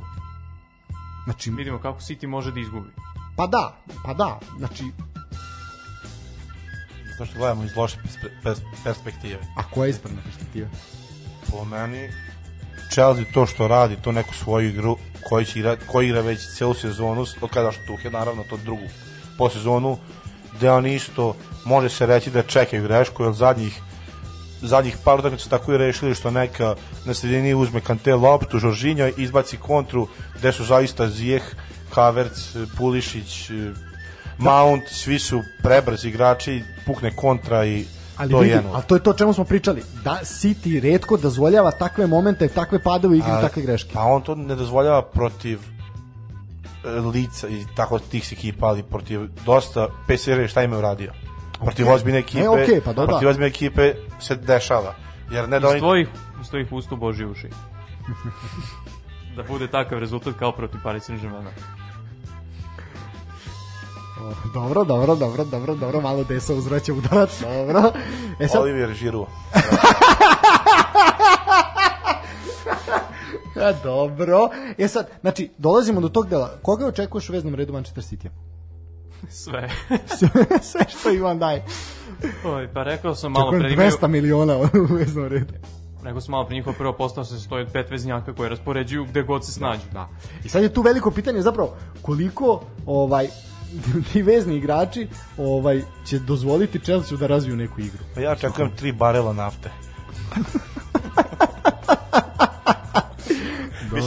Znači, 1.24 1.52
Vidimo 1.52 1.80
kako 1.80 2.00
City 2.00 2.28
može 2.28 2.52
da 2.52 2.60
izgubi. 2.60 2.90
pa 3.36 3.48
da, 3.48 3.78
pa 4.06 4.14
da, 4.14 4.40
znači, 4.58 4.84
Zato 7.12 7.26
što 7.26 7.40
gledamo 7.40 7.64
iz 7.64 7.76
loše 7.76 7.98
perspe- 7.98 8.32
pers- 8.44 8.62
perspektive. 8.84 9.40
a 9.58 9.64
koja 9.74 9.86
je 9.86 9.90
ispravna 9.90 10.22
perspektiva? 10.26 10.68
Po 11.52 11.66
meni, 11.66 12.10
Chelsea 12.92 13.24
to 13.34 13.46
što 13.46 13.68
radi, 13.68 13.96
to 14.02 14.12
neku 14.12 14.34
svoju 14.34 14.70
igru 14.70 14.98
koji, 15.30 15.46
će 15.46 15.60
igra, 15.60 15.78
koji 15.88 16.08
igra 16.08 16.22
već 16.22 16.40
celu 16.58 16.74
sezonu, 16.74 17.26
od 17.42 17.50
kada 17.50 17.72
što 17.72 17.82
Tuhe, 17.88 18.10
naravno, 18.10 18.44
to 18.50 18.58
drugu 18.58 18.84
po 19.38 19.50
sezonu, 19.50 19.98
gde 20.58 20.72
oni 20.72 20.96
isto, 20.96 21.36
može 21.66 21.90
se 21.90 22.06
reći 22.06 22.32
da 22.32 22.44
čekaju 22.44 22.84
grešku, 22.84 23.24
jer 23.24 23.34
zadnjih 23.34 23.82
zadnjih 24.62 24.98
par 25.04 25.20
utakmica 25.20 25.44
su 25.44 25.50
tako 25.50 25.74
i 25.74 25.78
rešili 25.78 26.16
što 26.16 26.32
neka 26.32 26.76
na 27.06 27.14
sredini 27.14 27.54
uzme 27.54 27.82
Kante 27.82 28.16
loptu, 28.16 28.60
Žoržinja 28.60 29.10
izbaci 29.18 29.58
kontru 29.58 30.08
gde 30.38 30.52
su 30.52 30.66
zaista 30.66 31.08
Zijeh, 31.08 31.44
Havertz, 31.92 32.58
Pulišić, 32.78 33.52
Mount, 34.38 34.84
svi 34.88 35.20
su 35.20 35.42
prebrzi 35.64 36.08
igrači, 36.08 36.64
pukne 36.86 37.16
kontra 37.16 37.66
i 37.66 37.86
Ali 38.18 38.32
to 38.32 38.38
je 38.38 38.44
vidi, 38.44 38.56
jedno. 38.56 38.72
ali 38.74 38.84
to 38.84 38.96
je 38.96 39.04
to 39.04 39.14
čemu 39.14 39.34
smo 39.34 39.44
pričali. 39.44 39.84
Da 40.04 40.20
City 40.24 40.82
redko 40.82 41.18
dozvoljava 41.18 41.72
takve 41.72 42.08
momente, 42.08 42.48
takve 42.48 42.80
padove 42.80 43.20
A, 43.26 43.42
takve 43.42 43.62
greške. 43.62 43.94
Pa 43.94 44.02
on 44.02 44.22
to 44.22 44.36
ne 44.36 44.56
dozvoljava 44.56 45.02
protiv 45.02 45.60
lica 47.14 47.48
i 47.48 47.66
tako 47.76 48.00
tih 48.00 48.34
ekipa, 48.34 48.66
ali 48.66 48.84
protiv 48.84 49.22
dosta 49.46 49.88
PSR 50.08 50.48
šta 50.48 50.64
im 50.64 50.72
je 50.72 50.78
uradio. 50.78 51.12
Protiv 51.64 51.90
ozbiljne 51.90 52.20
ekipe, 52.20 52.44
E, 52.44 52.50
okej, 52.50 52.82
pa 52.86 52.94
da, 52.94 53.02
da. 53.02 53.08
protiv 53.08 53.30
ozbiljne 53.30 53.48
ekipe 53.48 53.94
se 54.20 54.36
dešava. 54.36 54.96
Jer 55.32 55.50
ne 55.50 55.60
da 55.60 55.68
Iz 55.68 55.72
oni... 55.72 55.80
tvojih, 55.80 56.08
iz 56.42 56.50
tvojih 56.50 56.72
ustu 56.72 56.96
Boži 56.96 57.26
uši. 57.26 57.50
da 59.36 59.44
bude 59.44 59.68
takav 59.68 60.00
rezultat 60.00 60.34
kao 60.40 60.52
protiv 60.52 60.80
Paris 60.84 61.10
Saint-Germaina. 61.10 61.50
O, 64.22 64.34
Dobro, 64.54 64.84
dobro, 64.84 65.16
dobro, 65.16 65.44
dobro, 65.44 65.76
dobro, 65.76 66.02
malo 66.02 66.24
desa 66.24 66.54
uzvraća 66.54 66.94
udarac, 66.94 67.42
dobro. 67.42 67.92
E 68.40 68.48
sad, 68.48 68.62
Olivier 68.62 68.94
Giroud. 68.94 69.28
e, 73.58 73.74
dobro. 73.84 74.50
E 74.78 74.88
sad, 74.88 75.08
znači, 75.22 75.50
dolazimo 75.58 76.02
do 76.02 76.10
tog 76.10 76.30
dela. 76.30 76.58
Koga 76.62 76.88
očekuješ 76.88 77.30
u 77.30 77.34
veznom 77.34 77.56
redu 77.56 77.74
Manchester 77.74 78.04
City? 78.04 78.30
Sve. 79.30 79.70
Sve 80.62 80.86
što 80.90 81.12
Ivan 81.12 81.40
daje. 81.40 81.66
Oj, 82.46 82.74
pa 82.74 82.84
rekao 82.84 83.16
sam 83.16 83.32
malo 83.32 83.52
pre 83.52 83.74
imaju, 83.74 83.92
200 83.92 84.08
miliona 84.08 84.58
u 84.58 84.94
veznom 84.94 85.28
redu. 85.28 85.54
rekao 86.04 86.22
sam 86.22 86.32
malo 86.32 86.46
pre 86.46 86.56
njihova 86.56 86.76
prva 86.78 86.94
postava 86.94 87.26
se 87.26 87.40
stoji 87.40 87.64
od 87.64 87.72
pet 87.72 87.90
veznjaka 87.92 88.34
koje 88.34 88.50
raspoređuju 88.50 89.06
gde 89.06 89.24
god 89.24 89.46
se 89.46 89.52
snađu. 89.52 89.82
Da. 89.94 90.10
I 90.44 90.50
sad 90.50 90.64
je 90.64 90.74
tu 90.74 90.82
veliko 90.82 91.12
pitanje 91.12 91.42
zapravo 91.42 91.76
koliko 92.02 92.62
ovaj 92.86 93.28
ti 94.14 94.22
vezni 94.22 94.56
igrači 94.56 95.08
ovaj 95.38 95.82
će 96.06 96.20
dozvoliti 96.20 96.80
Chelsea 96.80 97.18
da 97.18 97.28
razviju 97.28 97.56
neku 97.56 97.82
igru. 97.82 98.04
Pa 98.16 98.22
ja 98.22 98.36
čekujem 98.36 98.76
tri 98.76 98.92
barela 98.92 99.34
nafte. 99.34 99.72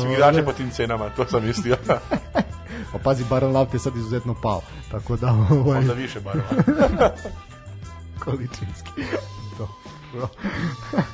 Mislim, 0.00 0.12
igrače 0.12 0.44
po 0.44 0.52
tim 0.52 0.70
cenama, 0.70 1.08
to 1.08 1.26
sam 1.26 1.46
mislio. 1.46 1.76
Pa 2.92 2.98
pazi, 3.04 3.24
barel 3.30 3.52
nafte 3.52 3.76
je 3.76 3.80
sad 3.80 3.96
izuzetno 3.96 4.34
pao. 4.42 4.62
Tako 4.90 5.16
da 5.16 5.34
ovaj 5.50 5.78
Onda 5.78 5.92
više 5.92 6.20
barela. 6.20 6.48
količinski. 8.24 8.90
Dobro. 9.58 10.28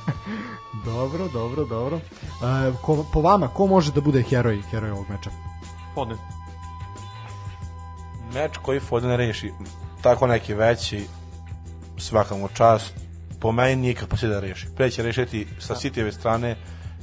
dobro, 0.85 1.27
dobro, 1.27 1.65
dobro. 1.65 1.97
E, 1.97 2.71
ko, 2.81 3.05
po 3.13 3.21
vama, 3.21 3.47
ko 3.47 3.67
može 3.67 3.91
da 3.91 4.01
bude 4.01 4.23
heroj, 4.23 4.61
heroj 4.71 4.91
ovog 4.91 5.05
meča? 5.09 5.29
Foden. 5.93 6.17
Meč 8.33 8.57
koji 8.61 8.79
Foden 8.79 9.15
reši, 9.15 9.51
tako 10.01 10.27
neki 10.27 10.53
veći, 10.53 11.07
svaka 11.97 12.35
mu 12.35 12.47
čast, 12.47 12.93
po 13.39 13.51
meni 13.51 13.75
nije 13.75 13.93
kapacitet 13.93 14.29
da 14.29 14.39
reši. 14.39 14.67
Pre 14.75 14.89
će 14.89 15.03
rešiti 15.03 15.47
sa 15.59 15.75
Cityjeve 15.75 16.11
strane 16.11 16.55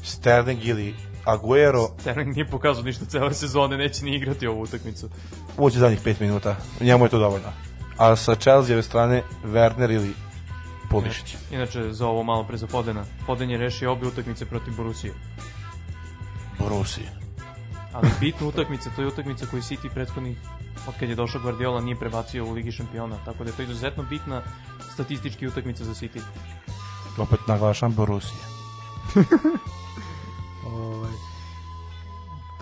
Sterling 0.02 0.64
ili 0.64 0.94
Aguero 1.24 1.88
Sterling 2.00 2.34
nije 2.34 2.50
pokazao 2.50 2.84
ništa 2.84 3.04
cele 3.04 3.34
sezone, 3.34 3.76
neće 3.76 4.04
ni 4.04 4.16
igrati 4.16 4.46
ovu 4.46 4.62
utakmicu. 4.62 5.08
uđe 5.58 5.78
zadnjih 5.78 6.04
5 6.04 6.20
minuta. 6.20 6.56
Njemu 6.80 7.04
je 7.04 7.08
to 7.08 7.18
dovoljno. 7.18 7.52
A 7.98 8.16
sa 8.16 8.34
Chelsea 8.34 8.82
strane 8.82 9.22
Werner 9.44 9.94
ili 9.94 10.14
Pulišić. 10.90 11.36
Inače, 11.50 11.92
za 11.92 12.06
ovo 12.06 12.22
malo 12.22 12.44
pre 12.44 12.56
za 12.56 12.66
Fodena. 12.66 13.04
Foden 13.26 13.50
je 13.50 13.58
rešio 13.58 13.92
obje 13.92 14.08
utakmice 14.08 14.46
protiv 14.46 14.76
Borusije. 14.76 15.14
Borussia. 16.58 17.10
Ali 17.92 18.10
bitna 18.20 18.46
utakmica, 18.46 18.90
to 18.96 19.02
je 19.02 19.08
utakmica 19.08 19.46
koju 19.46 19.62
City 19.62 19.90
prethodnih 19.94 20.38
od 20.86 20.94
kad 21.00 21.08
je 21.08 21.14
došao 21.14 21.40
Guardiola 21.40 21.80
nije 21.80 21.96
prebacio 21.96 22.44
u 22.44 22.52
Ligi 22.52 22.72
šampiona, 22.72 23.16
tako 23.24 23.44
da 23.44 23.50
je 23.50 23.56
to 23.56 23.62
izuzetno 23.62 24.02
bitna 24.02 24.42
statistički 24.92 25.46
utakmica 25.46 25.84
za 25.84 25.94
City. 25.94 26.20
Opet 27.18 27.40
naglašam 27.48 27.94
Borussia. 27.94 28.38
Ovaj 30.66 31.12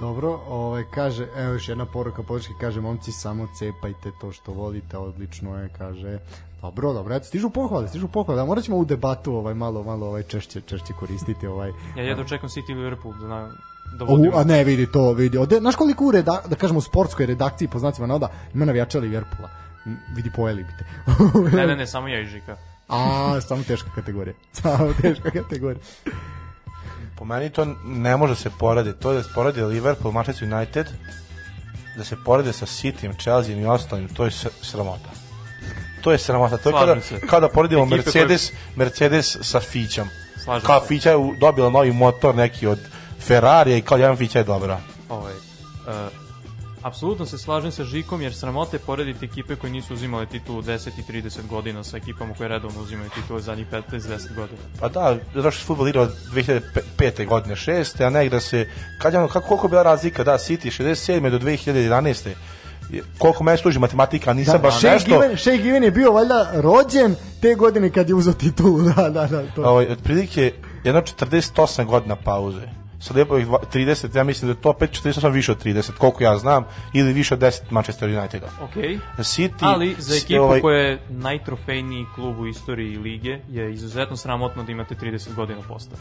Dobro, 0.00 0.40
ovaj 0.48 0.84
kaže, 0.94 1.26
evo 1.36 1.52
još 1.52 1.68
jedna 1.68 1.86
poruka 1.86 2.22
podrške, 2.22 2.52
kaže 2.60 2.80
momci 2.80 3.12
samo 3.12 3.46
cepajte 3.58 4.10
to 4.20 4.32
što 4.32 4.52
volite, 4.52 4.98
odlično 4.98 5.58
je, 5.58 5.68
kaže. 5.78 6.18
Dobro, 6.62 6.92
dobro, 6.92 7.14
eto 7.14 7.24
stižu 7.24 7.50
pohvale, 7.50 7.88
stižu 7.88 8.08
pohvale. 8.08 8.40
Da 8.40 8.44
morat 8.44 8.64
ćemo 8.64 8.76
u 8.76 8.84
debatu 8.84 9.34
ovaj 9.34 9.54
malo 9.54 9.82
malo 9.82 10.06
ovaj 10.06 10.22
češće 10.22 10.60
češće 10.60 10.92
koristiti 10.92 11.46
ovaj. 11.46 11.72
Ja 11.96 12.02
jedno 12.02 12.24
čekam 12.24 12.48
City 12.48 12.76
Liverpool 12.76 13.14
da, 13.20 13.28
na, 13.28 13.50
da 13.98 14.04
U, 14.04 14.08
vodimo. 14.08 14.36
a 14.36 14.44
ne 14.44 14.64
vidi 14.64 14.92
to, 14.92 15.12
vidi. 15.12 15.38
Ode, 15.38 15.58
znaš 15.58 15.76
koliko 15.76 16.04
u 16.04 16.10
reda, 16.10 16.42
da 16.48 16.56
kažemo 16.56 16.78
u 16.78 16.82
sportskoj 16.82 17.26
redakciji 17.26 17.68
po 17.68 17.78
znacima 17.78 18.06
navoda 18.06 18.28
ima 18.54 18.64
navijača 18.64 18.98
Liverpoola. 18.98 19.50
Vidi 20.16 20.30
pojeli 20.36 20.64
bi 20.64 20.70
te. 20.78 20.84
Ne, 21.56 21.66
ne, 21.66 21.76
ne, 21.76 21.86
samo 21.86 22.08
ja 22.08 22.20
i 22.20 22.26
Žika. 22.26 22.56
A, 22.88 23.40
samo 23.40 23.62
teška 23.62 23.90
kategorija. 23.94 24.34
Samo 24.62 24.92
teška 25.02 25.30
kategorija. 25.30 25.82
Po 27.16 27.24
meni 27.24 27.50
to 27.50 27.66
ne 27.84 28.16
može 28.16 28.34
se 28.34 28.50
porediti. 28.58 29.00
To 29.00 29.10
je 29.10 29.16
da 29.16 29.22
se 29.22 29.30
poredi 29.34 29.62
Liverpool, 29.62 30.12
Manchester 30.12 30.54
United, 30.54 30.86
da 31.96 32.04
se 32.04 32.16
porede 32.24 32.52
sa 32.52 32.66
Cityjem, 32.66 33.22
Chelsea 33.22 33.56
i 33.56 33.66
ostalim, 33.66 34.08
to 34.08 34.24
je 34.24 34.30
sramota. 34.62 35.10
To 36.02 36.12
je 36.12 36.18
sramota. 36.18 36.56
To 36.56 36.68
je 36.68 36.74
kada, 36.74 36.96
kada 37.30 37.48
poredimo 37.48 37.82
Ekipe 37.82 37.96
Mercedes, 37.96 38.52
Mercedes 38.76 39.36
sa 39.42 39.60
Fićom. 39.60 40.08
Slažem 40.44 40.66
Kao 40.66 40.80
se. 40.80 40.86
Fića 40.86 41.10
je 41.10 41.16
dobila 41.40 41.70
novi 41.70 41.92
motor 41.92 42.34
neki 42.34 42.66
od 42.66 42.78
Ferrarija 43.20 43.76
i 43.76 43.82
kao 43.82 43.98
jedan 43.98 44.16
Fića 44.16 44.38
je 44.38 44.44
dobra. 44.44 44.80
Ovaj, 45.08 45.32
uh, 45.32 46.21
apsolutno 46.82 47.26
se 47.26 47.38
slažem 47.38 47.72
sa 47.72 47.84
Žikom 47.84 48.22
jer 48.22 48.34
sramote 48.34 48.78
porediti 48.78 49.24
ekipe 49.24 49.56
koje 49.56 49.70
nisu 49.72 49.94
uzimale 49.94 50.26
titulu 50.26 50.62
10 50.62 50.88
i 50.98 51.12
30 51.12 51.46
godina 51.48 51.84
sa 51.84 51.96
ekipama 51.96 52.34
koje 52.34 52.48
redovno 52.48 52.80
uzimaju 52.82 53.10
titulu 53.10 53.40
zadnjih 53.40 53.66
15-10 53.72 54.08
godina. 54.34 54.58
Pa 54.80 54.88
da, 54.88 55.16
zato 55.34 55.50
što 55.50 55.60
se 55.60 55.66
futbol 55.66 55.88
igra 55.88 56.00
od 56.02 56.10
2005. 56.32 57.26
godine 57.26 57.54
6. 57.56 58.06
a 58.06 58.10
ne 58.10 58.26
igra 58.26 58.40
se, 58.40 58.66
kad 58.98 59.12
je 59.12 59.18
ono, 59.18 59.28
kako, 59.28 59.46
koliko 59.48 59.66
je 59.66 59.70
bila 59.70 59.82
razlika, 59.82 60.24
da, 60.24 60.32
City 60.32 60.82
67. 60.82 61.30
do 61.30 61.38
2011. 61.38 62.28
Je- 62.90 63.02
Koliko 63.18 63.44
meni 63.44 63.58
služi 63.58 63.78
matematika, 63.78 64.32
nisam 64.32 64.52
Da, 64.52 64.58
baš 64.58 64.78
Shea 64.78 64.92
nešto... 64.92 65.10
Given, 65.10 65.36
Shea 65.36 65.56
Given 65.56 65.84
je 65.84 65.90
bio 65.90 66.12
valjda 66.12 66.50
rođen 66.54 67.14
te 67.40 67.54
godine 67.54 67.90
kad 67.90 68.08
je 68.08 68.14
uzeo 68.14 68.32
titulu. 68.32 68.80
Da, 68.96 69.10
da, 69.10 69.26
da. 69.26 69.42
To. 69.46 69.62
Ovaj, 69.62 69.86
otprilike 69.86 70.52
jedno 70.84 71.00
48 71.00 71.84
godina 71.84 72.16
pauze. 72.16 72.81
Sad 73.02 73.16
je 73.16 73.26
ovih 73.30 73.46
dva- 73.46 73.58
30, 73.72 74.16
ja 74.16 74.24
mislim 74.24 74.48
da 74.48 74.58
je 74.58 74.62
to 74.62 74.70
opet 74.70 74.90
48 74.90 75.30
više 75.30 75.52
od 75.52 75.64
30, 75.64 75.92
koliko 75.98 76.24
ja 76.24 76.38
znam, 76.38 76.64
ili 76.92 77.12
više 77.12 77.34
od 77.34 77.40
10 77.40 77.60
Manchester 77.70 78.18
Uniteda. 78.18 78.46
Ok, 78.62 78.74
City, 79.18 79.50
ali 79.60 79.96
za 79.98 80.16
ekipu 80.16 80.42
ovaj, 80.42 80.60
koja 80.60 80.78
je 80.78 80.98
najtrofejniji 81.08 82.06
klub 82.14 82.40
u 82.40 82.46
istoriji 82.46 82.96
lige 82.96 83.38
je 83.48 83.72
izuzetno 83.72 84.16
sramotno 84.16 84.62
da 84.62 84.72
imate 84.72 84.94
30 84.94 85.34
godina 85.34 85.60
posta. 85.68 85.96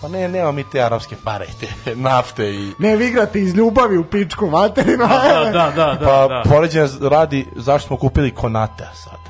Pa 0.00 0.08
ne, 0.08 0.28
nema 0.28 0.52
mi 0.52 0.64
te 0.72 0.82
arapske 0.82 1.16
pare, 1.24 1.46
te 1.60 1.96
nafte 2.08 2.50
i... 2.50 2.72
Ne, 2.78 2.96
vi 2.96 3.06
igrate 3.06 3.40
iz 3.40 3.54
ljubavi 3.54 3.98
u 3.98 4.04
pičku 4.04 4.46
materinu. 4.46 5.06
Da, 5.06 5.50
da, 5.52 5.72
da, 5.76 5.96
da. 6.00 6.06
Pa 6.06 6.28
da. 6.28 6.42
poređenje 6.48 6.88
radi 7.00 7.46
zašto 7.56 7.86
smo 7.86 7.96
kupili 7.96 8.30
Konata 8.30 8.92
sad. 8.94 9.29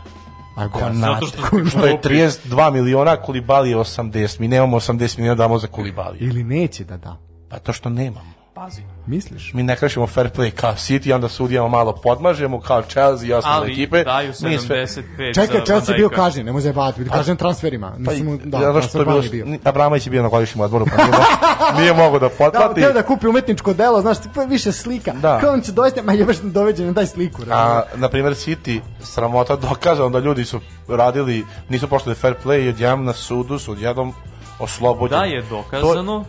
A 0.55 0.67
go- 0.67 0.73
Konate. 0.73 0.99
zato 0.99 1.27
što 1.27 1.39
ste 1.39 1.71
što 1.71 1.87
je 1.87 1.93
glupi. 1.93 2.09
32 2.09 2.73
miliona, 2.73 3.17
Kulibali 3.17 3.71
je 3.71 3.77
80. 3.77 4.41
Mi 4.41 4.49
nemamo 4.49 4.77
80 4.77 5.19
miliona 5.19 5.35
da 5.35 5.43
damo 5.45 5.59
za 5.59 5.67
Kulibali. 5.67 6.19
Ili 6.19 6.45
neće 6.45 6.85
da 6.85 6.97
da. 6.97 7.17
Pa 7.49 7.59
to 7.59 7.73
što 7.73 7.89
nemamo. 7.89 8.40
Pazi. 8.61 8.83
Misliš? 9.07 9.55
Mi 9.55 9.63
ne 9.63 9.77
krešimo 9.77 10.07
fair 10.07 10.31
play 10.31 10.51
kao 10.51 10.73
City, 10.73 11.15
onda 11.15 11.29
sudijamo 11.29 11.69
malo 11.69 11.93
podmažemo 11.93 12.61
kao 12.61 12.83
Chelsea 12.83 13.29
i 13.29 13.33
ostale 13.33 13.57
Ali 13.57 13.73
ekipe. 13.73 14.05
daju 14.05 14.29
Mi 14.29 14.35
sve- 14.35 14.87
75 14.87 15.35
Čekaj, 15.35 15.59
za 15.59 15.65
Chelsea 15.65 15.95
je 15.95 15.99
bio 15.99 16.09
kažnjen, 16.09 16.47
nemoj 16.47 16.61
zajebavati, 16.63 17.01
bio 17.01 17.13
kažnjen 17.13 17.37
transferima. 17.37 17.93
Pa, 18.05 18.13
Nisu 18.13 18.25
mu, 18.25 18.39
da, 18.39 18.59
zato 18.59 18.83
što 18.83 18.99
je 18.99 19.05
bilo, 19.05 19.23
bio. 19.23 19.47
Abramović 19.65 20.07
je 20.07 20.11
bio 20.11 20.23
na 20.23 20.29
godišnjem 20.29 20.61
odboru, 20.61 20.87
pa 20.87 21.05
nije, 21.05 21.17
nije 21.79 21.93
mogo 21.95 22.19
da 22.19 22.29
Da, 22.29 22.35
potplati. 22.35 22.81
teo 22.81 22.93
da 22.93 23.03
kupi 23.03 23.27
umetničko 23.27 23.73
delo, 23.75 24.01
znaš, 24.01 24.17
pa 24.35 24.43
više 24.43 24.73
slika. 24.73 25.13
Da. 25.13 25.39
Kao 25.41 25.53
on 25.53 25.61
će 25.61 25.73
dovesti, 25.73 26.03
ma 26.03 26.13
jebeš 26.13 26.37
doveđen, 26.39 26.93
daj 26.93 27.07
sliku. 27.07 27.43
A, 27.51 27.83
na 27.95 28.09
primjer, 28.09 28.33
City, 28.35 28.81
sramota 29.03 29.57
dokazano 29.59 30.09
da 30.11 30.19
ljudi 30.19 30.45
su 30.45 30.61
radili, 30.89 31.45
nisu 31.69 31.89
poštili 31.89 32.15
fair 32.15 32.35
play 32.45 32.65
i 32.65 32.69
odjednom 32.69 33.05
na 33.05 33.13
sudu 33.13 33.59
su 33.59 33.73
odjednom 33.73 34.13
oslobođeni. 34.59 35.21
Da 35.21 35.25
je 35.27 35.43
dokazano, 35.43 36.25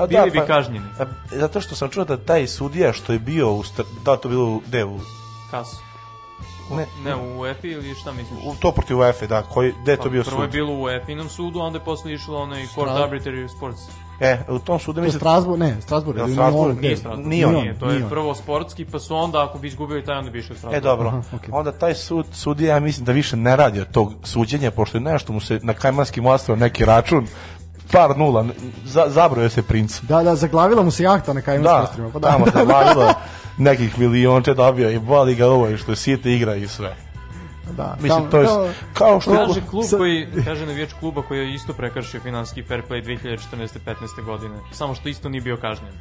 Pa 0.00 0.06
bili 0.06 0.30
bi 0.30 0.38
pa- 0.38 0.46
kažnjeni. 0.46 0.86
Zato 1.30 1.60
što 1.60 1.74
sam 1.74 1.88
čuo 1.88 2.04
da 2.04 2.16
taj 2.16 2.46
sudija 2.46 2.92
što 2.92 3.12
je 3.12 3.18
bio 3.18 3.52
u, 3.52 3.62
Str- 3.62 3.84
da 4.04 4.16
to 4.16 4.28
bilo 4.28 4.44
u, 4.44 4.60
gde, 4.66 4.84
u, 4.84 4.98
Kas. 5.50 5.76
ne, 6.70 6.86
Ne, 7.04 7.16
u 7.16 7.40
UEFA 7.40 7.66
ili 7.66 7.94
šta 7.94 8.12
misliš? 8.12 8.38
u 8.44 8.54
to 8.60 8.72
protiv 8.72 8.98
UEFA, 8.98 9.26
da, 9.26 9.42
koji, 9.42 9.74
gde 9.82 9.92
je 9.92 9.96
to 9.96 10.10
bio 10.10 10.22
Pa, 10.22 10.30
Prvo 10.30 10.42
je 10.42 10.46
sud? 10.48 10.52
bilo 10.52 10.72
u 10.72 10.82
UEFA-inom 10.82 11.28
sudu, 11.28 11.60
a 11.60 11.62
onda 11.62 11.78
je 11.78 11.84
posle 11.84 12.12
išlo 12.12 12.42
onaj 12.42 12.66
Court 12.74 12.90
Arbitrary 12.90 13.48
Sports. 13.56 13.80
E, 14.20 14.38
u 14.48 14.58
tom 14.58 14.78
sudu 14.78 14.94
To 14.96 15.00
je 15.00 15.04
mislim, 15.04 15.20
Strasbourg, 15.20 15.60
ne, 15.60 15.76
Strasbourg. 15.80 16.18
Ili 16.18 16.32
Strasbourg? 16.32 16.80
Nije 16.80 16.96
Strasbourg. 16.96 17.28
Nije 17.28 17.46
on. 17.46 17.54
Nije, 17.54 17.78
to 17.78 17.90
je 17.90 18.08
prvo 18.08 18.34
sportski, 18.34 18.84
pa 18.84 18.98
su 18.98 19.16
onda, 19.16 19.44
ako 19.44 19.58
bi 19.58 19.68
izgubili 19.68 20.04
taj, 20.04 20.16
onda 20.18 20.30
bi 20.30 20.38
išli 20.38 20.52
u 20.54 20.58
Strasbourg. 20.58 20.76
E, 20.78 20.80
dobro. 20.80 21.08
Aha, 21.08 21.22
okej. 21.32 21.48
Onda 21.52 21.72
taj 21.72 21.94
sud, 21.94 22.26
sudija, 22.32 22.74
ja 22.74 22.80
mislim 22.80 23.04
da 23.06 23.12
više 23.12 23.36
ne 23.36 23.56
radi 23.56 23.80
od 23.80 23.90
tog 23.90 24.12
suđenja, 24.24 24.70
pošto 24.70 24.96
je 24.96 25.02
nešto 25.02 25.32
mu 25.32 25.40
se 25.40 25.60
na 25.62 25.72
Kajmanskim 25.74 26.26
ostrovima 26.26 26.66
neki 26.66 26.84
račun, 26.84 27.26
par 27.92 28.18
nula, 28.18 28.44
za, 28.84 29.04
zabroje 29.08 29.50
se 29.50 29.62
princ. 29.62 30.00
Da, 30.00 30.22
da, 30.22 30.36
zaglavila 30.36 30.82
mu 30.82 30.90
se 30.90 31.02
jahta 31.02 31.32
na 31.32 31.40
Kajmanskim 31.40 32.04
Da. 32.04 32.10
Pa 32.10 32.18
da, 32.18 32.28
tamo 32.28 32.44
da, 32.44 32.50
se 32.52 32.64
glavilo. 32.66 33.14
nekih 33.58 33.98
milionče 33.98 34.54
dobio 34.54 34.90
i 34.90 34.98
boli 34.98 35.34
ga 35.34 35.46
ovo 35.46 35.76
što 35.76 35.96
site 35.96 36.32
igra 36.32 36.54
i 36.54 36.68
sve. 36.68 36.96
Da, 37.70 37.96
Mislim, 38.00 38.20
kao- 38.20 38.30
to 38.30 38.38
je 38.38 38.46
kao- 38.46 38.68
kao 38.94 39.20
što... 39.20 39.30
Kaže 39.32 39.60
klub 39.70 39.84
Sa- 39.84 39.96
koji, 39.96 40.26
kaže 40.44 40.66
navijač 40.66 40.90
kluba 40.92 41.22
koji 41.22 41.38
je 41.38 41.54
isto 41.54 41.72
prekršio 41.72 42.20
finanski 42.20 42.62
fair 42.62 42.82
play 42.88 43.18
2014-15. 43.48 43.76
godine. 44.24 44.54
Samo 44.72 44.94
što 44.94 45.08
isto 45.08 45.28
nije 45.28 45.40
bio 45.40 45.56
kažnjen. 45.56 45.92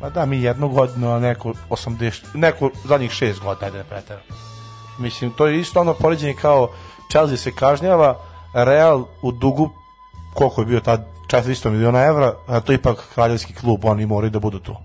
Pa 0.00 0.10
da, 0.10 0.26
mi 0.26 0.42
jednu 0.42 0.68
godinu, 0.68 1.12
a 1.12 1.18
neko 1.18 1.52
80, 1.70 2.22
neko 2.34 2.70
zadnjih 2.84 3.10
šest 3.10 3.40
godina, 3.40 3.66
ajde 3.66 3.78
da 3.78 3.84
pretera. 3.84 4.20
Mislim, 4.98 5.30
to 5.30 5.46
je 5.46 5.60
isto 5.60 5.80
ono 5.80 5.94
poređenje 5.94 6.34
kao 6.34 6.68
Chelsea 7.10 7.36
se 7.36 7.52
kažnjava, 7.52 8.18
Real 8.54 9.04
u 9.22 9.32
dugu, 9.32 9.70
koliko 10.34 10.60
je 10.60 10.66
bio 10.66 10.80
tad, 10.80 11.06
400 11.26 11.70
miliona 11.70 12.04
evra, 12.04 12.32
a 12.46 12.60
to 12.60 12.72
je 12.72 12.76
ipak 12.76 13.04
kraljevski 13.14 13.54
klub, 13.54 13.84
oni 13.84 14.06
moraju 14.06 14.30
da 14.30 14.38
budu 14.38 14.58
tu. 14.58 14.76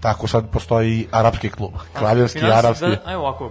Tako 0.00 0.26
sad 0.26 0.50
postoji 0.50 1.08
arapski 1.12 1.50
klub, 1.50 1.72
kraljevski 1.92 2.38
i 2.38 2.50
arapski. 2.50 2.86
Da, 2.86 3.12
evo 3.12 3.22
ovako, 3.22 3.50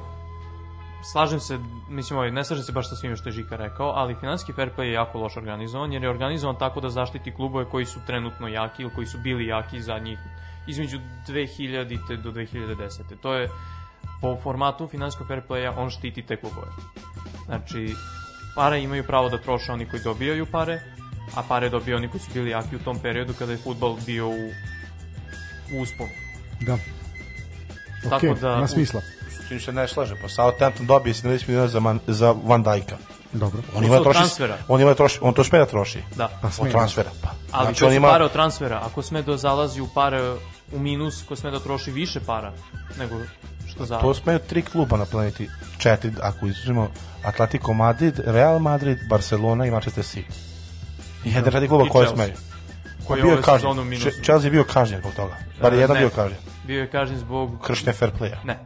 slažem 1.04 1.40
se, 1.40 1.60
mislim, 1.90 2.18
ovaj, 2.18 2.32
ne 2.32 2.44
slažem 2.44 2.64
se 2.64 2.72
baš 2.72 2.90
sa 2.90 2.96
svime 2.96 3.16
što 3.16 3.30
je 3.30 3.34
Žika 3.34 3.56
rekao, 3.56 3.90
ali 3.90 4.16
finanski 4.16 4.54
fair 4.54 4.70
play 4.78 4.84
je 4.84 4.94
jako 4.94 5.18
loš 5.18 5.38
organizovan, 5.38 5.94
jer 5.94 6.04
je 6.04 6.10
organizovan 6.10 6.56
tako 6.56 6.82
da 6.82 6.90
zaštiti 6.90 7.36
klubove 7.36 7.66
koji 7.66 7.86
su 7.86 8.00
trenutno 8.08 8.48
jaki 8.48 8.82
ili 8.82 8.92
koji 8.96 9.08
su 9.08 9.18
bili 9.18 9.48
jaki 9.48 9.82
zadnjih 9.82 10.20
između 10.68 11.00
2000. 11.28 12.22
do 12.22 12.32
2010. 12.32 13.02
To 13.22 13.34
je 13.34 13.50
po 14.22 14.38
formatu 14.44 14.88
finansijskog 14.88 15.28
fair 15.28 15.42
playa 15.50 15.74
on 15.78 15.90
štiti 15.90 16.22
te 16.22 16.36
klubove. 16.36 16.68
Znači, 17.46 17.96
pare 18.56 18.82
imaju 18.82 19.04
pravo 19.04 19.30
da 19.30 19.38
troše 19.38 19.72
oni 19.72 19.90
koji 19.90 20.04
dobijaju 20.04 20.46
pare, 20.52 20.82
a 21.36 21.44
pare 21.44 21.70
dobiju 21.70 21.98
oni 21.98 22.08
koji 22.08 22.22
su 22.22 22.28
bili 22.34 22.50
jaki 22.50 22.76
u 22.76 22.80
tom 22.80 23.00
periodu 23.00 23.34
kada 23.40 23.52
je 23.52 23.58
futbal 23.58 23.96
bio 24.06 24.30
u, 24.30 24.50
u 25.74 25.82
usponu. 25.82 26.10
Da. 26.62 26.78
Tako 28.10 28.28
Ok, 28.32 28.40
da- 28.40 28.56
ima 28.58 28.68
smisla. 28.68 29.02
S 29.30 29.48
čim 29.48 29.60
se 29.60 29.72
ne 29.72 29.88
slaže, 29.88 30.16
pa 30.22 30.30
Southampton 30.30 30.86
dobije 30.86 31.14
70 31.14 31.48
miliona 31.48 31.68
za, 31.68 31.80
man, 31.80 32.00
za 32.08 32.32
Van 32.44 32.64
Dijka. 32.64 32.98
Dobro. 33.34 33.62
On 33.76 33.84
ima 33.86 34.00
troši, 34.00 34.18
transfera. 34.20 34.58
on 34.68 34.82
ima 34.82 34.94
troši, 34.94 35.20
on 35.22 35.34
to 35.34 35.44
sme 35.44 35.60
da 35.60 35.66
troši. 35.66 36.00
Da. 36.16 36.30
Pa 36.42 36.48
Od 36.48 36.54
sme. 36.54 36.70
transfera, 36.70 37.10
pa. 37.22 37.30
Ali 37.52 37.66
znači, 37.66 37.80
to 37.80 37.86
on 37.86 37.92
su 37.92 37.96
ima, 37.96 38.08
pare 38.08 38.24
od 38.26 38.32
transfera. 38.32 38.82
Ako 38.84 39.02
sme 39.02 39.22
da 39.22 39.38
zalazi 39.38 39.82
u 39.82 39.88
pare 39.94 40.36
u 40.72 40.80
minus, 40.80 41.24
ko 41.28 41.36
sme 41.36 41.52
da 41.52 41.60
troši 41.60 41.92
više 41.92 42.20
para 42.20 42.54
nego 43.00 43.16
što 43.68 43.86
za... 43.86 44.00
To 44.00 44.14
smeju 44.14 44.40
tri 44.40 44.62
kluba 44.62 44.98
na 44.98 45.06
planeti, 45.06 45.50
četiri, 45.78 46.12
ako 46.22 46.48
izuzimo 46.48 46.90
Atletico 47.24 47.74
Madrid, 47.74 48.20
Real 48.26 48.60
Madrid, 48.60 48.98
Barcelona 49.10 49.66
i 49.66 49.72
Manchester 49.72 50.04
City. 50.04 50.53
I 51.26 51.30
jedan 51.30 51.52
četiri 51.52 51.68
kluba 51.68 51.86
koje 51.86 52.08
smeju. 52.08 52.34
koji 53.08 53.20
je 53.20 53.24
bio 53.24 53.42
kažnjen. 53.42 54.02
Chelsea 54.24 54.48
je 54.48 54.52
bio 54.52 54.64
kažnjen 54.64 55.00
zbog 55.02 55.14
toga. 55.14 55.36
Bar 55.62 55.74
je 55.74 55.78
E, 55.78 55.82
jedan 55.82 55.94
ne. 55.94 56.00
bio 56.00 56.10
kažnjen. 56.10 56.40
Bio 56.64 56.80
je 56.82 56.90
kažnjen 56.90 57.20
zbog... 57.20 57.50
Kršenje 57.62 57.94
fair 57.94 58.12
playa. 58.12 58.36
Ne. 58.44 58.60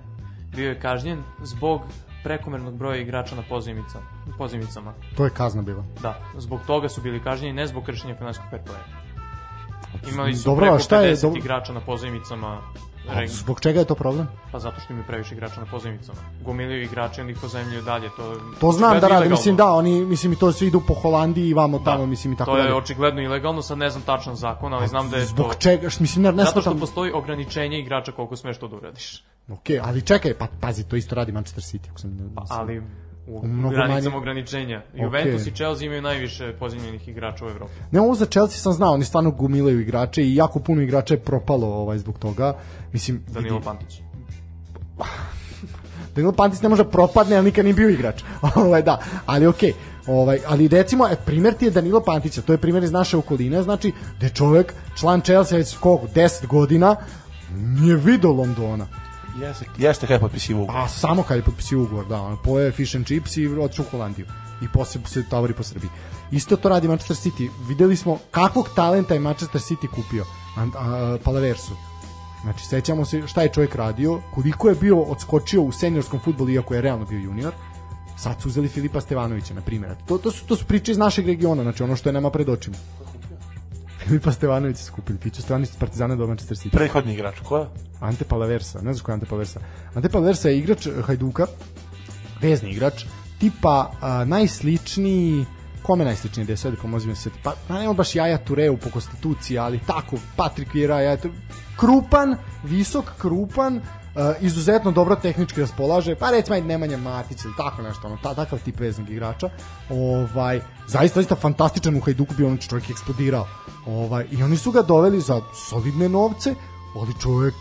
Bio 0.56 0.70
je 0.70 0.80
kažnjen 0.80 1.24
zbog 1.44 1.82
prekomernog 2.24 2.74
broja 2.74 2.98
igrača 2.98 3.36
na 3.36 3.42
pozivnica, 3.42 4.00
pozivnicama. 4.38 4.94
To 5.18 5.24
je 5.26 5.30
kazna 5.30 5.62
bila. 5.62 5.84
Da, 6.02 6.20
zbog 6.38 6.60
toga 6.68 6.90
su 6.90 7.02
bili 7.02 7.24
kažnjeni, 7.24 7.54
ne 7.54 7.68
zbog 7.68 7.84
kršenja 7.84 8.16
finansijskog 8.16 8.50
fair 8.50 8.62
playa. 8.62 8.86
Imali 10.12 10.36
su 10.36 10.44
Dobro, 10.46 10.62
preko 10.62 10.80
šta 10.80 11.02
je 11.02 11.16
50 11.16 11.22
dobro- 11.22 11.38
igrača 11.40 11.74
na 11.74 11.80
pozivnicama. 11.80 12.62
A. 13.10 13.28
Zbog 13.28 13.60
čega 13.60 13.80
je 13.80 13.86
to 13.86 13.96
problem? 13.96 14.28
Pa 14.52 14.60
zato 14.60 14.82
što 14.82 14.94
imaju 14.94 15.08
previše 15.08 15.36
igrača 15.36 15.60
na 15.60 15.66
pozivnicama. 15.66 16.20
Gomiliju 16.42 16.84
igrače, 16.84 17.22
onda 17.22 17.32
ih 17.32 17.38
pozemljuju 17.42 17.82
dalje. 17.82 18.10
To, 18.10 18.32
je 18.32 18.38
To 18.60 18.72
znam 18.72 19.00
da 19.00 19.08
rade, 19.08 19.30
mislim 19.30 19.56
da, 19.56 19.66
oni, 19.68 20.02
mislim 20.02 20.34
i 20.34 20.36
to 20.36 20.52
svi 20.52 20.68
idu 20.68 20.82
po 20.82 20.94
Holandiji 20.94 21.48
i 21.48 21.54
vamo 21.54 21.80
tamo, 21.80 22.06
mislim 22.06 22.34
i 22.34 22.38
tako 22.38 22.52
to 22.52 22.58
je 22.58 22.64
dalje. 22.64 22.76
očigledno 22.76 23.22
ilegalno, 23.22 23.62
sad 23.62 23.78
ne 23.78 23.90
znam 23.90 24.04
tačan 24.04 24.36
zakon, 24.36 24.74
ali 24.74 24.88
znam 24.88 25.10
da 25.10 25.18
je 25.18 25.26
Zbog 25.26 25.48
to... 25.48 25.54
čega, 25.54 25.88
š- 25.88 26.00
mislim, 26.00 26.24
ne, 26.24 26.32
ne 26.32 26.44
Zato 26.44 26.52
što 26.52 26.62
shvatam- 26.64 26.80
postoji 26.80 27.12
ograničenje 27.12 27.80
igrača 27.80 28.12
koliko 28.12 28.36
smeš 28.36 28.58
to 28.58 28.68
da 28.68 28.76
uradiš. 28.76 29.24
Ok, 29.50 29.64
ali 29.82 30.02
čekaj, 30.02 30.34
pa 30.34 30.48
pazi, 30.62 30.84
to 30.84 30.96
isto 30.96 31.16
radi 31.16 31.32
Manchester 31.32 31.64
City. 31.64 31.90
Ako 31.90 32.00
sam, 32.00 32.10
mislim. 32.12 32.30
Ali 32.50 32.82
u 33.28 33.48
Mnogo 33.48 33.76
granicama 33.76 34.16
manje- 34.16 34.18
ograničenja. 34.18 34.82
Juventus 34.94 35.48
i 35.48 35.52
Chelsea 35.52 35.86
imaju 35.86 36.02
najviše 36.02 36.54
pozivljenih 36.60 37.08
igrača 37.08 37.46
u 37.46 37.50
Evropi. 37.50 37.74
Ne, 37.92 38.02
ovo 38.02 38.16
za 38.16 38.26
Chelsea 38.26 38.58
sam 38.58 38.74
znao, 38.74 38.94
oni 38.94 39.06
stvarno 39.06 39.32
gumilaju 39.32 39.80
igrače 39.80 40.24
i 40.24 40.36
jako 40.36 40.60
puno 40.60 40.82
igrača 40.82 41.14
je 41.14 41.20
propalo 41.20 41.68
ovaj, 41.68 41.98
zbog 41.98 42.20
toga. 42.20 42.58
Mislim, 42.94 43.24
Danilo 43.28 43.56
vidi, 43.56 43.66
Pantić. 43.66 44.02
Danilo 46.16 46.32
Pantic 46.32 46.62
ne 46.62 46.70
može 46.70 46.84
da 46.84 46.90
propadne, 46.90 47.36
ali 47.36 47.46
nikad 47.46 47.66
nije 47.66 47.74
bio 47.74 47.90
igrač. 47.90 48.24
ovaj, 48.56 48.82
da, 48.82 49.00
ali 49.26 49.48
okej. 49.48 49.74
Ovaj, 50.08 50.40
ali 50.48 50.68
recimo, 50.68 51.08
e, 51.08 51.16
primjer 51.26 51.54
ti 51.54 51.66
je 51.66 51.72
Danilo 51.72 52.02
Pantića, 52.02 52.42
to 52.42 52.52
je 52.54 52.58
primjer 52.58 52.84
iz 52.84 52.92
naše 52.92 53.18
okoline, 53.18 53.64
znači 53.64 53.92
da 54.20 54.26
je 54.26 54.34
čovek, 54.34 54.74
član 55.00 55.22
Chelsea 55.22 55.58
već 55.58 55.78
koliko, 55.78 56.08
10 56.16 56.48
godina, 56.48 56.96
nije 57.56 57.96
video 57.96 58.32
Londona. 58.32 58.88
Jeste, 59.42 59.66
jeste 59.78 60.08
kada 60.08 60.14
je 60.14 60.20
potpisivo 60.20 60.64
ugovor. 60.64 60.82
A 60.82 60.88
samo 60.88 61.24
kad 61.24 61.38
je 61.38 61.44
potpisio 61.44 61.82
ugovor, 61.82 62.06
da, 62.08 62.22
on 62.22 62.38
poje 62.44 62.72
fish 62.72 62.96
and 62.96 63.06
chips 63.06 63.38
i 63.38 63.48
otišao 63.48 63.86
u 63.86 63.90
Holandiju. 63.92 64.26
I 64.62 64.68
posle 64.74 65.02
se 65.06 65.24
tovori 65.30 65.54
po 65.54 65.64
Srbiji. 65.64 65.90
Isto 66.32 66.58
to 66.58 66.70
radi 66.70 66.88
Manchester 66.88 67.18
City. 67.18 67.50
Videli 67.68 67.96
smo 67.96 68.20
kakvog 68.32 68.70
talenta 68.76 69.14
je 69.14 69.20
Manchester 69.20 69.62
City 69.62 69.88
kupio. 69.96 70.26
A, 70.58 70.68
a, 70.78 71.18
Palaversu. 71.24 71.74
Znači, 72.44 72.66
sećamo 72.66 73.06
se 73.06 73.28
šta 73.28 73.42
je 73.42 73.54
čovjek 73.54 73.76
radio, 73.76 74.22
koliko 74.34 74.70
je 74.70 74.76
bio 74.76 75.02
odskočio 75.02 75.62
u 75.62 75.72
seniorskom 75.72 76.20
futbolu, 76.20 76.50
iako 76.50 76.74
je 76.74 76.82
realno 76.82 77.06
bio 77.06 77.20
junior. 77.20 77.54
Sad 78.18 78.42
su 78.42 78.48
uzeli 78.48 78.68
Filipa 78.68 79.02
Stevanovića, 79.02 79.54
na 79.54 79.62
primjer. 79.62 79.96
To, 80.06 80.18
to, 80.18 80.32
su, 80.32 80.46
to 80.46 80.56
su 80.56 80.66
priče 80.66 80.92
iz 80.92 80.98
našeg 80.98 81.28
regiona, 81.28 81.64
znači 81.64 81.84
ono 81.84 81.96
što 81.96 82.10
je 82.10 82.14
nama 82.14 82.30
pred 82.30 82.50
očima. 82.50 82.78
Filipa 84.08 84.32
Stevanovića 84.32 84.84
su 84.84 84.94
kupili. 84.94 85.20
Fiću 85.20 85.42
Stevanović 85.42 85.70
iz 85.70 85.76
Partizana 85.76 86.16
do 86.16 86.28
Manchester 86.28 86.58
City. 86.58 86.72
Prethodni 86.72 87.14
igrač, 87.14 87.40
ko 87.44 87.58
je? 87.58 87.66
Ante 88.00 88.26
Palaversa, 88.26 88.82
ne 88.82 88.94
znaš 88.94 89.04
ko 89.04 89.12
je 89.12 89.14
Ante 89.14 89.26
Palaversa. 89.26 89.60
Ante 89.96 90.10
Palaversa 90.10 90.50
je 90.50 90.58
igrač 90.58 90.88
eh, 90.88 90.92
Hajduka, 91.06 91.46
vezni 92.42 92.72
igrač, 92.72 93.06
tipa 93.40 93.92
a, 94.02 94.26
najsličniji 94.26 95.46
kome 95.82 96.06
najsličniji 96.06 96.46
da 96.46 96.54
je 96.54 96.58
sve 96.58 96.72
da 96.72 96.78
pomozi 96.78 97.08
mi 97.08 97.16
se 97.16 97.30
pa, 97.44 97.54
pa 97.68 97.80
nema 97.80 97.94
baš 97.94 98.16
Jaja 98.16 98.38
Tureu 98.38 98.78
po 98.78 98.90
konstituciji 98.90 99.58
ali 99.60 99.80
tako 99.88 100.16
Patrik 100.36 100.74
Vira 100.74 101.02
Jaja 101.02 101.18
Ture- 101.18 101.40
krupan 101.78 102.36
visok 102.64 103.06
krupan 103.18 103.82
izuzetno 104.40 104.92
dobro 104.92 105.16
tehnički 105.16 105.62
raspolaže 105.62 106.16
pa 106.16 106.32
recimo 106.32 106.56
ajde 106.56 106.68
Nemanja 106.68 106.98
Matić 106.98 107.46
ili 107.46 107.54
tako 107.58 107.82
nešto 107.82 108.08
ono, 108.08 108.18
ta, 108.24 108.34
takav 108.34 108.60
tip 108.60 108.80
veznog 108.80 109.10
igrača 109.10 109.50
ovaj, 109.90 110.62
zaista, 110.88 111.20
zaista 111.20 111.36
fantastičan 111.36 111.96
u 111.96 112.02
Hajduku 112.02 112.34
bio 112.38 112.48
on 112.48 112.58
čovjek 112.58 112.90
je 112.90 112.94
eksplodirao 112.94 113.48
ovaj, 113.88 114.26
i 114.32 114.44
oni 114.44 114.58
su 114.58 114.72
ga 114.72 114.82
doveli 114.82 115.22
za 115.22 115.42
solidne 115.70 116.10
novce 116.10 116.56
ali 116.96 117.14
čovjek 117.22 117.54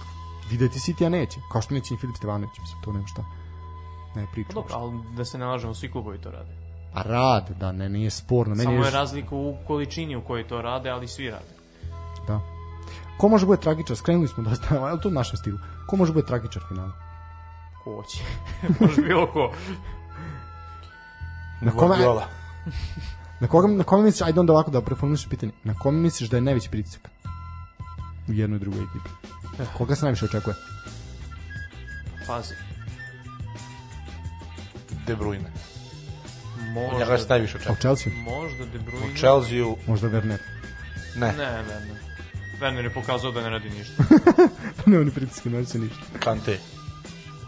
videti 0.51 0.79
City 0.79 1.07
a 1.07 1.09
neće 1.09 1.41
kao 1.53 1.63
što 1.63 1.75
neće 1.75 1.95
ni 1.95 2.01
Filip 2.01 2.17
Stevanović 2.17 2.59
mislim 2.59 2.83
to 2.85 2.93
nema 2.93 3.07
šta 3.07 3.23
ne 4.17 4.27
pričam 4.33 4.55
Dobro, 4.55 4.75
ali 4.75 4.93
da 5.17 5.25
se 5.25 5.39
ne 5.39 5.47
lažemo, 5.47 5.75
svi 5.75 5.91
klubovi 5.91 6.19
to 6.19 6.31
rade. 6.31 6.51
A 6.95 7.03
rad, 7.03 7.51
da, 7.61 7.73
ne, 7.73 7.89
nije 7.89 8.11
sporno. 8.11 8.55
Meni 8.55 8.65
Samo 8.65 8.77
je, 8.77 8.87
je 8.87 8.91
razlika 8.91 9.35
u 9.35 9.57
količini 9.67 10.17
u 10.17 10.25
kojoj 10.25 10.49
to 10.49 10.63
rade, 10.63 10.91
ali 10.91 11.09
svi 11.09 11.31
rade. 11.31 11.56
Ko 13.19 13.29
može 13.29 13.47
bude 13.47 13.61
tragičar? 13.61 13.97
Skrenuli 13.97 14.29
smo 14.29 14.43
dosta, 14.43 14.67
ali 14.81 15.01
to 15.01 15.09
u 15.09 15.13
našem 15.13 15.37
stilu. 15.37 15.59
Ko 15.87 15.97
može 15.97 16.13
bude 16.13 16.27
tragičar 16.27 16.63
finala? 16.69 16.93
Ko 17.85 17.95
hoće. 17.95 18.19
Može 18.81 19.03
bilo 19.03 19.27
ko. 19.27 19.53
Na 21.61 21.71
kome, 21.73 21.87
Guardiola. 21.87 22.27
na, 23.41 23.49
koga, 23.49 23.69
na 23.69 23.85
kome 23.85 24.03
misliš, 24.05 24.23
ajde 24.23 24.41
onda 24.41 24.53
ovako 24.53 24.71
da 24.71 24.81
preformuliš 24.81 25.29
pitanje, 25.29 25.53
na 25.65 25.75
kome 25.75 25.99
misliš 25.99 26.31
da 26.31 26.37
je 26.37 26.41
najveći 26.41 26.71
pritisak? 26.71 27.11
U 28.29 28.33
jednoj 28.33 28.57
i 28.57 28.61
drugoj 28.61 28.81
ekipi. 28.81 29.11
Koga 29.79 29.95
se 29.95 30.05
najviše 30.05 30.25
očekuje? 30.25 30.57
Pazi. 32.27 32.55
De 35.07 35.17
Bruyne. 35.17 35.51
Možda, 36.75 36.99
Njega 36.99 37.19
se 37.19 37.27
najviše 37.29 37.55
A 37.55 37.61
u 37.61 37.73
očekuje. 37.73 37.77
Chelsea? 37.77 38.13
možda 38.15 38.65
De 38.65 38.79
Bruyne. 38.81 39.07
U 39.07 39.17
Chelsea-u, 39.17 39.77
Možda 39.87 40.09
Werner. 40.09 40.39
ne, 41.17 41.27
Ne, 41.29 41.37
ne, 41.37 41.63
ne. 41.63 42.06
Werner 42.61 42.85
je 42.85 42.91
pokazao 42.91 43.33
da 43.33 43.41
ne 43.41 43.51
radi 43.51 43.71
ništa. 43.71 44.03
ne, 44.87 44.99
oni 44.99 45.11
pritiske, 45.11 45.51
ne 45.51 45.65
se 45.65 45.79
ništa. 45.79 46.19
Kante. 46.19 46.59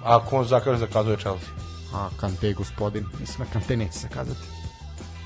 Ako 0.04 0.36
on 0.36 0.44
zakaže, 0.44 0.78
zakazuje 0.78 1.16
Chelsea. 1.16 1.48
A, 1.94 2.08
Kante, 2.20 2.52
gospodin. 2.52 3.06
Mislim, 3.20 3.46
na 3.46 3.52
Kante 3.52 3.76
neće 3.76 3.98
se 3.98 4.08
kazati. 4.08 4.40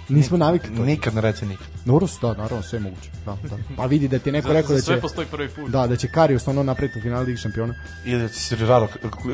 Nismo 0.09 0.37
navikli 0.37 0.77
to. 0.77 0.83
Nikad 0.83 1.15
ne 1.15 1.21
reci 1.21 1.47
nikad. 1.47 1.67
Su, 2.09 2.19
da, 2.23 2.35
naravno, 2.35 2.63
sve 2.63 2.77
je 2.79 2.83
moguće. 2.83 3.11
Da, 3.27 3.37
da. 3.51 3.57
Pa 3.77 3.87
vidi 3.87 4.09
da 4.09 4.19
ti 4.19 4.29
je 4.29 4.33
neko 4.33 4.49
Za, 4.49 4.55
rekao 4.55 4.69
za 4.69 4.75
da 4.75 4.83
sve 4.83 4.95
će... 4.95 5.01
postoji 5.01 5.27
prvi 5.27 5.49
put. 5.49 5.71
Da, 5.71 5.87
da 5.87 5.97
će 5.97 6.09
Karius 6.09 6.49
ono 6.49 6.63
napraviti 6.63 6.99
u 6.99 7.03
finalu 7.03 7.25
Ligi 7.25 7.39
šampiona. 7.39 7.75
Ili 8.05 8.23
da 8.23 8.29
ti 8.29 8.35
se 8.35 8.57
rado 8.57 8.89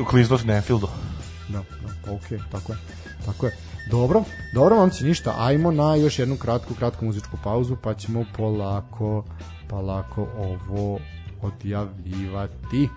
kliznuti 0.09 0.47
na 0.47 0.53
Anfieldu. 0.53 0.87
Da, 1.49 1.63
da, 2.05 2.11
ok, 2.11 2.41
tako 2.51 2.71
je. 2.71 2.77
Tako 3.25 3.45
je. 3.45 3.57
Dobro, 3.91 4.23
dobro 4.53 4.75
momci, 4.75 5.03
ništa. 5.03 5.35
Ajmo 5.37 5.71
na 5.71 5.95
još 5.95 6.19
jednu 6.19 6.37
kratku, 6.37 6.73
kratku 6.73 7.05
muzičku 7.05 7.37
pauzu, 7.43 7.75
pa 7.75 7.93
ćemo 7.93 8.25
polako, 8.37 9.23
polako 9.69 10.27
ovo 10.37 10.99
odjavljivati. 11.41 12.89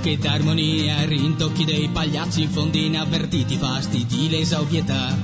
Che 0.00 0.18
d'armonia, 0.18 1.04
rintocchi 1.04 1.64
dei 1.64 1.88
pagliacci 1.88 2.42
in 2.42 2.50
fondi 2.50 2.86
inavvertiti, 2.86 3.56
fastidi 3.56 4.28
l'esauvietà. 4.28 5.16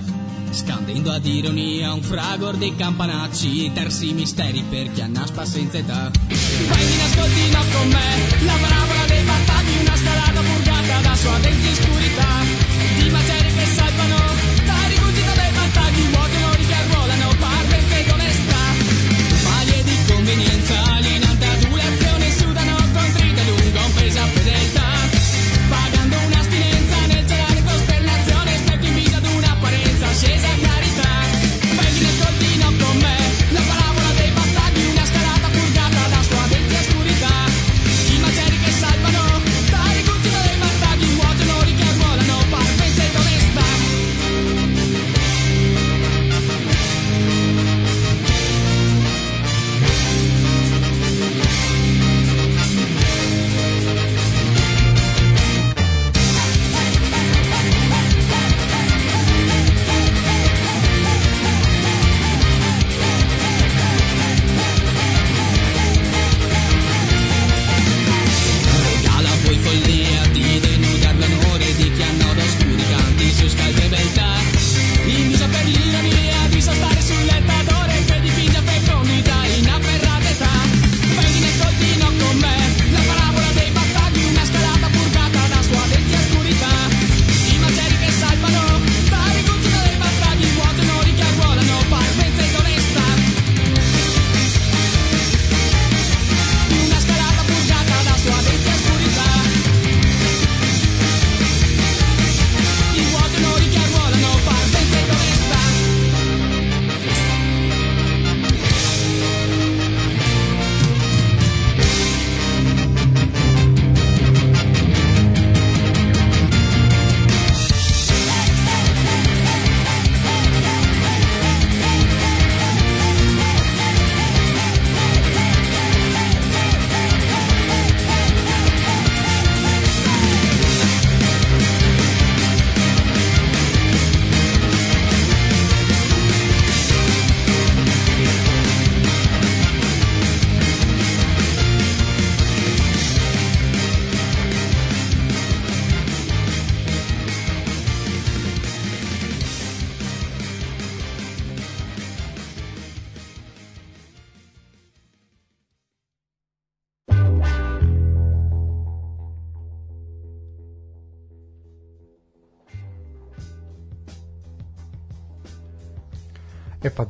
Scandendo 0.50 1.10
ad 1.10 1.26
ironia 1.26 1.92
un 1.92 2.02
fragor 2.02 2.56
dei 2.56 2.74
campanacci, 2.74 3.72
terzi 3.72 4.12
misteri 4.12 4.64
per 4.68 4.92
chi 4.92 5.00
annaspa 5.00 5.44
senza 5.44 5.78
età. 5.78 6.10
Prendi 6.10 6.92
in 6.92 7.00
ascoltino 7.00 7.58
con 7.72 7.88
me, 7.88 8.44
la 8.44 8.56
parabola 8.60 9.04
dei 9.06 9.22
battagli, 9.24 9.80
una 9.80 9.96
scalata 9.96 10.40
purgata 10.40 11.00
da 11.00 11.14
sua 11.16 11.38
denti 11.38 11.68
oscurità. 11.68 12.28
Di 12.98 13.10
materie 13.10 13.43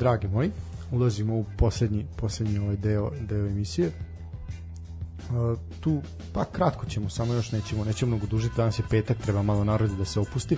dragi 0.05 0.29
moji, 0.29 0.51
ulazimo 0.93 1.35
u 1.35 1.45
poslednji, 1.57 2.07
poslednji 2.17 2.59
ovaj 2.59 2.77
deo, 2.77 3.11
deo 3.21 3.47
emisije. 3.47 3.89
Uh, 3.89 5.59
tu, 5.81 6.03
pa 6.33 6.45
kratko 6.45 6.87
ćemo, 6.87 7.09
samo 7.11 7.35
još 7.35 7.53
nećemo, 7.53 7.85
nećemo 7.85 8.11
mnogo 8.11 8.27
dužiti, 8.27 8.57
danas 8.57 8.79
je 8.79 8.85
petak, 8.91 9.17
treba 9.19 9.43
malo 9.43 9.65
naroda 9.65 9.95
da 9.95 10.05
se 10.05 10.21
opusti. 10.21 10.57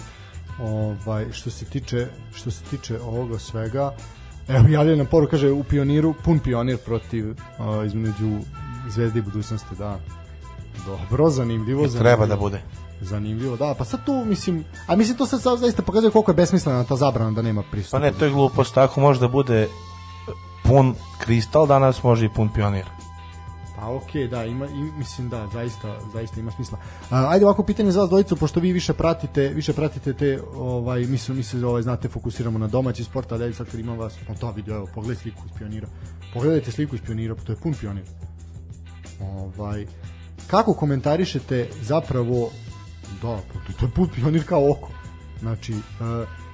Ovaj, 0.60 1.26
što 1.32 1.50
se 1.50 1.64
tiče, 1.64 2.06
što 2.34 2.50
se 2.50 2.64
tiče 2.70 3.00
ovoga 3.00 3.38
svega, 3.38 3.94
evo 4.48 4.68
javljaju 4.68 4.96
nam 4.96 5.06
poru, 5.06 5.28
kaže 5.30 5.52
u 5.52 5.64
pioniru, 5.64 6.14
pun 6.24 6.38
pionir 6.38 6.78
protiv 6.78 7.30
uh, 7.30 7.36
između 7.86 8.38
zvezde 8.88 9.18
i 9.18 9.22
budućnosti, 9.22 9.76
da. 9.78 10.00
Dobro, 10.86 11.30
zanimljivo, 11.30 11.88
zanimljivo. 11.88 12.02
Treba 12.02 12.26
da 12.26 12.36
bude. 12.36 12.62
Zanimljivo, 13.00 13.56
da, 13.56 13.74
pa 13.78 13.84
sad 13.84 14.04
tu 14.04 14.24
mislim, 14.24 14.64
a 14.86 14.96
mislim 14.96 15.16
to 15.16 15.26
sad, 15.26 15.42
sad 15.42 15.58
zaista 15.58 15.82
pokazuje 15.82 16.10
koliko 16.10 16.30
je 16.30 16.34
besmislena 16.34 16.84
ta 16.84 16.96
zabrana 16.96 17.30
da 17.30 17.42
nema 17.42 17.62
pristupa. 17.70 17.98
Pa 17.98 18.04
ne, 18.04 18.12
to 18.12 18.24
je 18.24 18.30
glupost, 18.30 18.74
tako 18.74 19.00
može 19.00 19.20
da 19.20 19.28
bude 19.28 19.68
pun 20.64 20.94
kristal, 21.18 21.66
danas 21.66 22.02
može 22.02 22.26
i 22.26 22.28
pun 22.28 22.48
pionir. 22.54 22.84
Pa 23.76 23.88
okej, 23.88 24.28
da, 24.28 24.44
ima, 24.44 24.66
i, 24.66 24.98
mislim 24.98 25.28
da, 25.28 25.46
zaista, 25.52 25.96
zaista 26.12 26.40
ima 26.40 26.50
smisla. 26.50 26.78
A, 27.10 27.28
ajde 27.28 27.44
ovako 27.44 27.62
pitanje 27.62 27.90
za 27.90 28.00
vas 28.00 28.08
dvojicu, 28.08 28.36
pošto 28.36 28.60
vi 28.60 28.72
više 28.72 28.92
pratite, 28.92 29.48
više 29.48 29.72
pratite 29.72 30.12
te, 30.12 30.40
ovaj, 30.54 31.00
mi 31.00 31.18
se, 31.18 31.32
mi 31.32 31.42
se 31.42 31.66
ovaj, 31.66 31.82
znate, 31.82 32.08
fokusiramo 32.08 32.58
na 32.58 32.66
domaći 32.66 33.04
sport, 33.04 33.32
ali 33.32 33.54
sad 33.54 33.70
kad 33.70 33.80
imam 33.80 33.98
vas, 33.98 34.14
pa 34.26 34.34
da 34.34 34.50
vidio, 34.50 34.74
evo, 34.74 34.88
pogledaj 34.94 35.22
sliku 35.22 35.42
iz 35.46 35.58
pionira. 35.58 35.88
Pogledajte 36.34 36.72
sliku 36.72 36.94
iz 36.94 37.00
pionira, 37.00 37.34
pa 37.34 37.42
to 37.42 37.52
je 37.52 37.56
pun 37.56 37.74
pionir. 37.80 38.04
Ovaj, 39.20 39.86
kako 40.46 40.74
komentarišete 40.74 41.68
zapravo, 41.82 42.50
da, 43.22 43.38
pa 43.52 43.72
to, 43.80 43.86
je 43.86 43.90
pun 43.90 44.08
pionir 44.08 44.46
kao 44.46 44.70
oko. 44.70 44.88
Znači, 45.40 45.72
e, 45.72 45.76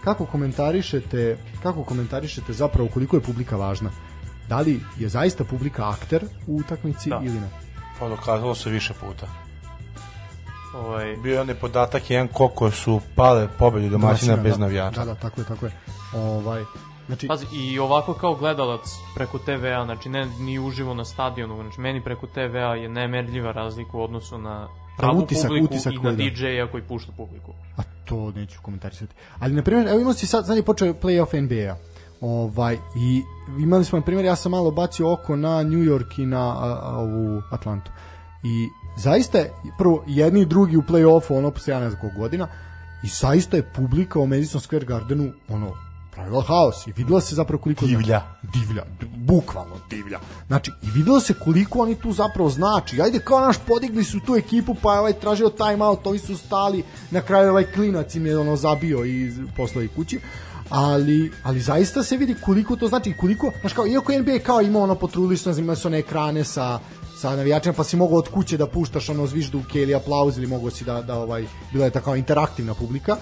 kako 0.04 0.26
komentarišete, 0.26 1.38
kako 1.62 1.84
komentarišete 1.84 2.52
zapravo 2.52 2.88
koliko 2.88 3.16
je 3.16 3.22
publika 3.22 3.56
važna? 3.56 3.90
Da 4.48 4.60
li 4.60 4.80
je 4.98 5.08
zaista 5.08 5.44
publika 5.44 5.88
akter 5.88 6.24
u 6.46 6.56
utakmici 6.56 7.10
Da. 7.10 7.20
ili 7.24 7.40
ne? 7.40 7.48
Pa 7.98 8.08
dokazalo 8.08 8.54
se 8.54 8.70
više 8.70 8.94
puta. 9.00 9.26
Ovaj, 10.74 11.16
Bio 11.16 11.34
je 11.34 11.40
onaj 11.40 11.54
podatak 11.54 12.10
jedan 12.10 12.28
koliko 12.28 12.70
su 12.70 13.00
pale 13.16 13.48
pobedi 13.58 13.88
domaćina 13.90 14.36
bez 14.36 14.52
da. 14.52 14.58
navijača. 14.58 15.04
Da, 15.04 15.04
da, 15.04 15.14
tako 15.14 15.40
je, 15.40 15.46
tako 15.46 15.66
je. 15.66 15.72
Ovaj, 16.14 16.62
znači, 17.06 17.26
Pazi, 17.28 17.46
i 17.52 17.78
ovako 17.78 18.14
kao 18.14 18.34
gledalac 18.34 18.80
preko 19.14 19.38
TV-a, 19.38 19.84
znači 19.84 20.08
ne 20.08 20.26
ni 20.26 20.58
uživo 20.58 20.94
na 20.94 21.04
stadionu, 21.04 21.62
znači 21.62 21.80
meni 21.80 22.04
preko 22.04 22.26
TV-a 22.26 22.74
je 22.74 22.88
nemerljiva 22.88 23.52
razlika 23.52 23.96
u 23.96 24.02
odnosu 24.02 24.38
na 24.38 24.68
pravu 24.98 25.20
utisak- 25.20 25.48
publiku 25.48 25.64
utisak 25.64 25.92
i 25.92 25.96
na 25.96 26.02
koji 26.02 26.16
da. 26.16 26.22
DJ-a 26.22 26.70
koji 26.70 26.82
pušta 26.82 27.12
publiku. 27.16 27.52
a 27.76 27.82
to 28.04 28.30
neću 28.32 28.58
komentarisati. 28.62 29.14
Ali, 29.38 29.54
na 29.54 29.62
primjer, 29.62 29.88
evo 29.88 29.96
imamo 29.98 30.14
si 30.14 30.26
sad, 30.26 30.56
je 30.56 30.62
počeo 30.62 30.94
playoff 30.94 31.40
NBA-a. 31.42 31.76
Ovaj, 32.20 32.74
I 32.96 33.22
imali 33.62 33.84
smo, 33.84 33.98
na 33.98 34.04
primjer, 34.04 34.24
ja 34.24 34.36
sam 34.36 34.52
malo 34.52 34.70
bacio 34.70 35.12
oko 35.12 35.36
na 35.36 35.62
New 35.62 35.80
York 35.80 36.18
i 36.18 36.26
na 36.26 36.40
a, 36.40 36.80
a, 36.82 36.96
ovu 36.98 37.42
Atlantu. 37.50 37.90
I 38.44 38.68
zaista 38.96 39.38
je, 39.38 39.52
prvo, 39.78 40.04
jedni 40.06 40.40
i 40.40 40.46
drugi 40.46 40.76
u 40.76 40.82
play-offu, 40.82 41.38
ono, 41.38 41.50
posle 41.50 41.74
ja 41.74 41.80
ne 41.80 41.90
znam 41.90 42.10
godina, 42.16 42.48
i 43.02 43.06
zaista 43.06 43.56
je 43.56 43.62
publika 43.76 44.18
u 44.18 44.26
Madison 44.26 44.60
Square 44.60 44.84
Gardenu, 44.84 45.32
ono, 45.48 45.72
pravila 46.12 46.42
haos 46.42 46.86
i 46.86 46.92
videla 46.96 47.20
se 47.20 47.34
zapravo 47.34 47.62
koliko 47.62 47.86
Divlja. 47.86 48.22
divlja, 48.42 48.84
bukvalno 49.16 49.76
divlja. 49.90 50.18
Znači, 50.46 50.70
i 50.82 50.90
videlo 50.90 51.20
se 51.20 51.34
koliko 51.34 51.78
oni 51.78 51.94
tu 51.94 52.12
zapravo 52.12 52.50
znači. 52.50 53.00
Ajde, 53.02 53.18
kao 53.18 53.40
naš, 53.40 53.56
podigli 53.66 54.04
su 54.04 54.20
tu 54.20 54.36
ekipu, 54.36 54.74
pa 54.82 54.94
je 54.94 55.00
ovaj 55.00 55.12
tražio 55.12 55.48
time 55.48 55.84
out, 55.84 56.06
ovi 56.06 56.18
su 56.18 56.36
stali, 56.36 56.84
na 57.10 57.20
kraju 57.20 57.50
ovaj 57.50 57.64
klinac 57.64 58.14
im 58.14 58.26
je 58.26 58.38
ono 58.38 58.56
zabio 58.56 59.04
i 59.04 59.32
poslao 59.56 59.82
ih 59.82 59.90
kući. 59.96 60.20
Ali, 60.70 61.32
ali 61.42 61.60
zaista 61.60 62.02
se 62.02 62.16
vidi 62.16 62.34
koliko 62.44 62.76
to 62.76 62.88
znači 62.88 63.10
i 63.10 63.16
koliko, 63.16 63.52
znaš 63.60 63.72
kao, 63.72 63.86
iako 63.86 64.12
NBA 64.12 64.38
kao 64.44 64.60
ima 64.60 64.78
ono 64.78 64.94
potrudili 64.94 65.36
su, 65.36 65.50
imali 65.50 65.76
su 65.76 65.88
one 65.88 65.98
ekrane 65.98 66.44
sa 66.44 66.78
sa 67.22 67.36
navijačima, 67.36 67.72
pa 67.72 67.84
si 67.84 67.96
mogao 67.96 68.18
od 68.18 68.28
kuće 68.28 68.56
da 68.56 68.66
puštaš 68.66 69.08
ono 69.08 69.26
zvižduke 69.26 69.82
ili 69.82 69.94
aplauz 69.94 70.38
ili 70.38 70.46
mogao 70.46 70.70
si 70.70 70.84
da, 70.84 71.02
da 71.02 71.18
ovaj, 71.18 71.46
bila 71.72 71.84
je 71.84 71.90
takva 71.90 72.16
interaktivna 72.16 72.74
publika 72.74 73.16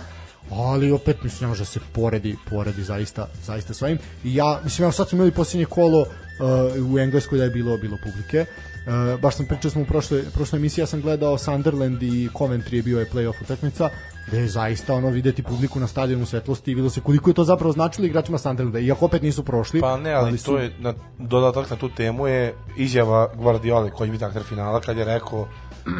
ali 0.51 0.93
opet 0.93 1.23
mislim 1.23 1.41
ne 1.41 1.49
može 1.49 1.61
da 1.61 1.65
se 1.65 1.81
poredi 1.93 2.37
poredi 2.51 2.83
zaista 2.83 3.27
zaista 3.45 3.75
s 3.75 3.83
ovim 3.83 3.99
i 4.25 4.35
ja 4.35 4.61
mislim 4.65 4.85
evo 4.85 4.93
sad 4.93 5.09
smo 5.09 5.17
imali 5.17 5.31
posljednje 5.31 5.65
kolo 5.65 6.01
uh, 6.01 6.95
u 6.95 6.99
Engleskoj 6.99 7.39
da 7.39 7.45
je 7.45 7.51
bilo 7.51 7.77
bilo 7.77 7.97
publike 8.05 8.45
Uh, 8.87 9.21
baš 9.21 9.37
sam 9.37 9.47
pričao 9.47 9.71
smo 9.71 9.83
u 9.83 9.85
prošloj, 9.85 10.23
prošloj 10.35 10.59
emisiji 10.59 10.83
ja 10.83 10.87
sam 10.87 11.01
gledao 11.01 11.39
Sunderland 11.39 12.03
i 12.03 12.29
Coventry 12.35 12.75
je 12.75 12.83
bio 12.83 12.99
je 13.01 13.07
playoff 13.13 13.43
utakmica 13.43 13.91
gde 14.27 14.39
je 14.39 14.49
zaista 14.49 14.95
ono 14.95 15.09
videti 15.09 15.43
publiku 15.43 15.81
na 15.81 15.87
stadionu 15.87 16.27
svetlosti 16.27 16.73
i 16.73 16.75
bilo 16.75 16.91
se 16.91 17.01
koliko 17.01 17.31
je 17.31 17.35
to 17.35 17.45
zapravo 17.45 17.73
značilo 17.73 18.07
igračima 18.07 18.39
Sunderlanda 18.39 18.79
iako 18.79 19.05
opet 19.05 19.23
nisu 19.23 19.45
prošli 19.45 19.81
Pa 19.81 19.97
ne, 19.97 20.13
ali, 20.13 20.39
su- 20.39 20.45
to 20.45 20.59
je 20.59 20.73
na, 20.79 20.95
dodatak 21.19 21.71
na 21.71 21.77
tu 21.77 21.89
temu 21.89 22.27
je 22.27 22.55
izjava 22.77 23.35
Guardiola 23.37 23.91
koji 23.91 24.09
je 24.09 24.19
bio 24.19 24.27
akter 24.27 24.43
finala 24.43 24.81
kad 24.81 24.97
je 24.97 25.05
rekao 25.05 25.49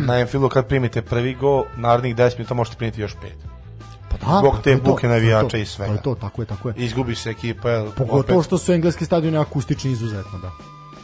na 0.07 0.15
Anfieldu 0.15 0.49
kad 0.49 0.67
primite 0.67 1.03
prvi 1.03 1.35
gol, 1.35 1.65
narednih 1.77 2.17
10 2.17 2.39
minuta 2.39 2.55
možete 2.55 2.77
primiti 2.77 3.01
još 3.01 3.15
pet. 3.23 3.60
Pa 4.11 4.17
da, 4.17 4.39
zbog 4.39 4.53
pa 4.57 4.63
te 4.63 4.79
to 4.79 4.91
buke 4.91 5.09
navijača 5.09 5.49
to, 5.49 5.57
i 5.57 5.67
svega. 5.67 5.93
To 5.93 5.99
je 5.99 6.03
to, 6.03 6.15
tako 6.15 6.43
je, 6.43 6.47
tako 6.47 6.69
je. 6.69 6.75
Izgubi 6.77 7.15
se 7.15 7.31
ekipa, 7.31 7.71
jel, 7.71 7.93
Pogotovo 7.97 8.39
opet 8.39 8.47
što 8.47 8.59
su 8.59 8.73
engleski 8.73 9.05
stadioni 9.05 9.39
akustični 9.39 9.91
izuzetno, 9.91 10.39
da. 10.39 10.51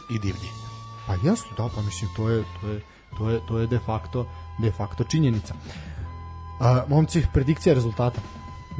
i 0.09 0.19
divlji. 0.19 0.49
Pa 1.07 1.13
jeste, 1.13 1.49
da, 1.57 1.69
pa 1.75 1.81
mislim 1.81 2.09
to 2.15 2.29
je 2.29 2.43
to 2.61 2.67
je 2.67 2.81
to 3.17 3.29
je 3.29 3.39
to 3.47 3.59
je 3.59 3.67
de 3.67 3.79
facto 3.85 4.27
de 4.59 4.71
facto 4.71 5.03
činjenica. 5.03 5.53
A, 6.59 6.83
momci, 6.87 7.23
predikcija 7.33 7.75
rezultata. 7.75 8.21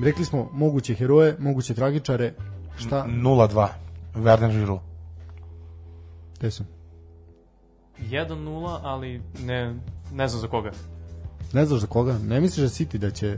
Rekli 0.04 0.26
smo 0.26 0.50
moguće 0.54 0.96
heroje, 0.96 1.36
moguće 1.40 1.74
tragičare. 1.74 2.34
Šta? 2.78 3.06
0-2. 3.10 3.68
Werner 4.16 4.52
Giroud. 4.52 4.80
Gde 6.40 6.52
sam? 6.52 6.68
1-0, 8.02 8.80
ali 8.84 9.22
ne, 9.40 9.76
ne 10.12 10.28
znam 10.28 10.42
za 10.42 10.48
koga. 10.48 10.72
Ne 11.54 11.66
znaš 11.66 11.80
za 11.80 11.88
koga? 11.88 12.18
Ne 12.18 12.42
misliš 12.42 12.64
da 12.64 12.70
City 12.70 12.98
da 12.98 13.12
će... 13.12 13.38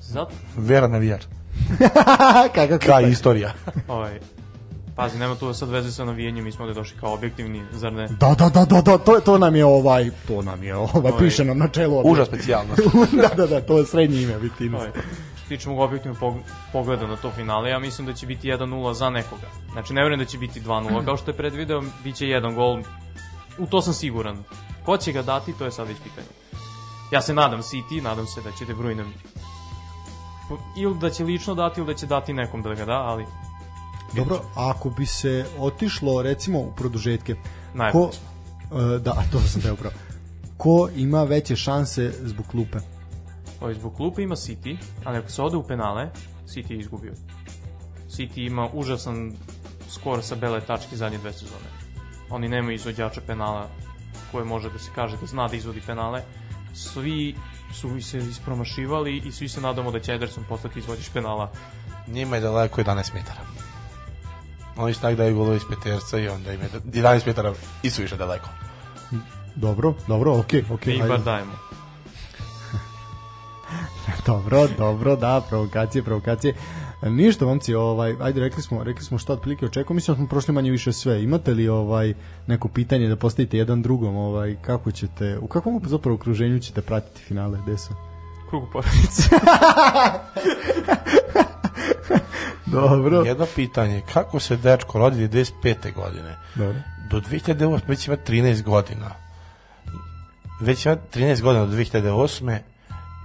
Zato, 0.00 0.32
Vera 0.56 0.88
navijač. 0.88 1.22
Kakav 2.54 2.78
Ka 2.78 3.00
istorija. 3.00 3.52
ovaj, 3.88 4.20
pazi, 4.96 5.18
nema 5.18 5.34
tu 5.34 5.54
sad 5.54 5.68
veze 5.68 5.92
sa 5.92 6.04
navijenjem, 6.04 6.44
mi 6.44 6.52
smo 6.52 6.64
ovde 6.64 6.74
došli 6.74 6.98
kao 7.00 7.14
objektivni, 7.14 7.62
zar 7.72 7.92
ne? 7.92 8.08
Da, 8.08 8.34
da, 8.38 8.48
da, 8.48 8.64
da, 8.64 8.80
da, 8.80 8.98
to, 8.98 9.20
to 9.20 9.38
nam 9.38 9.56
je 9.56 9.64
ovaj, 9.64 10.10
to 10.28 10.42
nam 10.42 10.62
je 10.62 10.76
ovaj, 10.76 11.12
Ovaj. 11.12 11.12
piše 11.18 11.44
nam 11.44 11.58
na 11.58 11.68
čelu. 11.68 11.96
ovde. 11.96 12.10
Užas 12.10 12.28
specijalnost. 12.28 12.82
da, 13.22 13.28
da, 13.36 13.46
da, 13.46 13.60
to 13.60 13.78
je 13.78 13.86
srednje 13.86 14.22
ime, 14.22 14.38
Vitinus. 14.38 14.80
Ovaj, 14.80 14.92
što 15.36 15.48
tiče 15.48 15.68
mog 15.68 15.80
objektivnog 15.80 16.18
pog 16.18 16.34
pogleda 16.72 17.06
na 17.06 17.16
to 17.16 17.30
finale, 17.30 17.70
ja 17.70 17.78
mislim 17.78 18.06
da 18.06 18.12
će 18.12 18.26
biti 18.26 18.48
1-0 18.48 18.92
za 18.92 19.10
nekoga. 19.10 19.46
Znači, 19.72 19.92
ne 19.92 20.00
vjerujem 20.00 20.18
da 20.18 20.24
će 20.24 20.38
biti 20.38 20.60
2-0, 20.60 21.04
kao 21.04 21.16
što 21.16 21.30
je 21.30 21.36
predvideo, 21.36 21.82
bit 22.04 22.16
će 22.16 22.28
jedan 22.28 22.54
gol. 22.54 22.82
U 23.58 23.66
to 23.66 23.82
sam 23.82 23.94
siguran. 23.94 24.44
Ko 24.84 24.96
će 24.96 25.12
ga 25.12 25.22
dati, 25.22 25.52
to 25.58 25.64
je 25.64 25.70
sad 25.70 25.88
već 25.88 25.96
pitanje. 25.98 26.26
Ja 27.10 27.22
se 27.22 27.34
nadam 27.34 27.62
City, 27.62 28.02
nadam 28.02 28.26
se 28.26 28.40
da 28.40 28.52
će 28.52 28.64
De 28.64 28.74
Bruyne 28.74 29.04
ili 30.76 30.98
da 30.98 31.10
će 31.10 31.24
lično 31.24 31.54
dati 31.54 31.80
ili 31.80 31.86
da 31.86 31.94
će 31.94 32.06
dati 32.06 32.32
nekom 32.32 32.62
da 32.62 32.74
ga 32.74 32.84
da, 32.84 32.92
ali 32.92 33.26
Dobro, 34.16 34.40
a 34.54 34.70
ako 34.70 34.90
bi 34.90 35.06
se 35.06 35.46
otišlo 35.58 36.22
recimo 36.22 36.58
u 36.58 36.72
produžetke, 36.76 37.34
ko, 37.92 38.10
e, 38.12 38.98
da, 38.98 39.12
to 39.32 39.40
sam 39.40 39.62
teo 39.62 39.72
upravo. 39.72 39.94
Ko 40.56 40.88
ima 40.96 41.22
veće 41.22 41.56
šanse 41.56 42.12
zbog 42.22 42.46
klupe? 42.46 42.78
Ovaj, 43.60 43.74
zbog 43.74 43.94
klupe 43.96 44.22
ima 44.22 44.36
City, 44.36 44.76
ali 45.04 45.18
ako 45.18 45.30
se 45.30 45.42
ode 45.42 45.56
u 45.56 45.62
penale, 45.62 46.10
City 46.46 46.72
je 46.72 46.78
izgubio. 46.78 47.12
City 48.08 48.46
ima 48.46 48.68
užasan 48.72 49.32
skor 49.88 50.22
sa 50.22 50.34
bele 50.34 50.60
tačke 50.60 50.96
zadnje 50.96 51.18
dve 51.18 51.32
sezone. 51.32 51.68
Oni 52.30 52.48
nemaju 52.48 52.74
izvođača 52.74 53.20
penala 53.26 53.68
koje 54.32 54.44
može 54.44 54.70
da 54.70 54.78
se 54.78 54.90
kaže 54.94 55.16
da 55.16 55.26
zna 55.26 55.48
da 55.48 55.56
izvodi 55.56 55.82
penale. 55.86 56.22
Svi 56.74 57.36
su 57.72 58.00
se 58.00 58.18
ispromašivali 58.18 59.16
i 59.16 59.32
svi 59.32 59.48
se 59.48 59.60
nadamo 59.60 59.90
da 59.90 60.00
će 60.00 60.12
Ederson 60.12 60.44
postati 60.48 60.78
izvođač 60.78 61.08
penala. 61.08 61.50
Njima 62.06 62.36
je 62.36 62.42
daleko 62.42 62.80
11 62.80 63.14
metara. 63.14 63.40
Oni 64.76 64.94
su 64.94 65.00
tak 65.00 65.16
daju 65.16 65.36
golove 65.36 65.56
iz 65.56 65.62
peterca 65.68 66.18
i 66.18 66.28
onda 66.28 66.52
im 66.52 66.60
je 66.60 66.68
11 66.84 67.26
metara 67.26 67.54
i 67.82 67.90
su 67.90 68.02
više 68.02 68.16
daleko. 68.16 68.48
Dobro, 69.54 69.94
dobro, 70.08 70.38
okej, 70.38 70.64
okej. 70.70 70.92
Mi 70.92 70.96
ih 70.96 71.02
ajde. 71.02 71.12
bar 71.12 71.22
dajemo. 71.22 71.52
Dobro, 74.26 74.68
dobro, 74.78 75.16
da, 75.16 75.40
provokacije, 75.48 76.02
provokacije. 76.02 76.54
E, 77.04 77.10
Ništa, 77.10 77.44
momci, 77.44 77.74
ovaj, 77.74 78.14
ajde, 78.20 78.40
rekli 78.40 78.62
smo, 78.62 78.84
rekli 78.84 79.04
smo 79.04 79.18
šta 79.18 79.32
otprilike 79.32 79.66
očekujemo, 79.66 79.94
mislim 79.94 80.14
da 80.14 80.18
smo 80.18 80.26
prošli 80.28 80.54
manje 80.54 80.70
više 80.70 80.92
sve. 80.92 81.22
Imate 81.22 81.54
li 81.54 81.68
ovaj 81.68 82.14
neko 82.46 82.68
pitanje 82.68 83.08
da 83.08 83.16
postavite 83.16 83.58
jedan 83.58 83.82
drugom, 83.82 84.16
ovaj 84.16 84.56
kako 84.62 84.92
ćete, 84.92 85.38
u 85.38 85.46
kakvom 85.46 85.80
zapravo 85.84 86.14
okruženju 86.14 86.58
ćete 86.58 86.82
pratiti 86.82 87.22
finale, 87.22 87.58
gde 87.62 87.78
su? 87.78 87.94
Krugu 88.48 88.66
porodice. 88.72 89.22
Dobro. 92.66 93.22
Jedno 93.22 93.46
pitanje, 93.54 94.02
kako 94.12 94.40
se 94.40 94.56
dečko 94.56 94.98
rodi 94.98 95.28
95. 95.28 95.94
godine? 95.94 96.36
Dobro. 96.54 96.78
Do 97.10 97.20
2008. 97.20 97.80
već 97.88 98.06
ima 98.06 98.16
13 98.16 98.62
godina. 98.62 99.10
Već 100.60 100.86
ima 100.86 100.96
13 101.14 101.42
godina 101.42 101.66
do 101.66 101.76
2008. 101.76 102.58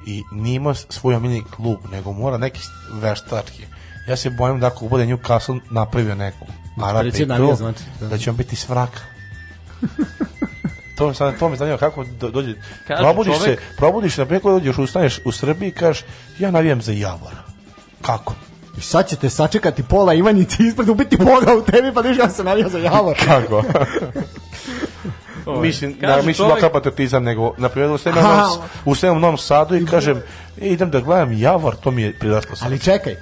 i 0.06 0.24
nije 0.32 0.56
imao 0.56 0.74
svoj 0.74 1.16
omiljeni 1.16 1.44
klub, 1.56 1.78
nego 1.92 2.14
mora 2.14 2.38
neki 2.38 2.62
veštački. 2.94 3.66
Ja 4.08 4.16
se 4.16 4.30
bojim 4.30 4.60
da 4.60 4.68
ako 4.68 4.88
bude 4.88 5.06
Newcastle 5.06 5.60
napravio 5.72 6.16
neku 6.16 6.46
navija, 7.26 7.50
to, 7.50 7.56
znači, 7.56 7.84
da. 8.00 8.08
da 8.08 8.18
će 8.18 8.30
on 8.30 8.36
biti 8.36 8.56
svraka. 8.56 9.00
to, 10.98 11.14
sad, 11.14 11.40
to 11.40 11.50
me 11.50 11.56
zanima 11.56 11.78
kako 11.78 12.04
do, 12.04 12.32
dođe. 12.32 12.54
Kaže 12.88 13.04
probudiš 13.04 13.34
čovek- 13.34 13.46
se, 13.46 13.58
probudiš 13.78 14.16
se, 14.16 14.26
preko 14.26 14.52
dođeš, 14.52 14.78
ustaneš 14.78 15.20
u 15.26 15.32
Srbiji 15.32 15.70
i 15.70 15.72
kažeš, 15.72 16.04
ja 16.40 16.52
navijam 16.52 16.82
za 16.82 16.92
Javor. 16.92 17.34
Kako? 18.02 18.36
I 18.78 18.82
sad 18.82 19.10
ćete 19.10 19.30
sačekati 19.30 19.84
pola 19.84 20.14
Ivanjice 20.14 20.64
ispred 20.64 20.90
ubiti 20.90 21.18
Boga 21.18 21.56
u 21.58 21.62
tebi, 21.62 21.94
pa 21.94 22.02
ništa 22.02 22.30
se 22.30 22.44
navija 22.44 22.70
za 22.70 22.78
javor. 22.80 23.18
Kako? 23.26 23.64
Mislim, 25.62 25.94
kaže 26.02 26.22
da, 26.22 26.28
mislim 26.28 26.48
čovek- 26.48 26.56
lokal 26.56 26.70
patriotizam, 26.70 27.24
nego, 27.24 27.54
na 27.58 27.70
primjer, 27.70 27.92
u 27.92 27.98
Sremom, 27.98 28.26
Aha. 28.26 28.48
u 28.86 28.96
Sremom 28.96 29.22
Novom 29.22 29.38
Sadu 29.38 29.76
i 29.76 29.86
kažem, 29.86 30.22
idem 30.58 30.90
da 30.90 31.00
gledam 31.00 31.34
Javor, 31.34 31.76
to 31.76 31.92
mi 31.92 32.02
je 32.02 32.14
priraslo 32.20 32.56
sad. 32.56 32.66
Ali 32.66 32.80
čekaj, 32.80 33.14
e, 33.14 33.18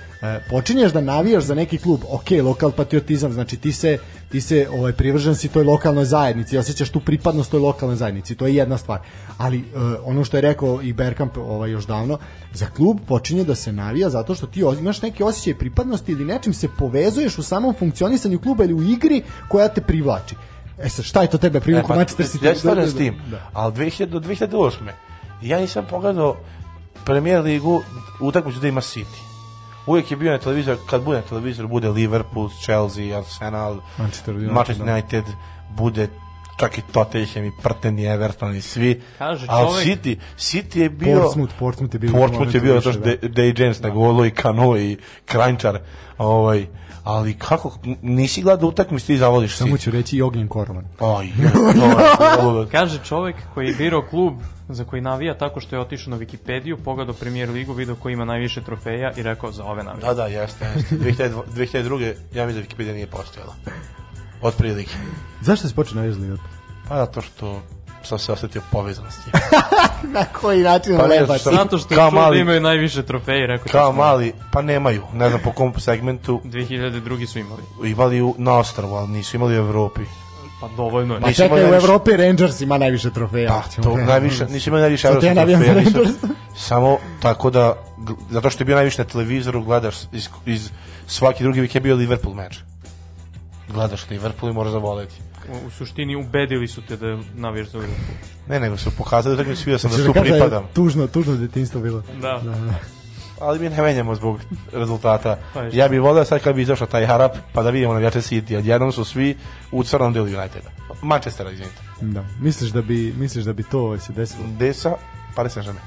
počinješ 0.50 0.92
da 0.92 1.02
navijaš 1.02 1.44
za 1.44 1.56
neki 1.56 1.78
klub, 1.78 2.02
ok, 2.10 2.32
lokal 2.44 2.72
patriotizam, 2.72 3.34
znači 3.34 3.58
ti 3.58 3.72
se, 3.72 3.98
ti 4.32 4.42
se 4.42 4.68
ovaj, 4.72 4.94
privržen 4.94 5.36
si 5.36 5.48
toj 5.48 5.64
lokalnoj 5.64 6.06
zajednici, 6.06 6.58
osjećaš 6.58 6.90
tu 6.90 7.00
pripadnost 7.00 7.52
toj 7.52 7.60
lokalnoj 7.60 7.96
zajednici, 7.96 8.36
to 8.36 8.48
je 8.48 8.56
jedna 8.56 8.78
stvar. 8.78 9.00
Ali 9.38 9.58
e, 9.58 9.64
ono 10.04 10.24
što 10.24 10.38
je 10.38 10.42
rekao 10.42 10.82
i 10.82 10.94
Bergkamp 10.94 11.38
ovaj, 11.38 11.72
još 11.72 11.86
davno, 11.86 12.18
za 12.54 12.66
klub 12.66 12.98
počinje 13.08 13.44
da 13.44 13.56
se 13.56 13.72
navija 13.72 14.10
zato 14.10 14.36
što 14.36 14.48
ti 14.48 14.64
imaš 14.80 15.02
neki 15.02 15.24
osjećaj 15.24 15.54
pripadnosti 15.54 16.12
ili 16.12 16.26
nečim 16.26 16.54
se 16.54 16.68
povezuješ 16.78 17.38
u 17.38 17.44
samom 17.44 17.76
funkcionisanju 17.80 18.40
kluba 18.40 18.64
ili 18.64 18.74
u 18.74 18.84
igri 18.84 19.24
koja 19.50 19.68
te 19.68 19.82
privlači. 19.82 20.36
E 20.78 20.90
sad, 20.90 21.06
šta 21.06 21.22
je 21.22 21.28
to 21.28 21.38
tebe 21.38 21.60
privuklo? 21.60 21.88
pa, 21.88 21.96
Manchester 21.96 22.26
City? 22.28 22.46
Ja 22.46 22.56
se 22.56 22.62
slažem 22.62 22.88
s 22.88 22.96
tim, 22.96 23.16
Da. 23.28 23.50
ali 23.54 23.74
2000, 23.74 24.06
do 24.06 24.20
2008. 24.20 24.72
ja 25.42 25.60
nisam 25.60 25.86
pogledao 25.90 26.36
premijer 27.06 27.42
ligu 27.42 27.82
utakmicu 28.22 28.60
da 28.60 28.68
ima 28.68 28.82
City. 28.82 29.20
Uvijek 29.88 30.12
je 30.12 30.18
bio 30.18 30.32
na 30.32 30.38
televizor, 30.38 30.78
kad 30.90 31.04
bude 31.04 31.18
na 31.18 31.24
televizor, 31.24 31.68
bude 31.68 31.90
Liverpool, 31.90 32.50
Chelsea, 32.62 33.18
Arsenal, 33.18 33.78
Manchester 33.98 34.36
United, 34.36 34.54
Manchester 34.54 34.86
da. 34.86 34.94
United, 34.94 35.24
bude 35.70 36.08
čak 36.60 36.78
i 36.78 36.82
Tottenham 36.84 37.46
i 37.46 37.52
Prten 37.64 38.00
i 38.00 38.06
Everton 38.06 38.56
i 38.56 38.62
svi. 38.62 39.02
Kaže 39.18 39.46
Ali 39.50 39.68
čovek- 39.68 39.86
City, 39.86 40.18
City 40.38 40.78
je 40.78 40.90
bio... 40.90 41.20
Portsmouth, 41.20 41.54
Portsmouth 41.60 41.96
je 41.96 42.00
bio 42.00 42.12
Portsmouth 42.12 42.56
je 42.56 42.62
bio 42.62 42.74
zato 42.74 42.92
što 42.92 43.00
da. 43.00 43.06
da. 43.12 43.28
Day 43.32 43.62
James 43.62 43.82
na 43.82 43.90
golu 43.90 44.26
i 44.26 44.32
Kano 44.32 44.78
i 44.78 44.98
Krančar. 45.26 45.80
Ovaj, 46.18 46.68
ali 47.08 47.34
kako, 47.34 47.78
nisi 48.02 48.42
gledao 48.42 48.70
utakmicu, 48.70 49.08
ti 49.08 49.18
zavoliš 49.18 49.58
Samo 49.58 49.78
ću 49.78 49.92
reći 49.92 50.18
i 50.18 50.22
Ognjen 50.22 50.48
Koroman. 50.48 50.86
Aj, 51.00 51.26
je, 51.26 51.52
to 52.42 52.62
je, 52.62 52.68
Kaže 52.78 53.00
čovek 53.04 53.36
koji 53.54 53.68
je 53.68 53.76
birao 53.76 54.02
klub 54.10 54.34
za 54.70 54.84
koji 54.84 55.02
navija 55.02 55.38
tako 55.38 55.60
što 55.60 55.76
je 55.76 55.80
otišao 55.80 56.12
na 56.12 56.18
Wikipediju, 56.18 56.78
pogledao 56.86 57.16
premijer 57.16 57.50
ligu, 57.50 57.74
video 57.74 57.96
ko 57.96 58.10
ima 58.10 58.26
najviše 58.26 58.64
trofeja 58.64 59.12
i 59.18 59.24
rekao 59.24 59.52
za 59.52 59.64
ove 59.64 59.84
navija. 59.84 60.08
Da, 60.08 60.14
da, 60.14 60.26
jeste, 60.26 60.66
jeste. 60.76 60.96
2002 60.96 61.42
2002. 61.56 62.14
ja 62.34 62.46
mislim 62.46 62.64
da 62.64 62.70
Wikipedia 62.70 62.94
nije 62.94 63.08
postojala. 63.08 63.56
Od 64.42 64.56
prilike. 64.56 64.96
Zašto 65.42 65.68
si 65.68 65.76
počeo 65.76 65.96
navijati 65.96 66.20
Liverpool? 66.20 66.50
Pa 66.90 66.96
zato 66.96 67.22
što 67.22 67.62
sam 68.08 68.20
se 68.20 68.32
osetio 68.32 68.62
povezan 68.72 69.06
s 69.08 69.18
njim. 69.26 69.34
Na 70.04 70.26
koji 70.26 70.62
način 70.62 70.98
Pa 70.98 71.08
ne, 71.08 71.26
što- 71.40 71.52
Zato 71.52 71.78
što 71.78 71.96
Kao 71.96 72.12
mali- 72.12 72.38
da 72.38 72.42
imaju 72.42 72.62
najviše 72.62 73.04
trofeja 73.04 73.44
i 73.44 73.48
rekao 73.48 73.66
Kao 73.72 73.92
mali, 73.94 74.34
pa 74.52 74.62
nemaju, 74.62 75.04
ne 75.14 75.30
znam 75.30 75.42
po 75.42 75.52
kom 75.52 75.74
segmentu, 75.78 76.42
2002. 76.44 77.26
su 77.26 77.40
imali. 77.40 77.62
imali 77.84 78.22
u, 78.22 78.36
na 78.38 78.54
ostrvu, 78.54 78.94
ali 78.94 79.08
nisu 79.08 79.36
imali 79.36 79.54
u 79.54 79.58
Evropi. 79.58 80.02
Pa 80.62 80.68
dovoljno 80.68 81.14
je. 81.14 81.22
Pa 81.22 81.28
Nisu 81.28 81.38
čekaj, 81.38 81.64
u 81.64 81.76
Evropi 81.76 82.12
Rangers 82.12 82.62
ima 82.62 82.78
najviše 82.78 83.12
trofeja. 83.12 83.50
Pa, 83.76 83.82
to 83.84 83.98
najviše, 83.98 84.46
nisu 84.46 84.70
imali 84.70 84.82
najviše 84.82 85.08
evropskih 85.08 85.34
za 85.36 85.46
trofeja, 85.46 85.74
nisu-. 85.76 86.18
Samo 86.58 86.98
tako 87.22 87.50
da, 87.50 87.76
zato 88.30 88.50
što 88.50 88.62
je 88.62 88.66
bio 88.66 88.76
najviše 88.76 88.98
na 88.98 89.08
televizoru, 89.08 89.64
gledaš 89.64 89.96
iz, 90.12 90.30
iz 90.46 90.70
svaki 91.08 91.44
drugi 91.44 91.62
vik 91.62 91.76
je 91.76 91.82
bio 91.82 91.96
Liverpool 91.96 92.36
meč. 92.36 92.60
Gledaš 93.70 94.10
Liverpool 94.10 94.52
i 94.52 94.56
moraš 94.56 94.72
zavoleti. 94.72 95.16
U, 95.50 95.68
u 95.68 95.70
suštini 95.70 96.16
ubedili 96.16 96.68
su 96.68 96.82
te 96.82 96.98
da 96.98 97.18
navijaš 97.36 97.68
za 97.68 97.78
Liverpool. 97.78 98.18
Ne, 98.50 98.60
nego 98.60 98.78
su 98.78 98.92
pokazali 98.98 99.38
da 99.38 99.44
mi 99.44 99.56
svi 99.56 99.80
sam 99.80 99.92
da 99.92 99.98
Što 99.98 100.14
tu 100.14 100.22
pripadam. 100.22 100.68
Tužno, 100.74 101.08
tužno 101.08 101.36
detinjstvo 101.36 101.82
bilo. 101.82 102.04
Da. 102.22 102.42
Da, 102.44 102.52
da. 102.52 102.74
Ali 103.40 103.60
mi 103.60 103.70
ne 103.70 103.82
menjamo 103.82 104.16
zbog 104.16 104.40
rezultata. 104.74 105.38
Pa 105.54 105.62
je 105.62 105.70
Ja 105.74 105.88
bih 105.88 106.02
volio 106.02 106.26
sad 106.26 106.42
kad 106.44 106.56
bi 106.56 106.62
izašao 106.62 106.88
taj 106.88 107.06
harap, 107.06 107.38
pa 107.54 107.64
da 107.64 107.70
vidimo 107.70 107.94
navijače 107.94 108.20
City. 108.20 108.58
Odjednom 108.58 108.92
su 108.92 109.06
svi 109.06 109.38
u 109.72 109.84
crnom 109.84 110.14
delu 110.14 110.26
Uniteda. 110.26 110.70
Manchestera, 111.02 111.52
izvinite. 111.52 111.82
da. 112.02 112.24
Misliš 112.42 112.72
da 112.72 112.82
bi 112.82 113.14
misliš 113.18 113.46
da 113.46 113.54
bi 113.54 113.64
to 113.64 114.00
se 114.00 114.14
desilo? 114.14 114.44
Desa, 114.60 114.94
Paris 115.36 115.54
Saint-Germain. 115.54 115.84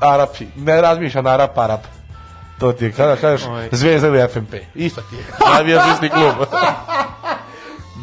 Arapi, 0.00 0.46
ne 0.56 0.80
razmišljam 0.80 1.26
Arap, 1.26 1.58
Arap. 1.58 1.95
To 2.58 2.72
ti 2.72 2.84
je, 2.84 2.92
kada 2.92 3.16
kažeš 3.16 3.46
Oj. 3.48 3.68
Zvezda 3.72 4.08
ili 4.08 4.28
FNP. 4.28 4.54
Isto 4.74 5.00
ti 5.00 5.16
je. 5.16 5.22
Navijaš 5.54 5.98
klub. 5.98 6.48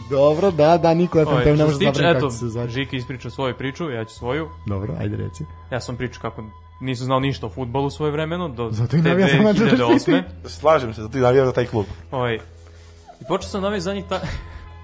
Dobro, 0.09 0.51
da, 0.51 0.77
da, 0.77 0.93
niko 0.93 1.19
je 1.19 1.27
Ovaj, 1.27 1.43
FNP 1.43 1.57
ne 1.57 1.65
može 1.65 1.77
tiče, 1.77 1.91
zabrati 1.93 2.19
kako 2.19 2.31
se 2.31 2.47
zove. 2.47 2.69
Žika 2.69 2.95
ispriča 2.95 3.29
svoju 3.29 3.55
priču, 3.57 3.89
ja 3.89 4.05
ću 4.05 4.13
svoju. 4.13 4.49
Dobro, 4.65 4.95
ajde 4.99 5.17
reci. 5.17 5.45
Ja 5.71 5.79
sam 5.81 5.97
pričao 5.97 6.21
kako 6.21 6.43
nisam 6.81 7.05
znao 7.05 7.19
ništa 7.19 7.45
o 7.45 7.49
futbolu 7.49 7.89
svoje 7.89 8.11
vremeno, 8.11 8.49
do 8.49 8.69
Zato 8.71 8.97
i 8.97 9.03
te 9.03 9.09
navija 9.09 9.27
za 9.27 9.41
Manchester 9.43 9.79
2008. 9.79 10.23
Slažem 10.45 10.93
se 10.93 11.01
da 11.01 11.09
ti 11.09 11.17
navijaš 11.17 11.45
za 11.45 11.51
taj 11.51 11.65
klub. 11.65 11.85
Ovaj, 12.11 12.35
I 13.21 13.25
počeo 13.27 13.49
sam 13.49 13.61
navijati 13.61 13.83
zadnjih 13.83 14.05
ta... 14.09 14.21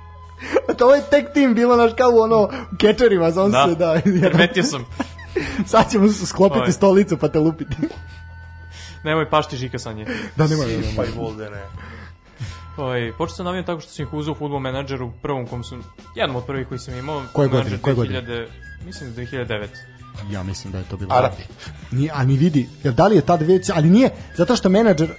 to 0.80 0.96
je 0.96 1.02
tek 1.02 1.34
tim 1.34 1.54
bilo 1.54 1.76
naš 1.76 1.92
kao 1.98 2.12
u 2.12 2.20
ono 2.20 2.44
u 2.44 2.78
kečerima, 2.78 3.32
znam 3.32 3.52
Da, 3.52 3.68
se 3.70 3.76
da. 3.76 4.02
primetio 4.30 4.64
sam. 4.64 4.86
Sad 5.66 5.92
ćemo 5.92 6.10
sklopiti 6.12 6.60
Ovaj. 6.60 6.72
stolicu 6.72 7.18
pa 7.18 7.28
te 7.28 7.40
lupiti. 7.40 7.76
Nemoj 9.04 9.30
pašti 9.30 9.58
Žika 9.58 9.80
sa 9.80 9.94
nje. 9.94 10.06
da. 10.36 10.48
Pa 10.96 11.06
i 11.06 11.12
Volde, 11.18 11.50
ne. 11.50 11.64
Ovaj, 12.78 13.12
počeo 13.18 13.36
sam 13.36 13.46
navijati 13.46 13.66
tako 13.66 13.82
što 13.82 13.92
sam 13.92 14.06
ih 14.06 14.14
uzeo 14.14 14.32
u 14.32 14.36
futbol 14.36 14.60
menadžeru 14.60 15.08
u 15.08 15.12
prvom 15.22 15.48
kom 15.48 15.64
sam, 15.64 15.84
jednom 16.16 16.36
od 16.36 16.46
prvih 16.46 16.68
koji 16.68 16.80
sam 16.80 16.98
imao. 16.98 17.24
Koje 17.34 17.48
godine, 17.48 17.64
menadžer 17.64 17.82
koje 17.82 17.96
godine? 17.96 18.22
2000 18.22 18.48
Mislim 18.86 19.14
da 19.14 19.22
2009. 19.22 19.68
Ja 20.32 20.44
mislim 20.44 20.72
da 20.72 20.78
je 20.78 20.84
to 20.84 20.98
bilo. 20.98 21.16
Arapi. 21.16 21.44
Nije, 21.92 22.12
a 22.14 22.24
ni 22.24 22.38
vidi, 22.38 22.70
jer 22.84 22.94
da 22.94 23.08
li 23.08 23.16
je 23.16 23.22
tad 23.22 23.42
već, 23.42 23.70
ali 23.70 23.90
nije, 23.90 24.10
zato 24.36 24.56
što 24.56 24.70
menadžer, 24.70 25.10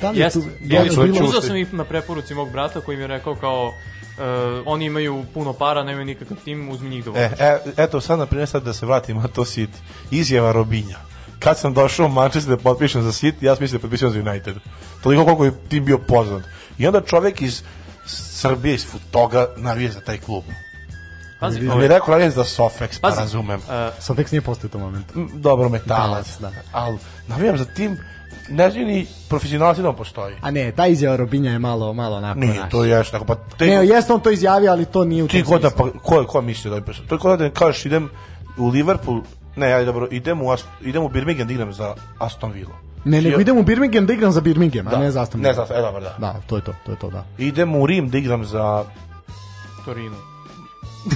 da 0.00 0.10
li 0.10 0.18
je 0.18 0.24
Jeste, 0.24 0.40
tu, 0.40 0.46
ja, 0.60 0.76
da 0.76 0.82
li 0.82 0.88
je 0.88 0.94
čuj, 0.94 1.04
bilo, 1.04 1.18
čuj. 1.18 1.28
uzeo 1.28 1.40
sam 1.40 1.56
ih 1.56 1.74
na 1.74 1.84
preporuci 1.84 2.34
mog 2.34 2.50
brata 2.52 2.80
koji 2.80 2.96
mi 2.96 3.02
je 3.02 3.06
rekao 3.06 3.34
kao 3.34 3.72
Uh, 4.18 4.22
oni 4.66 4.84
imaju 4.84 5.24
puno 5.34 5.52
para, 5.52 5.84
nemaju 5.84 6.04
nikakav 6.06 6.36
tim, 6.44 6.68
uzmi 6.68 6.90
njih 6.90 7.04
da 7.04 7.10
E, 7.20 7.30
e, 7.38 7.58
eto, 7.76 8.00
sad 8.00 8.18
na 8.18 8.26
primjer 8.26 8.48
sad 8.48 8.62
da 8.64 8.72
se 8.72 8.86
vratimo 8.86 9.20
na 9.20 9.28
to 9.28 9.44
City. 9.44 9.76
Izjava 10.10 10.52
Robinja. 10.52 10.98
Kad 11.44 11.58
sam 11.58 11.74
došao 11.74 12.06
u 12.06 12.08
Manchester 12.08 12.56
da 12.56 12.62
potpišem 12.62 13.02
za 13.02 13.12
City, 13.12 13.34
ja 13.40 13.54
sam 13.56 13.62
mislio 13.62 13.78
da 13.78 13.82
potpišem 13.82 14.10
za 14.10 14.18
United. 14.20 14.56
Toliko 15.02 15.24
koliko 15.24 15.44
je 15.44 15.52
tim 15.68 15.84
bio 15.84 15.98
poznat. 15.98 16.42
I 16.78 16.86
onda 16.86 17.00
čovek 17.00 17.42
iz 17.42 17.62
Srbije, 18.06 18.74
iz 18.74 18.86
toga 19.10 19.46
navije 19.56 19.90
za 19.90 20.00
taj 20.00 20.18
klub. 20.18 20.44
Pazi, 21.40 21.60
Mi 21.60 21.68
ovaj, 21.68 21.84
je 21.84 21.88
rekao 21.88 22.10
navije 22.10 22.30
za 22.30 22.44
Sofex, 22.44 23.00
pa 23.00 23.08
Pazi. 23.08 23.20
razumem. 23.20 23.60
uh, 23.60 23.64
Sofex 24.00 24.32
nije 24.32 24.42
postao 24.42 24.66
u 24.66 24.70
tom 24.70 24.80
momentu. 24.80 25.14
Dobro, 25.34 25.68
metalac. 25.68 26.38
Da. 26.40 26.50
Ali 26.72 26.98
navijam 27.28 27.58
za 27.58 27.64
tim, 27.64 27.98
ne 28.50 28.70
znam 28.70 28.84
ni 28.84 29.06
profesionalci 29.28 29.82
da 29.82 29.88
on 29.88 29.96
postoji. 29.96 30.34
A 30.40 30.50
ne, 30.50 30.72
ta 30.72 30.86
izjava 30.86 31.16
Robinja 31.16 31.52
je 31.52 31.58
malo, 31.58 31.92
malo 31.92 32.16
onako. 32.16 32.40
Nije, 32.40 32.54
znaš. 32.54 32.70
to 32.70 32.84
je 32.84 32.90
još 32.90 33.10
tako. 33.10 33.24
Pa 33.24 33.34
te, 33.58 33.66
Ne, 33.66 33.86
jeste 33.86 34.12
on 34.12 34.20
to 34.20 34.30
izjavio, 34.30 34.70
ali 34.70 34.84
to 34.84 35.04
nije 35.04 35.22
u 35.24 35.28
ti 35.28 35.42
tom 35.42 35.52
god 35.52 35.62
da, 35.62 35.70
smislu. 35.70 35.92
pa, 35.92 35.98
ko, 35.98 36.24
ko 36.24 36.40
misli 36.40 36.70
da 36.70 36.76
je 36.76 36.82
To 37.08 37.14
je 37.14 37.18
kao 37.18 37.36
da 37.36 37.50
kažeš 37.50 37.86
idem 37.86 38.10
u 38.58 38.68
Liverpool, 38.68 39.20
ne, 39.56 39.72
ajde 39.72 39.84
dobro, 39.84 40.08
idem 40.10 40.42
u, 40.42 40.46
Ast- 40.46 40.66
idem 40.82 41.02
u 41.02 41.08
Birmingham 41.08 41.46
da 41.46 41.52
igram 41.52 41.72
za 41.72 41.94
Aston 42.18 42.52
Villa. 42.52 42.74
Ne, 43.04 43.20
nego 43.22 43.40
idem 43.40 43.58
u 43.58 43.62
Birmingham 43.62 44.06
da 44.06 44.12
igram 44.12 44.32
za 44.32 44.40
Birmingham, 44.40 44.84
Da. 44.84 44.96
a 44.96 45.00
ne 45.00 45.10
za 45.10 45.22
Aston 45.22 45.40
Ne 45.40 45.52
Villa. 45.52 45.66
za, 45.66 45.74
e, 45.74 45.80
dobro, 45.80 46.00
da. 46.00 46.14
Da, 46.18 46.34
to 46.46 46.56
je 46.56 46.64
to, 46.64 46.72
to 46.86 46.92
je 46.92 46.98
to, 46.98 47.10
da. 47.10 47.24
Idem 47.38 47.76
u 47.76 47.86
Rim 47.86 48.08
da 48.08 48.18
igram 48.18 48.44
za 48.44 48.84
Torino. 49.84 50.16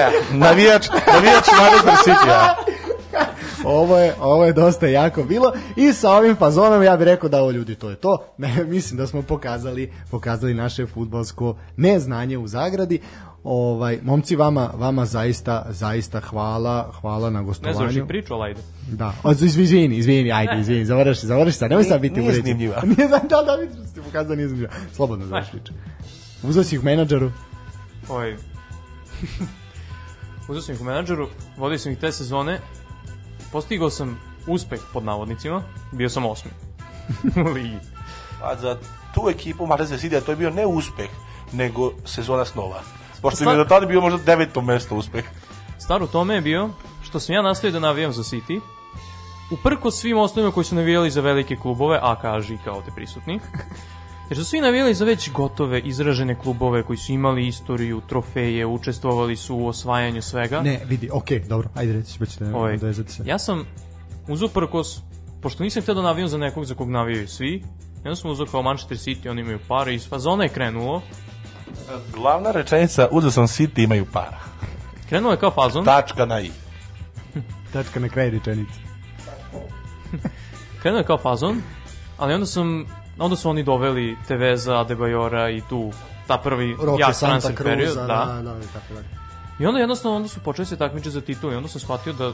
e, 0.00 0.10
navijač, 0.32 0.86
navijač 1.06 1.46
Manchester 1.52 1.94
City, 2.06 2.28
ja. 2.28 2.56
Ovo 3.64 3.98
je, 3.98 4.14
ovo 4.20 4.44
je 4.44 4.52
dosta 4.52 4.86
jako 4.86 5.22
bilo 5.22 5.52
i 5.76 5.92
sa 5.92 6.12
ovim 6.12 6.36
fazonom 6.36 6.82
ja 6.82 6.96
bih 6.96 7.04
rekao 7.04 7.28
da 7.28 7.40
ovo 7.40 7.50
ljudi 7.50 7.74
to 7.74 7.90
je 7.90 7.96
to. 7.96 8.24
Ne, 8.38 8.64
mislim 8.64 8.98
da 8.98 9.06
smo 9.06 9.22
pokazali 9.22 9.92
pokazali 10.10 10.54
naše 10.54 10.86
fudbalsko 10.86 11.56
neznanje 11.76 12.38
u 12.38 12.46
zagradi. 12.48 13.00
Ovaj 13.44 13.98
momci 14.02 14.36
vama 14.36 14.70
vama 14.74 15.04
zaista 15.04 15.66
zaista 15.68 16.20
hvala, 16.20 16.92
hvala 17.00 17.30
na 17.30 17.40
Ne 17.40 17.44
gostovanju. 17.46 17.78
završim 17.78 18.06
priču, 18.06 18.34
ali 18.34 18.50
ajde. 18.50 18.60
Da. 18.92 19.12
O, 19.22 19.32
izvini, 19.32 19.96
izvini, 19.96 20.32
ajde, 20.32 20.52
izvini, 20.60 20.84
završi, 20.84 21.26
završi 21.26 21.56
sad. 21.58 21.70
Nemoj 21.70 21.84
sad 21.84 22.00
biti 22.00 22.14
Nije 22.20 22.28
uređen. 22.28 22.42
zanimljiva. 22.42 22.82
Nije 22.96 23.08
da, 23.08 23.42
da, 23.42 23.54
vidiš 23.54 23.76
da 23.76 23.86
ste 23.86 24.02
pokazali 24.02 24.36
nije 24.36 24.48
zanimljiva. 24.48 24.72
Slobodno 24.92 25.26
završi 25.26 25.50
priču. 25.50 25.72
Uzeo 26.42 26.64
si 26.64 26.74
ih 26.76 26.84
menadžeru. 26.84 27.30
Ovaj, 28.08 28.36
uzeo 30.48 30.62
sam 30.62 30.74
ih 30.74 30.80
u 30.80 30.84
menadžeru, 30.84 31.28
vodio 31.56 31.78
sam 31.78 31.92
ih 31.92 31.98
te 31.98 32.12
sezone, 32.12 32.58
postigao 33.52 33.90
sam 33.90 34.20
uspeh 34.46 34.80
pod 34.92 35.04
navodnicima, 35.04 35.62
bio 35.92 36.08
sam 36.08 36.26
osmi 36.26 36.50
u 37.46 37.52
ligi. 37.52 37.76
A 38.42 38.56
za 38.56 38.78
tu 39.14 39.28
ekipu 39.30 39.66
Manchester 39.66 39.98
City 39.98 40.20
to 40.20 40.32
je 40.32 40.36
bio 40.36 40.50
ne 40.50 40.66
uspeh, 40.66 41.08
nego 41.52 41.92
sezona 42.04 42.44
snova. 42.44 42.82
Pošto 43.24 43.36
Sta- 43.36 43.44
mi 43.44 43.50
je 43.52 43.56
do 43.56 43.64
tada 43.64 43.86
bio 43.86 44.00
možda 44.00 44.18
deveto 44.18 44.60
mesto 44.60 44.96
uspeh. 44.96 45.24
Star 45.78 46.02
u 46.02 46.06
tome 46.06 46.34
je 46.34 46.40
bio 46.40 46.70
što 47.02 47.20
sam 47.20 47.34
ja 47.34 47.42
nastavio 47.42 47.72
da 47.72 47.80
navijam 47.80 48.12
za 48.12 48.22
City, 48.22 48.60
uprko 49.50 49.90
svim 49.90 50.18
osnovima 50.18 50.52
koji 50.52 50.64
su 50.64 50.74
navijali 50.74 51.10
za 51.10 51.20
velike 51.20 51.56
klubove, 51.56 51.98
a 52.02 52.20
kaži 52.20 52.58
kao 52.64 52.76
ovde 52.76 52.90
prisutnih, 52.94 53.42
jer 54.30 54.38
su 54.38 54.44
svi 54.44 54.60
navijali 54.60 54.94
za 54.94 55.04
već 55.04 55.30
gotove, 55.32 55.80
izražene 55.80 56.38
klubove 56.38 56.82
koji 56.82 56.96
su 56.96 57.12
imali 57.12 57.46
istoriju, 57.46 58.00
trofeje, 58.08 58.66
učestvovali 58.66 59.36
su 59.36 59.56
u 59.56 59.66
osvajanju 59.68 60.22
svega. 60.22 60.62
Ne, 60.62 60.80
vidi, 60.84 61.08
okej, 61.12 61.40
dobro, 61.40 61.68
ajde 61.74 61.92
reći, 61.92 62.18
pa 62.18 62.26
ćete 62.26 62.44
Ovaj, 62.44 62.74
odvezati 62.74 63.12
se. 63.12 63.22
ja 63.26 63.38
sam 63.38 63.64
uz 64.28 64.42
uprkos, 64.42 65.00
pošto 65.42 65.62
nisam 65.62 65.82
htio 65.82 65.94
da 65.94 66.02
navijam 66.02 66.28
za 66.28 66.38
nekog 66.38 66.64
za 66.64 66.74
kog 66.74 66.90
navijaju 66.90 67.28
svi, 67.28 67.62
onda 68.04 68.16
sam 68.16 68.30
uzao 68.30 68.46
kao 68.46 68.62
Manchester 68.62 68.98
City, 68.98 69.30
oni 69.30 69.40
imaju 69.40 69.58
pare, 69.68 69.94
iz 69.94 70.08
fazona 70.08 70.42
je 70.44 70.48
krenulo, 70.48 71.02
Glavna 72.12 72.50
rečenica, 72.50 73.08
uzeo 73.10 73.30
sam 73.30 73.46
City, 73.46 73.84
imaju 73.84 74.06
para. 74.12 74.40
krenulo 75.08 75.32
je 75.32 75.38
kao 75.38 75.50
fazon, 75.50 75.84
Tačka 75.84 76.24
na 76.24 76.40
i. 76.40 76.50
Tačka 77.72 78.00
na 78.00 78.08
kraju 78.08 78.30
rečenice. 78.30 78.78
krenuo 80.82 80.98
je 80.98 81.04
kao 81.04 81.18
fazon, 81.18 81.62
ali 82.18 82.34
onda 82.34 82.46
sam 82.46 82.86
onda 83.18 83.36
su 83.36 83.50
oni 83.50 83.62
doveli 83.62 84.16
Teveza, 84.28 84.80
Adebayora 84.80 85.50
i 85.50 85.62
tu 85.68 85.92
ta 86.26 86.38
prvi 86.38 86.76
Roke 86.82 87.00
jak 87.00 87.14
Santa 87.14 87.40
transfer 87.40 87.64
period, 87.64 87.96
da. 87.96 88.02
da, 88.06 88.42
da, 88.42 88.58
i 88.58 88.66
tako 88.72 88.94
dalje. 88.94 89.06
I 89.58 89.66
onda 89.66 89.80
jednostavno 89.80 90.16
onda 90.16 90.28
su 90.28 90.40
počeli 90.40 90.66
se 90.66 90.76
takmiče 90.76 91.10
za 91.10 91.20
titul 91.20 91.52
i 91.52 91.56
onda 91.56 91.68
sam 91.68 91.80
shvatio 91.80 92.12
da 92.12 92.32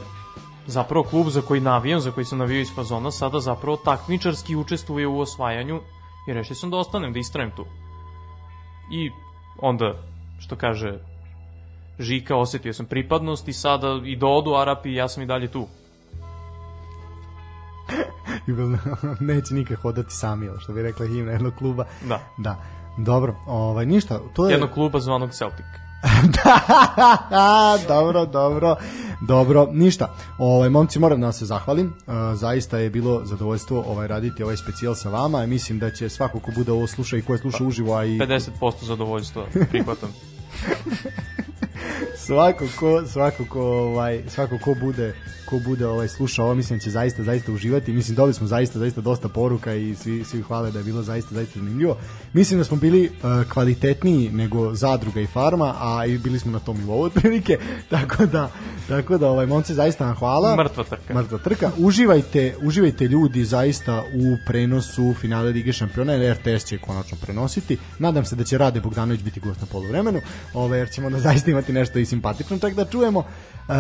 zapravo 0.67 1.05
klub 1.05 1.29
za 1.29 1.43
koji 1.43 1.61
navijam, 1.61 2.01
za 2.01 2.11
koji 2.11 2.25
sam 2.25 2.39
navijao 2.39 2.61
iz 2.61 2.75
fazona, 2.75 3.11
sada 3.11 3.41
zapravo 3.41 3.77
takmičarski 3.77 4.57
učestvuje 4.57 5.07
u 5.07 5.21
osvajanju 5.21 5.81
i 6.29 6.33
rešio 6.33 6.57
sam 6.57 6.71
da 6.71 6.77
ostanem, 6.77 7.13
da 7.13 7.19
istrajem 7.19 7.51
tu. 7.51 7.65
I 8.93 9.11
onda, 9.63 9.95
što 10.41 10.57
kaže 10.57 10.99
Žika, 11.99 12.37
osetio 12.37 12.73
sam 12.73 12.87
pripadnost 12.87 13.49
i 13.49 13.53
sada 13.53 14.01
i 14.05 14.17
do 14.17 14.29
odu 14.29 14.55
Arapi, 14.55 14.95
ja 14.95 15.09
sam 15.09 15.23
i 15.23 15.27
dalje 15.27 15.49
tu. 15.49 15.67
Neće 19.21 19.55
nikad 19.55 19.77
hodati 19.77 20.15
sami, 20.15 20.49
što 20.59 20.73
bi 20.73 20.83
rekla 20.83 21.07
himna 21.07 21.33
jednog 21.33 21.55
kluba. 21.55 21.85
Da. 22.09 22.21
Da. 22.39 22.57
Dobro, 22.99 23.37
ovaj, 23.47 23.87
ništa, 23.87 24.21
to 24.35 24.49
je... 24.49 24.53
Jednog 24.53 24.71
kluba 24.71 25.01
zvanog 25.01 25.31
Celtic. 25.31 25.67
dobro, 27.89 28.27
dobro, 28.27 28.77
dobro, 29.21 29.69
ništa. 29.73 30.15
Ovaj 30.39 30.69
momci 30.69 30.99
moram 30.99 31.21
da 31.21 31.33
se 31.33 31.47
zahvalim. 31.47 31.87
Uh, 31.87 32.13
zaista 32.35 32.79
je 32.79 32.91
bilo 32.91 33.25
zadovoljstvo 33.25 33.85
ovaj 33.87 34.09
raditi 34.09 34.43
ovaj 34.43 34.57
specijal 34.57 34.95
sa 34.95 35.09
vama. 35.09 35.47
Mislim 35.47 35.79
da 35.79 35.91
će 35.91 36.09
svako 36.09 36.41
ko 36.41 36.51
bude 36.57 36.73
ovo 36.73 36.87
sluša 36.87 37.17
i 37.17 37.23
ko 37.23 37.33
je 37.33 37.39
sluša 37.39 37.65
uživo, 37.65 37.95
a 37.95 38.05
i 38.05 38.19
50% 38.19 38.85
zadovoljstva 38.85 39.47
prihvatam. 39.71 40.15
svako 42.27 42.65
ko 42.79 43.07
svako 43.07 43.45
ko 43.49 43.63
ovaj 43.63 44.23
svako 44.29 44.59
ko 44.65 44.75
bude 44.81 45.15
ko 45.51 45.59
bude 45.59 45.87
ovaj 45.87 46.09
slušao 46.09 46.45
ovo 46.45 46.55
mislim 46.55 46.79
da 46.79 46.83
će 46.83 46.91
zaista 46.91 47.23
zaista 47.23 47.53
uživati 47.53 47.93
mislim 47.93 48.17
dobili 48.17 48.35
smo 48.35 48.47
zaista 48.47 48.79
zaista 48.79 49.01
dosta 49.01 49.29
poruka 49.29 49.75
i 49.75 49.95
svi 49.95 50.25
svi 50.25 50.43
hvale 50.43 50.71
da 50.71 50.79
je 50.79 50.85
bilo 50.85 51.03
zaista 51.03 51.35
zaista 51.35 51.59
zanimljivo 51.59 51.97
mislim 52.33 52.59
da 52.59 52.65
smo 52.65 52.77
bili 52.77 53.11
uh, 53.23 53.53
kvalitetniji 53.53 54.31
nego 54.31 54.75
zadruga 54.75 55.21
i 55.21 55.27
farma 55.27 55.75
a 55.79 56.07
i 56.07 56.19
bili 56.19 56.39
smo 56.39 56.53
na 56.53 56.59
tom 56.59 56.79
nivou 56.79 57.03
otprilike 57.03 57.59
tako 57.91 58.27
da 58.27 58.51
tako 58.89 59.19
da 59.19 59.29
ovaj 59.29 59.47
momci 59.47 59.75
zaista 59.75 60.05
vam 60.07 60.15
hvala 60.15 60.57
Mrtva 60.57 60.85
trka. 60.85 61.15
Mrtva 61.15 61.39
trka. 61.39 61.71
Uživajte, 61.79 62.57
uživajte 62.63 63.05
ljudi 63.05 63.45
zaista 63.45 64.03
u 64.03 64.37
prenosu 64.47 65.15
finale 65.21 65.51
Lige 65.51 65.73
šampiona, 65.73 66.13
jer 66.13 66.37
RTS 66.37 66.65
će 66.65 66.79
konačno 66.79 67.19
prenositi. 67.23 67.79
Nadam 67.99 68.25
se 68.25 68.37
da 68.37 68.45
će 68.45 68.59
Rade 68.59 68.81
Bogdanović 68.81 69.21
biti 69.23 69.41
gost 69.41 69.61
na 69.61 69.67
poluvremenu, 69.67 70.21
ovaj, 70.55 70.79
jer 70.79 70.91
ćemo 70.91 71.11
da 71.11 71.21
zaista 71.21 71.51
imati 71.51 71.73
nešto 71.73 71.99
i 71.99 72.07
simpatično 72.07 72.59
čak 72.59 72.75
da 72.75 72.85
čujemo. 72.85 73.25
E, 73.69 73.73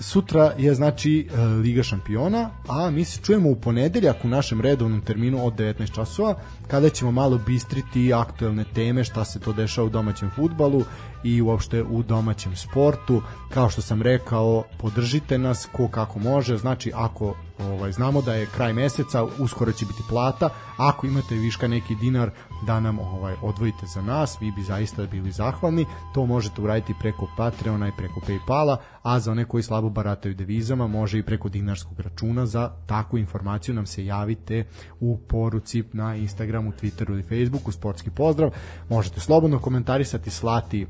sutra 0.00 0.52
je 0.58 0.74
znači 0.74 1.28
e, 1.34 1.40
Liga 1.44 1.82
šampiona, 1.82 2.50
a 2.68 2.90
mi 2.90 3.04
se 3.04 3.20
čujemo 3.22 3.48
u 3.50 3.56
ponedeljak 3.56 4.24
u 4.24 4.28
našem 4.28 4.60
redovnom 4.60 5.00
terminu 5.00 5.46
od 5.46 5.54
19 5.54 5.94
časova, 5.94 6.34
kada 6.68 6.88
ćemo 6.88 7.10
malo 7.10 7.38
bistriti 7.46 8.12
aktuelne 8.12 8.64
teme, 8.74 9.04
šta 9.04 9.24
se 9.24 9.40
to 9.40 9.52
dešava 9.52 9.86
u 9.86 9.90
domaćem 9.90 10.30
futbalu 10.36 10.84
i 11.24 11.42
uopšte 11.42 11.82
u 11.82 12.02
domaćem 12.02 12.56
sportu. 12.56 13.22
Kao 13.54 13.70
što 13.70 13.82
sam 13.82 14.02
rekao, 14.02 14.64
podržite 14.78 15.38
nas 15.38 15.68
ko 15.72 15.88
kako 15.88 16.18
može, 16.18 16.56
znači 16.56 16.92
ako 16.94 17.34
ovaj 17.70 17.92
znamo 17.92 18.22
da 18.22 18.34
je 18.34 18.46
kraj 18.46 18.72
meseca, 18.72 19.24
uskoro 19.38 19.72
će 19.72 19.86
biti 19.86 20.02
plata, 20.08 20.48
ako 20.76 21.06
imate 21.06 21.34
viška 21.34 21.68
neki 21.68 21.94
dinar 21.94 22.30
da 22.66 22.80
nam 22.80 22.98
ovaj 22.98 23.34
odvojite 23.42 23.86
za 23.86 24.02
nas, 24.02 24.40
mi 24.40 24.52
bi 24.52 24.62
zaista 24.62 25.06
bili 25.06 25.32
zahvalni. 25.32 25.86
To 26.14 26.26
možete 26.26 26.62
uraditi 26.62 26.94
preko 27.00 27.28
Patreona 27.36 27.88
i 27.88 27.92
preko 27.96 28.20
Paypala, 28.20 28.76
a 29.02 29.20
za 29.20 29.32
one 29.32 29.44
koji 29.44 29.62
slabo 29.62 29.90
barataju 29.90 30.34
devizama, 30.34 30.86
može 30.86 31.18
i 31.18 31.22
preko 31.22 31.48
dinarskog 31.48 32.00
računa. 32.00 32.46
Za 32.46 32.72
takvu 32.86 33.18
informaciju 33.18 33.74
nam 33.74 33.86
se 33.86 34.04
javite 34.06 34.64
u 35.00 35.18
poruci 35.18 35.84
na 35.92 36.16
Instagramu, 36.16 36.72
Twitteru 36.72 37.10
ili 37.10 37.22
Facebooku, 37.22 37.72
sportski 37.72 38.10
pozdrav. 38.10 38.50
Možete 38.88 39.20
slobodno 39.20 39.58
komentarisati, 39.58 40.30
slati 40.30 40.86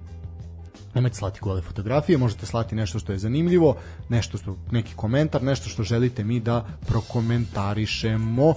Nemojte 0.94 1.16
slati 1.16 1.40
gole 1.40 1.62
fotografije, 1.62 2.19
možete 2.19 2.47
slati 2.47 2.74
nešto 2.74 2.99
što 2.99 3.12
je 3.12 3.19
zanimljivo, 3.19 3.77
nešto 4.09 4.39
što 4.39 4.57
neki 4.70 4.94
komentar, 4.97 5.43
nešto 5.43 5.69
što 5.69 5.82
želite 5.82 6.24
mi 6.24 6.40
da 6.40 6.66
prokomentarišemo. 6.86 8.49
Uh, 8.49 8.57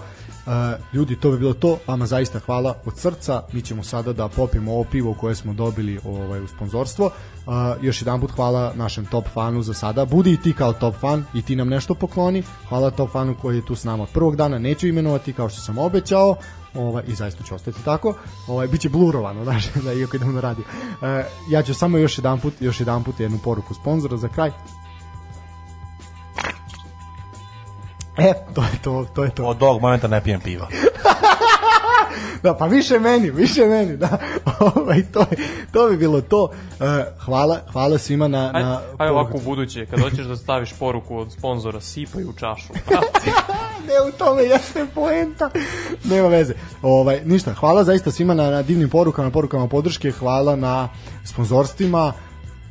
ljudi, 0.94 1.20
to 1.20 1.32
bi 1.32 1.38
bilo 1.40 1.54
to. 1.54 1.78
Vama 1.88 2.06
zaista 2.06 2.40
hvala 2.40 2.76
od 2.86 3.00
srca. 3.00 3.44
Mi 3.52 3.62
ćemo 3.62 3.84
sada 3.84 4.14
da 4.14 4.28
popijemo 4.28 4.74
ovo 4.74 4.84
pivo 4.84 5.14
koje 5.14 5.36
smo 5.36 5.54
dobili 5.54 6.00
ovaj 6.06 6.42
u 6.42 6.48
sponzorstvo. 6.48 7.06
Uh, 7.06 7.54
još 7.82 8.02
jedan 8.02 8.22
put 8.22 8.32
hvala 8.32 8.74
našem 8.76 9.06
top 9.06 9.26
fanu 9.34 9.62
za 9.62 9.74
sada. 9.74 10.06
Budi 10.06 10.34
i 10.34 10.42
ti 10.42 10.54
kao 10.54 10.74
top 10.74 10.96
fan 10.96 11.26
i 11.34 11.42
ti 11.42 11.56
nam 11.56 11.70
nešto 11.70 11.96
pokloni. 11.96 12.44
Hvala 12.70 12.92
top 12.92 13.12
fanu 13.12 13.36
koji 13.42 13.56
je 13.56 13.66
tu 13.66 13.76
s 13.76 13.84
nama 13.84 14.06
prvog 14.06 14.36
dana. 14.36 14.60
Neću 14.60 14.88
imenovati 14.88 15.34
kao 15.34 15.50
što 15.50 15.62
sam 15.62 15.78
obećao 15.78 16.36
ovaj, 16.76 17.04
i 17.08 17.16
zaista 17.16 17.44
će 17.44 17.56
ostati 17.56 17.84
tako, 17.86 18.16
ovaj, 18.48 18.68
bit 18.68 18.82
će 18.82 18.90
blurovano, 18.90 19.44
znaš, 19.48 19.74
da 19.74 19.94
iako 19.94 20.16
idemo 20.16 20.32
na 20.32 20.42
radio. 20.42 20.66
E, 21.02 21.26
ja 21.50 21.64
ću 21.64 21.74
samo 21.74 21.98
još 21.98 22.18
jedan 22.18 22.40
put, 22.40 22.54
još 22.60 22.80
jedan 22.80 23.04
put 23.04 23.20
jednu 23.20 23.38
poruku 23.44 23.74
sponzora 23.74 24.18
za 24.18 24.28
kraj. 24.28 24.52
E, 28.18 28.34
to 28.54 28.62
je 28.62 28.82
to, 28.82 29.06
to 29.14 29.24
je 29.24 29.30
to. 29.30 29.46
Od 29.46 29.64
ovog 29.64 29.82
momenta 29.82 30.08
ne 30.08 30.24
pijem 30.24 30.42
piva. 30.42 30.68
Da, 32.44 32.54
pa 32.54 32.66
više 32.66 33.00
meni, 33.00 33.32
više 33.32 33.66
meni, 33.66 33.98
da. 33.98 34.18
Ovaj, 34.76 35.04
to, 35.14 35.20
je, 35.20 35.38
to 35.72 35.90
bi 35.90 35.98
bilo 35.98 36.22
to. 36.22 36.52
E, 36.80 37.06
hvala, 37.26 37.60
hvala 37.72 37.98
svima 37.98 38.28
na... 38.28 38.52
Ajde, 38.54 38.70
na 38.70 38.82
ajde 38.98 39.12
ovako 39.12 39.38
u 39.38 39.42
buduće, 39.42 39.86
kad 39.86 40.00
hoćeš 40.00 40.26
da 40.26 40.36
staviš 40.36 40.74
poruku 40.80 41.18
od 41.18 41.32
sponzora, 41.32 41.82
sipaj 41.82 42.24
u 42.24 42.34
čašu. 42.34 42.74
ne 43.88 44.10
u 44.10 44.12
tome 44.18 44.44
jeste 44.44 44.86
poenta. 44.96 45.50
Nema 46.04 46.28
veze. 46.28 46.54
Ovaj 46.82 47.22
ništa, 47.26 47.54
hvala 47.54 47.84
zaista 47.84 48.12
svima 48.12 48.34
na, 48.34 48.50
na 48.50 48.62
divnim 48.62 48.90
porukama, 48.90 49.32
porukama 49.32 49.68
podrške, 49.68 50.12
hvala 50.12 50.56
na 50.56 50.90
sponzorstvima 51.24 52.14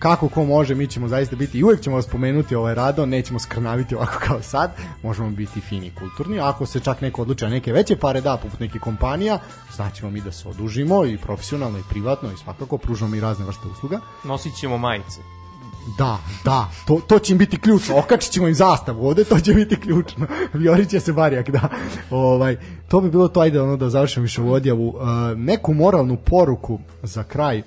kako 0.04 0.28
ko 0.28 0.44
može, 0.44 0.74
mi 0.74 0.86
ćemo 0.86 1.08
zaista 1.08 1.36
biti 1.36 1.58
i 1.58 1.64
uvek 1.64 1.80
ćemo 1.80 1.96
vas 1.96 2.04
spomenuti 2.04 2.54
ovaj 2.54 2.74
rado, 2.74 3.06
nećemo 3.06 3.38
skrnaviti 3.38 3.94
ovako 3.94 4.18
kao 4.26 4.42
sad, 4.42 4.70
možemo 5.02 5.30
biti 5.30 5.60
fini 5.60 5.86
i 5.86 5.94
kulturni, 5.94 6.40
ako 6.40 6.66
se 6.66 6.80
čak 6.80 7.00
neko 7.00 7.22
odluči 7.22 7.44
na 7.44 7.50
neke 7.50 7.72
veće 7.72 7.96
pare 7.96 8.20
da, 8.20 8.36
poput 8.36 8.60
nekih 8.60 8.80
kompanija, 8.80 9.38
znaćemo 9.76 10.10
mi 10.10 10.20
da 10.20 10.32
se 10.32 10.48
odužimo 10.48 11.04
i 11.04 11.18
profesionalno 11.18 11.78
i 11.78 11.82
privatno 11.90 12.32
i 12.32 12.36
svakako 12.36 12.78
pružamo 12.78 13.16
i 13.16 13.20
razne 13.20 13.46
vrste 13.46 13.68
usluga. 13.68 14.00
Nosit 14.24 14.54
ćemo 14.60 14.78
majice. 14.78 15.20
Da, 15.98 16.18
da, 16.44 16.70
to, 16.86 17.00
to 17.06 17.18
će 17.18 17.32
im 17.32 17.38
biti 17.38 17.60
ključno. 17.60 17.98
Okačit 17.98 18.32
ćemo 18.32 18.48
im 18.48 18.54
zastavu 18.54 19.06
ovde, 19.06 19.24
to 19.24 19.40
će 19.40 19.54
biti 19.54 19.80
ključno. 19.80 20.26
Viorit 20.52 20.90
će 20.90 21.00
se 21.00 21.12
barjak, 21.12 21.50
da. 21.50 21.68
Ovaj, 22.10 22.56
to 22.88 23.00
bi 23.00 23.10
bilo 23.10 23.28
to, 23.28 23.40
ajde 23.40 23.60
ono 23.60 23.76
da 23.76 23.90
završim 23.90 24.22
više 24.22 24.42
u 24.42 24.52
odjavu. 24.52 24.88
Uh, 24.88 25.02
neku 25.36 25.74
moralnu 25.74 26.16
poruku 26.16 26.78
za 27.02 27.22
kraj 27.22 27.62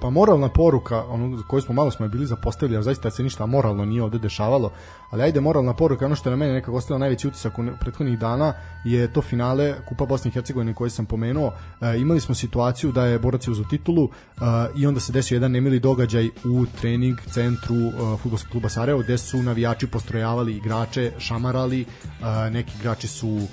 pa 0.00 0.10
moralna 0.10 0.48
poruka, 0.48 1.04
ono 1.04 1.42
koju 1.48 1.62
smo 1.62 1.74
malo 1.74 1.90
smo 1.90 2.08
bili 2.08 2.26
zapostavili, 2.26 2.78
a 2.78 2.82
zaista 2.82 3.10
se 3.10 3.22
ništa 3.22 3.46
moralno 3.46 3.84
nije 3.84 4.02
ovde 4.02 4.18
dešavalo, 4.18 4.70
ali 5.10 5.22
ajde 5.22 5.40
moralna 5.40 5.74
poruka, 5.74 6.06
ono 6.06 6.14
što 6.14 6.28
je 6.28 6.30
na 6.30 6.36
mene 6.36 6.52
nekako 6.52 6.76
ostavilo 6.76 6.98
najveći 6.98 7.28
utisak 7.28 7.58
u 7.58 7.62
prethodnih 7.80 8.18
dana 8.18 8.52
je 8.84 9.12
to 9.12 9.22
finale 9.22 9.74
Kupa 9.88 10.06
Bosne 10.06 10.28
i 10.28 10.32
Hercegovine 10.32 10.74
koje 10.74 10.90
sam 10.90 11.06
pomenuo. 11.06 11.46
Uh, 11.46 12.00
imali 12.00 12.20
smo 12.20 12.34
situaciju 12.34 12.92
da 12.92 13.04
je 13.04 13.18
borac 13.18 13.48
uzeo 13.48 13.64
titulu 13.64 14.04
uh, 14.04 14.10
i 14.76 14.86
onda 14.86 15.00
se 15.00 15.12
desio 15.12 15.36
jedan 15.36 15.52
nemili 15.52 15.80
događaj 15.80 16.26
u 16.44 16.66
trening 16.80 17.18
centru 17.30 17.76
uh, 17.76 18.20
fudbalskog 18.20 18.50
kluba 18.50 18.68
Sarajevo 18.68 19.00
gde 19.00 19.18
su 19.18 19.42
navijači 19.42 19.86
postrojavali 19.86 20.56
igrače, 20.56 21.12
šamarali, 21.18 21.84
uh, 22.20 22.52
neki 22.52 22.72
igrači 22.78 23.08
su 23.08 23.46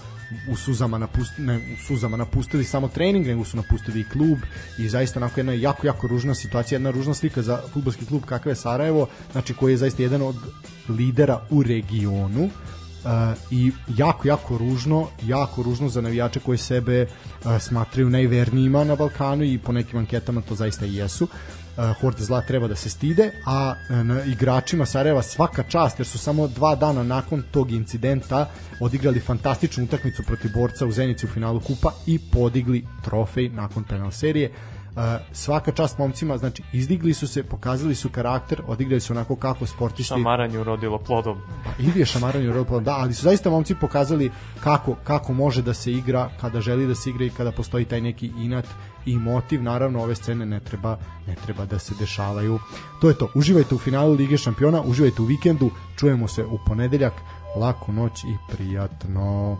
u 0.49 0.55
suzama, 0.55 0.97
napust, 0.97 1.31
ne, 1.37 1.57
u 1.57 1.83
suzama 1.87 2.17
napustili 2.17 2.63
samo 2.63 2.87
trening, 2.87 3.27
nego 3.27 3.45
su 3.45 3.57
napustili 3.57 3.99
i 3.99 4.09
klub 4.09 4.37
i 4.77 4.89
zaista 4.89 5.19
onako 5.19 5.39
jedna 5.39 5.53
jako, 5.53 5.87
jako 5.87 6.07
ružna 6.07 6.35
situacija, 6.35 6.75
jedna 6.75 6.91
ružna 6.91 7.13
slika 7.13 7.41
za 7.41 7.61
futbolski 7.73 8.05
klub 8.05 8.25
kakav 8.25 8.51
je 8.51 8.55
Sarajevo, 8.55 9.07
znači 9.31 9.53
koji 9.53 9.73
je 9.73 9.77
zaista 9.77 10.03
jedan 10.03 10.21
od 10.21 10.35
lidera 10.89 11.41
u 11.49 11.63
regionu 11.63 12.43
uh, 12.43 12.51
i 13.51 13.71
jako, 13.97 14.27
jako 14.27 14.57
ružno, 14.57 15.07
jako 15.23 15.63
ružno 15.63 15.89
za 15.89 16.01
navijače 16.01 16.39
koji 16.39 16.57
sebe 16.57 17.01
uh, 17.05 17.59
smatraju 17.59 18.09
najvernijima 18.09 18.83
na 18.83 18.95
Balkanu 18.95 19.43
i 19.43 19.57
po 19.57 19.71
nekim 19.71 19.99
anketama 19.99 20.41
to 20.41 20.55
zaista 20.55 20.85
i 20.85 20.95
jesu. 20.95 21.23
uh, 21.23 21.64
Horde 22.01 22.23
zla 22.23 22.41
treba 22.41 22.67
da 22.67 22.75
se 22.75 22.89
stide, 22.89 23.31
a 23.45 23.75
uh, 23.89 24.05
na 24.05 24.23
igračima 24.23 24.85
Sarajeva 24.85 25.21
svaka 25.21 25.63
čast, 25.63 25.99
jer 25.99 26.07
su 26.07 26.17
samo 26.17 26.47
dva 26.47 26.75
dana 26.75 27.03
nakon 27.03 27.43
tog 27.51 27.71
incidenta 27.71 28.49
odigrali 28.79 29.19
fantastičnu 29.19 29.83
utakmicu 29.83 30.23
protiv 30.23 30.51
borca 30.53 30.85
u 30.85 30.91
Zenici 30.91 31.25
u 31.25 31.29
finalu 31.29 31.59
kupa 31.59 31.91
i 32.05 32.19
podigli 32.19 32.85
trofej 33.03 33.49
nakon 33.49 33.83
penal 33.83 34.11
serije. 34.11 34.51
Uh, 34.95 35.01
svaka 35.31 35.71
čast 35.71 35.97
momcima, 35.97 36.37
znači 36.37 36.63
izdigli 36.73 37.13
su 37.13 37.27
se, 37.27 37.43
pokazali 37.43 37.95
su 37.95 38.09
karakter, 38.09 38.61
odigrali 38.67 39.01
su 39.01 39.13
onako 39.13 39.35
kako 39.35 39.65
sportisti 39.65 40.03
Šamaranje 40.03 40.59
urodilo 40.59 40.97
plodom. 40.97 41.37
ili 41.79 41.99
je 41.99 42.05
šamaranje 42.05 42.47
u 42.47 42.51
Europa, 42.51 42.79
da, 42.79 42.95
ali 42.95 43.13
su 43.13 43.23
zaista 43.23 43.49
momci 43.49 43.75
pokazali 43.75 44.31
kako, 44.63 44.95
kako 45.03 45.33
može 45.33 45.61
da 45.61 45.73
se 45.73 45.91
igra, 45.91 46.29
kada 46.41 46.61
želi 46.61 46.87
da 46.87 46.95
se 46.95 47.09
igra 47.09 47.25
i 47.25 47.29
kada 47.29 47.51
postoji 47.51 47.85
taj 47.85 48.01
neki 48.01 48.31
inat 48.37 48.65
i 49.05 49.17
motiv 49.17 49.63
naravno 49.63 50.03
ove 50.03 50.15
scene 50.15 50.45
ne 50.45 50.59
treba 50.59 50.97
ne 51.27 51.35
treba 51.45 51.65
da 51.65 51.79
se 51.79 51.93
dešavaju. 51.99 52.59
To 53.01 53.09
je 53.09 53.17
to. 53.17 53.29
Uživajte 53.35 53.75
u 53.75 53.77
finalu 53.77 54.13
Lige 54.13 54.37
šampiona, 54.37 54.81
uživajte 54.81 55.21
u 55.21 55.25
vikendu. 55.25 55.71
Čujemo 55.97 56.27
se 56.27 56.45
u 56.45 56.59
ponedeljak. 56.67 57.13
Laku 57.55 57.93
noć 57.93 58.23
i 58.23 58.37
prijatno. 58.51 59.57